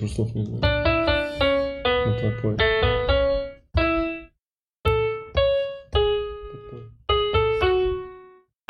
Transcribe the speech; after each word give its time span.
просто 0.00 0.16
слов 0.16 0.34
не 0.34 0.44
знаю. 0.44 0.62
Ну, 2.06 2.14
попой. 2.14 2.56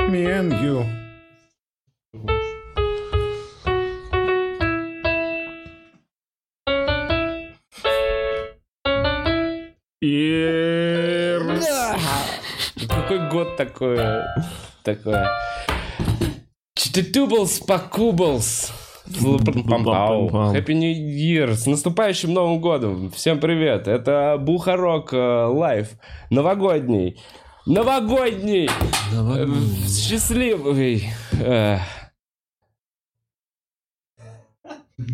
Me 0.08 0.26
and 0.26 0.52
you. 0.60 0.84
Какой 12.88 13.28
год 13.28 13.56
такое? 13.56 14.34
Такое. 14.82 15.28
Читатублс 16.74 17.60
покублс. 17.60 18.72
Happy 20.54 20.74
New 20.74 20.92
Year! 20.92 21.54
С 21.54 21.66
наступающим 21.66 22.32
Новым 22.32 22.60
Годом! 22.60 23.10
Всем 23.10 23.40
привет! 23.40 23.88
Это 23.88 24.36
Бухарок 24.38 25.12
э, 25.12 25.16
Лайв. 25.16 25.88
Новогодний. 26.30 27.18
Новогодний! 27.66 28.68
Э, 29.12 29.46
Счастливый! 29.88 31.10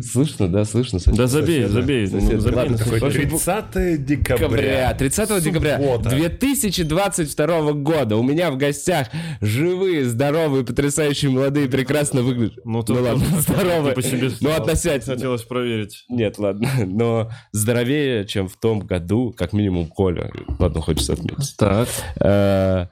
Слышно, 0.03 0.47
да, 0.47 0.65
слышно? 0.65 0.99
сосед? 0.99 1.17
Да 1.17 1.27
забей, 1.27 1.65
забей. 1.65 2.07
ну, 2.11 2.19
Сосед, 2.19 2.41
забей 2.41 2.55
ладно, 2.57 2.71
на 2.73 2.77
Такой 2.77 2.99
свой- 2.99 3.11
30 3.11 4.05
декабря, 4.05 4.37
декабря. 4.47 4.93
30 4.93 5.41
декабря 5.43 5.77
Суббота. 5.77 6.09
2022 6.09 7.71
года. 7.73 8.15
У 8.17 8.23
меня 8.23 8.51
в 8.51 8.57
гостях 8.57 9.07
живые, 9.41 10.05
здоровые, 10.05 10.63
потрясающие, 10.65 11.31
молодые, 11.31 11.67
прекрасно 11.67 12.21
выглядят. 12.21 12.57
Ну, 12.65 12.83
Ну 12.87 13.01
ладно, 13.03 13.25
здоровые. 13.39 13.93
по 13.95 14.01
себе 14.01 14.29
Ну, 14.41 14.51
относительно. 14.51 15.15
Хотелось 15.15 15.43
проверить. 15.43 16.05
Нет, 16.09 16.37
ладно. 16.39 16.69
Но 16.85 17.29
здоровее, 17.51 18.25
чем 18.25 18.47
в 18.47 18.57
том 18.57 18.79
году, 18.79 19.33
как 19.37 19.53
минимум, 19.53 19.87
Коля. 19.87 20.31
Ладно, 20.59 20.81
хочется 20.81 21.13
отметить. 21.13 21.55
Так. 21.57 21.87
Э, 22.19 22.87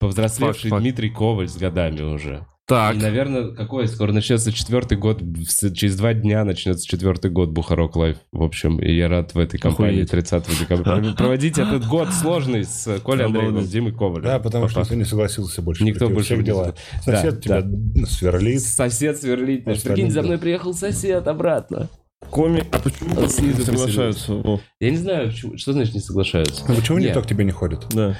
Повзрослевший 0.00 0.70
Факт, 0.70 0.70
факт. 0.70 0.82
Дмитрий 0.82 1.10
Коваль 1.10 1.48
с 1.48 1.56
годами 1.56 2.02
уже. 2.02 2.46
Так. 2.68 2.96
И, 2.96 2.98
наверное, 2.98 3.52
какой 3.52 3.88
скоро 3.88 4.12
начнется 4.12 4.52
четвертый 4.52 4.98
год. 4.98 5.22
Через 5.74 5.96
два 5.96 6.12
дня 6.12 6.44
начнется 6.44 6.86
четвертый 6.86 7.30
год 7.30 7.48
Бухарог 7.48 7.96
Лайв. 7.96 8.18
В 8.30 8.42
общем, 8.42 8.78
и 8.78 8.94
я 8.94 9.08
рад 9.08 9.32
в 9.32 9.38
этой 9.38 9.58
компании 9.58 10.02
Охуеть. 10.02 10.10
30 10.10 10.60
декабря 10.60 11.14
проводить 11.14 11.58
этот 11.58 11.86
год 11.86 12.08
сложный 12.12 12.64
с 12.64 13.00
Колей 13.00 13.24
Андреевым, 13.24 13.64
с 13.64 13.70
Димой 13.70 13.92
Ковалем. 13.92 14.24
Да, 14.24 14.38
потому 14.38 14.68
что 14.68 14.80
никто 14.80 14.94
не 14.94 15.04
согласился 15.04 15.62
больше. 15.62 15.82
Никто 15.82 16.10
больше 16.10 16.36
не 16.36 16.44
дела. 16.44 16.74
Сосед 17.02 17.40
Да, 17.46 17.62
тебя 17.62 18.06
сверлит. 18.06 18.60
Сосед 18.60 19.18
сверлит. 19.18 19.64
Прикинь, 19.64 20.10
за 20.10 20.22
мной 20.22 20.36
приехал 20.36 20.74
сосед 20.74 21.26
обратно. 21.26 21.88
Комик. 22.30 22.66
А 22.72 22.78
почему 22.80 23.18
не 23.18 23.64
соглашаются? 23.64 24.60
Я 24.80 24.90
не 24.90 24.96
знаю, 24.98 25.32
что 25.32 25.72
значит 25.72 25.94
не 25.94 26.00
соглашаются. 26.00 26.64
Ну 26.68 26.74
почему 26.74 26.98
Нет. 26.98 27.08
никто 27.08 27.22
к 27.22 27.26
тебе 27.26 27.44
не 27.44 27.52
ходит? 27.52 27.86
Да. 27.94 28.18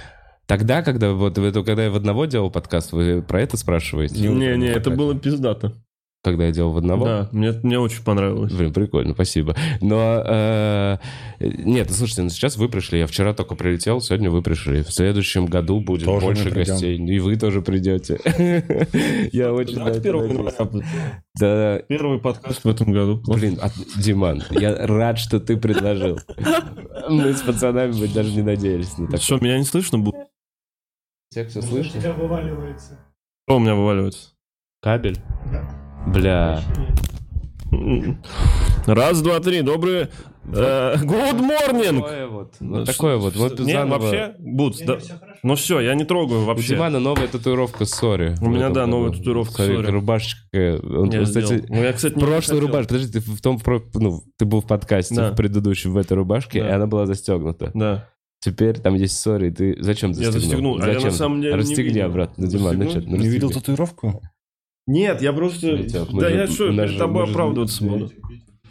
Тогда, 0.49 0.83
когда 0.83 1.13
вот 1.13 1.35
когда 1.35 1.85
я 1.85 1.91
в 1.91 1.97
одного 1.97 2.25
делал 2.25 2.51
подкаст, 2.51 2.93
вы 2.93 3.21
про 3.21 3.43
это 3.43 3.59
спрашиваете? 3.59 4.19
Не 4.19 4.29
Не, 4.29 4.57
не, 4.57 4.69
это 4.69 4.91
было 4.91 5.15
пиздато. 5.15 5.75
Когда 6.25 6.47
я 6.47 6.53
делал 6.53 6.73
в 6.73 6.79
одного? 6.79 7.05
Да, 7.05 7.29
мне, 7.31 7.53
мне 7.63 7.79
очень 7.79 8.03
понравилось. 8.03 8.53
Блин, 8.53 8.73
прикольно, 8.73 9.15
спасибо. 9.15 9.55
Но, 9.81 10.23
э, 10.27 10.97
нет, 11.39 11.93
слушайте, 11.93 12.23
ну 12.23 12.31
сейчас 12.31 12.57
вы 12.57 12.69
пришли. 12.69 12.99
Я 12.99 13.07
вчера 13.07 13.35
только 13.35 13.55
прилетел, 13.55 14.01
сегодня 14.01 14.29
вы 14.29 14.43
пришли. 14.43 14.83
В 14.83 14.91
следующем 14.91 15.47
году 15.47 15.81
будет 15.81 16.07
Тоже 16.07 16.27
больше 16.27 16.51
гостей. 16.51 16.97
И 16.99 17.19
вы 17.21 17.37
тоже 17.37 17.63
придете. 17.63 18.19
Я 19.33 19.53
очень 19.53 19.79
января. 19.79 20.83
Да, 21.39 21.79
Первый 21.89 22.19
подкаст 22.19 22.65
в 22.65 22.69
этом 22.69 22.91
году. 22.91 23.23
блин, 23.27 23.59
от- 23.63 23.75
Диман, 23.97 24.43
я 24.51 24.87
рад, 24.87 25.19
что 25.19 25.39
ты 25.39 25.57
предложил. 25.57 26.19
Мы 27.09 27.33
с 27.33 27.43
пацанами 27.43 28.07
даже 28.07 28.35
не 28.35 28.43
надеялись 28.43 28.99
на 28.99 29.07
такое. 29.07 29.21
Что, 29.21 29.39
меня 29.39 29.57
не 29.57 29.65
слышно 29.65 29.99
будет? 29.99 30.28
Всех 31.31 31.49
все 31.49 31.61
слышно? 31.63 32.01
тебя 32.01 32.13
вываливается. 32.13 32.99
Что 33.47 33.57
у 33.57 33.61
меня 33.61 33.75
вываливается? 33.75 34.31
Кабель? 34.83 35.19
Бля. 36.07 36.63
Раз, 38.87 39.21
два, 39.21 39.39
три. 39.41 39.61
Добрый... 39.61 40.05
э, 40.05 40.95
Good 40.97 41.41
morning! 41.41 41.97
Такое 42.01 42.27
вот. 42.29 42.55
Ну, 42.61 42.85
такое 42.87 43.17
вот. 43.19 43.37
Вот 43.37 43.59
Не, 43.61 43.73
заново. 43.73 43.99
вообще, 43.99 44.35
Бутс, 44.39 44.79
да. 44.81 44.99
Ну 45.43 45.55
все, 45.57 45.81
я 45.81 45.95
не 45.95 46.05
трогаю 46.05 46.41
У 46.41 46.45
вообще. 46.47 46.75
Димана 46.75 46.99
новая 46.99 47.29
татуировка, 47.29 47.85
сори. 47.85 48.35
У 48.41 48.49
меня, 48.49 48.71
да, 48.71 48.87
новая 48.87 49.11
татуировка, 49.11 49.57
Смотри, 49.57 49.77
сори. 49.77 49.87
Рубашечка. 49.91 50.81
Он, 50.83 51.11
Я 51.11 51.25
кстати, 51.25 51.45
сделал. 51.47 51.63
Ну, 51.69 51.83
я, 51.83 51.93
кстати, 51.93 52.15
не 52.15 52.21
прошлой 52.21 52.55
хотел. 52.55 52.61
рубашке. 52.61 52.89
Подожди, 52.89 53.13
ты 53.13 53.21
в 53.21 53.41
том, 53.43 53.59
про- 53.61 53.83
ну, 53.95 54.23
ты 54.39 54.47
был 54.47 54.63
в 54.63 54.67
подкасте 54.67 55.15
Да. 55.15 55.33
в 55.33 55.37
предыдущем 55.37 55.93
в 55.93 55.99
этой 55.99 56.15
рубашке, 56.15 56.63
Да. 56.63 56.69
и 56.69 56.73
она 56.73 56.87
была 56.87 57.05
застегнута. 57.05 57.71
Да. 57.75 58.09
Теперь 58.41 58.79
там 58.79 58.95
есть 58.95 59.19
сори, 59.19 59.51
ты 59.51 59.77
зачем 59.83 60.11
Я 60.13 60.31
застегнул? 60.31 60.41
застегнул, 60.41 60.77
а 60.81 60.87
я 60.87 60.95
на 60.95 61.01
Зачем? 61.01 61.11
самом 61.11 61.41
деле 61.41 61.55
не 61.55 61.59
Расстегни 61.61 61.93
видел. 61.95 62.07
обратно. 62.07 62.45
Ну, 62.45 62.51
Диман, 62.51 62.79
ну 62.79 62.91
что, 62.91 63.01
ну, 63.01 63.17
Не 63.17 63.29
видел 63.29 63.51
татуировку? 63.51 64.23
Нет, 64.87 65.21
я 65.23 65.33
просто... 65.33 65.67
Мы 66.11 66.21
да 66.21 66.29
же- 66.31 66.37
я 66.37 66.47
что, 66.47 66.71
перед 66.71 66.97
тобой 66.99 67.25
оправдываться 67.25 67.85
буду. 67.85 68.13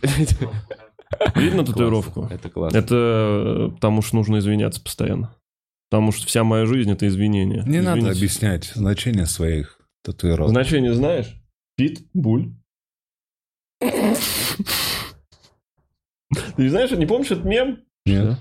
Видно 1.35 1.65
татуировку? 1.65 2.27
Это 2.31 2.49
классно. 2.49 2.77
Это 2.77 2.95
э, 2.95 3.71
потому 3.73 4.01
что 4.01 4.15
нужно 4.15 4.37
извиняться 4.39 4.81
постоянно. 4.81 5.35
Потому 5.89 6.11
что 6.11 6.25
вся 6.27 6.43
моя 6.43 6.65
жизнь 6.65 6.91
это 6.91 7.07
извинение. 7.07 7.63
Не 7.65 7.81
надо 7.81 8.09
объяснять 8.11 8.71
значение 8.75 9.25
своих 9.25 9.79
татуировок. 10.03 10.51
Значение 10.51 10.93
знаешь? 10.93 11.33
Пит, 11.75 12.07
буль. 12.13 12.53
Ты 13.81 13.93
не 16.57 16.69
знаешь, 16.69 16.91
не 16.91 17.05
помнишь 17.05 17.31
этот 17.31 17.45
мем? 17.45 17.79
Нет? 18.05 18.37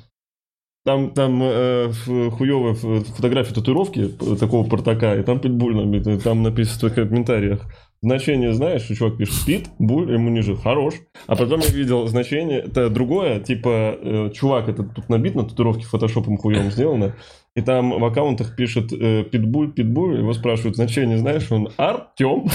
Там, 0.86 1.10
там 1.10 1.40
э, 1.42 1.90
хуевая 2.30 2.74
фотография 2.74 3.52
татуировки 3.52 4.06
такого 4.38 4.64
портака, 4.68 5.16
и 5.16 5.24
там 5.24 5.40
питбуль 5.40 5.74
набит, 5.74 6.06
и 6.06 6.16
там 6.16 6.44
написано 6.44 6.90
в 6.90 6.94
комментариях. 6.94 7.62
Значение 8.02 8.52
знаешь, 8.52 8.82
что 8.82 8.94
чувак 8.94 9.16
пишет 9.16 9.44
пит, 9.44 9.66
буль, 9.80 10.12
ему 10.12 10.30
ниже, 10.30 10.54
хорош. 10.54 10.94
А 11.26 11.34
потом 11.34 11.58
я 11.58 11.70
видел 11.70 12.06
значение, 12.06 12.60
это 12.60 12.88
другое, 12.88 13.40
типа, 13.40 13.98
э, 14.00 14.30
чувак, 14.32 14.68
это 14.68 14.84
тут 14.84 15.08
набит 15.08 15.34
на 15.34 15.42
татуировке 15.42 15.84
фотошопом 15.86 16.36
хуевым 16.36 16.70
сделано, 16.70 17.16
и 17.56 17.62
там 17.62 17.90
в 17.98 18.04
аккаунтах 18.04 18.54
пишет 18.54 18.92
э, 18.92 19.24
питбуль, 19.24 19.72
питбуль, 19.72 20.20
его 20.20 20.32
спрашивают, 20.34 20.76
значение 20.76 21.18
знаешь, 21.18 21.50
он 21.50 21.68
Артем. 21.78 22.46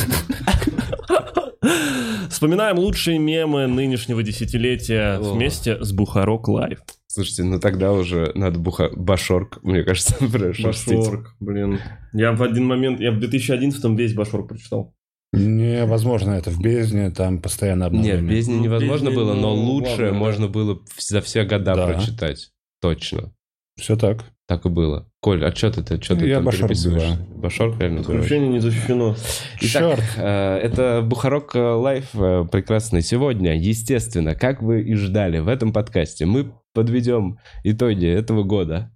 Вспоминаем 2.29 2.79
лучшие 2.79 3.19
мемы 3.19 3.67
нынешнего 3.67 4.23
десятилетия 4.23 5.17
О. 5.17 5.33
вместе 5.33 5.83
с 5.83 5.91
Бухарок 5.91 6.47
Лайв. 6.47 6.79
Слушайте, 7.07 7.43
ну 7.43 7.59
тогда 7.59 7.91
уже 7.91 8.31
надо 8.35 8.57
буха... 8.57 8.89
Башорг, 8.95 9.61
мне 9.63 9.83
кажется, 9.83 10.15
прошерстить. 10.31 10.97
Башорг, 10.97 11.35
блин. 11.39 11.79
Я 12.13 12.31
в 12.31 12.41
один 12.41 12.65
момент, 12.65 12.99
я 12.99 13.11
в 13.11 13.19
2011 13.19 13.83
весь 13.97 14.13
Башорг 14.13 14.47
прочитал. 14.47 14.93
Невозможно 15.33 16.31
это 16.31 16.49
в 16.51 16.59
бездне, 16.61 17.09
там 17.11 17.41
постоянно 17.41 17.83
Нет, 17.83 17.87
обновление. 17.91 18.21
без 18.29 18.47
нее 18.47 18.57
Ну, 18.57 18.63
невозможно 18.65 19.05
без 19.09 19.15
нее, 19.15 19.25
было, 19.25 19.33
но 19.33 19.55
ну, 19.55 19.61
лучше 19.63 19.89
ладно, 19.91 20.07
да. 20.11 20.13
можно 20.13 20.47
было 20.47 20.75
в- 20.75 21.01
за 21.01 21.21
все 21.21 21.43
года 21.43 21.75
Да. 21.75 21.87
прочитать. 21.87 22.51
Точно. 22.81 23.33
Все 23.79 23.95
так. 23.95 24.25
Так 24.51 24.65
и 24.65 24.69
было. 24.69 25.07
Коль, 25.21 25.45
а 25.45 25.55
что 25.55 25.71
ты, 25.71 25.81
ты, 25.81 25.97
чё 25.97 26.13
ты 26.13 26.27
Я 26.27 26.35
там 26.35 26.43
Башорг 26.43 26.63
переписываешь? 26.67 27.03
бываю. 27.03 27.25
Башорг 27.37 27.79
реально 27.79 28.01
бывает? 28.01 28.19
Исключение 28.19 28.49
не 28.49 28.59
защищено. 28.59 29.15
Итак, 29.61 29.71
Черт. 29.71 30.03
э, 30.17 30.57
это 30.57 31.01
Бухарог 31.05 31.55
э, 31.55 31.59
Live 31.61 32.09
э, 32.15 32.45
прекрасный. 32.51 33.01
Сегодня, 33.01 33.57
естественно, 33.57 34.35
как 34.35 34.61
вы 34.61 34.81
и 34.81 34.93
ждали 34.95 35.39
в 35.39 35.47
этом 35.47 35.71
подкасте, 35.71 36.25
мы 36.25 36.51
подведем 36.73 37.37
итоги 37.63 38.07
этого 38.07 38.43
года. 38.43 38.91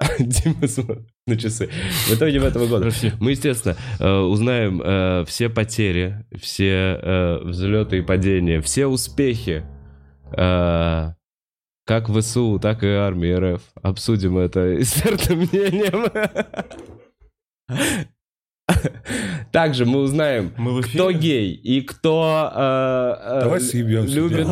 Дима 0.18 0.66
смотрит 0.66 1.06
на 1.28 1.36
часы. 1.36 1.68
В 2.08 2.14
итоге 2.14 2.38
этого 2.38 2.66
года. 2.66 2.90
Мы, 3.20 3.30
естественно, 3.30 3.76
узнаем 4.26 5.24
все 5.26 5.48
потери, 5.48 6.26
все 6.40 7.38
взлеты 7.44 7.98
и 7.98 8.02
падения, 8.02 8.60
все 8.60 8.88
успехи 8.88 9.62
как 11.84 12.08
ВСУ, 12.08 12.58
так 12.60 12.82
и 12.82 12.88
армии 12.88 13.32
РФ. 13.32 13.62
Обсудим 13.82 14.38
это 14.38 14.76
экспертным 14.80 15.40
мнением. 15.40 16.10
Также 19.50 19.84
мы 19.84 20.00
узнаем, 20.00 20.52
Мы 20.56 20.82
кто 20.82 21.10
гей 21.10 21.52
и 21.52 21.82
кто 21.82 22.50
э, 22.54 23.38
э, 23.38 23.40
Давай 23.42 23.60
съебемся. 23.60 24.14
любит... 24.14 24.46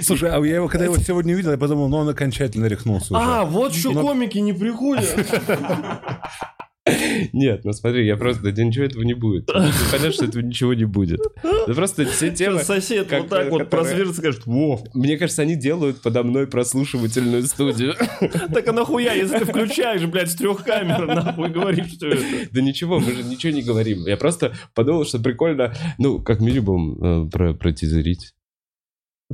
Слушай, 0.04 0.30
а 0.30 0.38
я 0.44 0.56
его, 0.56 0.68
когда 0.68 0.84
его 0.84 0.96
сегодня 0.98 1.34
увидел, 1.34 1.50
я 1.50 1.58
подумал, 1.58 1.88
ну 1.88 1.96
он 1.96 2.08
окончательно 2.08 2.66
рехнулся 2.66 3.16
уже. 3.16 3.24
А, 3.24 3.44
вот 3.44 3.74
что 3.74 3.92
комики 3.92 4.38
не 4.38 4.52
приходят. 4.52 5.04
Нет, 7.32 7.64
ну 7.64 7.72
смотри, 7.72 8.06
я 8.06 8.16
просто, 8.16 8.52
да 8.52 8.62
ничего 8.64 8.84
этого 8.84 9.02
не 9.02 9.14
будет. 9.14 9.46
Ты 9.46 9.52
Понятно, 9.54 10.12
что 10.12 10.24
этого 10.24 10.42
ничего 10.42 10.72
не 10.74 10.84
будет. 10.84 11.20
Это 11.42 11.74
просто 11.74 12.06
все 12.06 12.30
темы... 12.30 12.60
Сосед 12.60 13.08
как- 13.08 13.22
вот 13.22 13.28
так 13.30 13.50
вот 13.50 13.62
которые- 13.64 13.66
просверлится, 13.66 14.20
скажет, 14.20 14.46
Вов, 14.46 14.82
Мне 14.94 15.16
кажется, 15.18 15.42
они 15.42 15.56
делают 15.56 16.00
подо 16.00 16.22
мной 16.22 16.46
прослушивательную 16.46 17.42
студию. 17.44 17.94
так 18.54 18.68
а 18.68 18.72
нахуя, 18.72 19.14
если 19.14 19.38
ты 19.38 19.44
включаешь, 19.46 20.04
блядь, 20.06 20.30
с 20.30 20.36
трех 20.36 20.62
камер, 20.62 21.06
нахуй 21.06 21.48
говоришь, 21.50 21.92
что 21.92 22.06
это? 22.06 22.22
Да 22.52 22.60
ничего, 22.60 23.00
мы 23.00 23.12
же 23.12 23.24
ничего 23.24 23.52
не 23.52 23.62
говорим. 23.62 24.06
Я 24.06 24.16
просто 24.16 24.54
подумал, 24.74 25.04
что 25.04 25.18
прикольно, 25.18 25.74
ну, 25.98 26.20
как 26.20 26.40
минимум, 26.40 27.26
э, 27.26 27.30
про 27.30 27.52
протизерить. 27.54 28.32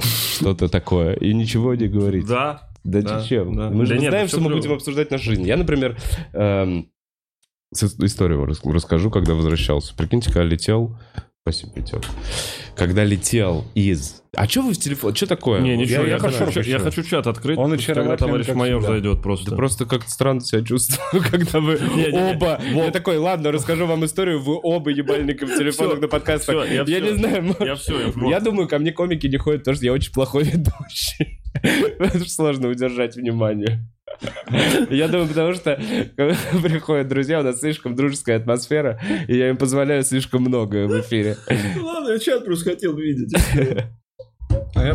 что-то 0.00 0.68
такое 0.68 1.14
и 1.16 1.34
ничего 1.34 1.74
не 1.74 1.86
говорить. 1.88 2.26
Да. 2.26 2.68
Да, 2.84 3.00
Да, 3.02 3.20
зачем? 3.20 3.54
да. 3.54 3.70
Мы 3.70 3.86
же 3.86 3.94
Да 3.94 4.00
нет, 4.00 4.10
знаем, 4.10 4.26
всё 4.26 4.38
что 4.38 4.48
мы 4.48 4.56
будем 4.56 4.72
обсуждать 4.72 5.10
нашу 5.10 5.24
жизнь. 5.30 5.46
Я, 5.46 5.56
например, 5.56 5.96
эм, 6.32 6.88
историю 7.72 8.44
рас- 8.44 8.60
расскажу, 8.64 9.10
когда 9.10 9.34
возвращался. 9.34 9.94
Прикиньте, 9.96 10.30
когда 10.30 10.44
летел... 10.44 10.96
Спасибо, 11.44 11.72
Петер. 11.72 12.00
Когда 12.76 13.02
летел 13.02 13.64
из... 13.74 14.22
А 14.36 14.46
что 14.48 14.62
вы 14.62 14.74
в 14.74 14.78
телефон? 14.78 15.12
Что 15.12 15.26
такое? 15.26 15.60
Не, 15.60 15.76
ничего, 15.76 16.02
Я- 16.02 16.06
я, 16.10 16.12
я 16.14 16.18
хочу, 16.20 16.38
чат- 16.52 16.66
я 16.66 16.78
хочу. 16.78 16.84
хочу 16.84 17.02
чат 17.02 17.26
открыть, 17.26 17.58
Он 17.58 17.70
когда 17.70 17.82
очарователен, 17.82 18.16
товарищ 18.28 18.46
как 18.46 18.54
майор 18.54 18.78
всегда. 18.80 18.92
зайдет 18.94 19.22
просто. 19.22 19.50
Да 19.50 19.56
просто 19.56 19.84
как-то 19.84 20.08
странно 20.08 20.40
себя 20.40 20.62
чувствую, 20.62 21.20
когда 21.30 21.58
вы 21.58 21.80
оба... 22.12 22.60
Я 22.72 22.92
такой, 22.92 23.16
ладно, 23.18 23.50
расскажу 23.50 23.86
вам 23.86 24.04
историю, 24.04 24.40
вы 24.40 24.56
оба 24.62 24.90
ебальники 24.90 25.42
в 25.44 25.58
телефонах 25.58 26.00
на 26.00 26.06
подкастах. 26.06 26.70
я 26.70 26.84
Я 26.86 27.00
не 27.00 27.14
знаю, 27.16 27.56
Я 27.58 27.74
все, 27.74 28.12
я 28.30 28.38
думаю, 28.38 28.68
ко 28.68 28.78
мне 28.78 28.92
комики 28.92 29.26
не 29.26 29.36
ходят, 29.36 29.62
потому 29.62 29.74
что 29.74 29.84
я 29.84 29.92
очень 29.92 30.12
плохой 30.12 30.44
ведущий. 30.44 31.40
Сложно 32.28 32.68
удержать 32.68 33.16
внимание. 33.16 33.84
Я 34.90 35.08
думаю, 35.08 35.28
потому 35.28 35.54
что 35.54 35.78
когда 36.16 36.34
приходят 36.62 37.08
друзья, 37.08 37.40
у 37.40 37.42
нас 37.42 37.60
слишком 37.60 37.94
дружеская 37.94 38.38
атмосфера, 38.38 39.00
и 39.28 39.36
я 39.36 39.48
им 39.48 39.56
позволяю 39.56 40.02
слишком 40.04 40.42
много 40.42 40.86
в 40.86 41.00
эфире. 41.00 41.36
Ладно, 41.80 42.10
я 42.12 42.18
чат 42.18 42.44
просто 42.44 42.70
хотел 42.70 42.96
видеть. 42.96 43.34
А 44.74 44.84
я 44.84 44.94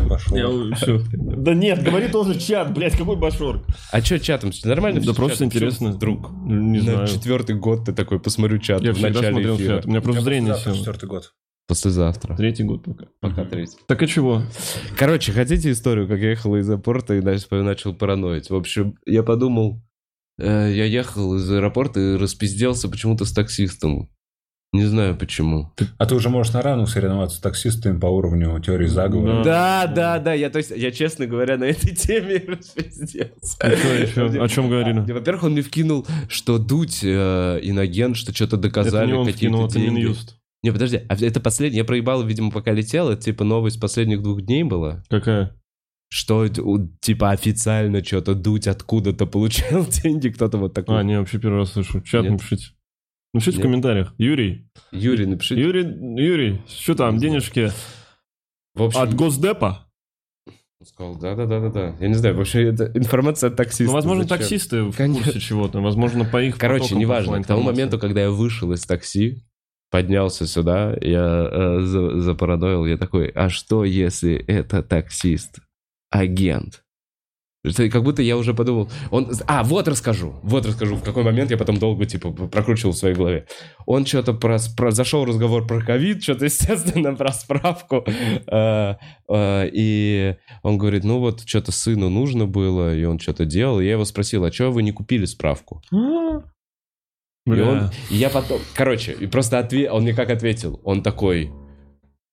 все. 0.76 1.00
Да 1.12 1.54
нет, 1.54 1.82
говори 1.82 2.08
тоже 2.08 2.38
чат, 2.38 2.72
блядь, 2.72 2.96
какой 2.96 3.16
башорг. 3.16 3.62
А 3.92 4.00
что 4.00 4.18
чатом? 4.20 4.50
Нормально? 4.64 5.00
Да 5.00 5.12
просто 5.14 5.44
интересно. 5.44 5.88
Чё 5.90 5.94
Вдруг. 5.96 6.30
Не 6.46 6.78
На 6.78 6.82
знаю. 6.84 7.06
четвертый 7.08 7.56
год 7.56 7.84
ты 7.86 7.92
такой, 7.92 8.20
посмотрю 8.20 8.58
чат 8.58 8.82
Я 8.82 8.90
в 8.92 8.94
всегда 8.94 9.08
начале 9.10 9.30
смотрел 9.32 9.56
эфира. 9.56 9.76
чат. 9.76 9.86
У 9.86 9.90
меня 9.90 10.00
просто 10.00 10.22
зрение 10.22 10.54
село. 10.56 10.76
четвертый 10.76 11.08
год. 11.08 11.32
Послезавтра. 11.68 12.34
Третий 12.34 12.64
год 12.64 12.82
пока. 12.82 13.06
Пока 13.20 13.44
третий. 13.44 13.76
Так 13.86 14.02
и 14.02 14.06
чего? 14.08 14.42
Короче, 14.96 15.32
хотите 15.32 15.70
историю, 15.70 16.08
как 16.08 16.18
я 16.18 16.30
ехал 16.30 16.56
из 16.56 16.68
аэропорта 16.68 17.14
и 17.14 17.20
дальше 17.20 17.46
начал 17.50 17.94
параноить? 17.94 18.48
В 18.48 18.54
общем, 18.54 18.96
я 19.04 19.22
подумал, 19.22 19.82
э, 20.38 20.72
я 20.72 20.86
ехал 20.86 21.36
из 21.36 21.50
аэропорта 21.50 22.00
и 22.00 22.16
распизделся 22.16 22.88
почему-то 22.88 23.26
с 23.26 23.32
таксистом. 23.32 24.08
Не 24.72 24.84
знаю 24.84 25.16
почему. 25.16 25.72
А 25.98 26.06
ты 26.06 26.14
уже 26.14 26.30
можешь 26.30 26.52
на 26.54 26.62
равных 26.62 26.88
соревноваться 26.88 27.36
с 27.36 27.40
таксистами 27.40 27.98
по 27.98 28.06
уровню 28.06 28.58
теории 28.60 28.86
заговора. 28.86 29.42
Да, 29.42 29.86
да, 29.86 30.18
да, 30.18 30.32
я, 30.34 30.48
то 30.48 30.58
есть, 30.58 30.70
я, 30.74 30.90
честно 30.90 31.26
говоря, 31.26 31.58
на 31.58 31.64
этой 31.64 31.94
теме 31.94 32.34
еще? 32.36 33.30
О 34.42 34.48
чем 34.48 34.70
говорили? 34.70 35.00
Да, 35.00 35.14
Во-первых, 35.14 35.44
он 35.44 35.52
мне 35.52 35.62
вкинул, 35.62 36.06
что 36.28 36.58
дуть 36.58 37.00
э, 37.02 37.60
иноген, 37.62 38.14
что 38.14 38.34
что-то 38.34 38.56
Это 38.56 38.62
доказали, 38.62 39.06
не 39.08 39.12
он 39.14 39.26
какие-то 39.26 39.38
вкинул, 39.38 39.66
это 39.66 39.74
деньги. 39.78 40.00
Минюст. 40.00 40.37
Не, 40.62 40.72
подожди, 40.72 41.02
а 41.08 41.14
это 41.14 41.40
последний, 41.40 41.78
я 41.78 41.84
проебал, 41.84 42.24
видимо, 42.24 42.50
пока 42.50 42.72
летел, 42.72 43.10
это 43.10 43.22
типа 43.22 43.44
новость 43.44 43.80
последних 43.80 44.22
двух 44.22 44.42
дней 44.42 44.64
была, 44.64 45.04
Какая? 45.08 45.54
что 46.10 46.48
типа 46.48 47.30
официально 47.30 48.02
что-то 48.02 48.34
дуть 48.34 48.66
откуда-то 48.66 49.26
получал 49.26 49.86
деньги, 50.02 50.30
кто-то 50.30 50.58
вот 50.58 50.74
такой. 50.74 50.98
А, 50.98 51.02
не, 51.02 51.18
вообще 51.18 51.38
первый 51.38 51.58
раз 51.58 51.72
слышу. 51.72 52.00
Чат 52.00 52.22
Нет. 52.22 52.32
напишите. 52.32 52.64
Напишите 53.34 53.56
в 53.56 53.60
Нет. 53.60 53.66
комментариях. 53.66 54.14
Юрий, 54.18 54.68
Юрий, 54.90 55.26
напишите. 55.26 55.60
Юрий, 55.60 55.82
Юрий, 56.22 56.62
что 56.66 56.94
там, 56.94 57.16
Не 57.16 57.20
денежки 57.20 57.70
В 58.74 58.82
общем, 58.84 59.00
от 59.00 59.14
Госдепа? 59.14 59.84
он 60.80 60.86
сказал, 60.86 61.16
да-да-да-да-да. 61.16 61.96
Я 62.00 62.08
не 62.08 62.14
знаю, 62.14 62.36
вообще 62.36 62.62
это 62.68 62.90
информация 62.94 63.50
от 63.50 63.56
таксиста. 63.56 63.84
Ну, 63.84 63.92
возможно, 63.92 64.22
Зачем? 64.22 64.38
таксисты 64.38 64.82
в 64.84 64.96
Конечно. 64.96 65.24
курсе 65.24 65.40
чего-то. 65.40 65.80
Возможно, 65.80 66.24
по 66.24 66.42
их 66.42 66.56
Короче, 66.56 66.94
неважно. 66.96 67.42
К 67.42 67.46
тому 67.46 67.62
моменту, 67.62 67.98
когда 67.98 68.22
я 68.22 68.30
вышел 68.30 68.72
из 68.72 68.82
такси, 68.86 69.44
поднялся 69.90 70.46
сюда, 70.46 70.96
я 71.00 71.48
э, 71.50 71.80
за- 71.80 72.20
запарадоил, 72.20 72.86
я 72.86 72.96
такой, 72.96 73.28
а 73.28 73.48
что, 73.48 73.84
если 73.84 74.34
это 74.34 74.82
таксист? 74.82 75.58
Агент. 76.10 76.82
Что, 77.66 77.90
Как 77.90 78.04
будто 78.04 78.22
я 78.22 78.36
уже 78.36 78.54
подумал, 78.54 78.88
он... 79.10 79.30
А, 79.46 79.64
вот 79.64 79.88
расскажу, 79.88 80.36
вот 80.42 80.64
расскажу, 80.64 80.94
в 80.94 81.02
какой 81.02 81.24
момент 81.24 81.50
я 81.50 81.56
потом 81.58 81.78
долго, 81.78 82.06
типа, 82.06 82.30
прокручивал 82.30 82.92
в 82.92 82.96
своей 82.96 83.16
голове. 83.16 83.46
Он 83.84 84.06
что-то 84.06 84.32
про, 84.32 84.58
про- 84.76 84.92
зашел 84.92 85.24
разговор 85.24 85.66
про 85.66 85.80
ковид, 85.84 86.22
что-то, 86.22 86.44
естественно, 86.46 87.14
про 87.16 87.32
справку. 87.32 88.04
Э, 88.46 88.94
э, 89.28 89.70
И 89.72 90.36
он 90.62 90.78
говорит, 90.78 91.02
ну 91.04 91.18
вот, 91.18 91.42
что-то 91.46 91.72
сыну 91.72 92.08
нужно 92.08 92.46
было, 92.46 92.94
и 92.94 93.04
он 93.04 93.18
что-то 93.18 93.44
делал. 93.44 93.80
И 93.80 93.84
я 93.86 93.92
его 93.92 94.04
спросил, 94.04 94.44
а 94.44 94.52
что 94.52 94.70
вы 94.70 94.82
не 94.84 94.92
купили 94.92 95.24
справку? 95.24 95.82
И, 97.48 97.50
Бля. 97.50 97.68
он, 97.68 97.90
и 98.10 98.16
я 98.16 98.28
потом, 98.30 98.60
короче, 98.74 99.12
и 99.12 99.26
просто 99.26 99.58
отве- 99.58 99.88
он 99.88 100.02
мне 100.02 100.14
как 100.14 100.30
ответил, 100.30 100.80
он 100.84 101.02
такой, 101.02 101.50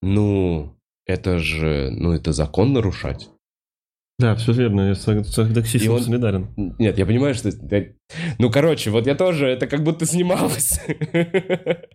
ну, 0.02 0.76
это 1.06 1.40
же, 1.40 1.90
ну, 1.92 2.12
это 2.12 2.34
закон 2.34 2.74
нарушать. 2.74 3.30
Да, 4.18 4.34
все 4.36 4.54
верно, 4.54 4.90
я 4.90 4.96
с 4.96 5.04
таксистом 5.04 5.96
он- 5.96 6.02
солидарен. 6.02 6.48
Нет, 6.80 6.98
я 6.98 7.06
понимаю, 7.06 7.36
что... 7.36 7.52
Ну, 8.40 8.50
короче, 8.50 8.90
вот 8.90 9.08
я 9.08 9.16
тоже, 9.16 9.48
это 9.48 9.68
как 9.68 9.84
будто 9.84 10.06
снималось. 10.06 10.80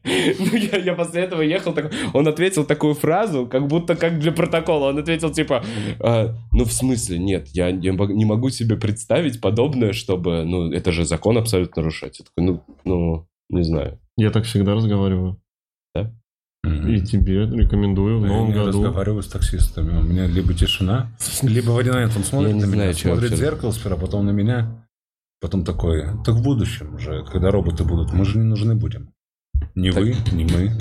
Ну, 0.04 0.56
я, 0.56 0.78
я 0.78 0.94
после 0.94 1.22
этого 1.22 1.42
ехал, 1.42 1.74
он 2.14 2.26
ответил 2.26 2.64
такую 2.64 2.94
фразу, 2.94 3.46
как 3.46 3.66
будто 3.68 3.94
как 3.96 4.18
для 4.18 4.32
протокола. 4.32 4.88
Он 4.88 4.98
ответил 4.98 5.30
типа, 5.30 5.62
«А, 6.00 6.34
ну, 6.52 6.64
в 6.64 6.72
смысле, 6.72 7.18
нет, 7.18 7.48
я, 7.48 7.70
не 7.70 8.24
могу 8.24 8.50
себе 8.50 8.76
представить 8.76 9.40
подобное, 9.40 9.92
чтобы, 9.92 10.44
ну, 10.44 10.72
это 10.72 10.92
же 10.92 11.04
закон 11.04 11.38
абсолютно 11.38 11.82
нарушать. 11.82 12.18
Я 12.18 12.24
такой, 12.24 12.44
ну, 12.44 12.64
ну, 12.84 13.26
не 13.50 13.62
знаю. 13.62 13.98
Я 14.16 14.30
так 14.30 14.44
всегда 14.44 14.74
разговариваю. 14.74 15.40
И 16.62 17.00
тебе 17.00 17.46
рекомендую 17.46 18.20
в 18.20 18.24
Я 18.24 18.28
новом 18.28 18.48
не 18.48 18.54
году. 18.54 18.66
разговариваю 18.68 19.22
с 19.22 19.28
таксистами. 19.28 19.98
У 19.98 20.02
меня 20.02 20.26
либо 20.26 20.52
тишина, 20.52 21.10
либо 21.42 21.70
в 21.70 21.78
один 21.78 21.94
момент 21.94 22.12
он 22.16 22.24
смотрит 22.24 22.50
Я 22.50 22.56
не 22.56 22.64
на 22.64 22.66
меня, 22.66 22.92
смотрит 22.92 23.32
в 23.32 23.36
зеркало 23.36 23.70
сперва, 23.72 23.96
потом 23.96 24.26
на 24.26 24.30
меня. 24.30 24.86
Потом 25.40 25.64
такой, 25.64 26.02
так 26.24 26.34
в 26.34 26.42
будущем 26.42 26.94
уже, 26.96 27.24
когда 27.24 27.50
роботы 27.50 27.82
будут, 27.84 28.12
мы 28.12 28.26
же 28.26 28.36
не 28.36 28.44
нужны 28.44 28.74
будем. 28.74 29.14
Ни 29.74 29.90
Так- 29.90 30.02
вы, 30.02 30.14
ни 30.32 30.44
мы. 30.44 30.72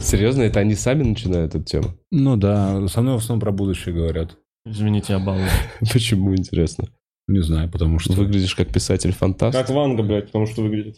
Серьезно, 0.00 0.42
это 0.42 0.60
они 0.60 0.74
сами 0.74 1.02
начинают 1.04 1.54
эту 1.54 1.64
тему? 1.64 1.94
Ну 2.10 2.36
да, 2.36 2.86
со 2.88 3.00
мной 3.00 3.14
в 3.14 3.18
основном 3.18 3.40
про 3.40 3.50
будущее 3.50 3.94
говорят. 3.94 4.36
Извините, 4.66 5.14
я 5.14 5.18
балую. 5.18 5.48
Почему, 5.92 6.36
интересно? 6.36 6.88
Не 7.26 7.40
знаю, 7.40 7.70
потому 7.70 7.98
что... 7.98 8.12
Выглядишь 8.12 8.54
как 8.54 8.68
писатель-фантаст. 8.68 9.56
Как 9.56 9.70
Ванга, 9.70 10.02
блядь, 10.02 10.26
потому 10.26 10.46
что 10.46 10.62
выглядит. 10.62 10.96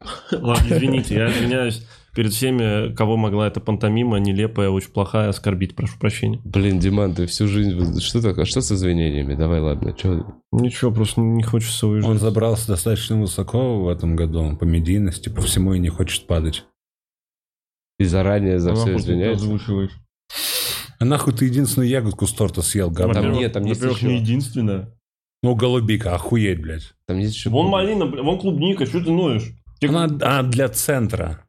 Ладно, 0.32 0.66
извините, 0.74 1.14
я 1.14 1.30
извиняюсь 1.30 1.86
перед 2.16 2.32
всеми, 2.32 2.94
кого 2.94 3.18
могла 3.18 3.46
эта 3.46 3.60
пантомима 3.60 4.18
нелепая, 4.18 4.70
очень 4.70 4.88
плохая, 4.88 5.28
оскорбить, 5.28 5.76
прошу 5.76 5.98
прощения. 5.98 6.40
Блин, 6.44 6.78
Диман, 6.78 7.14
ты 7.14 7.26
всю 7.26 7.46
жизнь... 7.46 8.00
Что 8.00 8.22
такое? 8.22 8.46
Что 8.46 8.62
с 8.62 8.72
извинениями? 8.72 9.34
Давай, 9.34 9.60
ладно. 9.60 9.92
Чё? 9.92 10.24
Ничего, 10.50 10.90
просто 10.90 11.20
не 11.20 11.42
хочется 11.42 11.86
уезжать. 11.86 12.10
Он 12.10 12.18
забрался 12.18 12.68
достаточно 12.68 13.20
высоко 13.20 13.82
в 13.82 13.88
этом 13.90 14.16
году 14.16 14.56
по 14.56 14.64
медийности, 14.64 15.28
по 15.28 15.42
всему 15.42 15.74
и 15.74 15.78
не 15.78 15.90
хочет 15.90 16.26
падать. 16.26 16.64
И 17.98 18.04
заранее 18.04 18.60
за 18.60 18.72
А 18.72 18.74
все 18.76 18.96
извиняется? 18.96 19.44
озвучиваешь? 19.44 19.92
А 20.98 21.04
нахуй 21.04 21.34
ты 21.34 21.44
единственную 21.44 21.90
ягодку 21.90 22.26
с 22.26 22.32
торта 22.32 22.62
съел, 22.62 22.90
говно? 22.90 23.12
Там 23.12 23.32
нет, 23.32 23.52
там 23.52 23.66
есть 23.66 23.82
еще. 23.82 24.06
не 24.06 24.16
единственная. 24.20 24.90
Ну, 25.42 25.54
голубика, 25.54 26.14
охуеть, 26.14 26.62
блядь. 26.62 26.94
Там 27.06 27.18
есть 27.18 27.34
еще... 27.34 27.50
Вон 27.50 27.66
малина, 27.66 28.06
вон 28.06 28.38
клубника, 28.38 28.86
что 28.86 29.04
ты 29.04 29.10
ноешь? 29.10 29.52
Она, 29.82 30.04
она 30.04 30.42
для 30.42 30.70
центра. 30.70 31.45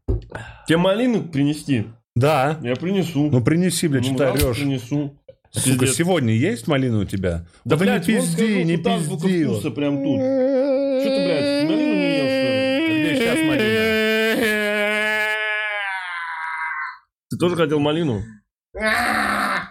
Тебе 0.67 0.77
малину 0.77 1.23
принести? 1.23 1.85
Да. 2.15 2.57
Я 2.63 2.75
принесу. 2.75 3.29
Ну, 3.31 3.41
принеси, 3.41 3.87
блядь, 3.87 4.09
Ну, 4.09 4.15
что 4.15 4.31
ты 4.33 4.45
орешь. 4.45 4.57
принесу. 4.57 5.17
Сука, 5.51 5.69
Пиздец. 5.79 5.95
сегодня 5.95 6.33
есть 6.33 6.67
малина 6.67 6.99
у 6.99 7.05
тебя? 7.05 7.45
Да, 7.63 7.77
ты 7.77 7.83
блядь, 7.85 8.07
не 8.07 8.15
пизди, 8.15 8.63
не 8.63 8.77
пизди. 8.77 9.45
вкуса 9.45 9.71
прям 9.71 9.97
тут. 10.03 10.19
Что 10.19 11.09
ты, 11.09 11.23
блядь, 11.25 11.63
малину 11.69 11.93
не 11.93 12.17
ел, 12.17 12.25
что 12.27 12.93
ли? 12.93 12.99
Где 13.01 13.15
сейчас 13.15 13.37
малина? 13.47 13.87
Ты 17.29 17.37
тоже 17.37 17.55
хотел 17.55 17.79
малину? 17.79 18.23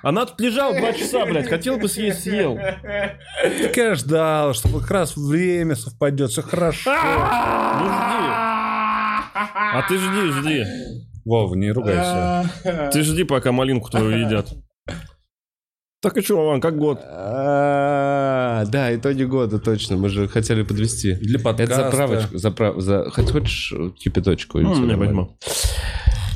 Она 0.03 0.27
тут 0.27 0.41
лежала 0.41 0.77
два 0.77 0.93
часа, 0.93 1.25
блядь. 1.27 1.49
Хотел 1.49 1.79
бы 1.79 1.89
съесть, 1.89 2.23
съел. 2.23 2.57
Так 2.57 3.77
я 3.77 3.95
ждал, 3.95 4.55
что 4.55 4.69
как 4.81 4.91
раз 4.91 5.17
время 5.17 5.75
совпадет, 5.75 6.31
все 6.31 6.43
хорошо. 6.43 6.93
Ну 6.93 7.87
жди. 7.87 8.36
А 9.39 9.83
ты 9.89 9.99
жди, 9.99 10.33
жди. 10.41 10.65
Вов, 11.25 11.57
не 11.57 11.71
ругайся. 11.73 12.49
Ты 12.93 13.03
жди, 13.03 13.25
пока 13.25 13.51
малинку 13.53 13.91
твою 13.91 14.11
едят. 14.27 14.49
Так 16.01 16.17
и 16.17 16.23
что, 16.23 16.37
Вован, 16.37 16.61
как 16.61 16.79
год? 16.79 17.01
А, 17.03 18.65
Да, 18.67 18.95
итоги 18.95 19.25
года, 19.25 19.59
точно. 19.59 19.97
Мы 19.97 20.09
же 20.09 20.29
хотели 20.29 20.63
подвести. 20.63 21.15
Для 21.15 21.37
Это 21.41 21.45
подкаста. 21.45 21.75
заправочка. 21.91 22.39
Заправ... 22.39 22.81
За... 22.81 23.11
Хоть 23.11 23.31
хочешь 23.31 23.73
кипяточку? 23.99 24.59
или 24.59 24.67
Ну, 24.67 24.87
не 24.87 24.95
возьму. 24.95 25.37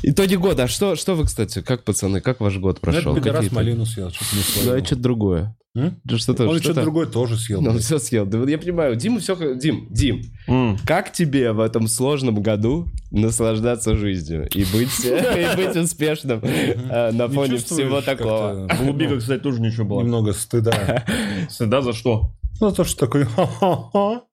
Итоги 0.03 0.35
года. 0.35 0.63
А 0.63 0.67
что, 0.67 0.95
что 0.95 1.15
вы, 1.15 1.25
кстати, 1.25 1.61
как, 1.61 1.83
пацаны, 1.85 2.19
как 2.21 2.41
ваш 2.41 2.57
год 2.57 2.81
прошел? 2.81 3.15
пидорас 3.15 3.35
Какие-то- 3.37 3.55
малину 3.55 3.85
съел, 3.85 4.09
что-то 4.11 4.35
не 4.35 4.65
Ну, 4.65 4.73
это 4.75 4.85
что-то 4.85 5.01
другое. 5.01 5.55
М? 5.73 6.01
Да 6.03 6.17
Что-то, 6.17 6.43
Он 6.43 6.49
что-то... 6.55 6.63
что-то 6.63 6.81
другое 6.81 7.05
тоже 7.07 7.37
съел. 7.37 7.61
Ну, 7.61 7.67
он 7.69 7.73
блядь. 7.75 7.85
все 7.85 7.97
съел. 7.99 8.25
Да 8.25 8.39
вот 8.39 8.49
я 8.49 8.57
понимаю, 8.57 8.95
Дима 8.97 9.19
все... 9.19 9.55
Дим, 9.55 9.87
Дим, 9.89 10.21
М. 10.47 10.77
как 10.85 11.13
тебе 11.13 11.53
в 11.53 11.61
этом 11.61 11.87
сложном 11.87 12.41
году 12.41 12.87
наслаждаться 13.09 13.95
жизнью 13.95 14.49
и 14.53 14.65
быть, 14.65 14.99
и 15.05 15.55
быть 15.55 15.75
успешным 15.77 16.41
э, 16.43 17.11
на 17.11 17.27
Не 17.27 17.33
фоне 17.33 17.57
всего 17.57 18.01
такого? 18.01 18.67
как-то 18.67 18.83
Голубика, 18.83 19.17
кстати, 19.17 19.41
тоже 19.41 19.61
ничего 19.61 19.85
было. 19.85 20.01
Немного 20.01 20.33
стыда. 20.33 21.05
Стыда 21.49 21.81
за 21.81 21.93
что? 21.93 22.31
Ну, 22.59 22.71
то, 22.73 22.83
что 22.83 22.99
такой, 23.05 23.23
ха-ха-ха, 23.23 24.23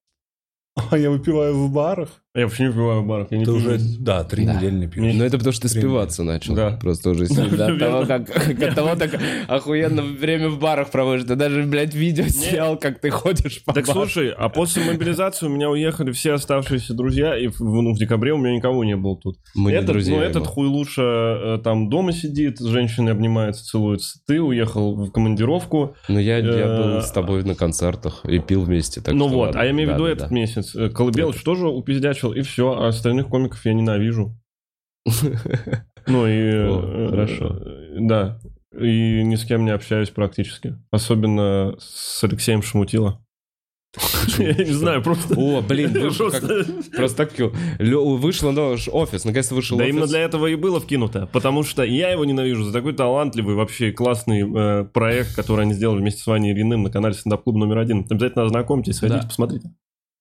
а 0.90 0.98
я 0.98 1.10
выпиваю 1.10 1.54
в 1.56 1.72
барах. 1.72 2.10
Я 2.38 2.46
вообще 2.46 2.66
не 2.66 2.72
пиваю 2.72 3.02
в 3.02 3.06
барах. 3.06 3.28
Я 3.30 3.38
не 3.38 3.44
Ты 3.44 3.50
пью 3.50 3.56
уже, 3.60 3.78
да, 3.98 4.24
три 4.24 4.44
Да. 4.46 4.54
недели 4.54 4.74
не 4.74 4.86
пьешь. 4.86 5.14
Ну, 5.14 5.24
это 5.24 5.36
потому 5.38 5.52
что 5.52 5.62
ты 5.62 5.68
спиваться 5.68 6.22
начал. 6.22 6.54
Да. 6.54 6.78
Просто 6.80 7.10
уже 7.10 7.26
сильно 7.26 7.66
от 7.72 7.78
того, 7.78 8.06
как 8.06 8.30
от 8.62 8.74
того, 8.74 8.94
так 8.96 9.18
охуенно 9.48 10.02
время 10.02 10.48
в 10.48 10.58
барах 10.58 10.90
проводишь. 10.90 11.26
Ты 11.26 11.34
даже, 11.34 11.62
блядь, 11.64 11.94
видео 11.94 12.24
снял, 12.28 12.76
как 12.78 13.00
ты 13.00 13.10
ходишь 13.10 13.62
по 13.64 13.72
Так 13.72 13.86
барам. 13.86 14.02
слушай, 14.02 14.30
а 14.30 14.48
после 14.48 14.84
мобилизации 14.84 15.46
у 15.46 15.50
меня 15.50 15.70
уехали 15.70 16.12
все 16.12 16.32
оставшиеся 16.34 16.94
друзья, 16.94 17.36
и 17.36 17.48
в, 17.48 17.60
ну, 17.60 17.92
в 17.94 17.98
декабре 17.98 18.32
у 18.32 18.38
меня 18.38 18.54
никого 18.56 18.84
не 18.84 18.96
было 18.96 19.16
тут. 19.16 19.38
Мы 19.54 19.70
не 19.72 19.76
этот, 19.76 19.92
друзья 19.92 20.16
ну, 20.16 20.22
этот 20.22 20.46
хуй 20.46 20.66
лучше 20.68 21.02
э, 21.02 21.58
там 21.62 21.88
дома 21.88 22.12
сидит, 22.12 22.58
с 22.58 22.64
женщиной 22.66 23.12
обнимается, 23.12 23.64
целуется. 23.64 24.18
Ты 24.26 24.40
уехал 24.40 24.94
в 24.94 25.10
командировку. 25.10 25.96
Ну, 26.08 26.18
я, 26.18 26.38
я 26.38 26.44
э, 26.44 26.76
был 26.76 27.02
с 27.02 27.10
тобой 27.10 27.42
на 27.44 27.54
концертах 27.54 28.24
и 28.24 28.38
пил 28.38 28.62
вместе. 28.62 29.00
Так 29.00 29.14
ну 29.14 29.28
что 29.28 29.34
вот, 29.36 29.46
ладно. 29.46 29.60
а 29.60 29.64
я 29.64 29.70
имею 29.70 29.90
в 29.90 29.92
виду 29.94 30.04
Да, 30.04 30.08
да, 30.08 30.12
этот 30.12 30.28
да. 30.28 30.34
месяц. 30.34 30.74
Э, 30.74 30.88
Колыбелыч 30.90 31.42
тоже 31.42 31.66
упиздячил, 31.68 32.27
и 32.32 32.42
все. 32.42 32.72
А 32.72 32.88
остальных 32.88 33.28
комиков 33.28 33.64
я 33.64 33.72
ненавижу. 33.74 34.34
Ну 36.06 36.26
и... 36.26 36.32
Э, 36.32 37.08
хорошо. 37.10 37.56
э, 37.60 37.96
Да. 38.00 38.40
И 38.72 39.22
ни 39.22 39.34
с 39.34 39.44
кем 39.44 39.64
не 39.66 39.72
общаюсь 39.72 40.08
практически. 40.08 40.76
Особенно 40.90 41.74
с 41.78 42.24
Алексеем 42.24 42.62
Шмутило. 42.62 43.22
Я 44.38 44.52
не 44.52 44.72
знаю, 44.72 45.02
просто... 45.02 45.34
О, 45.34 45.60
блин. 45.62 45.92
Просто- 46.16 47.16
так 47.16 47.32
Вышло 47.80 48.50
наш 48.52 48.88
офис, 48.88 49.24
наконец-то 49.24 49.54
вышел 49.54 49.78
Да 49.78 49.86
именно 49.88 50.06
для 50.06 50.20
этого 50.20 50.46
и 50.46 50.54
было 50.56 50.78
вкинуто, 50.78 51.26
потому 51.32 51.62
что 51.62 51.82
я 51.82 52.10
его 52.10 52.24
ненавижу 52.24 52.64
за 52.64 52.72
такой 52.72 52.92
талантливый, 52.92 53.54
вообще 53.54 53.90
классный 53.90 54.42
э, 54.42 54.84
проект, 54.84 55.34
который 55.34 55.62
они 55.62 55.72
сделали 55.74 56.00
вместе 56.00 56.22
с 56.22 56.26
Ваней 56.26 56.52
Ильиным 56.52 56.82
на 56.82 56.90
канале 56.90 57.14
Стендап 57.14 57.44
Клуб 57.44 57.56
номер 57.56 57.78
один. 57.78 58.06
Обязательно 58.10 58.44
ознакомьтесь, 58.44 58.96
сходите, 58.96 59.20
Да. 59.22 59.26
посмотрите. 59.26 59.70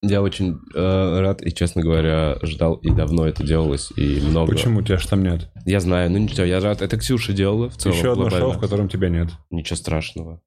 Я 0.03 0.21
очень 0.21 0.59
э, 0.75 1.19
рад 1.19 1.41
и, 1.41 1.51
честно 1.51 1.81
говоря, 1.81 2.37
ждал, 2.43 2.75
и 2.75 2.91
давно 2.91 3.27
это 3.27 3.43
делалось, 3.43 3.91
и 3.95 4.21
много. 4.21 4.51
Почему 4.51 4.83
тебя 4.83 4.99
ж 4.99 5.07
там 5.07 5.23
нет? 5.23 5.49
Я 5.65 5.79
знаю, 5.79 6.11
ну 6.11 6.19
ничего, 6.19 6.43
я 6.43 6.59
рад. 6.59 6.83
Это 6.83 6.97
Ксюша 6.97 7.33
делала 7.33 7.69
в 7.69 7.77
целом. 7.77 7.97
Еще 7.97 8.11
одно 8.11 8.23
глобально. 8.23 8.47
шоу, 8.47 8.57
в 8.57 8.59
котором 8.59 8.89
тебя 8.89 9.09
нет. 9.09 9.29
Ничего 9.49 9.75
страшного. 9.75 10.41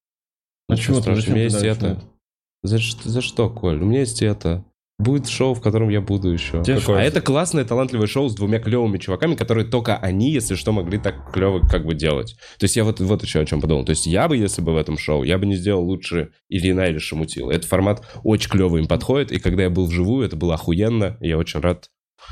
А 0.68 0.74
Ничего 0.74 1.00
страшного. 1.00 1.30
У 1.30 1.34
меня 1.34 1.44
есть 1.44 1.62
это. 1.62 2.00
За, 2.62 2.78
за 2.78 3.20
что, 3.22 3.50
Коль? 3.50 3.82
У 3.82 3.86
меня 3.86 4.00
есть 4.00 4.22
это. 4.22 4.64
Будет 5.00 5.28
шоу, 5.28 5.54
в 5.54 5.62
котором 5.62 5.88
я 5.88 6.02
буду 6.02 6.30
еще. 6.30 6.62
Какое? 6.62 6.98
А 6.98 7.02
это 7.02 7.22
классное, 7.22 7.64
талантливое 7.64 8.06
шоу 8.06 8.28
с 8.28 8.34
двумя 8.34 8.58
клевыми 8.58 8.98
чуваками, 8.98 9.34
которые 9.34 9.66
только 9.66 9.96
они, 9.96 10.30
если 10.30 10.56
что, 10.56 10.72
могли 10.72 10.98
так 10.98 11.32
клево 11.32 11.60
как 11.66 11.86
бы 11.86 11.94
делать. 11.94 12.36
То 12.58 12.64
есть 12.64 12.76
я 12.76 12.84
вот, 12.84 13.00
вот 13.00 13.22
еще 13.22 13.40
о 13.40 13.46
чем 13.46 13.62
подумал. 13.62 13.84
То 13.86 13.90
есть 13.90 14.06
я 14.06 14.28
бы, 14.28 14.36
если 14.36 14.60
бы 14.60 14.74
в 14.74 14.76
этом 14.76 14.98
шоу, 14.98 15.22
я 15.22 15.38
бы 15.38 15.46
не 15.46 15.56
сделал 15.56 15.82
лучше 15.84 16.32
Ильина 16.50 16.82
или 16.82 16.98
Шамутила. 16.98 17.50
Этот 17.50 17.64
формат 17.64 18.02
очень 18.24 18.50
клево 18.50 18.76
им 18.76 18.86
подходит, 18.86 19.32
и 19.32 19.38
когда 19.38 19.62
я 19.62 19.70
был 19.70 19.86
вживую, 19.86 20.26
это 20.26 20.36
было 20.36 20.54
охуенно, 20.54 21.16
и 21.20 21.28
я 21.28 21.38
очень 21.38 21.60
рад. 21.60 21.88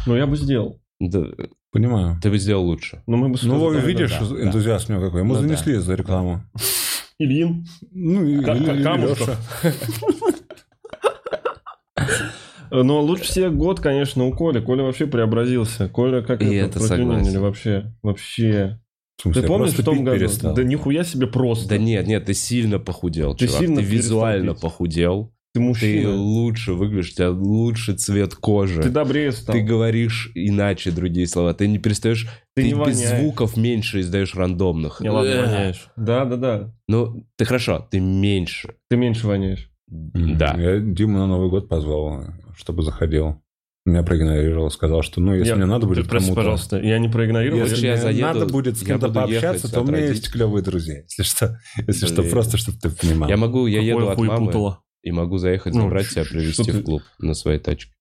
Ну, 0.06 0.14
я 0.16 0.26
бы 0.26 0.36
сделал. 0.36 0.82
Да, 1.00 1.24
Понимаю. 1.72 2.18
ты 2.22 2.28
бы 2.28 2.38
сделал 2.38 2.64
лучше. 2.66 3.02
Но 3.06 3.16
мы 3.16 3.28
бы 3.30 3.38
Ну, 3.42 3.70
сказали, 3.70 3.86
видишь, 3.86 4.10
да, 4.18 4.26
да. 4.28 4.42
энтузиаст 4.42 4.90
у 4.90 4.92
него 4.92 5.04
какой. 5.06 5.20
Ему 5.20 5.34
Ну, 5.34 5.40
занесли 5.40 5.76
за 5.76 5.94
рекламу. 5.94 6.42
Ильин. 7.18 7.64
Ну, 7.92 8.26
и 8.26 8.44
Ка- 8.44 8.54
Но 12.70 13.00
лучше 13.02 13.24
всех 13.24 13.54
год, 13.54 13.80
конечно, 13.80 14.24
у 14.26 14.32
Коли. 14.32 14.60
Коля 14.60 14.82
вообще 14.84 15.06
преобразился. 15.06 15.88
Коля 15.88 16.22
как 16.22 16.42
И 16.42 16.54
это, 16.54 16.80
согласен. 16.80 17.40
вообще. 17.40 17.92
Вообще. 18.02 18.80
Смысле, 19.20 19.42
Ты 19.42 19.48
помнишь 19.48 19.72
в 19.72 19.84
том 19.84 20.04
году? 20.04 20.18
перестал. 20.18 20.54
Да 20.54 20.62
нихуя 20.62 21.02
себе 21.04 21.26
просто. 21.26 21.68
Да 21.70 21.78
нет, 21.78 22.06
нет, 22.06 22.26
ты 22.26 22.34
сильно 22.34 22.78
похудел, 22.78 23.34
Ты 23.34 23.46
чувак. 23.46 23.60
сильно 23.60 23.76
ты 23.76 23.82
визуально 23.82 24.52
пить. 24.52 24.62
похудел. 24.62 25.32
Ты 25.54 25.60
Ты 25.60 25.60
мужчина. 25.60 26.14
лучше 26.14 26.74
выглядишь, 26.74 27.12
у 27.12 27.14
тебя 27.16 27.30
лучше 27.30 27.94
цвет 27.96 28.34
кожи. 28.34 28.80
Ты 28.82 28.90
добрее 28.90 29.32
стал. 29.32 29.56
Ты 29.56 29.62
говоришь 29.62 30.30
иначе 30.36 30.90
другие 30.92 31.26
слова. 31.26 31.52
Ты 31.54 31.66
не 31.66 31.78
перестаешь... 31.78 32.28
Ты 32.54 32.62
Ты, 32.62 32.68
не 32.68 32.70
без 32.74 32.78
воняешь. 33.00 33.18
звуков 33.20 33.56
меньше 33.56 34.00
издаешь 34.00 34.34
рандомных. 34.36 35.00
Не, 35.00 35.08
ладно, 35.10 35.42
воняешь. 35.42 35.88
Да, 35.96 36.24
да, 36.26 36.36
да. 36.36 36.74
Ну, 36.86 37.24
ты 37.36 37.44
хорошо, 37.44 37.88
ты 37.90 37.98
меньше. 37.98 38.74
Ты 38.90 38.96
меньше 38.98 39.26
воняешь. 39.26 39.70
Да. 39.88 40.54
Я 40.58 40.78
Диму 40.80 41.18
на 41.18 41.26
Новый 41.26 41.48
год 41.48 41.68
позвал, 41.68 42.24
чтобы 42.58 42.82
заходил. 42.82 43.40
Меня 43.86 44.02
проигнорировал, 44.02 44.70
сказал, 44.70 45.02
что 45.02 45.20
ну, 45.20 45.32
если 45.32 45.50
Я- 45.50 45.56
мне 45.56 45.64
надо 45.64 45.86
будет 45.86 46.04
Ты, 46.04 46.10
прости, 46.10 46.26
кому-то... 46.26 46.40
пожалуйста, 46.42 46.78
я 46.80 46.98
не 46.98 47.08
проигнорировал. 47.08 47.62
Если 47.62 47.76
Если 47.76 47.86
я 47.86 47.92
мне 47.94 48.02
заеду, 48.02 48.22
надо 48.40 48.46
будет 48.52 48.76
с 48.76 48.82
кем-то 48.84 49.08
пообщаться, 49.08 49.72
то 49.72 49.80
у 49.80 49.86
меня 49.86 50.04
есть 50.06 50.30
клевые 50.30 50.62
друзья. 50.62 51.02
Если 51.02 51.22
что, 51.22 51.58
если 51.86 52.06
что, 52.06 52.20
Блин. 52.22 52.30
просто 52.32 52.58
чтобы 52.58 52.78
ты 52.78 52.90
понимал. 52.90 53.28
Я 53.30 53.36
могу, 53.38 53.66
я 53.66 53.78
Какое 53.78 53.94
еду 53.94 54.08
от 54.10 54.18
мамы 54.18 54.46
путало. 54.46 54.82
и 55.02 55.10
могу 55.12 55.38
заехать, 55.38 55.72
Ну, 55.74 55.82
забрать 55.82 56.04
ш- 56.06 56.10
тебя, 56.12 56.24
что 56.24 56.34
привезти 56.34 56.70
в 56.72 56.82
клуб 56.82 57.02
на 57.18 57.32
своей 57.32 57.60
тачке. 57.60 57.92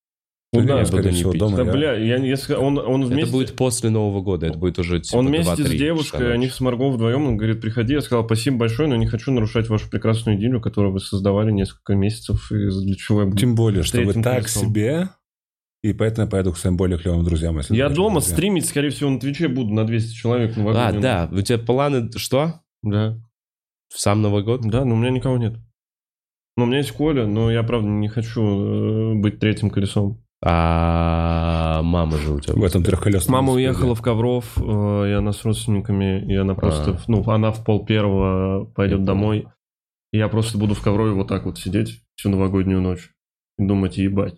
Ну, 0.53 0.61
Куда? 0.61 0.73
я, 0.75 0.79
Я 0.79 0.85
скорее 0.85 1.11
всего, 1.11 1.31
пить. 1.31 1.39
дома. 1.41 1.57
Да, 1.57 1.63
я- 1.63 1.71
бля, 1.71 1.93
я, 1.93 2.15
если 2.17 2.53
он, 2.53 2.77
он 2.77 3.03
вместе... 3.03 3.23
Это 3.23 3.31
будет 3.33 3.55
после 3.57 3.89
Нового 3.89 4.21
года, 4.21 4.47
это 4.47 4.57
будет 4.57 4.79
уже 4.79 5.01
типа 5.01 5.17
Он 5.17 5.27
вместе 5.27 5.51
2-3 5.51 5.55
с 5.55 5.57
часа 5.57 5.75
девушкой, 5.77 6.33
они 6.33 6.45
ночи. 6.45 6.55
с 6.55 6.61
Марго 6.61 6.89
вдвоем, 6.89 7.27
он 7.27 7.35
говорит, 7.35 7.59
приходи. 7.59 7.93
Я 7.93 8.01
сказал, 8.01 8.23
спасибо 8.25 8.57
большое, 8.59 8.87
но 8.87 8.95
не 8.95 9.07
хочу 9.07 9.31
нарушать 9.33 9.67
вашу 9.67 9.89
прекрасную 9.89 10.37
идиллию, 10.37 10.61
которую 10.61 10.93
вы 10.93 11.01
создавали 11.01 11.51
несколько 11.51 11.95
месяцев, 11.95 12.49
и 12.51 12.55
для 12.55 12.95
чего 12.95 13.21
я 13.21 13.25
буду... 13.25 13.37
Тем 13.37 13.55
более, 13.55 13.83
что 13.83 14.01
вы 14.01 14.13
так 14.13 14.43
колесом. 14.43 14.69
себе, 14.69 15.09
и 15.83 15.91
поэтому 15.91 16.27
я 16.27 16.31
поеду 16.31 16.53
к 16.53 16.57
своим 16.57 16.77
более 16.77 16.97
клевым 16.97 17.25
друзьям. 17.25 17.57
если 17.57 17.75
Я 17.75 17.89
дома 17.89 18.21
друзья. 18.21 18.33
стримить, 18.33 18.65
скорее 18.67 18.89
всего, 18.89 19.09
на 19.09 19.19
Твиче 19.19 19.49
буду 19.49 19.73
на 19.73 19.85
200 19.85 20.15
человек. 20.15 20.53
А, 20.57 20.93
да, 20.93 21.29
у 21.29 21.41
тебя 21.41 21.57
планы 21.59 22.09
что? 22.15 22.61
Да. 22.83 23.19
В 23.93 23.99
сам 23.99 24.21
Новый 24.21 24.43
год? 24.43 24.61
Да, 24.63 24.85
но 24.85 24.95
у 24.95 24.97
меня 24.97 25.09
никого 25.11 25.37
нет. 25.37 25.55
Ну, 26.55 26.63
у 26.63 26.67
меня 26.67 26.77
есть 26.77 26.91
Коля, 26.91 27.27
но 27.27 27.51
я, 27.51 27.63
правда, 27.63 27.87
не 27.87 28.07
хочу 28.07 28.41
э, 28.41 29.13
быть 29.15 29.39
третьим 29.39 29.69
колесом. 29.69 30.23
А 30.43 31.81
мама 31.81 32.17
же 32.17 32.33
у 32.33 32.39
тебя. 32.39 32.53
В 32.53 32.63
этом 32.63 32.83
трехколесном 32.83 33.33
Мама 33.33 33.53
уехала 33.53 33.95
в 33.95 34.01
Ковров, 34.01 34.57
э, 34.57 34.61
и 35.09 35.11
она 35.13 35.33
с 35.33 35.43
родственниками, 35.43 36.31
и 36.31 36.35
она 36.35 36.53
просто, 36.53 36.91
А. 36.91 36.99
ну, 37.07 37.27
она 37.29 37.51
в 37.51 37.63
пол 37.63 37.85
первого 37.85 38.65
пойдет 38.65 38.99
Я 38.99 39.05
домой. 39.05 39.47
И 40.13 40.17
я 40.17 40.27
просто 40.27 40.57
буду 40.57 40.75
в 40.75 40.81
Коврове 40.81 41.13
вот 41.13 41.27
так 41.27 41.45
вот 41.45 41.57
сидеть 41.57 42.01
всю 42.15 42.29
новогоднюю 42.29 42.81
ночь 42.81 43.11
и 43.57 43.65
думать, 43.65 43.97
ебать. 43.97 44.35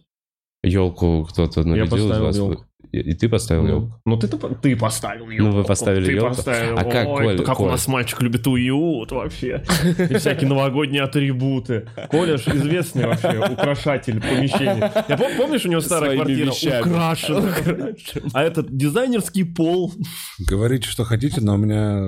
Елку 0.63 1.25
кто-то 1.25 1.63
нарядил 1.63 1.97
из 1.97 2.07
поставил 2.07 2.47
вас? 2.47 2.68
И, 2.91 3.13
ты 3.13 3.29
поставил 3.29 3.63
Ну, 3.63 3.67
елку? 3.69 4.01
Ну, 4.05 4.17
ты, 4.17 4.27
ты 4.27 4.75
поставил 4.75 5.29
елку. 5.29 5.43
Ну, 5.43 5.51
вы 5.57 5.63
поставили 5.63 6.05
ты 6.05 6.11
ёлку. 6.13 6.35
поставил. 6.35 6.77
А 6.77 6.83
как, 6.83 7.07
Ой, 7.07 7.23
Коля, 7.25 7.43
как 7.43 7.57
Коля? 7.57 7.67
у 7.67 7.71
нас 7.71 7.87
мальчик 7.87 8.21
любит 8.21 8.47
уют 8.47 9.11
вообще. 9.11 9.63
И 10.09 10.15
всякие 10.15 10.49
новогодние 10.49 11.03
атрибуты. 11.03 11.87
Коля 12.09 12.37
ж 12.37 12.47
известный 12.47 13.05
вообще 13.05 13.37
украшатель 13.53 14.19
помещений. 14.19 14.81
Я 15.07 15.15
пом- 15.15 15.37
помнишь, 15.37 15.65
у 15.65 15.69
него 15.69 15.81
старая 15.81 16.15
Своими 16.15 16.23
квартира 16.23 16.51
вещами. 16.51 16.81
украшена. 16.81 17.53
А 18.33 18.43
этот 18.43 18.75
дизайнерский 18.75 19.43
пол. 19.43 19.93
Говорите, 20.39 20.87
что 20.89 21.03
хотите, 21.03 21.41
но 21.41 21.53
у 21.53 21.57
меня 21.57 21.99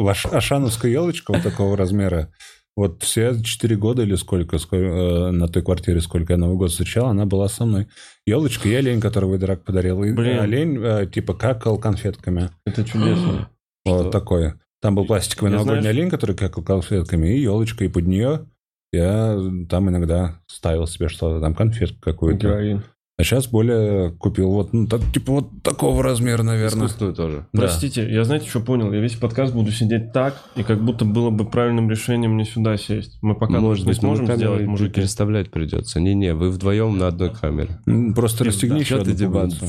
ваш 0.00 0.24
ашановская 0.26 0.90
елочка 0.90 1.32
вот 1.34 1.42
такого 1.42 1.76
размера. 1.76 2.32
Вот 2.80 3.02
все 3.02 3.38
четыре 3.42 3.76
года 3.76 4.04
или 4.04 4.14
сколько, 4.14 4.56
сколько, 4.56 4.86
э, 4.86 5.30
на 5.32 5.48
той 5.48 5.62
квартире, 5.62 6.00
сколько 6.00 6.32
я 6.32 6.38
Новый 6.38 6.56
год 6.56 6.70
встречал, 6.70 7.08
она 7.08 7.26
была 7.26 7.46
со 7.48 7.66
мной. 7.66 7.88
Елочка 8.24 8.70
и 8.70 8.74
олень, 8.74 9.02
которого 9.02 9.36
Идрак 9.36 9.64
подарил. 9.64 10.02
И 10.02 10.12
Блин. 10.14 10.38
олень 10.40 10.78
э, 10.82 11.06
типа 11.06 11.34
какал 11.34 11.76
конфетками. 11.76 12.48
Это 12.64 12.82
чудесно. 12.82 13.50
Вот 13.84 14.00
Что? 14.00 14.10
такое. 14.10 14.58
Там 14.80 14.94
был 14.94 15.04
пластиковый 15.04 15.52
Я 15.52 15.58
новогодний 15.58 15.82
знаешь- 15.82 15.96
олень, 15.98 16.08
который 16.10 16.34
какал 16.34 16.64
конфетками, 16.64 17.28
и 17.36 17.42
елочка, 17.42 17.84
и 17.84 17.88
под 17.88 18.06
нее 18.06 18.46
я 18.92 19.38
там 19.68 19.90
иногда 19.90 20.40
ставил 20.46 20.86
себе 20.86 21.08
что-то, 21.10 21.38
там 21.40 21.54
конфетку 21.54 22.00
какую-то. 22.00 22.46
Героин. 22.46 22.82
А 23.20 23.22
сейчас 23.22 23.48
более 23.48 24.12
купил 24.12 24.50
вот, 24.50 24.72
ну, 24.72 24.86
так, 24.86 25.02
типа 25.12 25.32
вот 25.32 25.62
такого 25.62 26.02
размера, 26.02 26.42
наверное. 26.42 26.86
Искусственную 26.86 27.14
тоже. 27.14 27.46
Да. 27.52 27.60
Простите, 27.60 28.10
я 28.10 28.24
знаете, 28.24 28.48
что 28.48 28.60
понял? 28.60 28.90
Я 28.94 29.00
весь 29.00 29.14
подкаст 29.14 29.52
буду 29.52 29.72
сидеть 29.72 30.14
так, 30.14 30.42
и 30.56 30.62
как 30.62 30.82
будто 30.82 31.04
было 31.04 31.28
бы 31.28 31.44
правильным 31.44 31.90
решением 31.90 32.32
мне 32.32 32.46
сюда 32.46 32.78
сесть. 32.78 33.18
Мы 33.20 33.34
пока 33.34 33.60
Может 33.60 33.84
не 33.84 33.90
быть, 33.90 33.98
сможем 33.98 34.26
сделать, 34.26 34.66
мужики. 34.66 34.94
переставлять 34.94 35.50
придется. 35.50 36.00
Не-не, 36.00 36.32
вы 36.32 36.50
вдвоем 36.50 36.96
на 36.96 37.08
одной 37.08 37.30
камере. 37.30 37.78
Просто 38.14 38.44
расстегни 38.44 38.80
еще 38.80 39.04
ты, 39.04 39.12
пуговицу. 39.12 39.66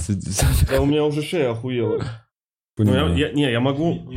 Да 0.70 0.80
у 0.80 0.86
меня 0.86 1.04
уже 1.04 1.22
шея 1.22 1.52
охуела. 1.52 2.02
Ну, 2.78 3.16
я, 3.18 3.34
не, 3.34 3.52
я 3.52 3.60
могу... 3.60 4.14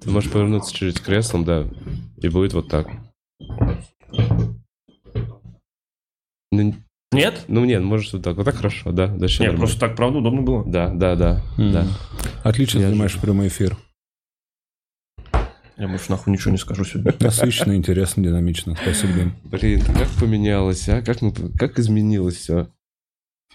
Ты 0.00 0.10
можешь 0.10 0.30
повернуться 0.30 0.72
через 0.72 1.00
креслом, 1.00 1.44
да, 1.44 1.66
и 2.18 2.28
будет 2.28 2.54
вот 2.54 2.68
так. 2.68 2.86
Ну, 6.52 6.74
Нет? 7.12 7.44
Ну, 7.48 7.64
нет, 7.64 7.82
может, 7.82 8.12
вот 8.12 8.22
так. 8.22 8.36
Вот 8.36 8.44
так 8.44 8.54
хорошо, 8.56 8.92
да. 8.92 9.08
Дальше 9.08 9.42
Нет, 9.42 9.52
нормально. 9.52 9.58
просто 9.58 9.80
так, 9.80 9.96
правда, 9.96 10.18
удобно 10.18 10.42
было. 10.42 10.64
Да, 10.64 10.90
да, 10.94 11.16
да, 11.16 11.42
М. 11.58 11.72
да. 11.72 11.86
Отлично 12.44 12.78
Я 12.78 12.88
занимаешь 12.88 13.18
прямой 13.18 13.48
эфир. 13.48 13.76
Я 15.76 15.88
больше 15.88 16.10
нахуй 16.10 16.32
ничего 16.32 16.52
не 16.52 16.58
скажу 16.58 16.84
сегодня. 16.84 17.14
Насыщенно, 17.20 17.74
интересно, 17.74 18.22
динамично. 18.22 18.76
Спасибо, 18.80 19.12
Дим. 19.14 19.34
Блин, 19.44 19.82
как 19.82 20.08
поменялось, 20.20 20.88
а? 20.88 21.02
Как, 21.02 21.20
мы, 21.22 21.32
как 21.32 21.78
изменилось 21.78 22.36
все? 22.36 22.68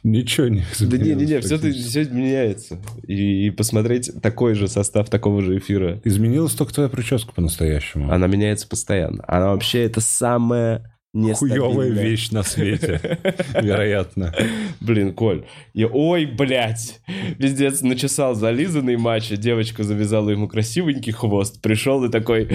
Ничего 0.03 0.47
не 0.49 0.63
Да 0.81 0.97
не, 0.97 1.13
не, 1.15 1.25
не, 1.25 1.39
все, 1.39 1.57
все 1.57 2.03
меняется. 2.05 2.77
И, 3.07 3.47
и 3.47 3.51
посмотреть 3.51 4.11
такой 4.21 4.55
же 4.55 4.67
состав 4.67 5.09
такого 5.09 5.41
же 5.41 5.57
эфира. 5.57 6.01
Изменилась 6.03 6.53
только 6.53 6.73
твоя 6.73 6.89
прическа 6.89 7.31
по-настоящему. 7.31 8.11
Она 8.11 8.27
меняется 8.27 8.67
постоянно. 8.67 9.23
Она 9.27 9.51
вообще 9.51 9.83
это 9.83 10.01
самая 10.01 10.94
Хуевая 11.33 11.89
вещь 11.89 12.31
на 12.31 12.43
свете, 12.43 12.99
вероятно. 13.61 14.33
Блин, 14.81 15.13
Коль. 15.13 15.45
И 15.73 15.85
ой, 15.85 16.25
блядь. 16.25 16.99
Пиздец, 17.37 17.81
начесал 17.81 18.35
зализанный 18.35 18.97
матч, 18.97 19.31
а 19.31 19.37
девочка 19.37 19.83
завязала 19.83 20.29
ему 20.29 20.47
красивенький 20.47 21.13
хвост. 21.13 21.61
Пришел 21.61 22.03
и 22.03 22.09
такой, 22.09 22.49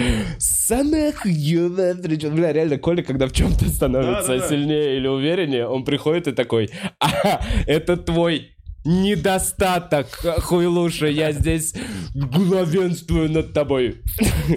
прическа». 2.02 2.36
Бля, 2.36 2.52
реально, 2.52 2.78
Коля, 2.78 3.02
когда 3.02 3.26
в 3.26 3.32
чем-то 3.32 3.68
становится 3.68 4.48
сильнее 4.48 4.96
или 4.96 5.08
увереннее, 5.08 5.66
он 5.66 5.84
приходит 5.84 6.28
и 6.28 6.32
такой, 6.32 6.70
ага, 6.98 7.40
это 7.66 7.96
твой 7.96 8.50
недостаток, 8.84 10.06
хуйлуша, 10.42 11.06
я 11.06 11.32
здесь 11.32 11.74
главенствую 12.14 13.30
над 13.30 13.52
тобой. 13.52 13.96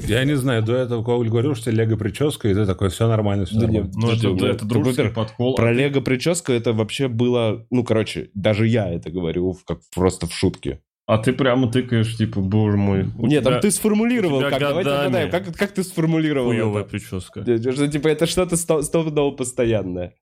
Я 0.08 0.24
не 0.24 0.36
знаю, 0.36 0.64
до 0.64 0.76
этого 0.76 1.04
Коуль 1.04 1.30
говорил, 1.30 1.56
что 1.56 1.72
лего 1.72 1.96
прическа, 1.98 2.48
и 2.50 2.54
ты 2.54 2.66
такой, 2.66 2.90
все 2.90 3.08
нормально, 3.08 3.46
все 3.46 3.56
Да 3.56 3.62
нормально. 3.68 3.86
нет, 3.86 3.96
Ну, 3.96 4.12
это, 4.12 4.46
это 4.48 4.64
ну, 4.66 4.70
дружеский 4.70 5.10
подкол. 5.10 5.56
Про 5.56 5.74
Лего 5.74 6.02
прическа 6.02 6.54
это 6.54 6.74
вообще 6.74 7.08
было, 7.08 7.66
ну, 7.70 7.84
короче, 7.84 8.30
даже 8.34 8.68
я 8.68 8.90
это 8.90 9.10
говорю 9.10 9.58
как 9.66 9.80
просто 9.94 10.28
в 10.28 10.34
шутке. 10.34 10.82
А 11.06 11.18
ты 11.18 11.34
прямо 11.34 11.70
тыкаешь, 11.70 12.16
типа, 12.16 12.40
боже 12.40 12.78
мой. 12.78 13.08
Нет, 13.18 13.44
там 13.44 13.54
тебя 13.54 13.62
ты 13.62 13.72
сформулировал 13.72 14.40
как. 14.40 14.58
Давайте 14.58 14.90
годами 14.90 15.08
угадаем, 15.08 15.32
как, 15.32 15.54
как 15.58 15.72
ты 15.74 15.84
сформулировал 15.84 16.48
Хуевая 16.48 16.84
это? 16.84 16.90
прическа. 16.92 17.44
Что, 17.44 17.88
типа, 17.90 18.08
это 18.08 18.26
что-то 18.26 18.56
сто- 18.56 18.82
стопудово 18.82 19.32
постоянное. 19.32 20.14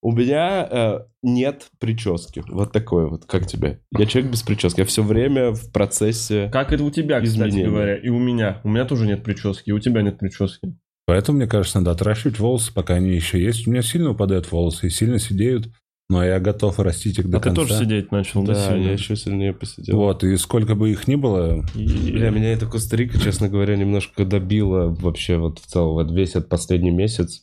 У 0.00 0.12
меня 0.12 0.68
э, 0.70 0.98
нет 1.22 1.68
прически. 1.80 2.42
Вот 2.48 2.72
такое 2.72 3.06
вот. 3.06 3.24
Как 3.26 3.46
тебе? 3.46 3.80
Я 3.96 4.06
человек 4.06 4.30
без 4.30 4.42
прически. 4.42 4.80
Я 4.80 4.86
все 4.86 5.02
время 5.02 5.50
в 5.52 5.72
процессе... 5.72 6.48
Как 6.52 6.72
это 6.72 6.84
у 6.84 6.90
тебя, 6.90 7.20
кстати 7.20 7.48
Изменения. 7.48 7.68
говоря, 7.68 7.96
и 7.96 8.08
у 8.08 8.18
меня. 8.18 8.60
У 8.64 8.68
меня 8.68 8.84
тоже 8.84 9.06
нет 9.06 9.24
прически, 9.24 9.70
и 9.70 9.72
у 9.72 9.78
тебя 9.80 10.02
нет 10.02 10.18
прически. 10.18 10.76
Поэтому, 11.06 11.38
мне 11.38 11.46
кажется, 11.48 11.78
надо 11.78 11.92
отращивать 11.92 12.38
волосы, 12.38 12.72
пока 12.72 12.94
они 12.94 13.10
еще 13.10 13.42
есть. 13.42 13.66
У 13.66 13.70
меня 13.70 13.82
сильно 13.82 14.10
упадают 14.10 14.52
волосы 14.52 14.86
и 14.86 14.90
сильно 14.90 15.18
сидеют, 15.18 15.68
но 16.10 16.22
я 16.24 16.38
готов 16.38 16.78
растить 16.78 17.18
их 17.18 17.28
до 17.28 17.38
а 17.38 17.40
ты 17.40 17.48
конца. 17.48 17.62
тоже 17.62 17.78
сидеть 17.82 18.12
начал, 18.12 18.44
да, 18.44 18.54
Да, 18.54 18.68
сильно? 18.68 18.84
я 18.84 18.92
еще 18.92 19.16
сильнее 19.16 19.52
посидел. 19.52 19.96
Вот, 19.96 20.22
и 20.22 20.36
сколько 20.36 20.74
бы 20.74 20.90
их 20.90 21.08
ни 21.08 21.16
было, 21.16 21.64
И- 21.74 22.12
Бля, 22.12 22.30
меня 22.30 22.52
эта 22.52 22.66
Коста-Рика, 22.66 23.18
честно 23.18 23.48
говоря, 23.48 23.76
немножко 23.76 24.24
добила 24.24 24.94
вообще 25.00 25.38
вот 25.38 25.58
в 25.58 25.66
целом, 25.66 25.94
вот 25.94 26.12
весь 26.12 26.30
этот 26.36 26.50
последний 26.50 26.90
месяц. 26.92 27.42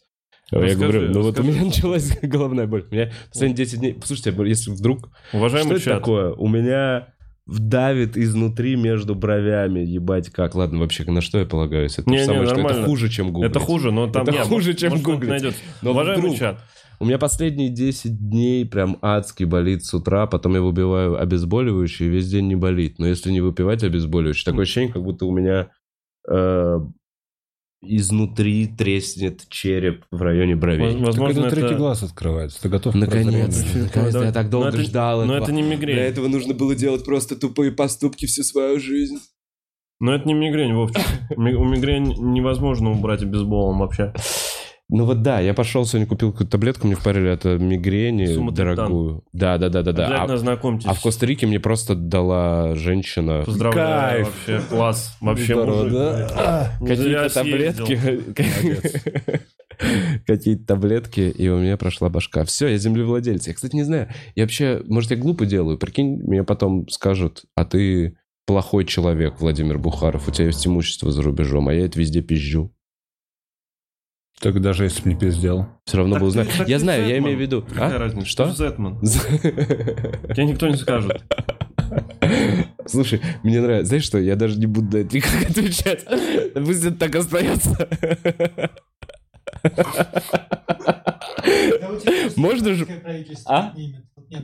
Я 0.52 0.60
Расскажи, 0.60 0.78
говорю, 1.00 1.14
ну 1.14 1.22
вот 1.22 1.26
у 1.40 1.42
расскажи. 1.42 1.52
меня 1.52 1.66
началась 1.66 2.20
головная 2.22 2.68
боль. 2.68 2.86
У 2.92 2.94
меня 2.96 3.12
последние 3.32 3.58
10 3.66 3.80
дней... 3.80 3.94
Послушайте, 3.94 4.36
если 4.46 4.72
вдруг... 4.72 5.10
Уважаемый 5.34 5.76
что 5.78 5.86
чат, 5.86 6.00
такое? 6.00 6.32
У 6.34 6.48
меня 6.48 7.08
вдавит 7.48 8.18
изнутри 8.18 8.76
между 8.76 9.14
бровями, 9.16 9.80
ебать 9.80 10.30
как. 10.32 10.56
Ладно, 10.56 10.80
вообще, 10.80 11.04
на 11.10 11.22
что 11.22 11.40
я 11.40 11.46
полагаюсь? 11.46 11.98
Это 12.00 12.10
Не, 12.10 12.18
же 12.18 12.22
не, 12.24 12.26
самое, 12.28 12.48
что 12.48 12.60
это 12.62 12.84
хуже, 12.86 13.10
чем 13.10 13.32
гуглить. 13.32 13.52
это 13.52 13.60
хуже, 13.60 13.92
но 13.92 14.08
там 14.08 14.24
Это 14.24 14.32
нет, 14.32 14.46
хуже, 14.48 14.74
чем 14.74 14.90
может, 14.92 15.06
гуглить. 15.06 15.30
найдет. 15.30 15.56
Но 15.82 15.92
Уважаемый 15.92 16.22
вдруг. 16.22 16.38
чат, 16.38 16.60
У 17.00 17.06
меня 17.06 17.18
последние 17.20 17.70
10 17.70 18.18
дней 18.30 18.66
прям 18.66 18.98
адски 19.02 19.44
болит 19.44 19.84
с 19.86 19.94
утра, 19.94 20.26
потом 20.28 20.56
я 20.56 20.62
выпиваю 20.62 21.22
обезболивающее, 21.22 22.08
и 22.08 22.12
весь 22.12 22.28
день 22.30 22.48
не 22.48 22.56
болит. 22.56 22.98
Но 22.98 23.06
если 23.08 23.32
не 23.32 23.42
выпивать 23.42 23.84
обезболивающее, 23.84 24.46
такое 24.46 24.64
ощущение, 24.64 24.92
как 24.94 25.04
будто 25.04 25.26
у 25.26 25.32
меня 25.32 25.70
э, 26.28 26.78
изнутри 27.88 28.68
треснет 28.68 29.48
череп 29.50 30.06
в 30.12 30.22
районе 30.22 30.56
бровей. 30.56 30.96
воз- 30.96 31.06
возможно, 31.08 31.42
так 31.44 31.52
это 31.54 31.56
третий 31.62 31.76
глаз 31.76 32.04
открывается. 32.04 32.62
Ты 32.62 32.70
готов 32.70 32.96
Наконец-то, 32.96 33.78
наконец-то 33.78 34.24
я 34.24 34.32
так 34.32 34.50
долго 34.50 34.68
Но 34.68 34.74
это- 34.74 34.82
ждал 34.84 35.26
Но 35.26 35.34
этого. 35.34 35.44
это 35.46 35.52
не 35.54 35.62
Для 35.64 35.72
мигрень. 35.72 35.98
этого 35.98 36.28
нужно 36.28 36.54
было 36.54 36.76
делать 36.76 37.04
просто 37.06 37.36
тупые 37.36 37.72
поступки 37.72 38.26
всю 38.26 38.44
свою 38.44 38.80
жизнь. 38.80 39.20
Но 40.00 40.14
это 40.14 40.28
не 40.28 40.34
мигрень, 40.34 40.74
Вовчик. 40.74 41.02
У 41.38 41.42
мигрень 41.42 42.14
невозможно 42.34 42.92
убрать 42.92 43.24
бейсболом 43.24 43.80
вообще. 43.80 44.14
Ну 44.88 45.06
вот 45.06 45.24
да, 45.24 45.40
я 45.40 45.56
пошел 45.56 45.84
сегодня 45.86 46.06
купил 46.06 46.32
какую-то 46.32 46.52
таблетку, 46.52 46.86
мне 46.86 46.96
впарили 46.96 47.32
это 47.32 47.58
мигрени 47.58 48.28
Суматриптан. 48.28 48.76
дорогую. 48.76 49.24
Да, 49.34 49.58
да, 49.58 49.70
да, 49.70 49.82
да, 49.82 49.92
да. 49.94 50.06
Обязательно 50.06 50.34
А, 50.34 50.38
знакомьтесь. 50.38 50.86
а 50.88 50.94
в 50.94 51.02
Коста-Рике 51.02 51.48
мне 51.48 51.60
просто 51.60 51.96
дала 51.96 52.76
женщина 52.76 53.42
Поздравляю, 53.46 54.26
Кайф. 54.26 54.48
вообще, 54.48 54.68
класс. 54.70 55.18
Вообще, 55.22 55.54
Здорово, 55.56 55.76
мужик. 55.84 55.94
да? 55.94 56.72
Зря 56.82 57.24
какие-то 57.24 57.34
таблетки. 57.34 58.00
Какие-то 60.26 60.66
таблетки, 60.66 61.20
и 61.20 61.50
у 61.50 61.60
меня 61.60 61.76
прошла 61.78 62.10
башка. 62.10 62.46
Все, 62.46 62.68
я 62.68 62.78
землевладелец. 62.78 63.48
Я, 63.48 63.54
кстати, 63.54 63.76
не 63.76 63.84
знаю. 63.84 64.08
Я 64.36 64.44
вообще, 64.44 64.82
может, 64.88 65.12
я 65.12 65.18
глупо 65.18 65.46
делаю. 65.46 65.78
Прикинь, 65.78 66.22
мне 66.24 66.44
потом 66.46 66.88
скажут, 66.88 67.44
а 67.56 67.66
ты 67.66 68.18
плохой 68.46 68.86
человек, 68.86 69.36
Владимир 69.40 69.78
Бухаров. 69.78 70.30
У 70.30 70.32
тебя 70.32 70.46
есть 70.46 70.66
имущество 70.66 71.12
за 71.12 71.22
рубежом, 71.24 71.68
а 71.68 71.74
я 71.74 71.86
это 71.86 72.00
везде 72.00 72.22
пизжу. 72.22 72.72
Так 74.40 74.62
даже 74.62 74.84
если 74.84 75.02
бы 75.04 75.10
не 75.10 75.16
пиздел. 75.16 75.68
Все 75.86 75.98
равно 75.98 76.16
Так 76.16 76.22
бы 76.24 76.26
ты- 76.26 76.30
узнать. 76.30 76.58
так 76.58 76.68
Я 76.68 76.80
знаю, 76.80 77.02
я 77.04 77.08
Зетман. 77.16 77.24
имею 77.26 77.38
в 77.38 77.42
виду. 77.42 77.62
Какая 77.62 77.96
А? 77.96 78.00
разница? 78.00 78.28
Что? 78.28 78.50
Зетман. 78.52 79.00
Тебе 79.02 80.46
никто 80.46 80.68
не 80.68 80.76
скажет. 80.78 81.24
Слушай, 82.86 83.22
мне 83.44 83.62
нравится. 83.62 83.88
Знаешь 83.88 84.04
что, 84.04 84.20
я 84.20 84.36
даже 84.36 84.60
не 84.60 84.66
буду 84.66 84.98
на 84.98 85.02
это 85.02 85.16
никак 85.16 85.50
отвечать. 85.50 86.06
Пусть 86.54 86.84
это 86.84 86.96
так 86.98 87.16
остается. 87.16 87.88
Можно 92.36 92.74
же... 92.74 92.88
А? 93.46 93.74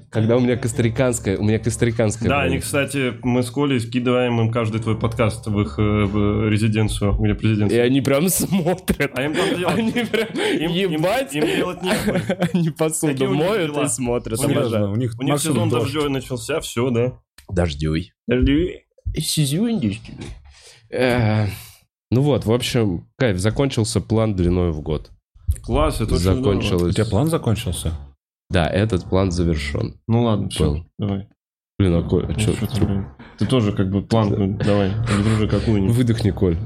Когда 0.10 0.38
у 0.38 0.40
меня 0.40 0.58
костариканская, 0.58 1.38
у 1.38 1.44
меня 1.44 1.60
костариканская. 1.60 2.30
Да, 2.30 2.42
они, 2.42 2.60
кстати, 2.60 3.14
мы 3.24 3.44
с 3.44 3.50
Колей 3.52 3.80
скидываем 3.80 4.40
им 4.42 4.52
каждый 4.52 4.82
твой 4.82 4.98
подкаст 5.00 5.48
в 5.48 5.60
их 5.62 5.80
э, 5.80 5.82
в 5.82 6.50
резиденцию, 6.50 7.14
где 7.20 7.32
И 7.32 7.34
президенция. 7.36 7.84
они 7.84 8.02
прям 8.02 8.30
смотрят. 8.30 9.12
А 9.16 9.24
им 9.24 9.34
там 9.34 9.58
делать? 9.58 9.78
Они 9.78 9.92
прям, 9.92 10.28
Им- 10.28 10.72
им- 10.72 10.92
ебать, 10.92 11.34
им 11.36 11.46
делать 11.46 11.82
нехуй. 11.84 12.14
они 12.14 12.48
Какие 12.48 12.70
посуду 12.72 13.14
них 13.28 13.30
моют 13.38 13.78
и 13.78 13.88
смотрят. 13.88 14.40
У 14.40 14.44
у 14.44 14.96
них 14.96 15.14
У 15.20 15.24
них 15.24 15.32
максимум 15.34 15.38
сезон 15.56 15.70
дождь. 15.70 15.84
дождевой 15.86 16.10
начался, 16.10 16.60
все, 16.62 16.90
да. 16.90 17.14
Дождей. 17.50 18.14
Дождевой. 18.28 18.86
Сезон 19.18 19.80
дождевой. 19.80 20.26
Э, 20.92 21.48
Ну 22.10 22.22
вот, 22.22 22.46
в 22.46 22.52
общем, 22.52 23.08
кайф, 23.18 23.38
закончился 23.38 24.02
план 24.02 24.36
длиной 24.36 24.72
в 24.72 24.82
год. 24.82 25.12
Класс, 25.64 25.96
это 26.02 26.14
очень 26.16 26.18
здорово. 26.22 26.40
У 26.40 26.44
Закончилось. 26.62 26.96
тебя 26.96 27.06
план 27.06 27.28
закончился? 27.28 27.94
Да, 28.52 28.68
этот 28.68 29.06
план 29.06 29.32
завершен. 29.32 30.00
Ну 30.08 30.24
ладно, 30.24 30.50
все, 30.50 30.66
Был. 30.66 30.86
давай. 30.98 31.28
Блин, 31.80 31.96
а 31.96 32.04
Коль, 32.04 32.26
а 32.26 32.34
Ну, 32.34 32.40
что 32.40 32.68
ты, 32.68 32.86
блин? 32.86 33.08
Ты 33.40 33.46
тоже 33.48 33.72
как 33.72 33.90
бы 33.90 34.02
планку 34.04 34.64
давай, 34.64 34.92
дружи 35.24 35.48
какую-нибудь. 35.48 35.96
Выдохни, 35.96 36.32
Коль. 36.32 36.58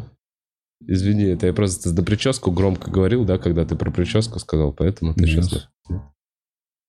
Извини, 0.85 1.23
это 1.25 1.47
я 1.47 1.53
просто 1.53 1.93
до 1.93 2.03
прическу 2.03 2.51
громко 2.51 2.91
говорил, 2.91 3.23
да, 3.23 3.37
когда 3.37 3.65
ты 3.65 3.75
про 3.75 3.91
прическу 3.91 4.39
сказал, 4.39 4.73
поэтому 4.73 5.13
ты 5.13 5.21
Нет. 5.21 5.29
сейчас... 5.45 5.69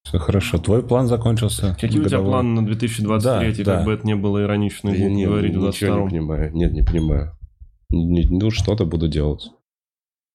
Все 0.04 0.18
хорошо. 0.18 0.58
Твой 0.58 0.82
план 0.86 1.08
закончился. 1.08 1.76
Какие 1.80 1.98
у 1.98 2.04
тебя 2.04 2.18
годовой. 2.18 2.30
планы 2.30 2.60
на 2.60 2.66
2023, 2.66 3.64
Да, 3.64 3.64
да. 3.64 3.76
как 3.76 3.86
бы 3.86 3.92
это 3.92 4.06
не 4.06 4.14
было 4.14 4.42
иронично 4.42 4.90
Я 4.90 5.08
не, 5.10 5.26
говорить 5.26 5.54
в 5.54 5.58
ничего 5.58 5.94
не 5.94 5.98
22 5.98 6.08
понимаю. 6.08 6.52
Нет, 6.54 6.72
не 6.72 6.82
понимаю. 6.82 7.32
Ну, 7.90 8.50
что-то 8.50 8.86
буду 8.86 9.08
делать. 9.08 9.50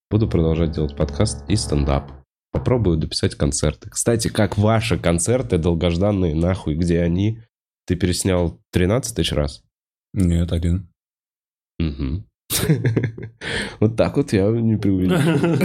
Буду 0.10 0.28
продолжать 0.28 0.72
делать 0.72 0.96
подкаст 0.98 1.50
и 1.50 1.56
стендап. 1.56 2.12
Попробую 2.52 2.98
дописать 2.98 3.36
концерты. 3.36 3.90
Кстати, 3.90 4.28
как 4.28 4.58
ваши 4.58 5.00
концерты 5.00 5.58
долгожданные, 5.58 6.36
нахуй, 6.36 6.76
где 6.76 7.02
они? 7.02 7.42
Ты 7.86 7.96
переснял 7.96 8.62
13 8.72 9.16
тысяч 9.16 9.32
раз? 9.32 9.64
Нет, 10.14 10.52
один. 10.52 10.90
Мгм. 11.80 12.28
Вот 13.80 13.96
так 13.96 14.18
вот 14.18 14.34
я 14.34 14.48
не 14.50 14.78
преувеличиваю. 14.78 15.60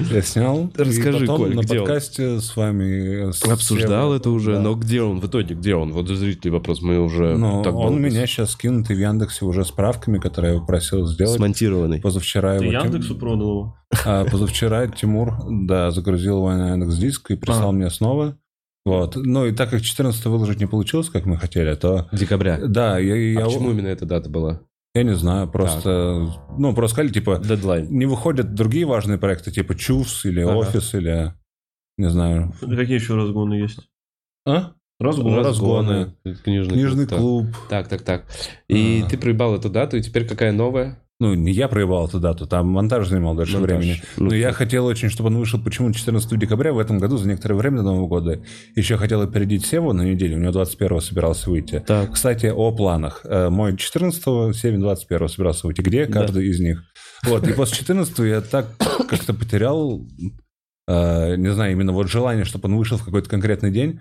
Я 0.10 0.22
снял. 0.22 0.70
и 0.76 0.78
Расскажи, 0.82 1.20
потом 1.20 1.36
Коль, 1.36 1.54
на 1.54 1.60
где 1.60 1.80
он? 1.80 1.86
подкасте 1.86 2.40
с 2.40 2.56
вами... 2.56 3.28
э, 3.28 3.32
с 3.32 3.42
Обсуждал 3.44 4.12
это 4.14 4.30
уже, 4.30 4.54
да. 4.54 4.60
но 4.60 4.74
где 4.74 5.02
он 5.02 5.20
в 5.20 5.26
итоге? 5.26 5.54
Где 5.54 5.74
он? 5.74 5.92
Вот 5.92 6.08
зрителей 6.08 6.50
вопрос, 6.50 6.82
мы 6.82 6.98
уже 7.00 7.36
так 7.64 7.74
он 7.74 8.00
меня 8.00 8.26
сейчас 8.26 8.52
скинутый 8.52 8.96
в 8.96 8.98
Яндексе 9.00 9.44
уже 9.44 9.64
справками, 9.64 10.18
которые 10.18 10.50
я 10.52 10.56
его 10.56 10.66
просил 10.66 11.06
сделать. 11.06 11.36
смонтированный. 11.36 12.00
Позавчера 12.00 12.58
Ты 12.58 12.64
его... 12.66 12.72
Тим- 12.80 12.92
Яндексу 12.92 13.16
продал 13.16 13.48
его? 13.50 13.76
А, 14.06 14.24
позавчера 14.24 14.86
Тимур, 14.86 15.34
да, 15.50 15.90
загрузил 15.90 16.36
его 16.38 16.52
на 16.52 16.70
Яндекс 16.72 16.96
Диск 16.96 17.30
и 17.30 17.36
прислал 17.36 17.70
А. 17.70 17.72
мне 17.72 17.90
снова. 17.90 18.36
Вот. 18.84 19.16
Ну 19.16 19.46
и 19.46 19.52
так 19.52 19.70
как 19.70 19.82
14 19.82 20.24
выложить 20.26 20.58
не 20.58 20.66
получилось, 20.66 21.08
как 21.08 21.24
мы 21.26 21.36
хотели, 21.36 21.74
то... 21.74 22.08
Декабря. 22.12 22.58
Да, 22.66 22.98
я, 22.98 23.14
я, 23.14 23.42
А 23.42 23.44
почему 23.44 23.70
именно 23.70 23.86
эта 23.88 24.06
дата 24.06 24.28
была? 24.28 24.60
Я 24.94 25.02
не 25.04 25.14
знаю, 25.14 25.48
просто... 25.50 26.28
Ну, 26.58 26.74
просто 26.74 26.94
сказали, 26.94 27.12
типа, 27.12 27.38
Дедлайн. 27.38 27.86
не 27.90 28.06
выходят 28.06 28.54
другие 28.54 28.84
важные 28.84 29.18
проекты, 29.18 29.50
типа 29.50 29.74
Чувс 29.74 30.24
или 30.24 30.40
Ага. 30.42 30.56
Офис 30.56 30.94
или... 30.94 31.32
Не 31.98 32.08
знаю. 32.10 32.52
Какие 32.60 32.94
еще 32.94 33.14
разгоны 33.14 33.54
есть? 33.54 33.80
А? 34.46 34.72
Разгоны. 34.98 35.42
разгоны. 35.42 36.14
Книжный, 36.44 36.72
Книжный 36.74 37.06
так. 37.06 37.18
клуб. 37.18 37.46
Так, 37.68 37.88
так, 37.88 38.02
так. 38.02 38.26
И 38.68 39.02
А. 39.04 39.08
ты 39.08 39.18
проебал 39.18 39.56
эту 39.56 39.68
дату, 39.68 39.96
и 39.96 40.02
теперь 40.02 40.26
какая 40.26 40.52
новая? 40.52 41.01
Ну, 41.22 41.34
не 41.34 41.52
я 41.52 41.68
проебал 41.68 42.08
эту 42.08 42.18
дату, 42.18 42.48
там 42.48 42.66
монтаж 42.66 43.06
занимал 43.06 43.36
дольше 43.36 43.58
Монтаж. 43.58 43.76
времени. 43.78 44.02
Ну, 44.16 44.24
Но 44.30 44.34
я 44.34 44.52
хотел 44.52 44.86
очень, 44.86 45.08
чтобы 45.08 45.28
он 45.28 45.38
вышел 45.38 45.62
почему 45.62 45.92
14 45.92 46.36
декабря 46.36 46.72
в 46.72 46.80
этом 46.80 46.98
году, 46.98 47.16
за 47.16 47.28
некоторое 47.28 47.54
время 47.54 47.76
до 47.78 47.82
Нового 47.84 48.08
года. 48.08 48.40
Еще 48.74 48.96
хотел 48.96 49.20
опередить 49.22 49.64
Севу 49.64 49.92
на 49.92 50.02
неделю, 50.02 50.36
у 50.36 50.40
него 50.40 50.50
21-го 50.60 50.98
собирался 51.00 51.48
выйти. 51.48 51.78
Так. 51.86 52.14
Кстати, 52.14 52.46
о 52.46 52.72
планах. 52.72 53.20
Э, 53.22 53.50
Мой 53.50 53.74
14-го, 53.74 54.52
Севин 54.52 54.82
21-го 54.84 55.28
собирался 55.28 55.68
выйти. 55.68 55.80
Где? 55.80 56.06
Да. 56.06 56.22
Каждый 56.22 56.48
из 56.48 56.58
них. 56.58 56.82
Вот, 57.24 57.46
и 57.46 57.52
после 57.52 57.86
14-го 57.86 58.24
я 58.24 58.40
так 58.40 58.66
как-то 59.08 59.32
потерял, 59.32 60.04
э, 60.88 61.36
не 61.36 61.52
знаю, 61.52 61.70
именно 61.72 61.92
вот 61.92 62.08
желание, 62.10 62.44
чтобы 62.44 62.68
он 62.68 62.76
вышел 62.76 62.98
в 62.98 63.04
какой-то 63.04 63.28
конкретный 63.30 63.70
день, 63.70 64.00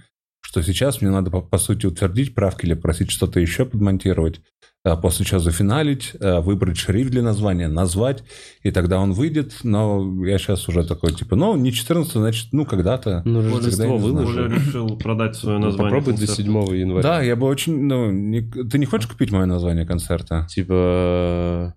что 0.52 0.62
сейчас 0.64 1.02
мне 1.02 1.10
надо, 1.12 1.32
по, 1.32 1.40
по 1.42 1.58
сути, 1.58 1.86
утвердить 1.86 2.36
правки 2.36 2.66
или 2.66 2.74
просить 2.74 3.10
что-то 3.10 3.40
еще 3.40 3.66
подмонтировать, 3.66 4.42
а 4.84 4.98
после 4.98 5.26
чего 5.26 5.40
зафиналить, 5.40 6.12
э, 6.20 6.42
выбрать 6.42 6.76
шрифт 6.76 7.10
для 7.12 7.22
названия, 7.22 7.70
назвать, 7.70 8.26
и 8.62 8.72
тогда 8.72 9.00
он 9.00 9.14
выйдет, 9.14 9.54
но 9.64 10.26
я 10.26 10.38
сейчас 10.38 10.68
уже 10.68 10.84
такой, 10.84 11.14
типа, 11.14 11.38
ну, 11.38 11.56
не 11.56 11.72
14 11.72 12.12
значит, 12.12 12.48
ну, 12.52 12.66
когда-то. 12.66 13.22
Ну, 13.24 13.42
Когда 13.44 13.58
Рождество 13.60 13.98
выложил. 13.98 14.46
Решил 14.48 14.98
продать 14.98 15.38
свое 15.38 15.58
Ну, 15.58 15.68
название. 15.68 15.90
Попробуй 15.96 16.20
до 16.20 16.28
концерта. 16.28 16.44
7 16.44 16.76
января. 16.76 17.02
Да, 17.04 17.22
я 17.22 17.36
бы 17.38 17.48
очень, 17.48 17.84
ну, 17.86 18.12
не- 18.12 18.42
ты 18.42 18.78
не 18.78 18.86
хочешь 18.86 19.08
купить 19.08 19.32
мое 19.32 19.46
название 19.46 19.86
концерта? 19.86 20.48
Типа 20.50 21.74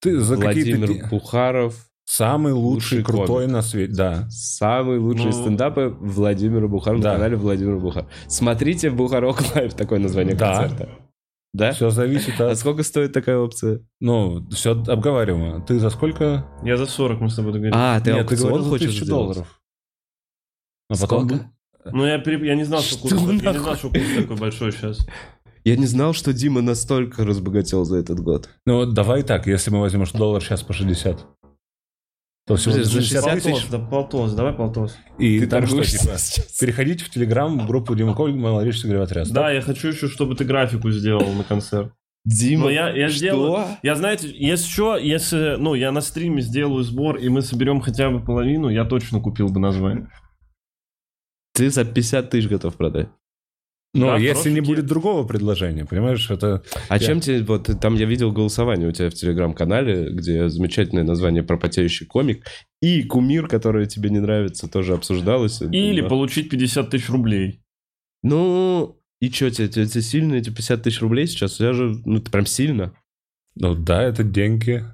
Ты 0.00 0.18
за 0.18 0.36
какие-то 0.36 0.78
Владимир 0.78 1.02
де- 1.02 1.08
Бухаров, 1.10 1.76
самый 2.04 2.52
лучший, 2.52 2.98
Лучший 2.98 3.04
крутой 3.04 3.42
комик. 3.44 3.50
на 3.52 3.62
свете, 3.62 3.92
да. 3.94 4.26
самый 4.30 4.98
лучший 4.98 5.26
Ну, 5.26 5.32
стендапы 5.32 5.96
Владимира 6.00 6.68
Бухарова 6.68 7.02
Да. 7.02 7.10
на 7.10 7.14
канале 7.16 7.36
Владимира 7.36 7.78
Бухарова. 7.78 8.10
Смотрите 8.28 8.90
Бухарок 8.90 9.42
Лайв, 9.54 9.74
такое 9.74 9.98
название 9.98 10.34
Да. 10.34 10.54
концерта. 10.60 10.88
Да? 11.52 11.72
Все 11.72 11.88
зависит 11.90 12.40
А 12.40 12.50
от... 12.50 12.58
сколько 12.58 12.82
стоит 12.82 13.12
такая 13.12 13.38
опция? 13.38 13.80
Ну, 14.00 14.44
все 14.50 14.72
обговариваемо. 14.72 15.64
Ты 15.64 15.78
за 15.78 15.88
сколько? 15.90 16.44
Я 16.64 16.76
за 16.76 16.86
40 16.86 17.20
мы 17.20 17.30
с 17.30 17.36
тобой 17.36 17.52
договорились. 17.52 17.76
А, 17.78 18.00
ты 18.00 18.12
Нет, 18.12 18.26
ты 18.28 18.36
говорил 18.36 18.64
за 18.64 18.70
хочешь 18.70 18.88
1000 18.88 19.04
сделать? 19.04 19.22
долларов. 19.26 19.60
А 20.90 20.94
потом... 21.00 21.28
Сколько? 21.28 21.50
Ну, 21.92 22.06
я, 22.06 22.18
переп- 22.18 22.44
я 22.44 22.54
не 22.56 22.64
знал, 22.64 22.80
что, 22.80 23.06
Что 23.06 23.16
курс, 23.18 23.42
я 23.42 23.52
не 23.52 23.58
знал, 23.58 23.76
что 23.76 23.88
курс 23.90 24.02
такой 24.16 24.36
большой 24.36 24.72
сейчас. 24.72 25.06
Я 25.64 25.76
не 25.76 25.86
знал, 25.86 26.12
что 26.12 26.32
Дима 26.32 26.60
настолько 26.60 27.24
разбогател 27.24 27.84
за 27.84 27.98
этот 27.98 28.20
год. 28.20 28.48
Ну, 28.66 28.76
вот 28.78 28.92
давай 28.94 29.22
так, 29.22 29.46
если 29.46 29.70
мы 29.70 29.80
возьмем 29.80 30.06
что 30.06 30.18
доллар 30.18 30.42
сейчас 30.42 30.62
по 30.62 30.72
60, 30.72 31.24
то 32.46 32.56
всего 32.56 32.72
Подожди, 32.72 32.94
за 32.94 33.00
60 33.00 33.24
60 33.24 33.42
тысяч. 33.42 33.52
Полтос, 33.52 33.70
да 33.70 33.78
полтос, 33.78 34.32
давай 34.34 34.52
полтос. 34.52 34.96
И 35.18 35.40
Ты 35.40 35.46
там 35.46 35.66
что, 35.66 35.82
типа, 35.82 36.18
сейчас? 36.18 36.58
переходите 36.60 37.04
в 37.04 37.10
Телеграм, 37.10 37.58
в 37.58 37.66
группу 37.66 37.94
Дима 37.94 38.14
Коль, 38.14 38.34
Малорижский 38.34 38.90
гривотряс. 38.90 39.30
Да, 39.30 39.50
я 39.50 39.62
хочу 39.62 39.88
еще, 39.88 40.08
чтобы 40.08 40.34
ты 40.34 40.44
графику 40.44 40.90
сделал 40.90 41.32
на 41.32 41.44
концерт. 41.44 41.92
Дима, 42.26 42.64
Но 42.64 42.70
я, 42.70 42.90
я 42.90 43.08
что? 43.08 43.18
сделаю... 43.18 43.66
Я, 43.82 43.94
знаете, 43.96 44.30
если 44.32 44.66
что, 44.66 44.96
если, 44.96 45.56
ну, 45.58 45.74
я 45.74 45.92
на 45.92 46.00
стриме 46.00 46.40
сделаю 46.40 46.82
сбор, 46.82 47.16
и 47.16 47.28
мы 47.28 47.42
соберем 47.42 47.80
хотя 47.80 48.10
бы 48.10 48.24
половину, 48.24 48.68
я 48.68 48.84
точно 48.84 49.20
купил 49.20 49.48
бы 49.48 49.60
название. 49.60 50.08
Ты 51.54 51.70
за 51.70 51.84
50 51.84 52.30
тысяч 52.30 52.48
готов 52.48 52.76
продать. 52.76 53.08
Но 53.94 54.06
Да, 54.08 54.16
если 54.18 54.50
не 54.50 54.60
будет 54.60 54.86
другого 54.86 55.24
предложения, 55.26 55.84
понимаешь, 55.84 56.28
это... 56.28 56.62
А 56.88 56.94
Я- 56.96 56.98
чем 56.98 57.20
тебе, 57.20 57.42
вот 57.44 57.70
там 57.80 57.94
я 57.94 58.06
видел 58.06 58.32
голосование 58.32 58.88
у 58.88 58.92
тебя 58.92 59.08
в 59.08 59.14
телеграм-канале, 59.14 60.10
где 60.10 60.48
замечательное 60.48 61.04
название 61.04 61.44
пропотеющий 61.44 62.04
комик, 62.04 62.44
и 62.82 63.04
кумир, 63.04 63.46
который 63.46 63.86
тебе 63.86 64.10
не 64.10 64.18
нравится, 64.18 64.68
тоже 64.68 64.94
обсуждалось. 64.94 65.62
Или 65.62 66.00
Да. 66.00 66.08
получить 66.08 66.50
50 66.50 66.90
тысяч 66.90 67.08
рублей. 67.08 67.60
Ну, 68.24 69.00
и 69.20 69.30
что, 69.30 69.50
тебе, 69.50 69.68
тебе, 69.68 69.86
тебе 69.86 70.02
сильно 70.02 70.34
эти 70.34 70.50
50 70.50 70.82
тысяч 70.82 71.00
рублей 71.00 71.26
сейчас? 71.28 71.54
У 71.54 71.58
тебя 71.58 71.72
же, 71.72 71.96
ну, 72.04 72.18
это 72.18 72.30
прям 72.30 72.46
сильно. 72.46 72.92
Ну 73.54 73.74
да, 73.76 74.02
это 74.02 74.24
деньги. 74.24 74.84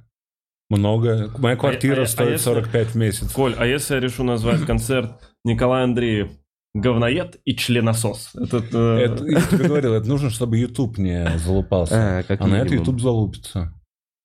Много. 0.68 1.32
Моя 1.38 1.56
квартира 1.56 2.00
а- 2.02 2.04
а 2.04 2.06
стоит 2.06 2.32
если- 2.32 2.44
45 2.44 2.88
в 2.88 2.94
месяц. 2.96 3.32
Коль, 3.32 3.54
а 3.56 3.66
если 3.66 3.94
я 3.94 4.00
решу 4.00 4.22
назвать 4.24 4.60
концерт 4.66 5.12
Николай 5.44 5.84
Андреев 5.84 6.28
говноед 6.74 7.40
и 7.44 7.54
членосос? 7.56 8.30
Этот, 8.34 8.66
э, 8.74 8.98
Это, 8.98 9.24
я 9.26 9.40
тебе 9.40 9.64
говорил, 9.68 9.94
это 9.94 10.08
нужно, 10.08 10.30
чтобы 10.30 10.58
YouTube 10.58 10.98
не 10.98 11.38
залупался. 11.38 12.18
А, 12.18 12.22
как 12.22 12.40
А 12.40 12.46
на 12.46 12.56
это. 12.56 12.74
YouTube 12.74 13.00
залупится. 13.00 13.72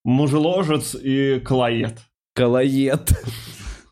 мужеложец 0.04 0.96
и 0.96 1.40
колоед. 1.44 2.00
Колоед. 2.36 3.12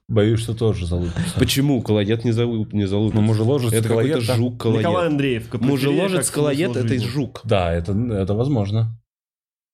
Боюсь, 0.10 0.42
что 0.42 0.54
тоже 0.54 0.86
залупится. 0.86 1.40
Почему 1.40 1.82
колоед 1.82 2.26
не, 2.26 2.32
залуп, 2.32 2.74
не 2.74 2.86
залупится? 2.86 3.22
Ну, 3.22 3.26
мужеложец 3.28 3.72
это 3.74 3.88
колоед, 3.88 4.12
какой-то 4.16 4.34
жук 4.36 4.62
колоед. 4.62 4.80
Николай 4.82 5.08
Андреев. 5.08 5.50
как 5.50 5.62
Мужеложец 5.62 6.30
колоед 6.30 6.76
это 6.76 7.00
жук. 7.00 7.42
Да, 7.46 7.72
это, 7.74 7.94
это 7.94 8.34
возможно. 8.34 9.00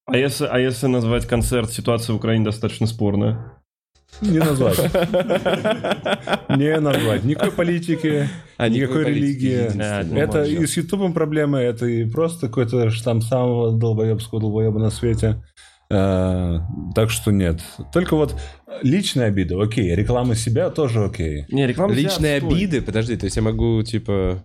А 0.06 0.18
если, 0.18 0.46
а 0.46 0.58
если 0.60 0.88
назвать 0.88 1.26
концерт 1.28 1.72
«Ситуация 1.72 2.14
в 2.14 2.18
Украине 2.18 2.46
достаточно 2.46 2.88
спорная»? 2.88 3.59
Не 4.22 4.40
назвать. 4.40 4.78
Не 6.50 6.80
назвать. 6.80 7.24
Никакой 7.24 7.52
политики, 7.52 8.28
А, 8.58 8.68
никакой 8.68 9.06
религии. 9.06 10.18
Это 10.18 10.44
и 10.44 10.66
с 10.66 10.78
Ютубом 10.78 11.14
проблема, 11.14 11.60
это 11.60 11.86
и 11.86 12.06
просто 12.06 12.48
какой-то 12.48 12.90
штамм 12.90 13.22
самого 13.22 13.72
долбоебского 13.72 14.42
долбоеба 14.42 14.80
на 14.80 14.90
свете. 14.90 15.42
Э, 15.92 16.60
Так 16.94 17.10
что 17.10 17.32
нет. 17.32 17.62
Только 17.94 18.16
вот 18.16 18.36
личные 18.84 19.28
обиды, 19.28 19.56
окей. 19.60 19.96
Реклама 19.96 20.36
себя 20.36 20.70
тоже 20.70 21.04
окей. 21.04 21.46
Не, 21.50 21.66
реклама 21.66 21.94
Личные 21.94 22.36
обиды, 22.38 22.82
подожди, 22.82 23.18
то 23.18 23.26
есть 23.26 23.36
я 23.38 23.42
могу, 23.42 23.82
типа... 23.84 24.44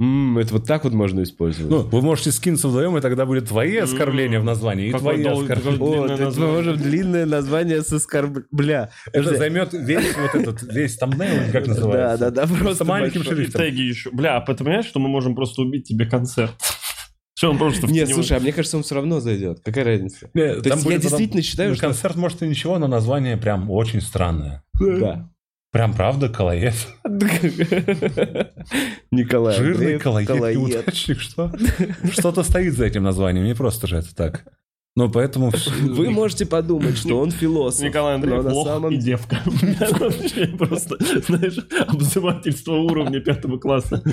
М, 0.00 0.38
это 0.38 0.52
вот 0.54 0.66
так 0.66 0.84
вот 0.84 0.92
можно 0.92 1.22
использовать. 1.22 1.70
Ну, 1.70 1.82
вы 1.82 2.02
можете 2.02 2.30
скинуться 2.32 2.68
вдвоем, 2.68 2.96
и 2.96 3.00
тогда 3.00 3.24
будет 3.26 3.48
твои 3.48 3.76
оскорбления 3.76 4.40
в 4.40 4.44
названии, 4.44 4.88
и 4.88 4.90
Какой 4.92 5.14
твои 5.14 5.24
долгий- 5.24 5.52
оскорбления. 5.52 5.80
О, 5.80 6.06
длинное 6.06 6.14
это 6.14 6.24
название. 6.24 6.50
мы 6.50 6.56
можем 6.56 6.76
длинное 6.76 7.26
название 7.26 7.82
с 7.82 7.92
оскорбля. 7.92 8.90
Это 9.12 9.36
займет 9.36 9.72
весь 9.72 10.16
вот 10.16 10.34
этот, 10.34 10.62
весь 10.62 10.96
тамнейл, 10.96 11.52
как 11.52 11.64
Да, 11.64 11.70
называется. 11.74 12.30
да, 12.30 12.46
да, 12.46 12.54
просто 12.54 12.84
С 12.84 12.86
маленьким 12.88 13.22
шрифтом. 13.22 13.60
теги 13.62 13.80
еще. 13.82 14.10
Бля, 14.10 14.36
а 14.36 14.40
понимаешь, 14.40 14.86
что 14.86 15.00
мы 15.00 15.08
можем 15.08 15.34
просто 15.34 15.62
убить 15.62 15.84
тебе 15.88 16.06
концерт? 16.06 16.52
Что 17.36 17.50
он 17.50 17.58
просто 17.58 17.86
Нет, 17.88 18.08
слушай, 18.08 18.36
а 18.36 18.40
мне 18.40 18.52
кажется, 18.52 18.76
он 18.76 18.84
все 18.84 18.94
равно 18.94 19.18
зайдет. 19.20 19.58
Какая 19.64 19.84
разница? 19.84 20.30
Не, 20.34 20.54
То 20.54 20.54
есть 20.54 20.66
я 20.66 20.76
потом- 20.76 21.00
действительно 21.00 21.42
считаю, 21.42 21.70
ну, 21.70 21.74
что... 21.76 21.86
концерт 21.86 22.14
может 22.16 22.42
и 22.42 22.46
ничего, 22.46 22.78
но 22.78 22.86
название 22.86 23.36
прям 23.36 23.70
очень 23.70 24.00
странное. 24.00 24.62
Да. 24.80 25.30
Прям 25.74 25.92
правда 25.92 26.28
колоед. 26.28 26.76
Николай 29.10 29.56
Жирный 29.56 29.98
колоед. 29.98 30.56
неудачник, 30.56 31.20
что? 31.20 31.52
Что-то 32.12 32.44
стоит 32.44 32.74
за 32.74 32.84
этим 32.84 33.02
названием, 33.02 33.44
не 33.44 33.54
просто 33.54 33.88
же 33.88 33.96
это 33.96 34.14
так. 34.14 34.44
Ну, 34.96 35.10
поэтому... 35.10 35.50
Вы 35.82 36.10
можете 36.10 36.46
подумать, 36.46 36.96
что 36.96 37.18
он 37.18 37.32
философ. 37.32 37.82
Николай 37.82 38.14
Андреев 38.14 38.44
но 38.44 38.54
лох 38.54 38.68
самом 38.68 38.92
и 38.92 38.96
девка. 38.96 39.38
Вообще 39.44 40.46
просто, 40.46 40.96
знаешь, 41.26 41.58
обзывательство 41.88 42.74
уровня 42.74 43.18
пятого 43.18 43.58
класса. 43.58 44.04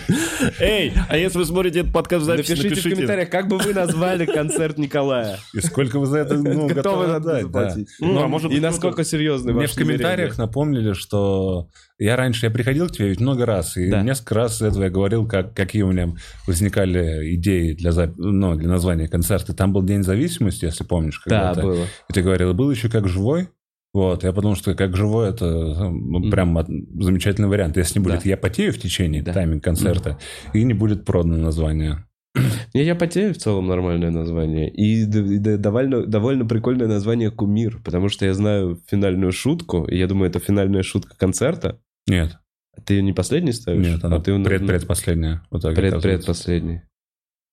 Эй, 0.60 0.91
а 1.08 1.17
если 1.17 1.38
вы 1.38 1.46
смотрите 1.46 1.82
этот 1.82 1.94
подкаст 1.94 2.24
в 2.24 2.26
записи, 2.26 2.54
Напишите, 2.54 2.89
в 2.89 2.94
комментариях, 2.96 3.30
как 3.30 3.48
бы 3.48 3.60
вы 3.60 3.76
назвали 3.76 4.26
концерт 4.26 4.80
Николая. 4.80 5.38
И 5.54 5.60
сколько 5.60 6.00
вы 6.00 6.08
за 6.08 6.17
это 6.17 6.34
ну, 6.34 6.67
Готовы 6.67 6.74
готовы 6.74 7.08
надо 7.08 7.15
отдать, 7.15 7.52
да. 7.52 7.70
заплатить. 7.70 7.89
Ну, 8.00 8.24
а 8.24 8.28
может 8.28 8.52
И 8.52 8.60
насколько 8.60 9.04
серьезны 9.04 9.54
Мне 9.54 9.67
в 9.67 9.76
комментариях 9.76 10.39
напомнили, 10.39 10.94
что 10.94 11.70
я 12.06 12.16
раньше 12.16 12.46
я 12.46 12.52
приходил 12.52 12.88
к 12.88 12.92
тебе 12.92 13.10
ведь 13.10 13.20
много 13.20 13.46
раз, 13.46 13.78
и 13.78 13.90
Да. 13.90 14.02
несколько 14.02 14.36
раз 14.36 14.62
этого 14.62 14.84
я 14.84 14.90
говорил, 14.90 15.28
как, 15.28 15.54
какие 15.54 15.82
у 15.84 15.92
меня 15.92 16.14
возникали 16.48 17.36
идеи 17.36 17.74
для, 17.74 17.92
ну, 18.18 18.56
для 18.56 18.68
названия 18.68 19.08
концерта. 19.08 19.54
Там 19.54 19.74
был 19.74 19.84
День 19.84 20.04
зависимости, 20.04 20.66
если 20.66 20.84
помнишь. 20.84 21.22
Да, 21.26 21.50
когда-то. 21.50 21.62
было. 21.68 21.86
И 22.10 22.14
ты 22.14 22.22
говорил, 22.22 22.54
был 22.54 22.72
еще 22.72 22.90
как 22.90 23.08
живой. 23.08 23.48
Вот, 23.94 24.24
я 24.24 24.32
подумал, 24.32 24.56
что 24.56 24.74
как 24.74 24.96
живой 24.96 25.30
это 25.32 25.46
ну, 25.90 26.20
Мгм. 26.20 26.32
прям 26.32 26.58
от- 26.58 26.70
замечательный 26.70 27.50
вариант. 27.50 27.76
Если 27.76 28.00
не 28.00 28.04
будет 28.06 28.24
Да. 28.24 28.30
я 28.30 28.38
потею 28.38 28.72
в 28.72 28.78
течение 28.78 29.22
Да. 29.22 29.34
тайминг 29.34 29.62
концерта, 29.64 30.18
и 30.54 30.64
не 30.64 30.74
будет 30.74 31.04
продано 31.04 31.38
название. 31.38 32.06
Не, 32.74 32.86
я 32.86 32.96
потею 32.96 33.34
в 33.34 33.38
целом 33.38 33.68
нормальное 33.68 34.10
название. 34.10 34.70
И, 34.72 35.02
и 35.04 35.38
довольно, 35.58 36.06
довольно 36.06 36.46
прикольное 36.46 36.88
название 36.88 37.30
«Кумир», 37.30 37.82
потому 37.84 38.08
что 38.08 38.26
я 38.26 38.34
знаю 38.34 38.80
финальную 38.90 39.34
шутку, 39.34 39.84
и 39.84 39.98
я 39.98 40.08
думаю, 40.08 40.30
это 40.30 40.40
финальная 40.40 40.82
шутка 40.84 41.18
концерта. 41.18 41.80
Нет, 42.08 42.38
Ты 42.86 42.96
ее 42.96 43.02
не 43.04 43.14
последний 43.14 43.52
ставишь? 43.54 43.86
нет, 43.86 44.04
она 44.04 44.18
а 44.18 44.20
ты, 44.22 44.44
пред, 44.44 44.66
предпоследняя. 44.66 45.44
Вот 45.52 45.62
так 45.62 45.76
Пред, 45.76 46.02
предпоследний. 46.02 46.82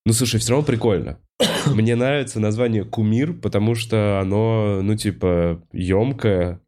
Ну, 0.05 0.13
слушай, 0.13 0.39
все 0.39 0.51
равно 0.51 0.65
прикольно. 0.65 1.19
Мне 1.67 1.95
нравится 1.95 2.39
название 2.39 2.83
«Кумир», 2.83 3.33
потому 3.33 3.75
что 3.75 4.19
оно, 4.21 4.81
ну, 4.81 4.95
типа, 4.95 5.61
емкое. 5.71 6.61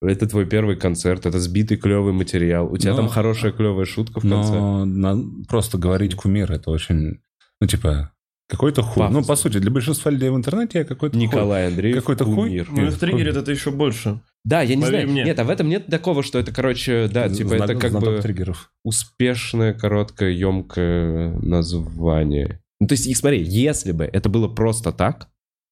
Это 0.00 0.28
твой 0.28 0.46
первый 0.46 0.76
концерт, 0.76 1.26
это 1.26 1.40
сбитый 1.40 1.76
клевый 1.76 2.12
материал. 2.12 2.72
У 2.72 2.76
тебя 2.78 2.92
Но- 2.92 2.98
там 2.98 3.08
хорошая 3.08 3.50
клевая 3.52 3.84
шутка 3.84 4.20
в 4.20 4.22
конце. 4.22 4.52
Но 4.54 4.84
на- 4.84 5.44
просто 5.48 5.76
говорить 5.76 6.14
кумир 6.14 6.52
это 6.52 6.70
очень, 6.70 7.20
ну 7.60 7.66
типа 7.66 8.12
Какой-то 8.48 8.82
хуй. 8.82 9.02
Ну, 9.04 9.08
Пафосно. 9.20 9.28
по 9.28 9.36
сути, 9.36 9.58
для 9.58 9.70
большинства 9.70 10.10
людей 10.10 10.30
в 10.30 10.36
интернете 10.36 10.78
я 10.78 10.84
какой-то 10.84 11.16
хуй. 11.16 11.26
Николай 11.26 11.66
Андреев, 11.66 11.96
Какой-то 11.96 12.24
хуй. 12.24 12.66
Ну, 12.70 12.86
их 12.86 12.98
триггерит 12.98 13.36
это 13.36 13.50
еще 13.50 13.70
больше. 13.70 14.20
Да, 14.44 14.62
я 14.62 14.74
не 14.74 14.82
Поверь 14.82 15.00
знаю. 15.02 15.08
мне. 15.12 15.24
Нет, 15.24 15.38
а 15.38 15.44
в 15.44 15.50
этом 15.50 15.68
нет 15.68 15.86
такого, 15.88 16.22
что 16.22 16.38
это, 16.38 16.50
короче, 16.52 17.08
да, 17.12 17.28
типа 17.28 17.50
Знак- 17.56 17.70
это 17.70 17.78
как 17.78 17.92
бы 18.00 18.20
триггеров. 18.22 18.70
успешное, 18.84 19.74
короткое, 19.74 20.30
емкое 20.30 21.32
название. 21.40 22.60
Ну, 22.80 22.86
то 22.86 22.94
есть, 22.94 23.06
и 23.06 23.14
смотри, 23.14 23.42
если 23.42 23.92
бы 23.92 24.04
это 24.10 24.28
было 24.30 24.48
просто 24.48 24.92
так, 24.92 25.28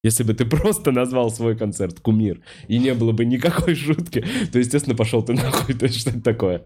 если 0.07 0.23
бы 0.23 0.35
ты 0.35 0.47
просто 0.47 0.93
назвал 0.93 1.31
свой 1.31 1.57
концерт 1.57 1.99
«Кумир», 2.01 2.41
и 2.69 2.79
не 2.79 2.95
было 2.95 3.13
бы 3.13 3.25
никакой 3.25 3.75
шутки, 3.75 4.25
то, 4.53 4.59
естественно, 4.59 4.97
пошел 4.97 5.23
ты 5.23 5.35
нахуй, 5.35 5.75
то 5.75 5.87
есть 5.87 6.01
что 6.01 6.11
это 6.11 6.23
такое. 6.23 6.63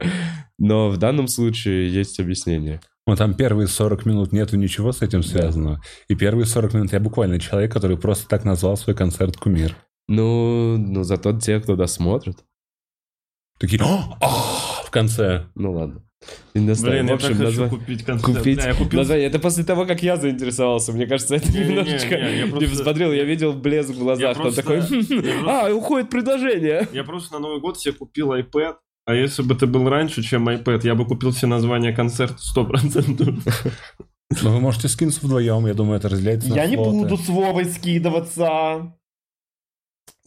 Но 0.59 0.91
в 0.91 0.99
данном 0.99 1.27
случае 1.27 1.91
есть 1.93 2.21
объяснение. 2.21 2.81
Ну, 3.07 3.17
там 3.17 3.35
первые 3.35 3.67
40 3.67 4.05
минут 4.05 4.33
нету 4.33 4.57
ничего 4.57 4.93
с 4.93 5.01
этим 5.01 5.23
связанного. 5.23 5.81
И 6.09 6.15
первые 6.15 6.45
40 6.45 6.75
минут 6.75 6.93
я 6.93 7.01
буквально 7.01 7.41
человек, 7.41 7.73
который 7.73 7.97
просто 7.97 8.29
так 8.29 8.45
назвал 8.45 8.77
свой 8.77 8.95
концерт 8.95 9.37
«Кумир». 9.37 9.75
Ну, 10.07 10.77
ну 10.77 11.03
зато 11.03 11.39
те, 11.39 11.61
кто 11.61 11.77
досмотрит. 11.77 12.45
Такие 13.59 13.83
«О, 13.83 14.19
а!» 14.21 14.83
в 14.85 14.91
конце. 14.91 15.47
Ну 15.55 15.73
ладно. 15.73 16.05
Блин, 16.55 16.67
в 16.75 17.09
я 17.09 17.15
общем, 17.15 17.39
так 17.39 17.47
хочу 17.47 17.69
купить 17.69 18.05
концерт. 18.05 18.37
Купить 18.39 18.57
Бля, 18.59 18.69
я 18.69 18.75
купил 18.75 18.99
название. 18.99 19.27
Это 19.27 19.39
после 19.39 19.65
того, 19.65 19.87
как 19.87 20.03
я 20.03 20.17
заинтересовался. 20.17 20.93
Мне 20.93 21.07
кажется, 21.07 21.37
это 21.37 21.51
немножечко... 21.51 22.17
не, 22.17 22.39
я 22.39 22.45
Не 22.45 22.51
просто- 22.51 22.71
посмотрел, 22.71 23.13
я 23.13 23.25
видел 23.25 23.53
блеск 23.53 23.91
в 23.91 23.99
глазах. 23.99 24.37
Просто- 24.37 24.63
такой, 24.63 24.81
я 24.81 24.87
просто- 24.87 25.45
а, 25.47 25.73
уходит 25.75 26.11
предложение. 26.11 26.89
Я 26.93 27.05
просто 27.05 27.35
на 27.35 27.39
Новый 27.41 27.61
год 27.61 27.81
себе 27.81 27.95
купил 27.95 28.33
iPad, 28.35 28.77
а 29.07 29.15
если 29.15 29.43
бы 29.43 29.55
ты 29.55 29.67
был 29.67 29.89
раньше, 29.89 30.23
чем 30.23 30.49
iPad, 30.49 30.81
я 30.85 30.95
бы 30.95 31.07
купил 31.07 31.31
все 31.33 31.47
названия 31.47 31.93
концерта 31.93 32.37
100%. 32.55 33.39
Но 34.43 34.53
вы 34.53 34.61
можете 34.61 34.89
скинуться 34.89 35.25
вдвоем, 35.25 35.67
я 35.67 35.75
думаю, 35.75 35.99
это 35.99 36.09
разделяется 36.09 36.51
на 36.51 36.55
Я 36.55 36.67
не 36.67 36.77
буду 36.77 37.17
с 37.17 37.29
Вовой 37.29 37.65
скидываться. 37.65 38.95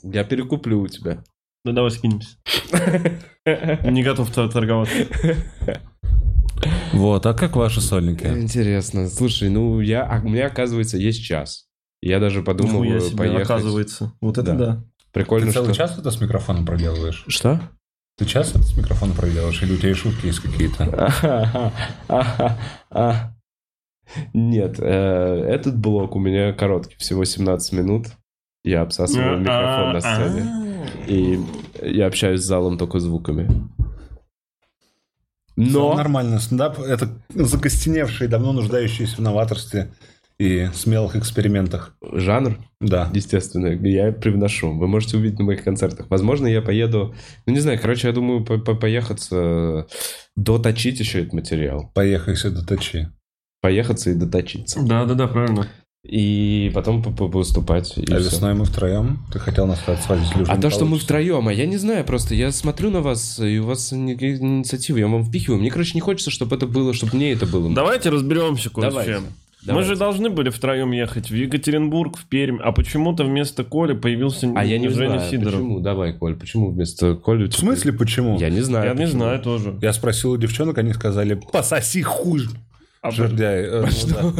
Я 0.01 0.23
перекуплю 0.25 0.81
у 0.81 0.87
тебя. 0.87 1.23
Ну 1.63 1.71
давай 1.71 1.91
скинемся. 1.91 2.37
Не 3.45 4.03
готов 4.03 4.29
торговаться. 4.31 5.07
Вот, 6.93 7.25
а 7.25 7.33
как 7.33 7.55
ваши 7.55 7.81
сольники? 7.81 8.25
Интересно. 8.25 9.07
Слушай, 9.09 9.49
ну 9.49 9.79
я, 9.81 10.03
а 10.03 10.21
у 10.21 10.29
меня 10.29 10.45
оказывается 10.47 10.97
есть 10.97 11.23
час. 11.23 11.65
Я 12.01 12.19
даже 12.19 12.39
Нихуя 12.39 12.53
подумываю 12.55 13.01
себе, 13.01 13.17
поехать. 13.17 13.43
оказывается. 13.43 14.13
Вот 14.21 14.37
это 14.37 14.53
Да. 14.53 14.65
да. 14.65 14.83
Прикольно, 15.11 15.47
Ты 15.47 15.53
целый 15.53 15.73
что... 15.73 15.75
час 15.75 15.97
это 15.97 16.09
с 16.09 16.21
микрофоном 16.21 16.65
проделываешь? 16.65 17.23
Что? 17.27 17.59
Ты 18.17 18.25
час 18.25 18.51
это 18.51 18.63
с 18.63 18.75
микрофоном 18.77 19.15
проделываешь? 19.15 19.61
Или 19.61 19.73
у 19.73 19.77
тебя 19.77 19.89
и 19.91 19.93
шутки 19.93 20.25
есть 20.27 20.39
какие-то? 20.39 21.11
А. 22.89 23.33
Нет, 24.33 24.75
э, 24.79 25.45
этот 25.49 25.77
блок 25.79 26.15
у 26.15 26.19
меня 26.19 26.53
короткий, 26.53 26.95
всего 26.97 27.25
17 27.25 27.73
минут. 27.73 28.07
Я 28.63 28.81
обсасываю 28.81 29.39
микрофон 29.39 29.93
на 29.93 30.01
сцене. 30.01 30.87
И 31.07 31.39
я 31.81 32.07
общаюсь 32.07 32.41
с 32.41 32.45
залом 32.45 32.77
только 32.77 32.99
звуками. 32.99 33.47
Но... 35.55 35.93
Нормально, 35.95 36.39
стендап— 36.39 36.79
это 36.79 37.09
закостеневший, 37.29 38.27
давно 38.27 38.53
нуждающийся 38.53 39.17
в 39.17 39.19
новаторстве 39.19 39.93
и 40.39 40.67
смелых 40.73 41.15
экспериментах. 41.15 41.95
Жанр, 42.01 42.57
Да. 42.81 43.09
естественно, 43.13 43.67
я 43.87 44.11
привношу. 44.11 44.75
Вы 44.75 44.87
можете 44.87 45.17
увидеть 45.17 45.37
на 45.37 45.45
моих 45.45 45.63
концертах. 45.63 46.07
Возможно, 46.09 46.47
я 46.47 46.61
поеду... 46.63 47.13
Ну, 47.45 47.53
не 47.53 47.59
знаю, 47.59 47.79
короче, 47.79 48.07
я 48.07 48.13
думаю, 48.13 48.43
по- 48.43 48.57
по- 48.57 48.73
поехаться, 48.75 49.85
доточить 50.35 50.99
еще 50.99 51.21
этот 51.21 51.33
материал. 51.33 51.91
Поехай 51.93 52.35
сюда, 52.35 52.63
точи. 52.65 53.11
Поехаться 53.61 54.09
и 54.09 54.15
доточиться. 54.15 54.81
Да-да-да, 54.83 55.27
правильно. 55.27 55.67
И 56.05 56.69
потом 56.73 57.01
по- 57.01 57.11
по- 57.11 57.27
выступать. 57.27 57.93
А 57.97 58.15
весной 58.19 58.53
мы 58.53 58.65
втроем. 58.65 59.19
Ты 59.31 59.39
хотел 59.39 59.65
нас 59.67 59.79
стать 59.79 60.01
свадьбой 60.01 60.27
с 60.45 60.49
А 60.49 60.55
не 60.57 60.61
то, 60.61 60.69
что 60.69 60.81
мы 60.81 60.91
получится. 60.91 61.05
втроем, 61.05 61.47
а 61.47 61.53
я 61.53 61.65
не 61.65 61.77
знаю, 61.77 62.03
просто 62.03 62.35
я 62.35 62.51
смотрю 62.51 62.89
на 62.91 62.99
вас, 63.01 63.39
и 63.39 63.59
у 63.59 63.65
вас 63.65 63.93
никаких 63.93 64.41
инициативы, 64.41 64.99
я 64.99 65.07
вам 65.07 65.23
впихиваю. 65.23 65.61
Мне, 65.61 65.71
короче, 65.71 65.91
не 65.95 66.01
хочется, 66.01 66.29
чтобы 66.29 66.57
это 66.57 66.67
было, 66.67 66.93
чтобы 66.93 67.15
мне 67.15 67.31
это 67.31 67.45
было. 67.45 67.73
Давайте 67.73 68.09
разберемся 68.09 68.69
кое 68.69 68.89
с 68.89 68.93
Давайте. 68.93 69.21
Мы 69.65 69.83
же 69.83 69.95
должны 69.95 70.29
были 70.29 70.49
втроем 70.49 70.91
ехать 70.91 71.29
в 71.31 71.33
Екатеринбург, 71.35 72.17
в 72.17 72.25
Пермь, 72.25 72.59
а 72.61 72.73
почему-то 72.73 73.23
вместо 73.23 73.63
Коли 73.63 73.93
появился 73.93 74.51
А 74.57 74.65
я 74.65 74.77
не 74.77 74.89
Женя 74.89 75.19
знаю, 75.19 75.31
Сидоров. 75.31 75.53
почему. 75.53 75.79
Давай, 75.79 76.11
Коль, 76.11 76.35
почему 76.35 76.69
вместо 76.71 77.15
Коли... 77.15 77.47
В 77.47 77.53
смысле, 77.55 77.93
почему? 77.93 78.37
Я 78.37 78.49
не 78.49 78.59
знаю. 78.59 78.87
Я 78.87 78.91
не 78.93 79.05
почему. 79.05 79.19
знаю 79.21 79.39
тоже. 79.41 79.79
Я 79.81 79.93
спросил 79.93 80.31
у 80.31 80.37
девчонок, 80.37 80.77
они 80.79 80.91
сказали, 80.91 81.39
пососи 81.53 82.01
хуй, 82.01 82.41
жердяй. 83.11 83.65
Э, 83.65 83.81
ну. 84.07 84.33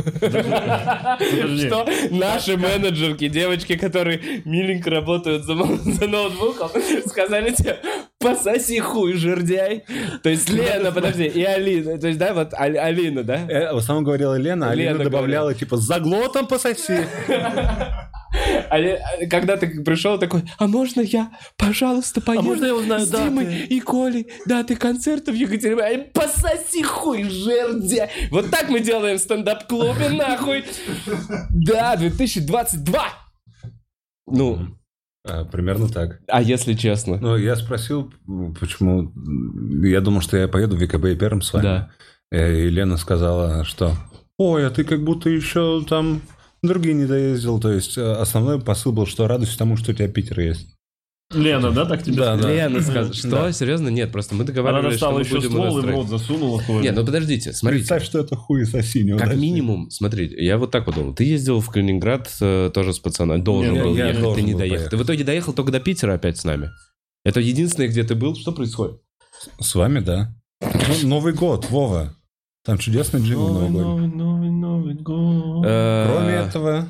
Что 1.57 1.85
наши 2.11 2.57
менеджерки, 2.57 3.27
девочки, 3.27 3.75
которые 3.75 4.21
миленько 4.45 4.89
работают 4.89 5.45
за 5.45 5.53
ноутбуком, 5.55 6.69
сказали 7.05 7.51
тебе, 7.51 7.79
пососи 8.23 8.79
хуй, 8.79 9.13
жердяй. 9.13 9.83
То 10.23 10.29
есть 10.29 10.49
Лена, 10.49 10.91
подожди, 10.91 11.25
и 11.25 11.43
Алина. 11.43 11.97
То 11.99 12.07
есть, 12.07 12.19
да, 12.19 12.33
вот 12.33 12.53
Али- 12.53 12.77
Алина, 12.77 13.23
да? 13.23 13.35
Э, 13.49 13.73
В 13.73 13.77
основном 13.77 14.03
говорила 14.05 14.35
Лена, 14.37 14.71
а 14.71 14.75
Лена 14.75 15.03
добавляла, 15.03 15.53
типа, 15.53 15.77
заглотом 15.77 16.47
пососи. 16.47 17.05
А 18.69 18.77
а 18.77 19.27
когда 19.29 19.57
ты 19.57 19.83
пришел 19.83 20.17
такой, 20.17 20.41
а 20.57 20.65
можно 20.65 21.01
я, 21.01 21.29
пожалуйста, 21.55 22.19
поеду 22.19 22.43
можно 22.43 22.65
я 22.65 22.73
узнаю 22.73 23.05
с 23.05 23.09
Димой 23.11 23.45
даты?» 23.45 23.57
и 23.69 23.79
Колей 23.79 24.27
даты 24.47 24.75
концерта 24.75 25.31
в 25.31 25.35
Екатеринбурге? 25.35 26.09
Пососи 26.15 26.81
хуй, 26.81 27.25
жердя! 27.29 28.09
Вот 28.31 28.49
так 28.49 28.69
мы 28.69 28.79
делаем 28.79 29.17
в 29.19 29.21
стендап-клубе, 29.21 30.09
нахуй! 30.09 30.63
Да, 31.51 31.95
2022! 31.95 33.03
Ну, 34.25 34.67
А, 35.25 35.45
Примерно 35.45 35.87
так. 35.87 36.19
а 36.27 36.41
если 36.41 36.73
честно? 36.73 37.17
Ну, 37.17 37.37
я 37.37 37.55
спросил, 37.55 38.13
почему... 38.59 39.11
Я 39.85 40.01
думал, 40.01 40.21
что 40.21 40.35
я 40.37 40.47
поеду 40.47 40.75
в 40.75 40.85
ВКБ 40.85 41.05
и 41.05 41.15
Перм 41.15 41.41
с 41.41 41.53
вами. 41.53 41.63
Да. 41.63 41.89
Э, 42.31 42.65
И 42.65 42.69
Лена 42.69 42.97
сказала, 42.97 43.63
что 43.63 43.93
«Ой, 44.37 44.67
а 44.67 44.69
ты 44.69 44.83
как 44.83 45.03
будто 45.03 45.29
еще 45.29 45.83
там 45.87 46.21
другие 46.61 46.93
не 46.95 47.05
доездил». 47.05 47.59
То 47.61 47.71
есть 47.71 47.97
э, 47.97 48.01
основной 48.13 48.59
посыл 48.59 48.91
был, 48.91 49.05
что 49.05 49.27
радуйся 49.27 49.57
тому, 49.57 49.77
что 49.77 49.91
у 49.91 49.93
тебя 49.93 50.09
Питер 50.09 50.39
есть. 50.41 50.72
Лена, 51.33 51.71
да, 51.71 51.85
так 51.85 52.03
тебе 52.03 52.15
Да, 52.17 52.35
сказала? 52.37 52.53
Лена 52.55 52.81
сказала, 52.81 53.13
что? 53.13 53.29
Да. 53.29 53.51
Серьезно? 53.51 53.89
Нет, 53.89 54.11
просто 54.11 54.35
мы 54.35 54.43
договаривались, 54.43 54.97
что 54.97 55.11
мы 55.11 55.21
еще 55.21 55.35
будем 55.35 55.49
ствол 55.49 55.79
и 55.79 55.81
в 55.81 55.85
рот 55.89 56.07
засунула 56.09 56.59
Коле. 56.61 56.81
Нет, 56.83 56.95
ну 56.95 57.05
подождите, 57.05 57.53
смотрите. 57.53 57.81
Представь, 57.81 58.03
что 58.05 58.19
это 58.19 58.35
хуй 58.35 58.65
соси, 58.65 58.99
Как 58.99 59.07
неудачник. 59.07 59.37
минимум, 59.41 59.89
смотрите, 59.89 60.35
я 60.43 60.57
вот 60.57 60.71
так 60.71 60.85
вот 60.85 60.95
думал. 60.95 61.13
Ты 61.13 61.23
ездил 61.25 61.59
в 61.59 61.69
Калининград 61.69 62.29
э, 62.41 62.71
тоже 62.73 62.93
с 62.93 62.99
пацанами. 62.99 63.41
Должен 63.41 63.75
был 63.75 63.95
я 63.95 64.07
ехать, 64.09 64.35
ты 64.35 64.41
не 64.41 64.53
доехал. 64.53 64.59
поехать. 64.75 64.89
Ты 64.89 64.97
в 64.97 65.03
итоге 65.03 65.23
доехал 65.23 65.53
только 65.53 65.71
до 65.71 65.79
Питера 65.79 66.13
опять 66.13 66.37
с 66.37 66.43
нами. 66.43 66.69
Это 67.25 67.39
единственное, 67.39 67.87
где 67.87 68.03
ты 68.03 68.15
был. 68.15 68.35
Что 68.35 68.51
происходит? 68.51 68.97
С 69.59 69.75
вами, 69.75 69.99
да. 69.99 70.33
Ну, 70.61 71.07
Новый 71.07 71.33
год, 71.33 71.69
Вова. 71.69 72.15
Там 72.65 72.77
чудесный 72.77 73.19
джингл 73.21 73.49
Новый, 73.49 73.69
новый, 73.69 74.07
новый, 74.07 74.49
новый 74.49 74.93
год. 74.93 75.65
Э, 75.67 76.07
Кроме 76.09 76.33
этого, 76.33 76.87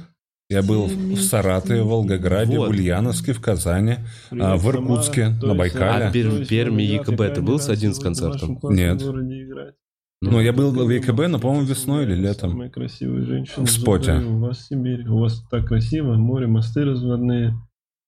я 0.54 0.64
был 0.64 0.86
в 0.88 1.18
Саратове, 1.20 1.84
в 1.84 1.88
Волгограде, 1.88 2.58
Вот. 2.58 2.68
в 2.68 2.70
Ульяновске, 2.72 3.34
в 3.34 3.42
Казани. 3.42 3.98
а, 4.32 4.56
в 4.58 4.70
Иркутске, 4.70 5.30
на 5.42 5.56
Байкале. 5.56 6.06
А 6.06 6.12
Пермь- 6.12 6.30
то 6.32 6.38
есть, 6.38 6.50
Пермь 6.50 6.80
и 6.82 6.88
ребята, 6.88 7.12
ЕКБ 7.12 7.36
ты 7.36 7.42
был 7.42 7.60
с 7.60 7.70
один 7.70 7.94
с 7.94 8.00
в 8.00 8.02
концертом? 8.02 8.60
Нет. 8.64 9.02
городе 9.04 9.44
играть. 9.44 9.76
Ну, 10.22 10.40
я 10.40 10.54
был 10.54 10.72
в 10.72 10.88
ВКБ, 11.02 11.28
но, 11.28 11.38
по-моему, 11.40 11.66
весной 11.66 12.04
или 12.06 12.16
летом. 12.16 12.52
Самые 12.52 12.70
красивые 12.70 13.26
женщины. 13.26 13.66
В 13.66 13.70
споте. 13.70 14.14
У 14.14 14.40
вас 14.40 14.68
Сибирь. 14.68 15.06
У 15.10 15.20
вас 15.20 15.44
так 15.52 15.68
красиво. 15.68 16.14
Море, 16.14 16.48
мосты 16.48 16.86
разводные. 16.86 17.54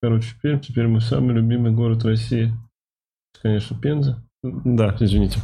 Короче, 0.00 0.28
Пермь 0.42 0.60
теперь 0.60 0.86
мой 0.86 1.02
самый 1.02 1.34
любимый 1.34 1.72
город 1.72 2.04
России. 2.04 2.54
Конечно, 3.42 3.78
Пенза. 3.78 4.22
Да, 4.42 4.96
извините. 5.00 5.40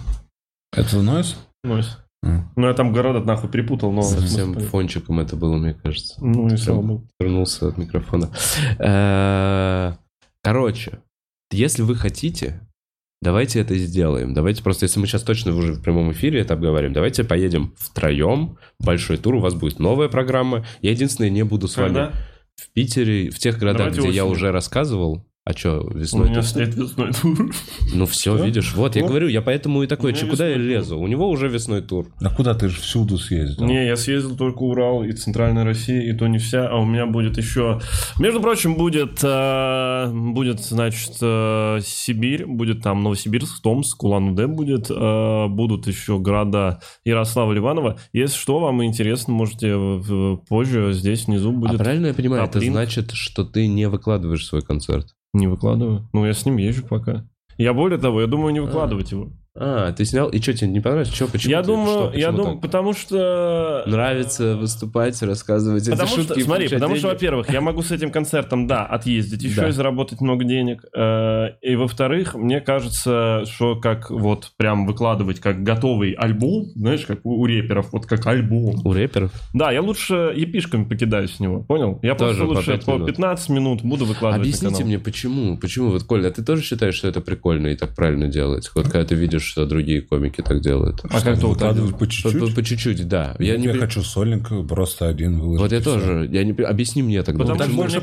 Это 0.75 1.03
Нойс? 1.03 1.37
Нойс. 1.65 1.99
Ну, 2.23 2.69
я 2.69 2.75
там 2.75 2.93
города 2.93 3.21
нахуй 3.21 3.51
перепутал, 3.51 3.91
но... 3.93 4.03
Совсем 4.03 4.53
смысл 4.55 4.69
фончиком 4.69 5.19
это 5.21 5.35
было, 5.37 5.57
мне 5.57 5.75
кажется. 5.75 6.15
Ну, 6.25 6.47
и 6.49 6.57
слава 6.57 6.83
богу. 6.83 7.09
Вернулся 7.19 7.69
от 7.69 7.79
микрофона. 7.79 8.31
Э, 8.79 9.95
Короче, 10.43 10.99
если 11.53 11.83
вы 11.83 11.95
хотите, 11.95 12.61
давайте 13.21 13.61
это 13.61 13.77
сделаем. 13.77 14.35
Давайте 14.35 14.63
просто, 14.63 14.85
если 14.87 14.99
мы 15.01 15.07
сейчас 15.07 15.23
точно 15.23 15.55
уже 15.57 15.75
в 15.75 15.83
прямом 15.83 16.13
эфире 16.13 16.41
это 16.41 16.55
обговорим, 16.55 16.93
давайте 16.93 17.25
поедем 17.25 17.75
втроем. 17.79 18.59
Большой 18.79 19.17
тур, 19.19 19.37
у 19.37 19.41
вас 19.41 19.55
будет 19.55 19.79
новая 19.79 20.09
программа. 20.09 20.65
Я 20.81 20.91
единственное 20.91 21.31
не 21.31 21.45
буду 21.45 21.69
с 21.69 21.77
вами 21.77 22.11
в 22.57 22.71
Питере, 22.73 23.31
в 23.31 23.39
тех 23.39 23.59
городах, 23.59 23.89
Давайте 23.93 24.01
где 24.01 24.11
я 24.17 24.25
осенью. 24.25 24.37
уже 24.37 24.53
рассказывал. 24.53 25.25
А 25.45 25.55
что, 25.55 25.81
У 25.81 25.99
весной? 25.99 26.29
меня 26.31 26.41
ты- 26.43 26.47
стоит 26.47 26.75
весной 26.77 27.13
тур. 27.13 27.51
Ну 27.93 28.07
все, 28.07 28.37
Что? 28.37 28.45
видишь, 28.45 28.75
вот, 28.75 28.95
я 28.95 29.03
Вот. 29.03 29.09
говорю, 29.09 29.27
я 29.27 29.43
поэтому 29.43 29.83
и 29.83 29.89
такой, 29.89 30.13
У 30.13 30.15
меня 30.15 30.23
че, 30.25 30.31
куда 30.31 30.47
я 30.47 30.55
тур. 30.55 30.63
лезу? 30.63 30.99
У 31.01 31.07
него 31.09 31.29
уже 31.29 31.49
весной 31.49 31.83
тур. 31.83 32.07
А 32.21 32.31
куда 32.31 32.55
ты 32.55 32.69
же 32.69 32.77
всюду 32.81 33.19
съездил? 33.19 33.67
Не, 33.67 33.85
я 33.87 33.97
съездил 33.97 34.37
только 34.37 34.59
Урал 34.63 35.03
и 35.03 35.11
Центральная 35.11 35.65
Россия, 35.65 36.01
и 36.03 36.17
то 36.17 36.29
не 36.29 36.39
вся, 36.39 36.69
а 36.69 36.77
у 36.77 36.85
меня 36.85 37.07
будет 37.07 37.39
еще... 37.39 37.81
Между 38.21 38.41
прочим, 38.41 38.77
будет, 38.77 39.19
э, 39.25 40.13
будет 40.15 40.61
значит, 40.61 41.15
э, 41.21 41.81
Сибирь, 41.85 42.47
будет 42.47 42.83
там 42.83 43.03
Новосибирск, 43.03 43.63
Томск, 43.63 44.01
Улан-Удэ 44.05 44.47
будет, 44.47 44.93
э, 44.93 45.47
будут 45.49 45.89
еще 45.89 46.21
города 46.21 46.81
Ярослава 47.05 47.53
Ливанова. 47.53 47.99
Если 48.13 48.37
что, 48.39 48.61
вам 48.61 48.85
интересно, 48.85 49.33
можете 49.35 49.75
позже 50.49 50.93
здесь 50.93 51.27
внизу 51.27 51.51
будет... 51.51 51.81
а 51.81 51.83
правильно 51.83 52.07
я 52.07 52.15
понимаю, 52.15 52.45
это 52.45 52.53
топ-линк. 52.53 52.75
значит, 52.75 53.11
что 53.11 53.43
ты 53.45 53.67
не 53.67 53.89
выкладываешь 53.89 54.47
свой 54.47 54.63
концерт? 54.63 55.09
Не 55.33 55.47
выкладываю. 55.47 56.09
Ну, 56.13 56.27
я 56.27 56.35
с 56.35 56.45
ним 56.45 56.59
езжу 56.59 56.87
пока. 56.87 57.27
Я 57.57 57.73
более 57.73 57.99
того, 57.99 58.21
я 58.21 58.27
думаю 58.27 58.53
не 58.53 58.61
выкладывать 58.61 59.13
его. 59.13 59.31
А, 59.55 59.93
ты 59.93 60.07
снял, 60.07 60.31
и 60.31 60.41
что, 60.41 60.55
тебе 60.55 60.71
не 60.71 60.81
понравилось? 60.81 61.11
Че, 61.13 61.29
почему? 61.29 61.51
я 61.51 61.61
ты- 61.61 61.67
думаю, 61.67 62.09
что, 62.09 62.19
я 62.19 62.33
думаю, 62.33 62.59
потому 62.59 62.95
что... 62.95 63.83
Нравится 63.87 64.57
выступать, 64.57 65.21
рассказывать 65.23 65.83
эти 65.83 65.91
Потому 65.91 66.09
что, 66.09 66.23
шутки. 66.23 66.41
смотри, 66.41 66.69
потому 66.69 66.95
что, 66.95 67.03
деньги? 67.09 67.15
во-первых, 67.15 67.51
я 67.51 67.61
могу 67.61 67.83
с 67.83 67.91
этим 67.91 68.11
концертом, 68.11 68.67
да, 68.67 68.87
отъездить 68.87 69.43
еще 69.43 69.61
Да. 69.61 69.69
и 69.69 69.73
заработать 69.73 70.23
много 70.23 70.45
денег. 70.45 70.85
Э, 70.97 71.49
И, 71.61 71.77
во-вторых, 71.77 72.35
мне 72.35 72.63
кажется, 72.63 73.45
что 73.45 73.77
как 73.77 74.11
вот 74.11 74.53
прям 74.57 74.87
выкладывать 74.87 75.39
как 75.41 75.63
готовый 75.63 76.13
альбом, 76.13 76.67
знаешь, 76.75 77.05
как 77.05 77.21
у 77.25 77.43
у 77.43 77.47
рэперов, 77.47 77.93
вот 77.93 78.07
как 78.07 78.27
альбом. 78.27 78.77
У 78.87 78.93
рэперов? 78.93 79.33
Да, 79.53 79.71
я 79.71 79.83
лучше 79.83 80.33
епишками 80.35 80.85
покидаюсь 80.85 81.35
с 81.35 81.41
него, 81.41 81.63
понял? 81.63 81.99
Я 82.03 82.15
Тоже 82.15 82.45
просто 82.47 82.71
лучше 82.73 82.85
по 82.87 82.93
минут. 82.93 83.07
15 83.09 83.49
минут 83.51 83.83
буду 83.83 84.05
выкладывать 84.07 84.47
Объясните 84.47 84.85
мне, 84.85 84.99
почему? 84.99 85.59
Почему? 85.59 85.91
Вот, 85.91 86.05
Коля, 86.05 86.29
а 86.29 86.31
ты 86.31 86.43
тоже 86.45 86.63
считаешь, 86.63 86.95
что 86.95 87.09
это 87.09 87.21
прикольно 87.21 87.67
и 87.69 87.77
так 87.77 87.95
правильно 87.95 88.29
делать? 88.29 88.71
Вот 88.75 88.85
когда 88.85 89.05
ты 89.05 89.15
видишь, 89.15 89.42
что 89.43 89.67
другие 89.67 90.03
комики 90.03 90.41
так 90.43 90.61
делают. 90.61 91.01
А 91.05 91.21
как 91.21 91.39
ты 91.39 91.47
вот 91.47 91.59
так 91.59 91.73
выкладывать 91.75 91.99
по 91.99 92.07
чуть-чуть? 92.09 92.55
по- 92.55 92.63
чуть-чуть, 92.63 93.09
да. 93.09 93.37
Я, 93.39 93.55
Я 93.55 93.59
не 93.59 93.69
хочу 93.73 94.03
сольник 94.03 94.49
просто 94.69 95.09
один 95.09 95.41
выложить. 95.41 95.61
Вот 95.61 95.73
я 95.73 95.81
тоже. 95.81 96.29
Я 96.31 96.45
не... 96.45 96.53
Объясни 96.63 97.03
мне 97.03 97.23
тогда. 97.23 97.41
Потому 97.45 97.59
так 97.59 97.69
что, 97.69 97.77
больше 97.77 98.01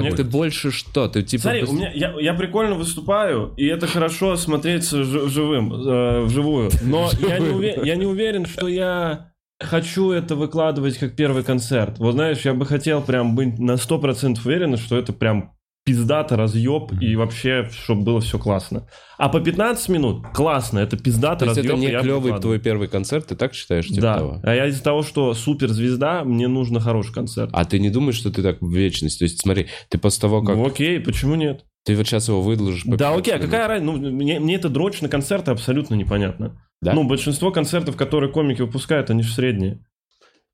мне- 0.00 0.12
ты 0.16 0.24
больше 0.24 0.70
что? 0.70 1.08
Ты 1.08 1.22
типа... 1.22 1.42
Смотри, 1.42 1.62
пос- 1.62 1.68
у 1.68 1.72
меня, 1.74 1.92
я, 1.94 2.14
я 2.20 2.34
прикольно 2.34 2.74
выступаю, 2.74 3.52
и 3.56 3.66
это 3.66 3.86
хорошо 3.86 4.36
смотреть 4.36 4.88
жи- 4.90 5.28
живым, 5.28 5.72
э, 5.72 6.22
вживую. 6.24 6.70
Но 6.82 7.10
я 7.28 7.38
не, 7.38 7.48
уве- 7.48 7.86
я 7.86 7.96
не 7.96 8.06
уверен, 8.06 8.46
что 8.46 8.68
я 8.68 9.32
хочу 9.60 10.10
это 10.10 10.36
выкладывать 10.36 10.98
как 10.98 11.14
первый 11.14 11.42
концерт. 11.44 11.98
Вот 11.98 12.12
знаешь, 12.12 12.38
я 12.44 12.54
бы 12.54 12.64
хотел 12.66 13.02
прям 13.02 13.34
быть 13.34 13.58
на 13.58 13.72
100% 13.72 14.38
уверен, 14.44 14.76
что 14.76 14.96
это 14.96 15.12
прям 15.12 15.52
пиздато, 15.84 16.36
разъеб, 16.36 16.92
и 17.00 17.16
вообще, 17.16 17.68
чтобы 17.70 18.02
было 18.02 18.20
все 18.20 18.38
классно. 18.38 18.86
А 19.18 19.28
по 19.28 19.40
15 19.40 19.88
минут 19.88 20.26
классно, 20.34 20.78
это 20.78 20.96
есть 20.96 21.46
разъеб, 21.46 21.64
это 21.64 21.74
не 21.76 21.88
клевый 21.88 22.38
твой 22.40 22.58
первый 22.58 22.88
концерт, 22.88 23.26
ты 23.26 23.36
так 23.36 23.54
считаешь? 23.54 23.86
Типа 23.86 24.00
Да, 24.00 24.18
того? 24.18 24.40
а 24.42 24.54
я 24.54 24.66
из-за 24.66 24.82
того, 24.82 25.02
что 25.02 25.34
суперзвезда, 25.34 26.24
мне 26.24 26.48
нужно 26.48 26.80
хороший 26.80 27.12
концерт. 27.12 27.50
А 27.52 27.64
ты 27.64 27.78
не 27.78 27.90
думаешь, 27.90 28.16
что 28.16 28.30
ты 28.30 28.42
так 28.42 28.60
в 28.60 28.72
вечность? 28.72 29.18
То 29.18 29.24
есть 29.24 29.40
смотри, 29.40 29.68
ты 29.88 29.98
после 29.98 30.20
того, 30.20 30.42
как... 30.42 30.56
Ну 30.56 30.66
окей, 30.66 31.00
почему 31.00 31.34
нет? 31.34 31.64
Ты 31.84 31.96
вот 31.96 32.06
сейчас 32.06 32.28
его 32.28 32.42
выложишь... 32.42 32.82
Да, 32.84 33.12
15 33.12 33.20
окей, 33.20 33.34
а 33.34 33.38
какая 33.38 33.66
разница? 33.66 33.92
Ну, 33.92 34.10
мне, 34.10 34.38
мне 34.38 34.56
это 34.56 34.68
дрочь 34.68 35.00
на 35.00 35.08
концерты 35.08 35.50
абсолютно 35.50 35.94
непонятно. 35.94 36.60
Да? 36.82 36.92
Ну, 36.92 37.04
большинство 37.04 37.50
концертов, 37.50 37.96
которые 37.96 38.30
комики 38.30 38.62
выпускают, 38.62 39.10
они 39.10 39.22
же 39.22 39.32
средние. 39.32 39.84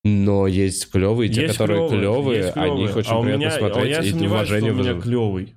Но 0.04 0.46
есть 0.46 0.90
клевые, 0.90 1.28
те, 1.28 1.42
Есть 1.42 1.58
которые 1.58 1.88
клевые, 1.88 2.50
они 2.50 2.52
клевые. 2.52 2.84
их 2.90 2.96
очень 2.96 3.10
а 3.10 3.20
приятно 3.22 3.38
меня, 3.38 3.48
а 3.48 3.58
смотреть, 3.58 3.90
я 3.90 4.00
и 4.02 4.10
сомневаюсь, 4.10 4.46
что 4.46 4.54
уважение 4.56 4.70
у 4.70 4.74
меня 4.74 4.94
вызывает. 4.94 5.02
клевый. 5.02 5.54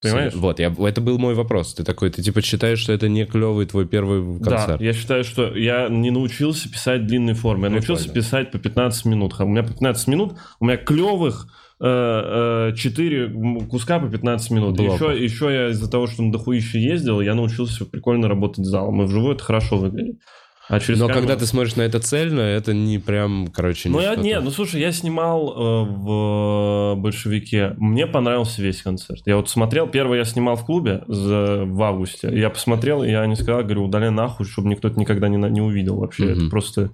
Понимаешь? 0.00 0.34
Вот, 0.36 0.60
я, 0.60 0.72
это 0.78 1.00
был 1.00 1.18
мой 1.18 1.34
вопрос. 1.34 1.74
Ты 1.74 1.82
такой, 1.82 2.10
ты 2.10 2.22
типа 2.22 2.40
считаешь, 2.40 2.78
что 2.78 2.92
это 2.92 3.08
не 3.08 3.26
клевый 3.26 3.66
твой 3.66 3.84
первый 3.88 4.38
концерт? 4.38 4.78
Да, 4.78 4.84
я 4.84 4.92
считаю, 4.92 5.24
что 5.24 5.56
я 5.56 5.88
не 5.88 6.12
научился 6.12 6.70
писать 6.70 7.06
длинные 7.08 7.34
формы. 7.34 7.66
Я 7.66 7.70
научился 7.72 8.04
Прикольно. 8.04 8.22
писать 8.22 8.50
по 8.52 8.58
15 8.58 9.04
минут. 9.06 9.34
А 9.38 9.44
У 9.44 9.48
меня 9.48 9.64
по 9.64 9.70
15 9.70 10.06
минут, 10.06 10.34
у 10.60 10.66
меня 10.66 10.76
клевых 10.76 11.48
4 11.80 13.66
куска 13.68 13.98
по 13.98 14.08
15 14.08 14.50
минут. 14.52 14.78
Еще, 14.78 15.24
еще 15.24 15.46
я 15.52 15.70
из-за 15.70 15.90
того, 15.90 16.06
что 16.06 16.22
на 16.22 16.30
дохуище 16.32 16.80
ездил, 16.80 17.20
я 17.20 17.34
научился 17.34 17.84
прикольно 17.84 18.28
работать 18.28 18.64
с 18.64 18.68
залом. 18.68 19.02
И 19.02 19.06
вживую 19.06 19.34
это 19.34 19.42
хорошо 19.44 19.76
выглядит. 19.78 20.20
А 20.68 20.80
через 20.80 20.98
Но 21.00 21.06
камеру- 21.08 21.20
когда 21.20 21.36
ты 21.36 21.46
смотришь 21.46 21.76
на 21.76 21.82
это 21.82 21.98
цельно, 21.98 22.40
это 22.42 22.74
не 22.74 22.98
прям, 22.98 23.46
короче, 23.48 23.88
не 23.88 23.94
Ну, 23.94 24.00
я, 24.02 24.12
что-то. 24.12 24.22
не, 24.26 24.38
ну 24.40 24.50
слушай, 24.50 24.80
я 24.80 24.92
снимал 24.92 25.48
э, 25.50 25.84
в 25.90 26.94
большевике. 26.96 27.74
Мне 27.78 28.06
понравился 28.06 28.60
весь 28.62 28.82
концерт. 28.82 29.22
Я 29.26 29.36
вот 29.36 29.48
смотрел, 29.48 29.86
первый 29.88 30.18
я 30.18 30.24
снимал 30.24 30.56
в 30.56 30.64
клубе 30.66 31.04
за- 31.08 31.64
в 31.64 31.82
августе. 31.82 32.30
Я 32.32 32.50
посмотрел, 32.50 33.02
и 33.02 33.10
я 33.10 33.24
не 33.26 33.34
сказал, 33.36 33.62
говорю, 33.62 33.84
удаляй 33.84 34.10
нахуй, 34.10 34.46
чтобы 34.46 34.68
никто 34.68 34.88
это 34.88 35.00
никогда 35.00 35.28
не, 35.28 35.36
не 35.36 35.60
увидел 35.62 35.96
вообще. 35.98 36.24
Мгм. 36.24 36.32
Это 36.38 36.50
просто 36.50 36.90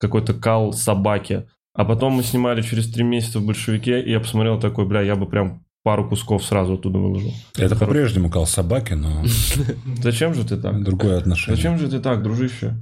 какой-то 0.00 0.34
кал 0.34 0.72
собаки. 0.72 1.44
А 1.74 1.84
потом 1.84 2.14
мы 2.14 2.22
снимали 2.24 2.60
через 2.60 2.90
три 2.92 3.04
месяца 3.04 3.38
в 3.38 3.46
большевике, 3.46 4.00
и 4.02 4.10
я 4.10 4.20
посмотрел 4.20 4.58
такой, 4.60 4.84
бля, 4.84 5.00
я 5.00 5.14
бы 5.16 5.26
прям 5.26 5.64
пару 5.84 6.08
кусков 6.08 6.44
сразу 6.44 6.74
оттуда 6.74 6.98
выложил. 6.98 7.32
Это 7.56 7.76
по-прежнему 7.76 8.30
кал 8.30 8.46
собаки, 8.46 8.94
но 8.94 9.22
Зачем 10.02 10.34
же 10.34 10.44
ты 10.44 10.56
так? 10.56 10.82
другое 10.82 11.18
отношение. 11.18 11.56
Зачем 11.56 11.78
же 11.78 11.88
ты 11.88 12.00
так, 12.00 12.22
дружище? 12.22 12.74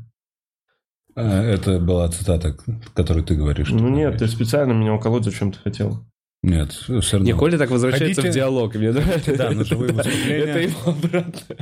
А, 1.20 1.42
Это 1.42 1.78
была 1.78 2.08
цитата, 2.08 2.56
которую 2.94 3.24
ты 3.24 3.34
говоришь. 3.34 3.70
Ну 3.70 3.88
нет, 3.88 4.18
ты 4.18 4.26
специально 4.28 4.72
меня 4.72 4.94
уколоть 4.94 5.24
зачем 5.24 5.52
ты 5.52 5.58
хотел. 5.58 6.04
Нет, 6.42 6.72
все 6.72 6.94
равно. 7.18 7.26
Не, 7.26 7.34
Коля 7.34 7.58
так 7.58 7.70
возвращается 7.70 8.22
Хотите- 8.22 8.30
в 8.32 8.34
диалог. 8.34 8.74
Мне 8.74 8.92
нравится. 8.92 9.36
Да, 9.36 9.50
на 9.50 9.62
живые 9.62 9.90
Это 9.92 10.02
выступления. 10.08 10.60
ему 10.62 10.74
обратно. 10.86 11.56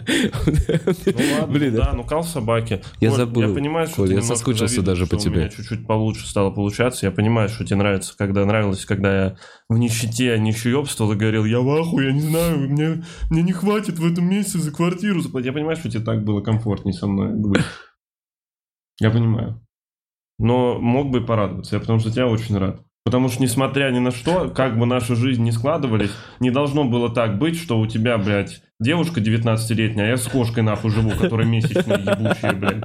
Ну 1.07 1.13
ладно, 1.41 1.47
Блин, 1.53 1.75
да, 1.75 1.93
ну 1.95 2.05
кал 2.05 2.23
собаки. 2.23 2.81
Я 3.01 3.11
забыл, 3.11 3.43
Я 3.43 3.49
понимаю, 3.55 3.89
что 3.89 4.07
я 4.07 4.23
соскучился 4.23 4.83
даже 4.83 5.09
по 5.09 5.17
У 5.17 5.19
тебе. 5.19 5.37
меня 5.41 5.49
чуть-чуть 5.49 5.85
получше 5.85 6.29
стало 6.29 6.53
получаться. 6.53 7.07
Я 7.07 7.11
понимаю, 7.11 7.49
что 7.49 7.65
тебе 7.65 7.75
нравится, 7.77 8.15
когда 8.17 8.45
нравилось, 8.47 8.85
когда 8.85 9.25
я 9.25 9.37
в 9.69 9.77
нищете 9.79 10.39
нищеёбствовал 10.39 11.11
и 11.11 11.17
говорил, 11.17 11.45
я 11.45 11.59
в 11.59 11.69
ахуе, 11.69 12.07
я 12.07 12.13
не 12.13 12.21
знаю, 12.21 12.59
мне, 12.59 13.03
мне 13.31 13.43
не 13.43 13.53
хватит 13.53 13.99
в 13.99 14.07
этом 14.13 14.31
месяце 14.31 14.61
за 14.61 14.71
квартиру 14.71 15.21
заплатить. 15.21 15.47
Я 15.49 15.53
понимаю, 15.53 15.77
что 15.77 15.91
тебе 15.91 16.05
так 16.05 16.23
было 16.23 16.41
комфортнее 16.41 16.93
со 16.95 17.09
мной 17.09 17.35
быть. 17.35 17.63
Я 19.01 19.11
понимаю. 19.11 19.61
Но 20.39 20.79
мог 20.79 21.11
бы 21.11 21.25
порадоваться, 21.25 21.77
я 21.77 21.81
потому 21.81 21.99
что 21.99 22.11
тебя 22.11 22.27
очень 22.27 22.57
рад. 22.59 22.81
Потому 23.05 23.29
что, 23.29 23.43
несмотря 23.43 23.91
ни 23.91 24.01
на 24.01 24.11
что, 24.11 24.51
как 24.51 24.79
бы 24.79 24.85
наша 24.85 25.17
жизнь 25.17 25.43
не 25.43 25.51
складывались, 25.51 26.11
не 26.41 26.51
должно 26.51 26.85
было 26.85 27.09
так 27.09 27.39
быть, 27.39 27.57
что 27.59 27.79
у 27.79 27.87
тебя, 27.87 28.19
блядь, 28.19 28.63
девушка 28.79 29.21
19-летняя, 29.21 30.05
а 30.05 30.09
я 30.09 30.17
с 30.19 30.29
кошкой 30.29 30.63
нахуй 30.63 30.91
живу, 30.91 31.11
которая 31.11 31.47
месячная 31.47 31.99
ебучая, 31.99 32.53
блядь. 32.53 32.85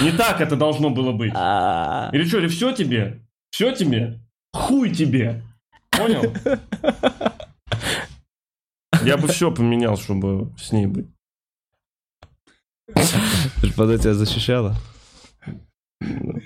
Не 0.00 0.12
так 0.12 0.40
это 0.40 0.56
должно 0.56 0.90
было 0.90 1.12
быть. 1.12 1.32
Или 1.32 2.24
что, 2.24 2.38
или 2.38 2.48
все 2.48 2.72
тебе? 2.72 3.20
Все 3.50 3.72
тебе? 3.74 4.20
Хуй 4.54 4.90
тебе. 4.90 5.42
Понял? 5.90 6.32
Я 9.02 9.18
бы 9.18 9.28
все 9.28 9.52
поменял, 9.52 9.96
чтобы 9.96 10.52
с 10.56 10.72
ней 10.72 10.86
быть. 10.86 11.06
Подо 13.76 13.98
тебя 13.98 14.14
защищала? 14.14 14.74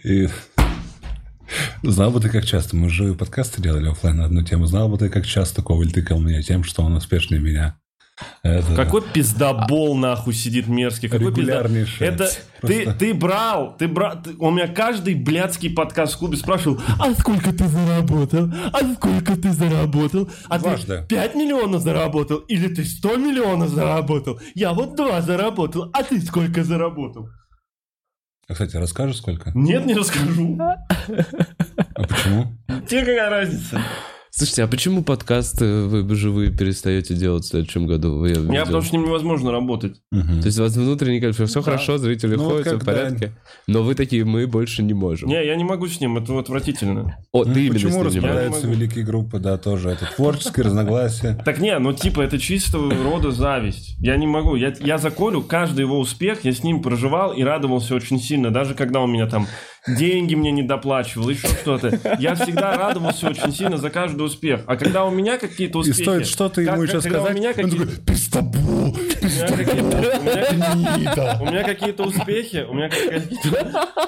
И 0.04 0.28
знал 1.82 2.10
бы 2.10 2.20
ты, 2.20 2.28
как 2.28 2.44
часто 2.44 2.76
мы 2.76 2.88
живые 2.88 3.14
подкасты 3.16 3.62
делали 3.62 3.88
оффлайн 3.90 4.16
на 4.18 4.24
одну 4.26 4.42
тему, 4.42 4.66
знал 4.66 4.88
бы 4.88 4.98
ты, 4.98 5.08
как 5.08 5.26
часто 5.26 5.62
Коваль 5.62 5.90
тыкал 5.90 6.20
меня 6.20 6.42
тем, 6.42 6.64
что 6.64 6.82
он 6.82 6.94
успешнее 6.96 7.40
меня. 7.40 7.78
Это 8.42 8.74
Какой 8.74 9.02
пиздобол 9.02 9.96
нахуй 9.96 10.34
сидит 10.34 10.66
мерзкий. 10.66 11.08
Какой 11.08 11.32
пизда... 11.32 11.40
регулярнейший. 11.62 12.04
Это 12.08 12.28
ты, 12.62 12.82
Просто- 12.82 12.98
ты 12.98 13.14
брал, 13.14 13.76
ты 13.78 13.86
брал, 13.86 14.20
ты- 14.20 14.34
у 14.38 14.50
меня 14.50 14.66
каждый 14.66 15.14
блядский 15.14 15.70
подкаст 15.70 16.14
в 16.14 16.18
клубе 16.18 16.36
спрашивал, 16.36 16.80
а 16.98 17.14
сколько 17.14 17.52
ты 17.52 17.68
заработал, 17.68 18.52
а 18.72 18.94
сколько 18.94 19.36
ты 19.36 19.52
заработал, 19.52 20.28
а 20.48 20.58
Дважды. 20.58 21.02
ты 21.08 21.14
5 21.14 21.34
миллионов 21.36 21.80
заработал 21.82 22.38
или 22.38 22.66
ты 22.66 22.84
100 22.84 23.16
миллионов 23.18 23.70
заработал, 23.70 24.40
я 24.56 24.72
вот 24.72 24.96
2 24.96 25.22
заработал, 25.22 25.88
а 25.92 26.02
ты 26.02 26.20
сколько 26.20 26.64
заработал? 26.64 27.30
А, 28.48 28.54
Кстати, 28.54 28.76
расскажешь 28.76 29.18
сколько? 29.18 29.50
Нет, 29.54 29.84
не 29.84 29.94
расскажу. 29.94 30.56
А 30.58 32.02
почему? 32.02 32.46
Тебе 32.88 33.00
какая 33.00 33.28
разница? 33.30 33.80
Слушайте, 34.38 34.62
а 34.62 34.68
почему 34.68 35.02
подкасты 35.02 35.82
вы 35.82 36.14
живые 36.14 36.52
перестаете 36.52 37.12
делать 37.14 37.42
в 37.42 37.48
следующем 37.48 37.88
году? 37.88 38.18
Вы- 38.18 38.28
Я 38.28 38.34
видел. 38.36 38.58
потому 38.66 38.82
что 38.82 38.90
с 38.90 38.92
ним 38.92 39.06
невозможно 39.06 39.50
работать. 39.50 39.96
Мгм. 40.12 40.38
То 40.42 40.46
есть 40.46 40.60
у 40.60 40.62
вас 40.62 40.76
внутренний 40.76 41.20
конфликт, 41.20 41.50
все 41.50 41.58
Да. 41.58 41.64
хорошо, 41.64 41.98
зрители 41.98 42.36
Ну, 42.36 42.48
ходят, 42.48 42.66
все 42.68 42.76
в 42.76 42.84
порядке, 42.84 43.32
но 43.66 43.82
вы 43.82 43.96
такие, 43.96 44.24
мы 44.24 44.46
больше 44.46 44.84
не 44.84 44.94
можем. 44.94 45.28
Не, 45.28 45.44
я 45.44 45.56
не 45.56 45.64
могу 45.64 45.88
с 45.88 46.00
ним, 46.00 46.18
это 46.18 46.38
отвратительно. 46.38 47.18
О, 47.32 47.44
Ну, 47.44 47.52
ты 47.52 47.62
именно 47.62 47.74
почему 47.74 47.98
Я 47.98 48.04
распадаются 48.04 48.66
великие 48.68 49.04
группы, 49.04 49.40
да, 49.40 49.58
тоже. 49.58 49.88
Это 49.90 50.08
творческие 50.14 50.66
разногласия. 50.66 51.36
Так 51.44 51.58
не, 51.58 51.76
ну 51.80 51.92
типа 51.92 52.20
это 52.20 52.38
чистого 52.38 52.94
рода 52.94 53.32
зависть. 53.32 53.96
Я 53.98 54.16
не 54.16 54.28
могу. 54.28 54.54
Я, 54.54 54.72
я 54.78 54.98
за 54.98 55.10
Колю 55.10 55.42
каждый 55.42 55.80
его 55.80 55.98
успех, 55.98 56.44
я 56.44 56.52
с 56.52 56.62
ним 56.62 56.80
проживал 56.80 57.32
и 57.32 57.42
радовался 57.42 57.92
очень 57.96 58.20
сильно. 58.20 58.52
Даже 58.52 58.74
когда 58.74 59.00
он 59.00 59.10
меня 59.10 59.26
там 59.26 59.48
деньги 59.96 60.34
мне 60.34 60.50
не 60.50 60.62
доплачивал, 60.62 61.28
еще 61.28 61.48
что-то. 61.48 62.16
Я 62.18 62.34
всегда 62.34 62.76
радовался 62.76 63.28
очень 63.28 63.52
сильно 63.52 63.76
за 63.76 63.90
каждый 63.90 64.22
успех. 64.26 64.60
А 64.66 64.76
когда 64.76 65.04
у 65.04 65.10
меня 65.10 65.38
какие-то 65.38 65.78
И 65.78 65.82
успехи... 65.82 66.02
стоит 66.02 66.26
что-то 66.26 66.60
ему 66.60 66.76
когда 66.86 67.00
сказать, 67.00 67.30
У 67.30 67.34
меня 67.34 67.48
он 67.50 67.54
какие- 67.54 67.78
такой, 67.78 67.96
«Пиздобол, 68.06 68.88
у 68.94 68.96
меня 68.96 69.46
какие-то- 69.56 70.18
у 70.18 70.22
меня- 70.22 70.94
гнида». 70.96 71.38
у 71.40 71.46
меня 71.46 71.64
какие-то 71.64 72.02
успехи, 72.04 72.66
у 72.68 72.74
меня 72.74 72.88
какие-то... 72.88 73.88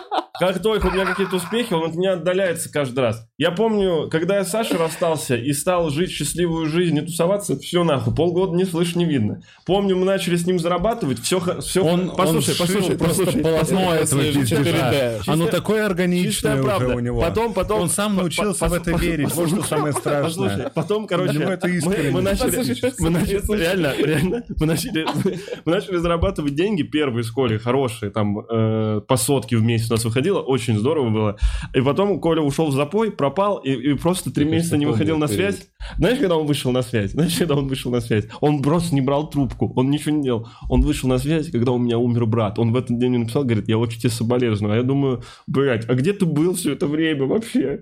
Как 0.41 0.63
только 0.63 0.87
у 0.87 0.91
меня 0.91 1.05
какие-то 1.05 1.37
успехи, 1.37 1.75
он 1.75 1.91
от 1.91 1.95
меня 1.95 2.15
отдаляется 2.15 2.73
каждый 2.73 3.01
раз. 3.01 3.27
Я 3.37 3.51
помню, 3.51 4.09
когда 4.11 4.39
я 4.39 4.45
с 4.47 4.51
Сашей 4.51 4.79
расстался 4.79 5.37
и 5.37 5.53
стал 5.53 5.91
жить 5.91 6.11
счастливую 6.11 6.65
жизнь 6.65 6.97
и 6.97 7.03
тусоваться, 7.03 7.59
все 7.59 7.85
нахуй, 7.85 8.15
полгода 8.15 8.57
не 8.57 8.65
слышно, 8.65 9.01
не 9.01 9.05
видно. 9.05 9.43
Помню, 9.67 9.97
мы 9.99 10.07
начали 10.07 10.37
с 10.37 10.47
ним 10.47 10.59
зарабатывать, 10.59 11.21
все... 11.21 11.41
все... 11.61 11.85
Он, 11.85 12.13
послушай, 12.17 12.51
он 12.53 12.55
шил 12.57 12.67
послушай, 12.67 12.97
просто 12.97 13.25
послушай. 13.27 13.43
полотно 13.43 13.81
этого 13.95 14.01
послушай, 14.01 14.33
пиздежа. 14.41 14.63
4D. 14.63 15.21
Оно 15.27 15.45
Чистая- 15.45 15.61
такое 15.71 15.87
органичное 15.87 16.31
Чистая 16.33 16.55
уже 16.57 16.65
правда. 16.65 16.95
у 16.97 17.01
него. 17.01 17.21
Потом, 17.21 17.55
потом... 17.55 17.83
Он 17.83 17.89
сам 17.89 18.17
научился 18.17 18.67
в 18.67 18.73
это 18.73 18.93
верить. 18.93 19.33
Вот 19.35 19.49
что 19.49 19.63
самое 19.63 19.93
Послушай, 20.03 20.31
страшное. 20.31 20.71
потом, 20.75 21.07
короче, 21.07 21.33
Для 21.33 21.41
него 21.41 21.51
это 21.53 21.69
мы, 21.69 21.75
искренне. 21.77 22.11
мы 22.11 22.23
начали, 22.23 22.57
Послушай, 22.57 22.93
мы 22.99 23.11
начали- 23.11 23.39
послушай. 23.39 23.61
реально, 23.61 23.95
реально, 23.99 24.43
мы 24.59 24.67
начали, 24.67 25.07
мы 25.65 25.73
начали 25.73 25.97
зарабатывать 25.97 26.55
деньги 26.55 26.83
первые 26.83 27.23
в 27.23 27.27
школе, 27.27 27.59
хорошие, 27.59 28.11
там, 28.11 28.41
э, 28.41 29.01
по 29.07 29.17
сотке 29.17 29.57
в 29.57 29.63
месяц 29.63 29.91
у 29.91 29.95
нас 29.95 30.05
выходило, 30.05 30.41
очень 30.41 30.79
здорово 30.79 31.11
было. 31.11 31.37
И 31.75 31.81
потом 31.81 32.21
Коля 32.21 32.43
ушел 32.43 32.69
в 32.69 32.75
запой, 32.75 33.11
пропал, 33.13 33.59
и, 33.59 33.95
просто 33.95 34.33
три 34.33 34.45
месяца 34.45 34.77
не 34.77 34.87
выходил 34.87 35.19
на 35.19 35.29
связь. 35.29 35.69
Знаешь, 35.99 36.19
когда 36.19 36.37
он 36.37 36.47
вышел 36.47 36.73
на 36.73 36.83
связь? 36.83 37.13
Знаешь, 37.13 37.37
когда 37.39 37.55
он 37.55 37.67
вышел 37.69 37.91
на 37.91 38.01
связь? 38.01 38.27
Он 38.41 38.63
просто 38.63 38.95
не 38.95 39.01
брал 39.01 39.31
трубку, 39.31 39.73
он 39.77 39.91
ничего 39.91 40.15
не 40.17 40.23
делал. 40.23 40.49
Он 40.69 40.83
вышел 40.83 41.09
на 41.09 41.19
связь, 41.19 41.51
когда 41.51 41.73
у 41.73 41.79
меня 41.79 41.99
умер 41.99 42.27
брат. 42.27 42.59
Он 42.59 42.73
в 42.73 42.77
этот 42.77 42.99
день 42.99 43.11
мне 43.11 43.19
написал, 43.21 43.45
говорит, 43.45 43.69
я 43.69 43.79
очень 43.79 44.01
тебе 44.01 44.11
соболезную. 44.11 44.75
А 44.75 44.77
я 44.77 44.83
думаю, 44.83 45.23
блядь, 45.63 45.89
а 45.89 45.95
где 45.95 46.13
ты 46.13 46.25
был 46.27 46.55
все 46.55 46.73
это 46.73 46.87
время 46.87 47.25
вообще? 47.27 47.81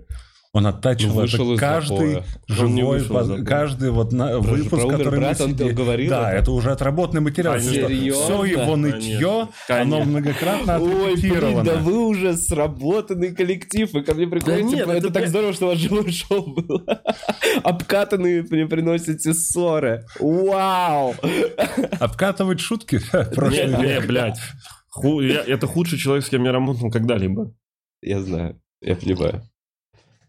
Он 0.54 0.66
оттачивал 0.66 1.16
Ну, 1.16 1.20
вышел 1.20 1.44
это 1.44 1.54
из 1.54 1.60
каждый 1.60 2.12
запоя. 2.14 2.24
Живой, 2.48 2.98
вышел 3.00 3.44
каждый 3.44 3.90
вот 3.90 4.12
на, 4.12 4.38
выпуск, 4.38 4.70
про 4.82 4.90
который 4.96 5.20
брат 5.20 5.38
мы 5.38 5.44
он 5.44 5.50
сидели- 5.52 5.72
говорил 5.72 6.08
Да, 6.10 6.30
это? 6.32 6.38
это 6.42 6.52
уже 6.52 6.70
отработанный 6.72 7.20
материал. 7.20 7.58
Серьезно? 7.60 8.24
Все 8.24 8.44
его 8.44 8.76
нытье, 8.76 9.48
Конечно. 9.68 9.96
оно 9.98 10.04
многократно 10.06 10.78
Ой, 10.80 10.88
блин, 10.88 11.12
отрепетировано. 11.18 11.64
да 11.64 11.74
вы 11.76 11.98
уже 12.06 12.34
сработанный 12.38 13.34
коллектив, 13.34 13.92
вы 13.92 14.02
ко 14.02 14.14
мне 14.14 14.26
приходите, 14.26 14.64
нет, 14.76 14.88
это, 14.88 14.92
это 14.92 15.10
так 15.12 15.24
бля- 15.24 15.28
здорово, 15.28 15.52
что 15.52 15.66
у 15.66 15.68
вас 15.68 15.78
живое 15.78 16.10
шоу 16.10 16.46
было. 16.54 16.82
Обкатанные 17.62 18.42
мне 18.48 18.66
приносите 18.66 19.34
ссоры. 19.34 20.06
Вау! 20.18 21.14
Обкатывать 22.00 22.60
шутки? 22.60 23.00
Не, 23.12 23.34
Прошлый 23.34 23.66
не, 23.76 23.82
век. 23.82 24.06
блядь. 24.06 24.38
Ху- 24.88 25.20
я- 25.20 25.44
это 25.46 25.66
худший 25.66 25.98
человек, 25.98 26.24
с 26.24 26.28
кем 26.30 26.44
я 26.44 26.52
работал 26.52 26.90
когда-либо. 26.90 27.52
Я 28.02 28.20
знаю, 28.22 28.60
я 28.80 28.96
понимаю. 28.96 29.42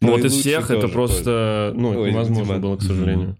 Ну, 0.02 0.08
Ну 0.08 0.12
вот 0.14 0.26
из 0.26 0.34
всех 0.34 0.72
это 0.72 0.88
просто, 0.88 1.74
ну, 1.76 1.90
Ой, 2.02 2.12
невозможно 2.12 2.46
Диман. 2.46 2.62
было, 2.62 2.78
к 2.78 2.82
сожалению. 2.82 3.38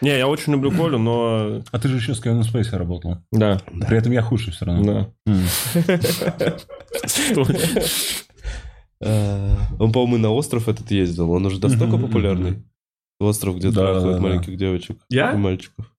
Не, 0.00 0.16
я 0.18 0.26
очень 0.26 0.52
люблю 0.52 0.72
Колю, 0.72 0.98
но... 0.98 1.62
А 1.70 1.78
ты 1.78 1.86
же 1.88 1.96
еще 1.96 2.14
с 2.14 2.20
Кевином 2.20 2.42
Спейси 2.42 2.74
работал. 2.74 3.18
Да, 3.30 3.60
При 3.86 3.96
этом 3.98 4.10
я 4.10 4.20
хуже 4.22 4.50
все 4.50 4.64
равно. 4.64 5.12
да. 5.24 6.56
Э, 9.04 9.56
Он, 9.80 9.90
по-моему, 9.90 10.16
на 10.18 10.30
остров 10.30 10.68
этот 10.68 10.88
ездил. 10.92 11.30
Он 11.32 11.44
уже 11.44 11.60
настолько 11.60 11.98
популярный. 11.98 12.62
Остров, 13.18 13.56
где 13.56 13.70
Да, 13.70 13.80
трахают 13.80 14.04
да, 14.04 14.12
да. 14.14 14.20
маленьких 14.20 14.56
девочек 14.56 14.98
Я? 15.08 15.32
и 15.32 15.36
мальчиков. 15.36 15.92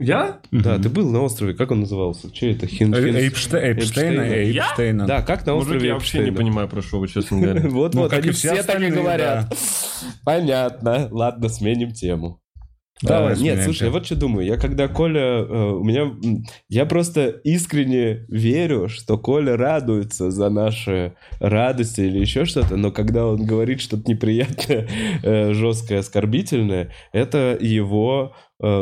Я? 0.00 0.38
Да, 0.52 0.78
ты 0.78 0.88
был 0.88 1.10
на 1.10 1.22
острове. 1.22 1.54
Как 1.54 1.72
он 1.72 1.80
назывался? 1.80 2.30
Чей 2.32 2.54
это? 2.54 2.66
Хин, 2.68 2.94
Э- 2.94 2.98
Хин- 3.00 3.16
Эйпште- 3.16 3.58
Эйпштейна, 3.60 4.20
Эйпштейна. 4.20 4.22
Эйпштейна. 4.22 5.06
Да, 5.06 5.22
как 5.22 5.44
на 5.44 5.54
острове 5.54 5.74
Мужики, 5.78 5.86
я 5.88 5.94
вообще 5.94 6.18
не 6.18 6.24
Эйпштейна. 6.26 6.38
понимаю, 6.38 6.68
про 6.68 6.82
что 6.82 7.00
вы, 7.00 7.08
честно 7.08 7.40
говоря. 7.40 7.60
Вот, 7.68 7.94
Ну, 7.94 8.02
вот, 8.02 8.10
как 8.10 8.22
они 8.22 8.30
все 8.30 8.48
все 8.48 8.48
так 8.48 8.56
и 8.56 8.60
остальные, 8.60 8.92
говорят. 8.92 9.56
Понятно. 10.24 11.08
Ладно, 11.10 11.48
сменим 11.48 11.92
тему. 11.92 12.40
Давай 13.00 13.26
А, 13.26 13.28
нет, 13.30 13.38
сменяем 13.38 13.62
слушай, 13.62 13.78
тему. 13.78 13.88
я 13.90 13.92
вот 13.92 14.06
что 14.06 14.16
думаю. 14.16 14.46
Я 14.46 14.56
когда 14.56 14.88
Коля... 14.88 15.20
э, 15.20 15.70
у 15.72 15.84
меня... 15.84 16.00
м, 16.02 16.44
Я 16.68 16.84
просто 16.84 17.28
искренне 17.28 18.24
верю, 18.28 18.88
что 18.88 19.16
Коля 19.18 19.56
радуется 19.56 20.32
за 20.32 20.50
наши 20.50 21.14
радости 21.38 22.00
или 22.00 22.18
еще 22.18 22.44
что-то, 22.44 22.76
но 22.76 22.90
когда 22.90 23.26
он 23.26 23.44
говорит 23.46 23.80
что-то 23.80 24.10
неприятное, 24.10 24.88
э, 25.22 25.52
жесткое, 25.52 26.00
оскорбительное, 26.00 26.92
это 27.12 27.56
его 27.60 28.34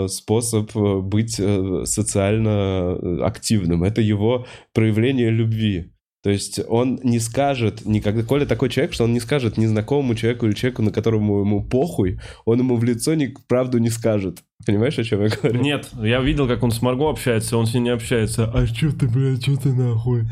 способ 0.09 0.77
э, 0.77 1.01
быть 1.01 1.37
э, 1.39 1.83
социально 1.85 2.97
э, 3.01 3.20
активным. 3.22 3.85
Это 3.85 4.01
его 4.01 4.47
проявление 4.72 5.31
любви. 5.31 5.93
То 6.22 6.31
есть 6.31 6.59
он 6.68 6.99
не 7.05 7.20
скажет 7.20 7.87
никогда... 7.87 8.24
Коля 8.24 8.47
такой 8.47 8.68
человек, 8.68 8.95
что 8.95 9.05
он 9.05 9.12
не 9.12 9.20
скажет 9.20 9.59
незнакомому 9.59 10.16
человеку 10.16 10.47
или 10.47 10.55
человеку, 10.55 10.83
на 10.83 10.91
которому 10.91 11.41
ему 11.41 11.62
похуй, 11.62 12.18
он 12.45 12.59
ему 12.59 12.77
в 12.77 12.83
лицо 12.83 13.14
ни, 13.14 13.33
правду 13.47 13.79
не 13.79 13.91
скажет. 13.91 14.39
Понимаешь, 14.66 14.99
о 14.99 15.05
чем 15.05 15.22
я 15.22 15.29
говорю? 15.29 15.61
Нет, 15.61 15.89
я 16.03 16.20
видел, 16.20 16.49
как 16.49 16.64
он 16.64 16.72
с 16.72 16.83
Марго 16.83 17.09
общается, 17.09 17.57
он 17.57 17.66
с 17.66 17.74
ней 17.74 17.81
не 17.81 17.91
общается. 17.91 18.51
А 18.53 18.66
что 18.66 18.91
ты, 18.91 19.07
блядь, 19.07 19.43
что 19.43 19.57
ты 19.57 19.72
нахуй? 19.72 20.24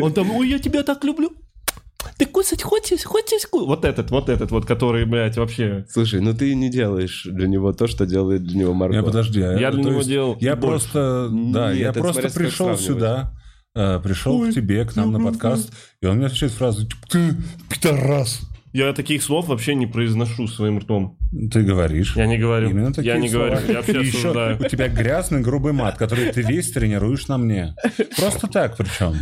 Он 0.00 0.14
там, 0.14 0.30
ой, 0.30 0.48
я 0.48 0.58
тебя 0.58 0.82
так 0.82 1.04
люблю. 1.04 1.30
Ты 2.18 2.26
кусать 2.26 2.62
хочешь, 2.62 3.04
хочешь 3.04 3.46
ку-?» 3.50 3.66
Вот 3.66 3.84
этот, 3.84 4.10
вот 4.10 4.28
этот, 4.28 4.50
вот, 4.50 4.66
который, 4.66 5.04
блядь, 5.04 5.36
вообще... 5.36 5.84
Слушай, 5.90 6.20
ну 6.20 6.34
ты 6.34 6.54
не 6.54 6.70
делаешь 6.70 7.26
для 7.30 7.46
него 7.48 7.72
то, 7.72 7.86
что 7.86 8.06
делает 8.06 8.44
для 8.44 8.58
него 8.60 8.74
Марго. 8.74 8.96
Я 8.96 9.02
подожди, 9.02 9.40
а 9.42 9.52
Я 9.58 9.68
это- 9.68 9.76
для 9.76 9.84
него 9.84 9.96
есть 9.98 10.08
делал 10.08 10.36
Я 10.40 10.56
больше. 10.56 10.68
просто, 10.90 11.28
да, 11.30 11.70
Нет, 11.72 11.80
я 11.80 11.88
это 11.90 12.00
просто 12.00 12.22
смотря 12.28 12.40
пришел 12.48 12.76
сюда, 12.76 13.32
э, 13.74 14.00
пришел 14.02 14.40
Ой, 14.40 14.50
к 14.50 14.54
тебе, 14.54 14.84
к 14.84 14.96
нам 14.96 15.12
на 15.12 15.20
подкаст, 15.20 15.72
и 16.00 16.06
он 16.06 16.16
мне 16.18 16.26
отвечает 16.26 16.52
фразу, 16.52 16.86
ты 17.08 17.34
пидорас. 17.70 18.40
Я 18.72 18.92
таких 18.92 19.22
слов 19.22 19.46
вообще 19.46 19.76
не 19.76 19.86
произношу 19.86 20.48
своим 20.48 20.80
ртом. 20.80 21.16
Ты 21.52 21.62
говоришь. 21.62 22.16
Я 22.16 22.26
не 22.26 22.38
говорю. 22.38 22.70
Именно 22.70 22.92
такие 22.92 23.14
я 23.14 23.20
не 23.20 23.28
слова. 23.28 23.50
говорю. 23.50 23.68
Я 23.68 23.74
вообще 23.76 24.00
осуждаю. 24.00 24.58
у 24.60 24.68
тебя 24.68 24.88
грязный 24.88 25.42
грубый 25.42 25.72
мат, 25.72 25.96
который 25.96 26.32
ты 26.32 26.42
весь 26.42 26.72
тренируешь 26.72 27.28
на 27.28 27.38
мне. 27.38 27.76
Просто 28.16 28.48
так 28.48 28.76
причем. 28.76 29.14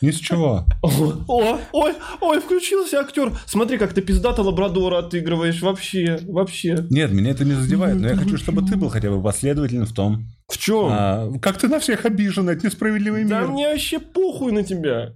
Ни 0.00 0.10
с 0.10 0.16
чего. 0.16 0.64
О, 0.82 1.58
ой, 1.72 1.92
ой, 2.20 2.40
включился 2.40 3.00
актер. 3.00 3.32
Смотри, 3.46 3.76
как 3.78 3.92
ты 3.92 4.00
пиздато 4.00 4.42
лабрадора 4.42 4.98
отыгрываешь. 4.98 5.60
Вообще, 5.60 6.20
вообще. 6.26 6.86
Нет, 6.90 7.10
меня 7.12 7.30
это 7.32 7.44
не 7.44 7.52
задевает, 7.52 7.98
но 8.00 8.08
я 8.08 8.16
хочу, 8.16 8.36
чтобы 8.38 8.62
ты 8.62 8.76
был 8.76 8.88
хотя 8.88 9.10
бы 9.10 9.22
последователен 9.22 9.84
в 9.84 9.92
том, 9.92 10.24
В 10.48 10.56
чем? 10.58 10.86
а, 10.90 11.30
как 11.40 11.58
ты 11.58 11.68
на 11.68 11.78
всех 11.80 12.06
обижен, 12.06 12.48
это 12.48 12.66
несправедливый 12.66 13.24
да 13.24 13.40
мир. 13.40 13.48
мне 13.48 13.68
вообще 13.68 13.98
похуй 13.98 14.52
на 14.52 14.62
тебя. 14.62 15.14